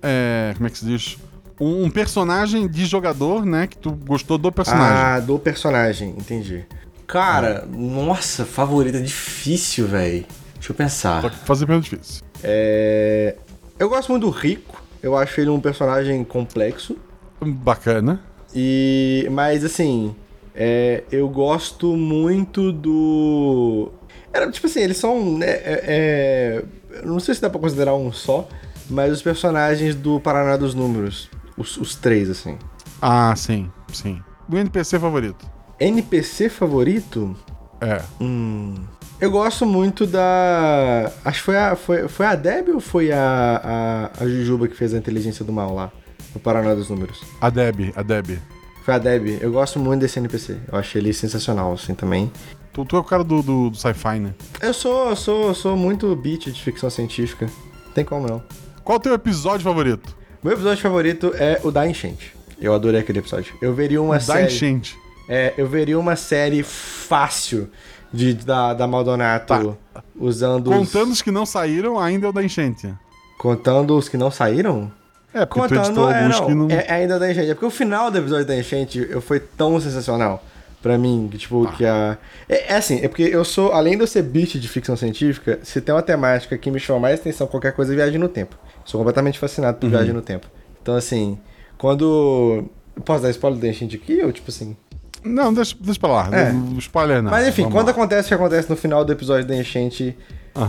é, 0.02 0.52
como 0.56 0.66
é 0.66 0.70
que 0.70 0.78
se 0.78 0.86
diz? 0.86 1.18
Um, 1.60 1.84
um 1.84 1.90
personagem 1.90 2.66
de 2.66 2.86
jogador, 2.86 3.44
né? 3.44 3.66
Que 3.66 3.76
tu 3.76 3.92
gostou 3.92 4.38
do 4.38 4.50
personagem. 4.50 4.96
Ah, 4.96 5.20
do 5.20 5.38
personagem, 5.38 6.14
entendi. 6.16 6.64
Cara, 7.06 7.66
nossa, 7.66 8.46
favorita 8.46 8.96
é 8.96 9.02
difícil, 9.02 9.86
velho. 9.86 10.24
Deixa 10.54 10.72
eu 10.72 10.76
pensar. 10.76 11.20
Só 11.20 11.28
que 11.28 11.36
fazer 11.36 11.66
pergunta 11.66 11.90
difícil. 11.90 12.22
É... 12.42 13.36
Eu 13.80 13.88
gosto 13.88 14.10
muito 14.10 14.26
do 14.26 14.30
Rico. 14.30 14.80
Eu 15.02 15.16
acho 15.16 15.40
ele 15.40 15.48
um 15.48 15.58
personagem 15.58 16.22
complexo. 16.22 16.98
Bacana. 17.40 18.20
E. 18.54 19.26
Mas 19.32 19.64
assim. 19.64 20.14
é, 20.54 21.02
Eu 21.10 21.26
gosto 21.30 21.96
muito 21.96 22.70
do. 22.72 23.90
Era, 24.32 24.50
tipo 24.50 24.66
assim, 24.66 24.80
eles 24.80 24.98
são. 24.98 25.38
né, 25.38 25.46
é, 25.48 26.62
é, 26.92 27.02
Não 27.04 27.18
sei 27.18 27.34
se 27.34 27.40
dá 27.40 27.48
pra 27.48 27.58
considerar 27.58 27.94
um 27.94 28.12
só. 28.12 28.46
Mas 28.90 29.12
os 29.12 29.22
personagens 29.22 29.94
do 29.94 30.20
Paraná 30.20 30.58
dos 30.58 30.74
Números. 30.74 31.30
Os, 31.56 31.78
os 31.78 31.94
três, 31.94 32.28
assim. 32.28 32.58
Ah, 33.00 33.34
sim, 33.34 33.70
sim. 33.92 34.20
O 34.46 34.56
NPC 34.58 34.98
favorito? 34.98 35.48
NPC 35.78 36.50
favorito? 36.50 37.34
É. 37.80 38.02
Hum. 38.20 38.74
Eu 39.20 39.30
gosto 39.30 39.66
muito 39.66 40.06
da. 40.06 41.12
Acho 41.22 41.40
que 41.40 41.44
foi 41.44 41.56
a, 41.58 41.76
foi, 41.76 42.08
foi 42.08 42.24
a 42.24 42.34
Deb 42.34 42.70
ou 42.70 42.80
foi 42.80 43.12
a, 43.12 44.10
a, 44.18 44.24
a 44.24 44.26
Jujuba 44.26 44.66
que 44.66 44.74
fez 44.74 44.94
a 44.94 44.96
inteligência 44.96 45.44
do 45.44 45.52
mal 45.52 45.74
lá? 45.74 45.92
No 46.34 46.40
Paraná 46.40 46.74
dos 46.74 46.88
Números. 46.88 47.20
A 47.38 47.50
Deb, 47.50 47.92
a 47.94 48.02
Deb. 48.02 48.38
Foi 48.82 48.94
a 48.94 48.98
Deb. 48.98 49.38
Eu 49.42 49.52
gosto 49.52 49.78
muito 49.78 50.00
desse 50.00 50.18
NPC. 50.18 50.56
Eu 50.72 50.78
achei 50.78 51.02
ele 51.02 51.12
sensacional, 51.12 51.72
assim, 51.72 51.94
também. 51.94 52.32
Tu, 52.72 52.82
tu 52.86 52.96
é 52.96 52.98
o 52.98 53.04
cara 53.04 53.22
do, 53.22 53.42
do, 53.42 53.68
do 53.70 53.76
sci-fi, 53.76 54.18
né? 54.20 54.32
Eu 54.62 54.72
sou, 54.72 55.10
eu 55.10 55.16
sou, 55.16 55.48
eu 55.48 55.54
sou 55.54 55.76
muito 55.76 56.14
beat 56.16 56.46
de 56.46 56.62
ficção 56.62 56.88
científica. 56.88 57.46
Não 57.86 57.92
tem 57.92 58.04
como 58.04 58.26
não. 58.26 58.42
Qual 58.82 58.96
o 58.96 59.00
teu 59.00 59.12
episódio 59.12 59.64
favorito? 59.64 60.16
Meu 60.42 60.54
episódio 60.54 60.82
favorito 60.82 61.34
é 61.34 61.60
o 61.62 61.70
da 61.70 61.86
Enchente. 61.86 62.34
Eu 62.58 62.72
adorei 62.72 63.00
aquele 63.00 63.18
episódio. 63.18 63.54
Eu 63.60 63.74
veria 63.74 64.00
uma 64.00 64.14
da 64.14 64.20
série. 64.20 64.46
enchente. 64.46 64.96
É, 65.28 65.52
eu 65.58 65.66
veria 65.68 65.98
uma 65.98 66.16
série 66.16 66.62
fácil 66.62 67.68
de, 68.12 68.34
da, 68.34 68.74
da 68.74 68.86
Maldonato 68.86 69.76
usando. 70.16 70.68
os- 70.70 70.76
Contando 70.76 71.12
os 71.12 71.22
que 71.22 71.30
não 71.30 71.44
saíram, 71.46 71.98
ainda 71.98 72.26
é 72.26 72.30
o 72.30 72.32
da 72.32 72.42
enchente. 72.42 72.92
Contando 73.38 73.96
os 73.96 74.08
que 74.08 74.16
não 74.16 74.30
saíram? 74.30 74.90
É, 75.32 75.46
porque 75.46 75.60
Contando, 75.76 76.10
é, 76.10 76.18
alguns 76.24 76.40
não, 76.40 76.46
que 76.46 76.54
não. 76.54 76.70
é, 76.70 76.86
é 76.88 76.92
ainda 76.92 77.18
da 77.18 77.30
Enchente. 77.30 77.50
É 77.50 77.54
porque 77.54 77.66
o 77.66 77.70
final 77.70 78.10
do 78.10 78.18
episódio 78.18 78.44
da 78.44 78.56
Enchente 78.58 79.06
eu, 79.08 79.20
foi 79.20 79.38
tão 79.38 79.80
sensacional 79.80 80.42
pra 80.82 80.98
mim, 80.98 81.28
que 81.30 81.38
tipo, 81.38 81.66
Ah. 81.68 81.72
que 81.72 81.84
a... 81.86 82.18
É, 82.48 82.72
é 82.72 82.76
assim, 82.76 82.96
é 83.00 83.06
porque 83.06 83.22
eu 83.22 83.44
sou, 83.44 83.70
além 83.72 83.96
de 83.96 84.02
eu 84.02 84.06
ser 84.08 84.22
beat 84.22 84.58
de 84.58 84.66
ficção 84.68 84.96
científica, 84.96 85.60
se 85.62 85.80
tem 85.80 85.94
uma 85.94 86.02
temática 86.02 86.58
que 86.58 86.68
me 86.70 86.80
chama 86.80 86.98
mais 87.00 87.20
atenção, 87.20 87.46
qualquer 87.46 87.72
coisa, 87.72 87.92
é 87.92 87.96
viagem 87.96 88.18
no 88.18 88.28
tempo. 88.28 88.56
Sou 88.84 88.98
completamente 88.98 89.38
fascinado 89.38 89.74
Uhum. 89.76 89.80
por 89.82 89.90
viagem 89.90 90.12
no 90.12 90.20
tempo. 90.22 90.48
Então, 90.82 90.96
assim, 90.96 91.38
quando... 91.78 92.64
Posso 93.04 93.22
dar 93.22 93.30
spoiler 93.30 93.60
da 93.60 93.68
Enchente 93.68 93.94
aqui, 93.96 94.20
ou 94.22 94.32
tipo 94.32 94.50
assim... 94.50 94.76
Não, 95.22 95.52
deixa, 95.52 95.76
deixa 95.80 96.00
pra 96.00 96.08
lá. 96.10 96.28
É. 96.32 96.52
Não, 96.52 96.78
spoiler 96.78 97.22
não. 97.22 97.30
Mas 97.30 97.46
enfim, 97.48 97.62
Vamos 97.62 97.76
quando 97.76 97.86
lá. 97.86 97.92
acontece 97.92 98.26
o 98.26 98.28
que 98.28 98.34
acontece 98.34 98.70
no 98.70 98.76
final 98.76 99.04
do 99.04 99.12
episódio 99.12 99.46
da 99.46 99.54
Enchente, 99.56 100.16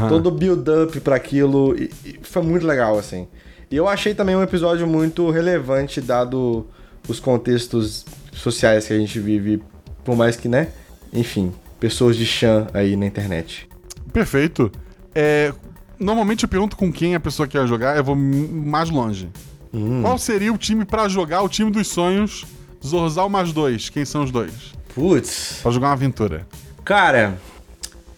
todo 0.09 0.27
o 0.27 0.31
build-up 0.31 0.99
pra 0.99 1.15
aquilo, 1.15 1.75
e- 1.77 1.89
e 2.05 2.19
foi 2.21 2.41
muito 2.41 2.65
legal, 2.65 2.97
assim. 2.99 3.27
E 3.69 3.75
eu 3.75 3.87
achei 3.87 4.13
também 4.13 4.35
um 4.35 4.43
episódio 4.43 4.85
muito 4.85 5.29
relevante, 5.31 6.01
dado 6.01 6.65
os 7.07 7.19
contextos 7.19 8.05
sociais 8.33 8.85
que 8.87 8.93
a 8.93 8.97
gente 8.97 9.19
vive, 9.19 9.63
por 10.03 10.15
mais 10.15 10.35
que, 10.35 10.47
né? 10.49 10.67
Enfim, 11.13 11.53
pessoas 11.79 12.15
de 12.17 12.25
chã 12.25 12.67
aí 12.73 12.95
na 12.97 13.05
internet. 13.05 13.67
Perfeito. 14.11 14.69
É, 15.15 15.53
normalmente 15.97 16.43
eu 16.43 16.49
pergunto 16.49 16.75
com 16.75 16.91
quem 16.91 17.15
a 17.15 17.19
pessoa 17.19 17.47
quer 17.47 17.65
jogar, 17.67 17.95
eu 17.95 18.03
vou 18.03 18.15
mais 18.15 18.89
longe. 18.89 19.29
Hum. 19.73 20.01
Qual 20.01 20.17
seria 20.17 20.51
o 20.53 20.57
time 20.57 20.83
pra 20.83 21.07
jogar 21.07 21.41
o 21.41 21.47
time 21.49 21.71
dos 21.71 21.87
sonhos 21.87 22.45
Zorzal 22.85 23.29
mais 23.29 23.51
dois? 23.51 23.89
Quem 23.89 24.05
são 24.05 24.23
os 24.23 24.31
dois? 24.31 24.73
Putz. 24.93 25.59
Pra 25.61 25.71
jogar 25.71 25.87
uma 25.87 25.93
aventura. 25.93 26.47
Cara, 26.83 27.37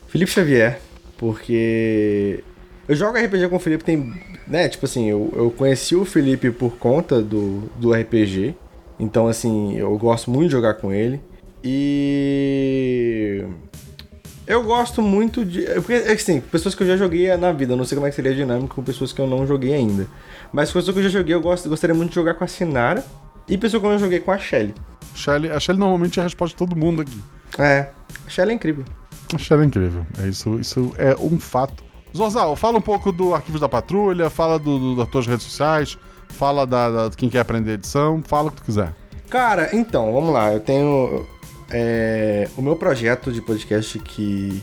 Felipe 0.07 0.31
Xavier, 0.31 0.79
porque 1.17 2.43
eu 2.87 2.95
jogo 2.95 3.17
RPG 3.17 3.49
com 3.49 3.55
o 3.55 3.59
Felipe 3.59 3.83
tem, 3.83 4.13
né, 4.47 4.69
tipo 4.69 4.85
assim, 4.85 5.09
eu, 5.09 5.31
eu 5.35 5.51
conheci 5.51 5.95
o 5.95 6.05
Felipe 6.05 6.51
por 6.51 6.77
conta 6.77 7.21
do, 7.21 7.69
do 7.77 7.93
RPG, 7.93 8.55
então 8.99 9.27
assim, 9.27 9.75
eu 9.77 9.97
gosto 9.97 10.29
muito 10.29 10.47
de 10.47 10.51
jogar 10.51 10.75
com 10.75 10.93
ele 10.93 11.21
e 11.63 13.43
eu 14.45 14.63
gosto 14.63 15.01
muito 15.01 15.45
de, 15.45 15.65
é 15.65 15.75
porque 15.75 15.93
assim, 15.93 16.41
pessoas 16.41 16.75
que 16.75 16.83
eu 16.83 16.87
já 16.87 16.97
joguei 16.97 17.35
na 17.37 17.51
vida, 17.51 17.73
eu 17.73 17.77
não 17.77 17.85
sei 17.85 17.95
como 17.95 18.05
é 18.05 18.09
que 18.09 18.15
seria 18.15 18.31
a 18.31 18.35
dinâmica 18.35 18.75
com 18.75 18.83
pessoas 18.83 19.11
que 19.11 19.19
eu 19.19 19.27
não 19.27 19.47
joguei 19.47 19.73
ainda, 19.73 20.07
mas 20.51 20.71
pessoas 20.71 20.93
que 20.93 20.99
eu 20.99 21.03
já 21.03 21.09
joguei, 21.09 21.33
eu 21.33 21.41
gosto, 21.41 21.69
gostaria 21.69 21.95
muito 21.95 22.09
de 22.09 22.15
jogar 22.15 22.33
com 22.33 22.43
a 22.43 22.47
Sinara 22.47 23.03
e 23.47 23.57
pessoas 23.57 23.81
que 23.81 23.87
eu 23.87 23.99
joguei 23.99 24.19
com 24.19 24.31
a 24.31 24.37
Shelly. 24.37 24.73
Shelly, 25.15 25.49
a 25.51 25.59
Shelly 25.59 25.79
normalmente 25.79 26.19
é 26.19 26.21
a 26.21 26.25
resposta 26.25 26.53
de 26.55 26.57
todo 26.57 26.75
mundo 26.75 27.01
aqui. 27.01 27.19
É, 27.59 27.89
a 28.25 28.29
Shelly 28.29 28.51
é 28.51 28.55
incrível. 28.55 28.83
A 29.33 29.37
Shelly 29.37 29.63
é 29.63 29.65
incrível. 29.65 30.05
É 30.23 30.27
isso, 30.27 30.59
isso 30.59 30.93
é 30.97 31.15
um 31.19 31.39
fato. 31.39 31.83
Zorzal, 32.15 32.55
fala 32.55 32.77
um 32.77 32.81
pouco 32.81 33.11
do 33.11 33.33
Arquivos 33.33 33.59
da 33.61 33.67
Patrulha, 33.69 34.29
fala 34.29 34.59
do, 34.59 34.77
do- 34.79 34.95
das 34.97 35.07
tuas 35.09 35.25
redes 35.27 35.43
sociais, 35.43 35.97
fala 36.29 36.65
da, 36.65 36.89
da- 37.07 37.15
quem 37.15 37.27
quer 37.29 37.39
aprender 37.39 37.71
edição, 37.73 38.21
fala 38.23 38.47
o 38.49 38.51
que 38.51 38.57
tu 38.57 38.63
quiser. 38.65 38.93
Cara, 39.29 39.69
então, 39.75 40.13
vamos 40.13 40.31
lá. 40.31 40.53
Eu 40.53 40.59
tenho 40.59 41.25
é, 41.71 42.47
o 42.55 42.61
meu 42.61 42.75
projeto 42.75 43.31
de 43.31 43.41
podcast 43.41 43.97
que, 43.97 44.61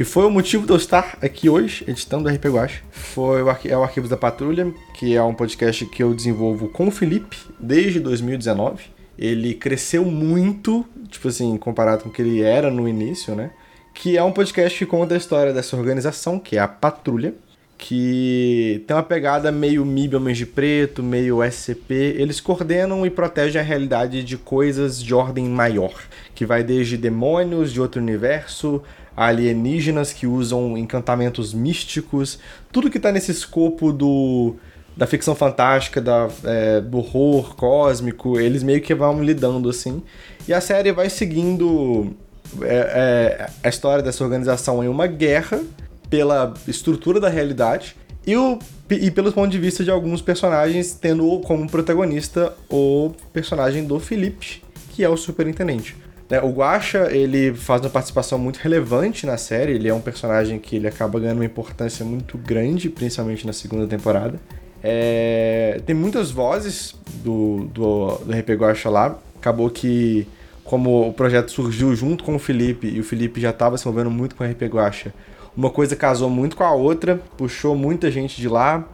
que 0.00 0.04
foi 0.04 0.24
o 0.24 0.30
motivo 0.30 0.64
de 0.64 0.72
eu 0.72 0.78
estar 0.78 1.18
aqui 1.20 1.50
hoje, 1.50 1.84
editando 1.86 2.26
o 2.26 2.32
RP 2.32 2.46
Guache. 2.46 2.82
Foi 2.90 3.42
o, 3.42 3.50
é 3.50 3.76
o 3.76 3.82
Arquivos 3.82 4.08
da 4.08 4.16
Patrulha, 4.16 4.72
que 4.94 5.14
é 5.14 5.22
um 5.22 5.34
podcast 5.34 5.84
que 5.84 6.02
eu 6.02 6.14
desenvolvo 6.14 6.70
com 6.70 6.88
o 6.88 6.90
Felipe 6.90 7.36
desde 7.58 8.00
2019. 8.00 8.82
Ele 9.18 9.52
cresceu 9.52 10.02
muito, 10.06 10.86
tipo 11.10 11.28
assim, 11.28 11.54
comparado 11.58 12.04
com 12.04 12.08
o 12.08 12.12
que 12.12 12.22
ele 12.22 12.40
era 12.40 12.70
no 12.70 12.88
início, 12.88 13.34
né? 13.34 13.50
Que 13.92 14.16
é 14.16 14.22
um 14.22 14.32
podcast 14.32 14.78
que 14.78 14.86
conta 14.86 15.12
a 15.12 15.18
história 15.18 15.52
dessa 15.52 15.76
organização, 15.76 16.38
que 16.38 16.56
é 16.56 16.60
a 16.60 16.66
Patrulha, 16.66 17.34
que 17.76 18.82
tem 18.86 18.96
uma 18.96 19.02
pegada 19.02 19.52
meio 19.52 19.84
MIB 19.84 20.16
Homens 20.16 20.38
de 20.38 20.46
Preto, 20.46 21.02
meio 21.02 21.44
SCP. 21.44 22.14
Eles 22.16 22.40
coordenam 22.40 23.04
e 23.04 23.10
protegem 23.10 23.60
a 23.60 23.64
realidade 23.64 24.24
de 24.24 24.38
coisas 24.38 25.02
de 25.02 25.12
ordem 25.12 25.46
maior, 25.46 25.92
que 26.34 26.46
vai 26.46 26.64
desde 26.64 26.96
demônios 26.96 27.70
de 27.70 27.82
outro 27.82 28.00
universo, 28.00 28.82
alienígenas 29.16 30.12
que 30.12 30.26
usam 30.26 30.76
encantamentos 30.76 31.52
místicos, 31.52 32.38
tudo 32.72 32.90
que 32.90 32.98
tá 32.98 33.12
nesse 33.12 33.30
escopo 33.30 33.92
do 33.92 34.56
da 34.96 35.06
ficção 35.06 35.34
fantástica, 35.34 36.00
da, 36.00 36.28
é, 36.44 36.80
do 36.80 36.98
horror 36.98 37.54
cósmico, 37.56 38.38
eles 38.38 38.62
meio 38.62 38.82
que 38.82 38.94
vão 38.94 39.22
lidando 39.22 39.70
assim. 39.70 40.02
E 40.46 40.52
a 40.52 40.60
série 40.60 40.92
vai 40.92 41.08
seguindo 41.08 42.14
é, 42.62 42.66
é, 42.66 43.50
a 43.62 43.68
história 43.68 44.02
dessa 44.02 44.22
organização 44.22 44.84
em 44.84 44.88
uma 44.88 45.06
guerra 45.06 45.60
pela 46.10 46.52
estrutura 46.66 47.20
da 47.20 47.28
realidade 47.28 47.96
e, 48.26 48.36
o, 48.36 48.58
e 48.90 49.10
pelo 49.10 49.32
ponto 49.32 49.50
de 49.50 49.58
vista 49.58 49.82
de 49.82 49.90
alguns 49.90 50.20
personagens, 50.20 50.92
tendo 50.92 51.40
como 51.40 51.68
protagonista 51.70 52.52
o 52.68 53.12
personagem 53.32 53.84
do 53.84 53.98
Felipe, 53.98 54.62
que 54.90 55.02
é 55.02 55.08
o 55.08 55.16
superintendente. 55.16 55.96
Né, 56.30 56.40
o 56.40 56.50
Guacha, 56.50 57.08
ele 57.10 57.52
faz 57.52 57.80
uma 57.80 57.90
participação 57.90 58.38
muito 58.38 58.58
relevante 58.58 59.26
na 59.26 59.36
série, 59.36 59.72
ele 59.72 59.88
é 59.88 59.92
um 59.92 60.00
personagem 60.00 60.60
que 60.60 60.76
ele 60.76 60.86
acaba 60.86 61.18
ganhando 61.18 61.38
uma 61.38 61.44
importância 61.44 62.04
muito 62.04 62.38
grande, 62.38 62.88
principalmente 62.88 63.44
na 63.44 63.52
segunda 63.52 63.84
temporada. 63.88 64.38
É, 64.80 65.80
tem 65.84 65.94
muitas 65.94 66.30
vozes 66.30 66.94
do, 67.24 67.68
do, 67.74 68.18
do 68.18 68.32
RP 68.32 68.50
Guacha 68.50 68.88
lá, 68.88 69.18
acabou 69.36 69.68
que 69.68 70.26
como 70.62 71.08
o 71.08 71.12
projeto 71.12 71.50
surgiu 71.50 71.96
junto 71.96 72.22
com 72.22 72.36
o 72.36 72.38
Felipe, 72.38 72.86
e 72.86 73.00
o 73.00 73.04
Felipe 73.04 73.40
já 73.40 73.50
estava 73.50 73.76
se 73.76 73.84
movendo 73.88 74.08
muito 74.08 74.36
com 74.36 74.44
o 74.44 74.46
RP 74.46 74.62
Guacha, 74.62 75.12
uma 75.56 75.68
coisa 75.68 75.96
casou 75.96 76.30
muito 76.30 76.56
com 76.56 76.62
a 76.62 76.72
outra, 76.72 77.20
puxou 77.36 77.74
muita 77.74 78.08
gente 78.08 78.40
de 78.40 78.48
lá 78.48 78.88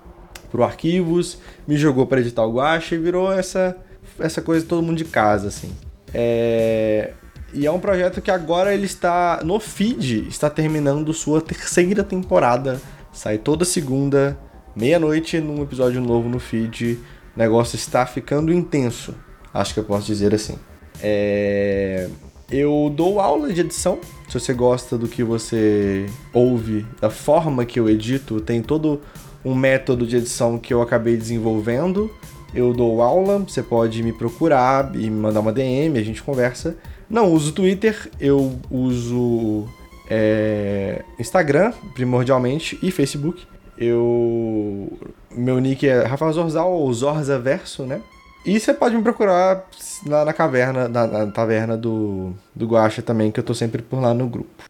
pro 0.50 0.64
arquivos, 0.64 1.38
me 1.68 1.76
jogou 1.76 2.06
para 2.06 2.20
editar 2.20 2.46
o 2.46 2.54
Guacha 2.54 2.94
e 2.94 2.98
virou 2.98 3.30
essa, 3.30 3.76
essa 4.18 4.40
coisa 4.40 4.64
todo 4.64 4.82
mundo 4.82 4.96
de 4.96 5.04
casa, 5.04 5.48
assim. 5.48 5.70
É... 6.14 7.12
E 7.52 7.66
é 7.66 7.70
um 7.70 7.78
projeto 7.78 8.20
que 8.20 8.31
agora 8.31 8.74
ele 8.74 8.86
está 8.86 9.40
no 9.44 9.59
feed, 9.60 10.28
está 10.28 10.51
terminando 10.51 11.12
sua 11.12 11.40
terceira 11.40 12.02
temporada. 12.02 12.81
Sai 13.12 13.39
toda 13.39 13.64
segunda, 13.64 14.39
meia-noite, 14.74 15.40
num 15.40 15.62
episódio 15.62 16.01
novo 16.01 16.28
no 16.28 16.39
feed. 16.39 16.98
O 17.35 17.39
negócio 17.39 17.77
está 17.77 18.05
ficando 18.05 18.52
intenso, 18.52 19.14
acho 19.52 19.74
que 19.74 19.81
eu 19.81 19.85
posso 19.85 20.06
dizer 20.06 20.35
assim. 20.35 20.59
É... 21.02 22.09
Eu 22.51 22.93
dou 22.94 23.20
aula 23.20 23.52
de 23.52 23.60
edição. 23.60 23.98
Se 24.28 24.39
você 24.39 24.55
gosta 24.55 24.97
do 24.97 25.09
que 25.09 25.24
você 25.24 26.06
ouve, 26.32 26.86
da 27.01 27.10
forma 27.10 27.64
que 27.64 27.81
eu 27.81 27.89
edito, 27.89 28.40
tem 28.40 28.62
todo 28.62 29.01
um 29.44 29.55
método 29.55 30.06
de 30.06 30.16
edição 30.16 30.59
que 30.59 30.73
eu 30.73 30.81
acabei 30.81 31.16
desenvolvendo. 31.16 32.10
Eu 32.55 32.73
dou 32.73 33.02
aula, 33.02 33.39
você 33.39 33.62
pode 33.62 34.02
me 34.02 34.12
procurar 34.12 34.94
e 34.94 35.10
me 35.10 35.10
mandar 35.10 35.40
uma 35.40 35.52
DM, 35.52 35.98
a 35.98 36.02
gente 36.02 36.23
conversa. 36.23 36.77
Não 37.08 37.32
uso 37.32 37.52
Twitter, 37.52 38.10
eu 38.20 38.58
uso 38.70 39.66
é, 40.10 41.04
Instagram, 41.18 41.72
primordialmente, 41.94 42.78
e 42.82 42.90
Facebook. 42.90 43.46
Eu. 43.78 44.98
Meu 45.30 45.58
nick 45.58 45.86
é 45.86 46.02
Rafael 46.04 46.32
Zorzal, 46.32 46.72
ou 46.72 46.92
Zorza 46.92 47.38
Verso, 47.38 47.84
né? 47.84 48.00
E 48.44 48.58
você 48.58 48.72
pode 48.72 48.96
me 48.96 49.02
procurar 49.02 49.66
lá 50.06 50.24
na 50.24 50.32
caverna, 50.32 50.88
na, 50.88 51.06
na 51.06 51.26
taverna 51.26 51.76
do, 51.76 52.32
do 52.54 52.66
Guacha 52.66 53.02
também, 53.02 53.30
que 53.30 53.40
eu 53.40 53.44
tô 53.44 53.52
sempre 53.52 53.82
por 53.82 54.00
lá 54.00 54.14
no 54.14 54.28
grupo. 54.28 54.64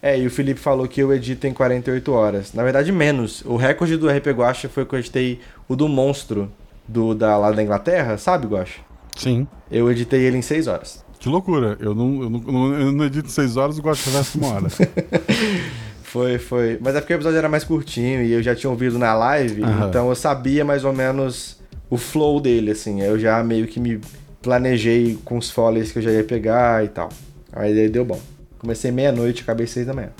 É, 0.00 0.16
e 0.16 0.26
o 0.26 0.30
Felipe 0.30 0.60
falou 0.60 0.86
que 0.86 1.00
eu 1.00 1.12
edito 1.12 1.46
em 1.46 1.52
48 1.52 2.12
horas. 2.12 2.52
Na 2.52 2.62
verdade, 2.62 2.92
menos. 2.92 3.42
O 3.44 3.56
recorde 3.56 3.96
do 3.96 4.08
RP 4.08 4.28
Guacha 4.28 4.68
foi 4.68 4.84
que 4.84 4.94
eu 4.94 4.98
editei 4.98 5.40
o 5.66 5.74
do 5.74 5.88
monstro 5.88 6.52
do, 6.86 7.14
da, 7.14 7.36
lá 7.36 7.50
da 7.50 7.62
Inglaterra, 7.62 8.16
sabe, 8.16 8.46
Guacha? 8.46 8.80
Sim. 9.16 9.48
Eu 9.70 9.90
editei 9.90 10.20
ele 10.20 10.36
em 10.36 10.42
6 10.42 10.66
horas. 10.68 11.04
Que 11.18 11.28
loucura. 11.28 11.76
Eu 11.80 11.94
não, 11.94 12.22
eu 12.22 12.30
não, 12.30 12.74
eu 12.74 12.92
não 12.92 13.04
edito 13.04 13.30
6 13.30 13.56
horas 13.56 13.78
e 13.78 13.80
gosto 13.80 14.00
de 14.04 14.10
conversa 14.10 14.38
uma 14.38 14.48
hora. 14.48 14.66
foi, 16.04 16.38
foi. 16.38 16.78
Mas 16.80 16.94
é 16.94 17.00
porque 17.00 17.12
o 17.12 17.16
episódio 17.16 17.38
era 17.38 17.48
mais 17.48 17.64
curtinho 17.64 18.22
e 18.22 18.32
eu 18.32 18.42
já 18.42 18.54
tinha 18.54 18.70
ouvido 18.70 18.98
na 18.98 19.14
live, 19.14 19.62
Aham. 19.62 19.88
então 19.88 20.08
eu 20.08 20.14
sabia 20.14 20.64
mais 20.64 20.84
ou 20.84 20.92
menos 20.92 21.58
o 21.90 21.96
flow 21.96 22.40
dele, 22.40 22.70
assim. 22.70 23.00
Eu 23.02 23.18
já 23.18 23.42
meio 23.42 23.66
que 23.66 23.80
me 23.80 24.00
planejei 24.40 25.18
com 25.24 25.36
os 25.38 25.50
followers 25.50 25.90
que 25.92 25.98
eu 25.98 26.02
já 26.02 26.10
ia 26.12 26.24
pegar 26.24 26.84
e 26.84 26.88
tal. 26.88 27.08
Aí 27.52 27.74
daí 27.74 27.88
deu 27.88 28.04
bom. 28.04 28.20
Comecei 28.58 28.90
meia-noite, 28.90 29.42
acabei 29.42 29.66
seis 29.66 29.86
da 29.86 29.94
manhã. 29.94 30.10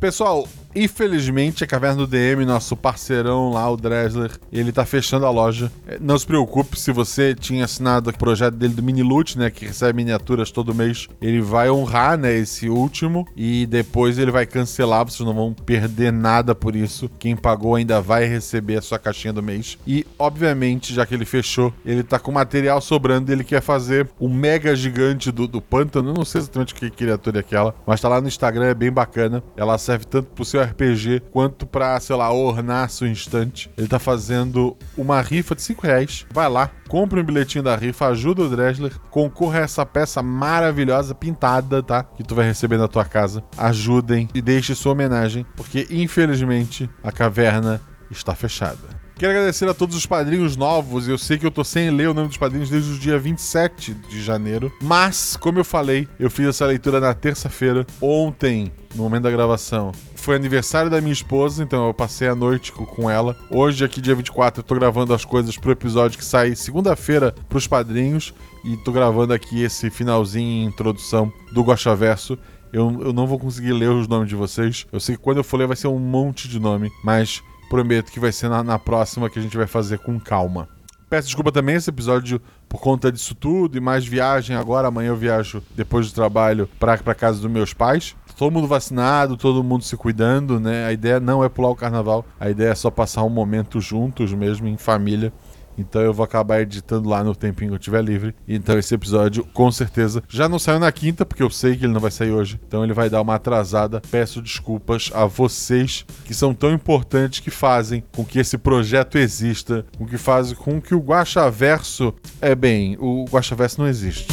Pessoal, 0.00 0.46
infelizmente 0.74 1.64
a 1.64 1.66
Caverna 1.66 1.96
do 1.98 2.06
DM, 2.06 2.44
nosso 2.44 2.76
parceirão 2.76 3.50
lá, 3.50 3.70
o 3.70 3.76
Dresler, 3.76 4.30
ele 4.52 4.72
tá 4.72 4.84
fechando 4.84 5.26
a 5.26 5.30
loja. 5.30 5.70
É, 5.86 5.98
Não 6.00 6.18
se 6.18 6.26
preocupe 6.26 6.78
se 6.78 6.92
você 6.92 7.34
tinha 7.34 7.64
assinado 7.64 8.10
o 8.10 8.18
projeto 8.18 8.54
dele 8.54 8.74
do 8.74 8.82
Mini 8.82 9.02
Loot, 9.02 9.38
né, 9.38 9.50
que 9.50 9.66
recebe 9.66 9.96
miniaturas 9.96 10.50
todo 10.50 10.74
mês. 10.74 11.08
Ele 11.20 11.40
vai 11.40 11.70
honrar, 11.70 12.16
né, 12.16 12.34
esse 12.34 12.68
último 12.68 13.26
e 13.36 13.66
depois 13.66 14.18
ele 14.18 14.30
vai 14.30 14.46
cancelar, 14.46 15.04
vocês 15.04 15.26
não 15.26 15.34
vão 15.34 15.52
perder 15.52 16.12
nada 16.12 16.54
por 16.54 16.74
isso. 16.74 17.10
Quem 17.18 17.36
pagou 17.36 17.74
ainda 17.74 18.00
vai 18.00 18.24
receber 18.24 18.78
a 18.78 18.82
sua 18.82 18.98
caixinha 18.98 19.32
do 19.32 19.42
mês. 19.42 19.78
E, 19.86 20.06
obviamente, 20.18 20.94
já 20.94 21.04
que 21.04 21.14
ele 21.14 21.24
fechou, 21.24 21.72
ele 21.84 22.02
tá 22.02 22.18
com 22.18 22.32
material 22.32 22.80
sobrando, 22.80 23.30
ele 23.30 23.44
quer 23.44 23.60
fazer 23.60 24.08
o 24.18 24.28
mega 24.28 24.74
gigante 24.74 25.30
do, 25.30 25.46
do 25.46 25.60
pântano. 25.60 26.10
Eu 26.10 26.14
não 26.14 26.24
sei 26.24 26.40
exatamente 26.40 26.74
que 26.74 26.90
criatura 26.90 27.38
é 27.38 27.40
aquela, 27.40 27.74
mas 27.86 28.00
tá 28.00 28.08
lá 28.08 28.20
no 28.20 28.28
Instagram, 28.28 28.66
é 28.66 28.74
bem 28.74 28.90
bacana. 28.90 29.42
Ela 29.56 29.78
serve 29.78 30.04
tanto 30.06 30.30
pro 30.30 30.44
seu 30.44 30.61
RPG 30.62 31.22
quanto 31.30 31.66
pra, 31.66 31.98
sei 32.00 32.16
lá, 32.16 32.32
ornar 32.32 32.90
sua 32.90 33.08
instante. 33.08 33.70
Ele 33.76 33.88
tá 33.88 33.98
fazendo 33.98 34.76
uma 34.96 35.20
rifa 35.20 35.54
de 35.54 35.62
5 35.62 35.86
reais. 35.86 36.26
Vai 36.32 36.48
lá, 36.48 36.70
compra 36.88 37.20
um 37.20 37.24
bilhetinho 37.24 37.64
da 37.64 37.76
rifa, 37.76 38.06
ajuda 38.06 38.42
o 38.42 38.48
Dresler, 38.48 38.98
concorra 39.10 39.60
a 39.60 39.62
essa 39.62 39.84
peça 39.86 40.22
maravilhosa, 40.22 41.14
pintada, 41.14 41.82
tá? 41.82 42.02
Que 42.02 42.22
tu 42.22 42.34
vai 42.34 42.46
receber 42.46 42.76
na 42.76 42.88
tua 42.88 43.04
casa. 43.04 43.42
Ajudem 43.56 44.28
e 44.34 44.42
deixe 44.42 44.74
sua 44.74 44.92
homenagem, 44.92 45.46
porque 45.56 45.86
infelizmente 45.90 46.88
a 47.02 47.12
caverna 47.12 47.80
está 48.10 48.34
fechada. 48.34 49.02
Quero 49.22 49.32
agradecer 49.32 49.68
a 49.68 49.74
todos 49.74 49.94
os 49.94 50.04
padrinhos 50.04 50.56
novos. 50.56 51.06
Eu 51.06 51.16
sei 51.16 51.38
que 51.38 51.46
eu 51.46 51.50
tô 51.50 51.62
sem 51.62 51.90
ler 51.90 52.08
o 52.08 52.14
nome 52.14 52.26
dos 52.26 52.36
padrinhos 52.36 52.68
desde 52.68 52.92
o 52.92 52.98
dia 52.98 53.18
27 53.18 53.94
de 53.94 54.20
janeiro. 54.20 54.72
Mas, 54.82 55.36
como 55.36 55.60
eu 55.60 55.64
falei, 55.64 56.08
eu 56.18 56.28
fiz 56.28 56.48
essa 56.48 56.66
leitura 56.66 56.98
na 56.98 57.14
terça-feira. 57.14 57.86
Ontem, 58.00 58.72
no 58.96 59.04
momento 59.04 59.22
da 59.22 59.30
gravação, 59.30 59.92
foi 60.22 60.36
aniversário 60.36 60.90
da 60.90 61.00
minha 61.00 61.12
esposa, 61.12 61.62
então 61.62 61.86
eu 61.86 61.94
passei 61.94 62.28
a 62.28 62.34
noite 62.34 62.72
co- 62.72 62.86
com 62.86 63.10
ela. 63.10 63.36
Hoje, 63.50 63.84
aqui, 63.84 64.00
dia 64.00 64.14
24, 64.14 64.60
eu 64.60 64.64
tô 64.64 64.74
gravando 64.74 65.12
as 65.12 65.24
coisas 65.24 65.56
pro 65.56 65.72
episódio 65.72 66.18
que 66.18 66.24
sai 66.24 66.54
segunda-feira 66.54 67.34
pros 67.48 67.66
padrinhos. 67.66 68.32
E 68.64 68.76
tô 68.76 68.92
gravando 68.92 69.32
aqui 69.34 69.62
esse 69.62 69.90
finalzinho 69.90 70.68
introdução 70.68 71.32
do 71.50 71.64
Gosta 71.64 71.94
Verso. 71.96 72.38
Eu, 72.72 73.00
eu 73.02 73.12
não 73.12 73.26
vou 73.26 73.38
conseguir 73.38 73.72
ler 73.72 73.90
os 73.90 74.06
nomes 74.06 74.28
de 74.28 74.36
vocês. 74.36 74.86
Eu 74.92 75.00
sei 75.00 75.16
que 75.16 75.22
quando 75.22 75.38
eu 75.38 75.44
for 75.44 75.56
ler 75.56 75.66
vai 75.66 75.76
ser 75.76 75.88
um 75.88 75.98
monte 75.98 76.48
de 76.48 76.60
nome, 76.60 76.90
mas 77.02 77.42
prometo 77.68 78.12
que 78.12 78.20
vai 78.20 78.30
ser 78.30 78.48
na, 78.48 78.62
na 78.62 78.78
próxima 78.78 79.28
que 79.28 79.38
a 79.38 79.42
gente 79.42 79.56
vai 79.56 79.66
fazer 79.66 79.98
com 79.98 80.18
calma. 80.20 80.68
Peço 81.10 81.26
desculpa 81.28 81.52
também 81.52 81.74
esse 81.74 81.90
episódio 81.90 82.40
por 82.68 82.80
conta 82.80 83.12
disso 83.12 83.34
tudo 83.34 83.76
e 83.76 83.80
mais 83.80 84.06
viagem 84.06 84.56
agora. 84.56 84.88
Amanhã 84.88 85.08
eu 85.08 85.16
viajo 85.16 85.62
depois 85.76 86.08
do 86.10 86.14
trabalho 86.14 86.66
pra 86.78 86.96
casa 87.14 87.38
dos 87.38 87.50
meus 87.50 87.74
pais. 87.74 88.16
Todo 88.42 88.50
mundo 88.50 88.66
vacinado, 88.66 89.36
todo 89.36 89.62
mundo 89.62 89.84
se 89.84 89.96
cuidando, 89.96 90.58
né? 90.58 90.84
A 90.84 90.92
ideia 90.92 91.20
não 91.20 91.44
é 91.44 91.48
pular 91.48 91.70
o 91.70 91.76
carnaval, 91.76 92.26
a 92.40 92.50
ideia 92.50 92.70
é 92.70 92.74
só 92.74 92.90
passar 92.90 93.22
um 93.22 93.28
momento 93.28 93.80
juntos 93.80 94.34
mesmo, 94.34 94.66
em 94.66 94.76
família. 94.76 95.32
Então 95.78 96.02
eu 96.02 96.12
vou 96.12 96.24
acabar 96.24 96.60
editando 96.60 97.08
lá 97.08 97.22
no 97.22 97.36
tempinho 97.36 97.70
que 97.70 97.76
eu 97.76 97.78
tiver 97.78 98.02
livre. 98.02 98.34
Então 98.48 98.76
esse 98.76 98.92
episódio, 98.96 99.44
com 99.54 99.70
certeza, 99.70 100.24
já 100.28 100.48
não 100.48 100.58
saiu 100.58 100.80
na 100.80 100.90
quinta, 100.90 101.24
porque 101.24 101.40
eu 101.40 101.50
sei 101.50 101.76
que 101.76 101.86
ele 101.86 101.92
não 101.92 102.00
vai 102.00 102.10
sair 102.10 102.32
hoje. 102.32 102.58
Então 102.66 102.82
ele 102.82 102.92
vai 102.92 103.08
dar 103.08 103.22
uma 103.22 103.36
atrasada. 103.36 104.02
Peço 104.10 104.42
desculpas 104.42 105.12
a 105.14 105.24
vocês 105.24 106.04
que 106.24 106.34
são 106.34 106.52
tão 106.52 106.72
importantes 106.72 107.38
que 107.38 107.48
fazem 107.48 108.02
com 108.12 108.24
que 108.24 108.40
esse 108.40 108.58
projeto 108.58 109.18
exista, 109.18 109.86
com 109.96 110.04
que 110.04 110.18
fazem 110.18 110.56
com 110.56 110.80
que 110.80 110.96
o 110.96 111.00
Guaxaverso. 111.00 112.12
É 112.40 112.56
bem, 112.56 112.96
o 112.98 113.24
Guaxaverso 113.30 113.80
não 113.80 113.86
existe. 113.86 114.26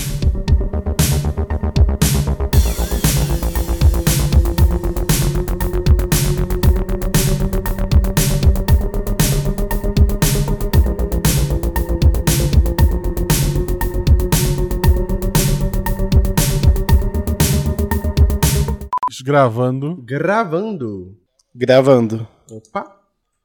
Gravando. 19.30 19.96
Gravando. 20.04 21.16
Gravando. 21.54 22.28
Opa. 22.52 22.98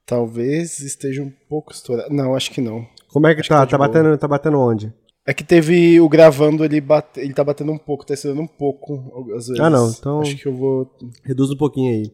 Talvez 0.06 0.80
esteja 0.80 1.22
um 1.22 1.30
pouco 1.48 1.72
estourado. 1.72 2.08
Não, 2.14 2.34
acho 2.34 2.50
que 2.50 2.60
não. 2.62 2.86
Como 3.08 3.26
é 3.26 3.34
que 3.34 3.40
Acho 3.40 3.50
tá? 3.50 3.66
que 3.66 3.70
tá 3.70 3.70
Tá 3.72 3.76
boa. 3.78 3.88
batendo, 3.88 4.18
tá 4.18 4.26
batendo 4.28 4.58
onde? 4.58 4.92
É 5.26 5.34
que 5.34 5.44
teve 5.44 6.00
o 6.00 6.08
gravando, 6.08 6.64
ele, 6.64 6.80
bate, 6.80 7.20
ele 7.20 7.32
tá 7.34 7.44
batendo 7.44 7.70
um 7.72 7.78
pouco, 7.78 8.04
tá 8.06 8.14
estourando 8.14 8.40
um 8.42 8.46
pouco 8.46 8.94
às 9.36 9.46
vezes. 9.48 9.60
Ah, 9.60 9.68
não, 9.70 9.90
então- 9.90 10.20
Acho 10.22 10.36
que 10.36 10.46
eu 10.48 10.54
vou. 10.56 10.90
Reduz 11.22 11.50
um 11.50 11.56
pouquinho 11.56 11.92
aí. 11.92 12.12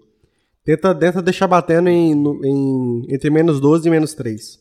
Tenta, 0.64 0.92
tenta 0.94 1.22
deixar 1.22 1.46
batendo 1.46 1.88
em, 1.88 2.12
em- 2.12 3.06
entre 3.08 3.30
menos 3.30 3.60
12 3.60 3.86
e 3.86 3.90
menos 3.90 4.14
3. 4.14 4.60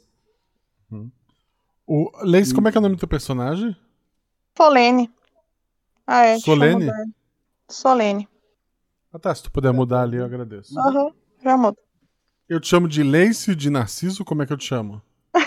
O 1.88 2.11
Lace, 2.23 2.53
como 2.53 2.68
é 2.68 2.72
que 2.72 2.77
é 2.77 2.80
o 2.80 2.81
nome 2.84 2.95
do 2.95 2.99
teu 2.99 3.07
personagem? 3.07 3.76
Solene. 4.56 5.10
Ah, 6.06 6.26
é. 6.26 6.38
Solene? 6.40 6.88
Solene. 7.68 8.28
Ah 9.14 9.19
tá, 9.19 9.34
se 9.34 9.44
tu 9.44 9.52
puder 9.52 9.72
mudar 9.73 10.02
ali, 10.03 10.18
eu 10.18 10.26
agradeço. 10.26 10.77
Aham, 10.80 11.11
já 11.44 11.57
mudo. 11.57 11.77
Eu 12.48 12.60
te 12.60 12.68
chamo 12.68 12.88
de 12.88 13.03
Lace, 13.03 13.56
de 13.56 13.69
Narciso, 13.69 14.23
como 14.26 14.41
é 14.44 14.45
que 14.45 14.53
eu 14.53 14.57
te 14.57 14.65
chamo? 14.65 15.02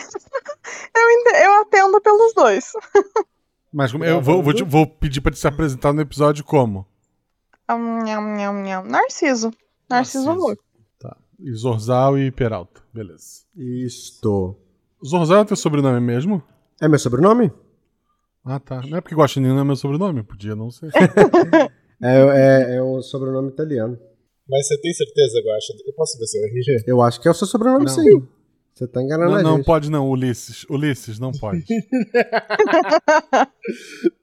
Eu, 0.95 1.35
eu 1.45 1.61
atendo 1.63 2.01
pelos 2.01 2.35
dois. 2.35 2.73
Mas 3.73 3.91
como- 3.93 4.05
eu 4.05 4.21
vou, 4.21 4.43
vou, 4.43 4.53
te- 4.55 4.63
vou 4.63 4.87
pedir 4.87 5.21
pra 5.21 5.33
te 5.33 5.39
se 5.39 5.47
apresentar 5.49 5.93
no 5.93 6.01
episódio 6.01 6.45
como? 6.45 6.87
Nham, 7.69 8.37
nham, 8.37 8.53
nham. 8.63 8.83
Narciso. 8.85 9.51
Narciso 9.89 10.27
Narciso. 10.27 10.31
Amor. 10.31 10.59
Tá. 10.99 11.17
E 11.41 11.53
Zorzal 11.55 12.19
e 12.19 12.31
Peralta. 12.31 12.83
Beleza. 12.93 13.43
Isto. 13.57 14.57
Zorzal 15.05 15.41
é 15.41 15.45
teu 15.45 15.57
sobrenome 15.57 16.01
mesmo? 16.01 16.43
É 16.81 16.87
meu 16.89 16.99
sobrenome? 16.99 17.51
Ah, 18.45 18.61
tá. 18.61 18.83
Não 18.83 18.99
é 18.99 19.01
porque 19.01 19.15
Guaxinim 19.15 19.49
não 19.49 19.61
é 19.61 19.65
meu 19.65 19.77
sobrenome, 19.77 20.23
podia 20.23 20.55
não 20.55 20.71
ser. 20.71 20.91
É, 22.03 22.73
é, 22.73 22.77
é 22.77 22.83
um 22.83 23.01
sobrenome 23.01 23.51
italiano. 23.51 23.97
Mas 24.49 24.67
você 24.67 24.81
tem 24.81 24.93
certeza, 24.93 25.41
Guaxa? 25.41 25.73
Eu 25.87 25.93
posso 25.95 26.19
ver 26.19 26.27
seu 26.27 26.43
RG? 26.45 26.85
Eu 26.87 27.01
acho 27.01 27.21
que 27.21 27.29
é 27.29 27.31
o 27.31 27.35
seu 27.35 27.47
sobrenome, 27.47 27.85
Não. 27.85 27.93
sim. 27.93 28.27
Você 28.75 28.89
tá 28.89 29.03
enganando 29.03 29.33
não, 29.33 29.39
a 29.39 29.43
não 29.43 29.57
gente. 29.57 29.67
pode 29.67 29.91
não, 29.91 30.09
Ulisses. 30.09 30.65
Ulisses, 30.69 31.19
não 31.19 31.31
pode. 31.31 31.63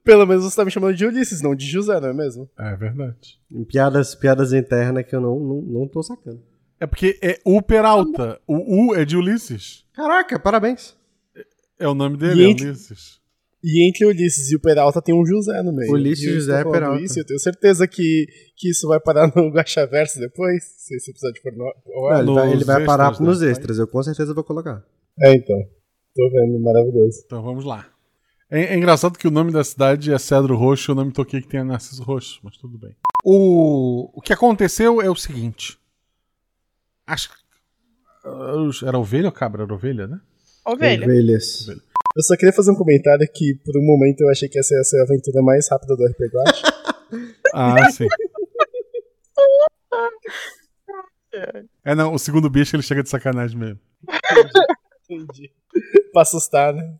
Pelo 0.03 0.25
menos 0.25 0.43
você 0.43 0.55
tá 0.55 0.65
me 0.65 0.71
chamando 0.71 0.95
de 0.95 1.05
Ulisses, 1.05 1.41
não 1.41 1.55
de 1.55 1.67
José, 1.67 1.99
não 1.99 2.09
é 2.09 2.13
mesmo? 2.13 2.49
É 2.57 2.75
verdade. 2.75 3.39
Em 3.51 3.63
piadas, 3.63 4.15
piadas 4.15 4.51
internas 4.51 5.05
que 5.05 5.15
eu 5.15 5.21
não, 5.21 5.39
não, 5.39 5.61
não 5.61 5.87
tô 5.87 6.01
sacando. 6.01 6.41
É 6.79 6.87
porque 6.87 7.19
é 7.21 7.39
o 7.45 7.61
Peralta. 7.61 8.41
O 8.47 8.87
U 8.87 8.95
é 8.95 9.05
de 9.05 9.15
Ulisses. 9.15 9.85
Caraca, 9.93 10.39
parabéns. 10.39 10.97
É 11.77 11.87
o 11.87 11.93
nome 11.93 12.17
dele, 12.17 12.43
é 12.43 12.47
Gente. 12.47 12.65
Ulisses. 12.65 13.18
E 13.63 13.87
entre 13.87 14.05
o 14.05 14.09
Ulisses 14.09 14.51
e 14.51 14.55
o 14.55 14.59
Peralta 14.59 15.01
tem 15.01 15.13
um 15.13 15.25
José 15.25 15.61
no 15.61 15.73
meio. 15.73 15.91
Ulisses, 15.91 16.23
E 16.23 16.33
José, 16.33 16.57
estou 16.57 16.71
falando 16.71 16.71
Peralta. 16.71 17.03
Isso, 17.03 17.19
eu 17.19 17.25
tenho 17.25 17.39
certeza 17.39 17.87
que, 17.87 18.25
que 18.55 18.69
isso 18.69 18.87
vai 18.87 18.99
parar 18.99 19.31
no 19.35 19.51
Gachaverso 19.53 20.19
depois, 20.19 20.63
se 20.63 20.95
esse 20.95 21.11
episódio 21.11 21.41
for 21.41 21.51
no... 21.51 21.73
Não, 21.85 22.19
ele 22.19 22.33
vai, 22.33 22.51
ele 22.53 22.63
vai 22.63 22.75
extras, 22.77 22.85
parar 22.85 23.19
né? 23.19 23.25
nos 23.25 23.41
extras, 23.41 23.77
eu 23.77 23.87
com 23.87 24.01
certeza 24.01 24.33
vou 24.33 24.43
colocar. 24.43 24.83
É, 25.21 25.33
então. 25.33 25.57
Tô 26.15 26.29
vendo, 26.31 26.59
maravilhoso. 26.61 27.21
Então 27.25 27.43
vamos 27.43 27.65
lá. 27.65 27.85
É, 28.49 28.73
é 28.73 28.75
engraçado 28.75 29.17
que 29.17 29.27
o 29.27 29.31
nome 29.31 29.51
da 29.51 29.63
cidade 29.63 30.11
é 30.11 30.17
Cedro 30.17 30.55
Roxo, 30.55 30.91
eu 30.91 30.95
não 30.95 31.05
me 31.05 31.11
toquei 31.11 31.41
que 31.41 31.47
tem 31.47 31.63
Narciso 31.63 32.01
Roxo, 32.01 32.39
mas 32.43 32.57
tudo 32.57 32.77
bem. 32.77 32.95
O, 33.23 34.09
o 34.17 34.21
que 34.21 34.33
aconteceu 34.33 35.01
é 35.01 35.09
o 35.09 35.15
seguinte. 35.15 35.77
Acho 37.05 37.29
que. 37.29 38.85
Era 38.85 38.97
ovelha 38.97 39.27
ou 39.27 39.31
cabra? 39.31 39.63
Era 39.63 39.73
ovelha, 39.73 40.07
né? 40.07 40.19
Ovelha. 40.65 41.05
Ovelhas. 41.05 41.67
Eu 42.15 42.23
só 42.23 42.35
queria 42.35 42.53
fazer 42.53 42.71
um 42.71 42.75
comentário 42.75 43.27
que, 43.33 43.55
por 43.63 43.77
um 43.77 43.85
momento, 43.85 44.21
eu 44.21 44.29
achei 44.29 44.49
que 44.49 44.57
essa 44.57 44.73
ia 44.73 44.83
ser 44.83 44.99
a 44.99 45.03
aventura 45.03 45.41
mais 45.41 45.69
rápida 45.69 45.95
do 45.95 46.05
RPG. 46.05 46.29
Ah, 47.51 47.89
sim. 47.89 48.05
É, 51.83 51.95
não, 51.95 52.13
o 52.13 52.19
segundo 52.19 52.47
bicho 52.47 52.75
ele 52.75 52.83
chega 52.83 53.01
de 53.01 53.09
sacanagem 53.09 53.57
mesmo. 53.57 53.79
Entendi. 55.09 55.51
pra 56.13 56.21
assustar, 56.21 56.75
né? 56.75 56.95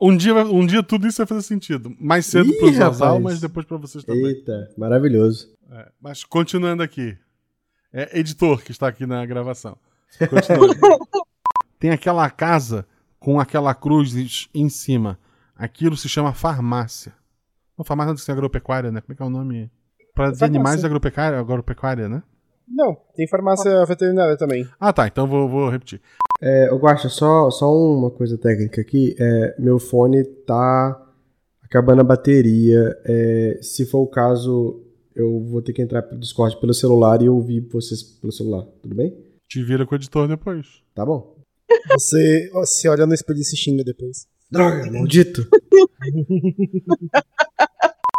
Um 0.00 0.16
dia, 0.16 0.34
um 0.34 0.64
dia 0.64 0.84
tudo 0.84 1.08
isso 1.08 1.18
vai 1.18 1.26
fazer 1.26 1.42
sentido. 1.42 1.92
Mais 1.98 2.26
cedo 2.26 2.48
Ih, 2.48 2.58
pro 2.58 2.72
Zazal, 2.72 3.18
mas 3.18 3.40
depois 3.40 3.66
pra 3.66 3.76
vocês 3.76 4.04
também. 4.04 4.26
Eita, 4.26 4.70
maravilhoso. 4.76 5.52
É, 5.72 5.88
mas 6.00 6.22
continuando 6.22 6.84
aqui. 6.84 7.18
É 7.92 8.20
editor 8.20 8.62
que 8.62 8.70
está 8.70 8.86
aqui 8.86 9.04
na 9.04 9.26
gravação. 9.26 9.76
Continuando. 10.30 10.76
Tem 11.80 11.90
aquela 11.90 12.30
casa 12.30 12.86
com 13.18 13.40
aquela 13.40 13.74
cruz 13.74 14.14
em 14.54 14.68
cima. 14.68 15.18
Aquilo 15.56 15.96
se 15.96 16.08
chama 16.08 16.32
farmácia. 16.32 17.12
Não, 17.76 17.84
farmácia 17.84 18.12
não 18.12 18.34
é 18.34 18.36
agropecuária, 18.36 18.90
né? 18.90 19.00
Como 19.00 19.12
é 19.12 19.16
que 19.16 19.22
é 19.22 19.26
o 19.26 19.30
nome? 19.30 19.70
Para 20.14 20.32
de 20.32 20.44
animais 20.44 20.84
agropecuária, 20.84 21.38
agropecuária, 21.38 22.08
né? 22.08 22.22
Não, 22.66 22.96
tem 23.14 23.26
farmácia 23.26 23.84
veterinária 23.86 24.36
também. 24.36 24.68
Ah, 24.78 24.92
tá. 24.92 25.06
Então 25.06 25.26
vou, 25.26 25.48
vou 25.48 25.70
repetir. 25.70 26.00
É, 26.40 26.68
eu 26.68 26.76
Guaxa, 26.76 27.08
só, 27.08 27.50
só 27.50 27.72
uma 27.72 28.10
coisa 28.10 28.36
técnica 28.36 28.80
aqui. 28.80 29.16
É, 29.18 29.56
meu 29.58 29.78
fone 29.78 30.24
tá 30.24 31.00
acabando 31.62 32.00
a 32.00 32.04
bateria. 32.04 32.96
É, 33.04 33.58
se 33.62 33.86
for 33.86 34.00
o 34.00 34.06
caso, 34.06 34.82
eu 35.14 35.40
vou 35.44 35.62
ter 35.62 35.72
que 35.72 35.82
entrar 35.82 36.02
pro 36.02 36.18
Discord 36.18 36.60
pelo 36.60 36.74
celular 36.74 37.22
e 37.22 37.28
ouvir 37.28 37.60
vocês 37.60 38.02
pelo 38.02 38.32
celular. 38.32 38.64
Tudo 38.82 38.94
bem? 38.94 39.16
Te 39.48 39.62
vira 39.62 39.86
com 39.86 39.94
o 39.94 39.96
editor 39.96 40.28
depois. 40.28 40.82
Tá 40.94 41.06
bom. 41.06 41.37
Você 41.92 42.50
se 42.64 42.88
olha 42.88 43.06
no 43.06 43.14
espelho 43.14 43.40
e 43.40 43.44
se 43.44 43.56
xinga 43.56 43.82
depois. 43.84 44.26
Droga, 44.50 44.90
maldito. 44.90 45.46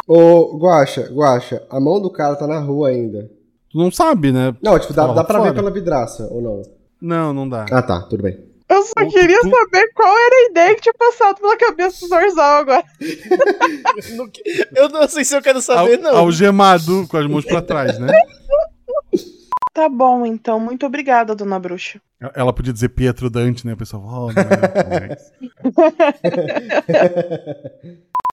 Ô, 0.07 0.57
Guaxa, 0.57 1.09
Guaxa, 1.11 1.63
a 1.69 1.79
mão 1.79 2.01
do 2.01 2.11
cara 2.11 2.35
tá 2.35 2.47
na 2.47 2.59
rua 2.59 2.89
ainda. 2.89 3.29
Tu 3.71 3.77
não 3.77 3.91
sabe, 3.91 4.31
né? 4.31 4.55
Não, 4.61 4.77
tipo, 4.79 4.93
dá, 4.93 5.07
Tá 5.07 5.13
dá 5.13 5.23
pra 5.23 5.37
fora. 5.39 5.51
ver 5.51 5.55
pela 5.55 5.71
vidraça, 5.71 6.27
ou 6.31 6.41
não? 6.41 6.61
Não, 7.01 7.33
não 7.33 7.47
dá. 7.47 7.65
Ah, 7.71 7.81
tá, 7.83 8.01
tudo 8.01 8.23
bem. 8.23 8.39
Eu 8.67 8.83
só 8.83 8.93
Tu- 8.95 9.07
queria 9.09 9.39
saber 9.41 9.91
qual 9.95 10.15
era 10.15 10.35
a 10.35 10.49
ideia 10.51 10.75
que 10.75 10.81
tinha 10.81 10.93
passado 10.93 11.39
pela 11.39 11.57
cabeça 11.57 11.99
do 12.01 12.07
Zorzal 12.07 12.61
agora. 12.61 12.83
Não 14.15 14.29
Eu 14.75 14.89
não 14.89 15.07
sei 15.07 15.23
se 15.25 15.35
eu 15.35 15.41
quero 15.41 15.61
saber, 15.61 15.95
Al- 15.97 16.01
não. 16.01 16.17
Algemado 16.17 17.07
com 17.07 17.17
as 17.17 17.27
mãos 17.27 17.45
pra 17.45 17.61
trás, 17.61 17.97
né? 17.99 18.07
Tá 19.79 19.87
bom, 19.87 20.25
então. 20.25 20.59
Muito 20.59 20.85
obrigada, 20.85 21.33
dona 21.33 21.57
bruxa. 21.57 22.01
Ela 22.35 22.51
podia 22.51 22.73
dizer 22.73 22.89
Pietro 22.89 23.29
Dante, 23.29 23.65
né? 23.65 23.71
O 23.71 23.77
pessoal, 23.77 24.03
oh, 24.03 24.33
não 24.33 24.41
é, 24.41 24.57
não 24.83 24.97
é. 27.87 27.97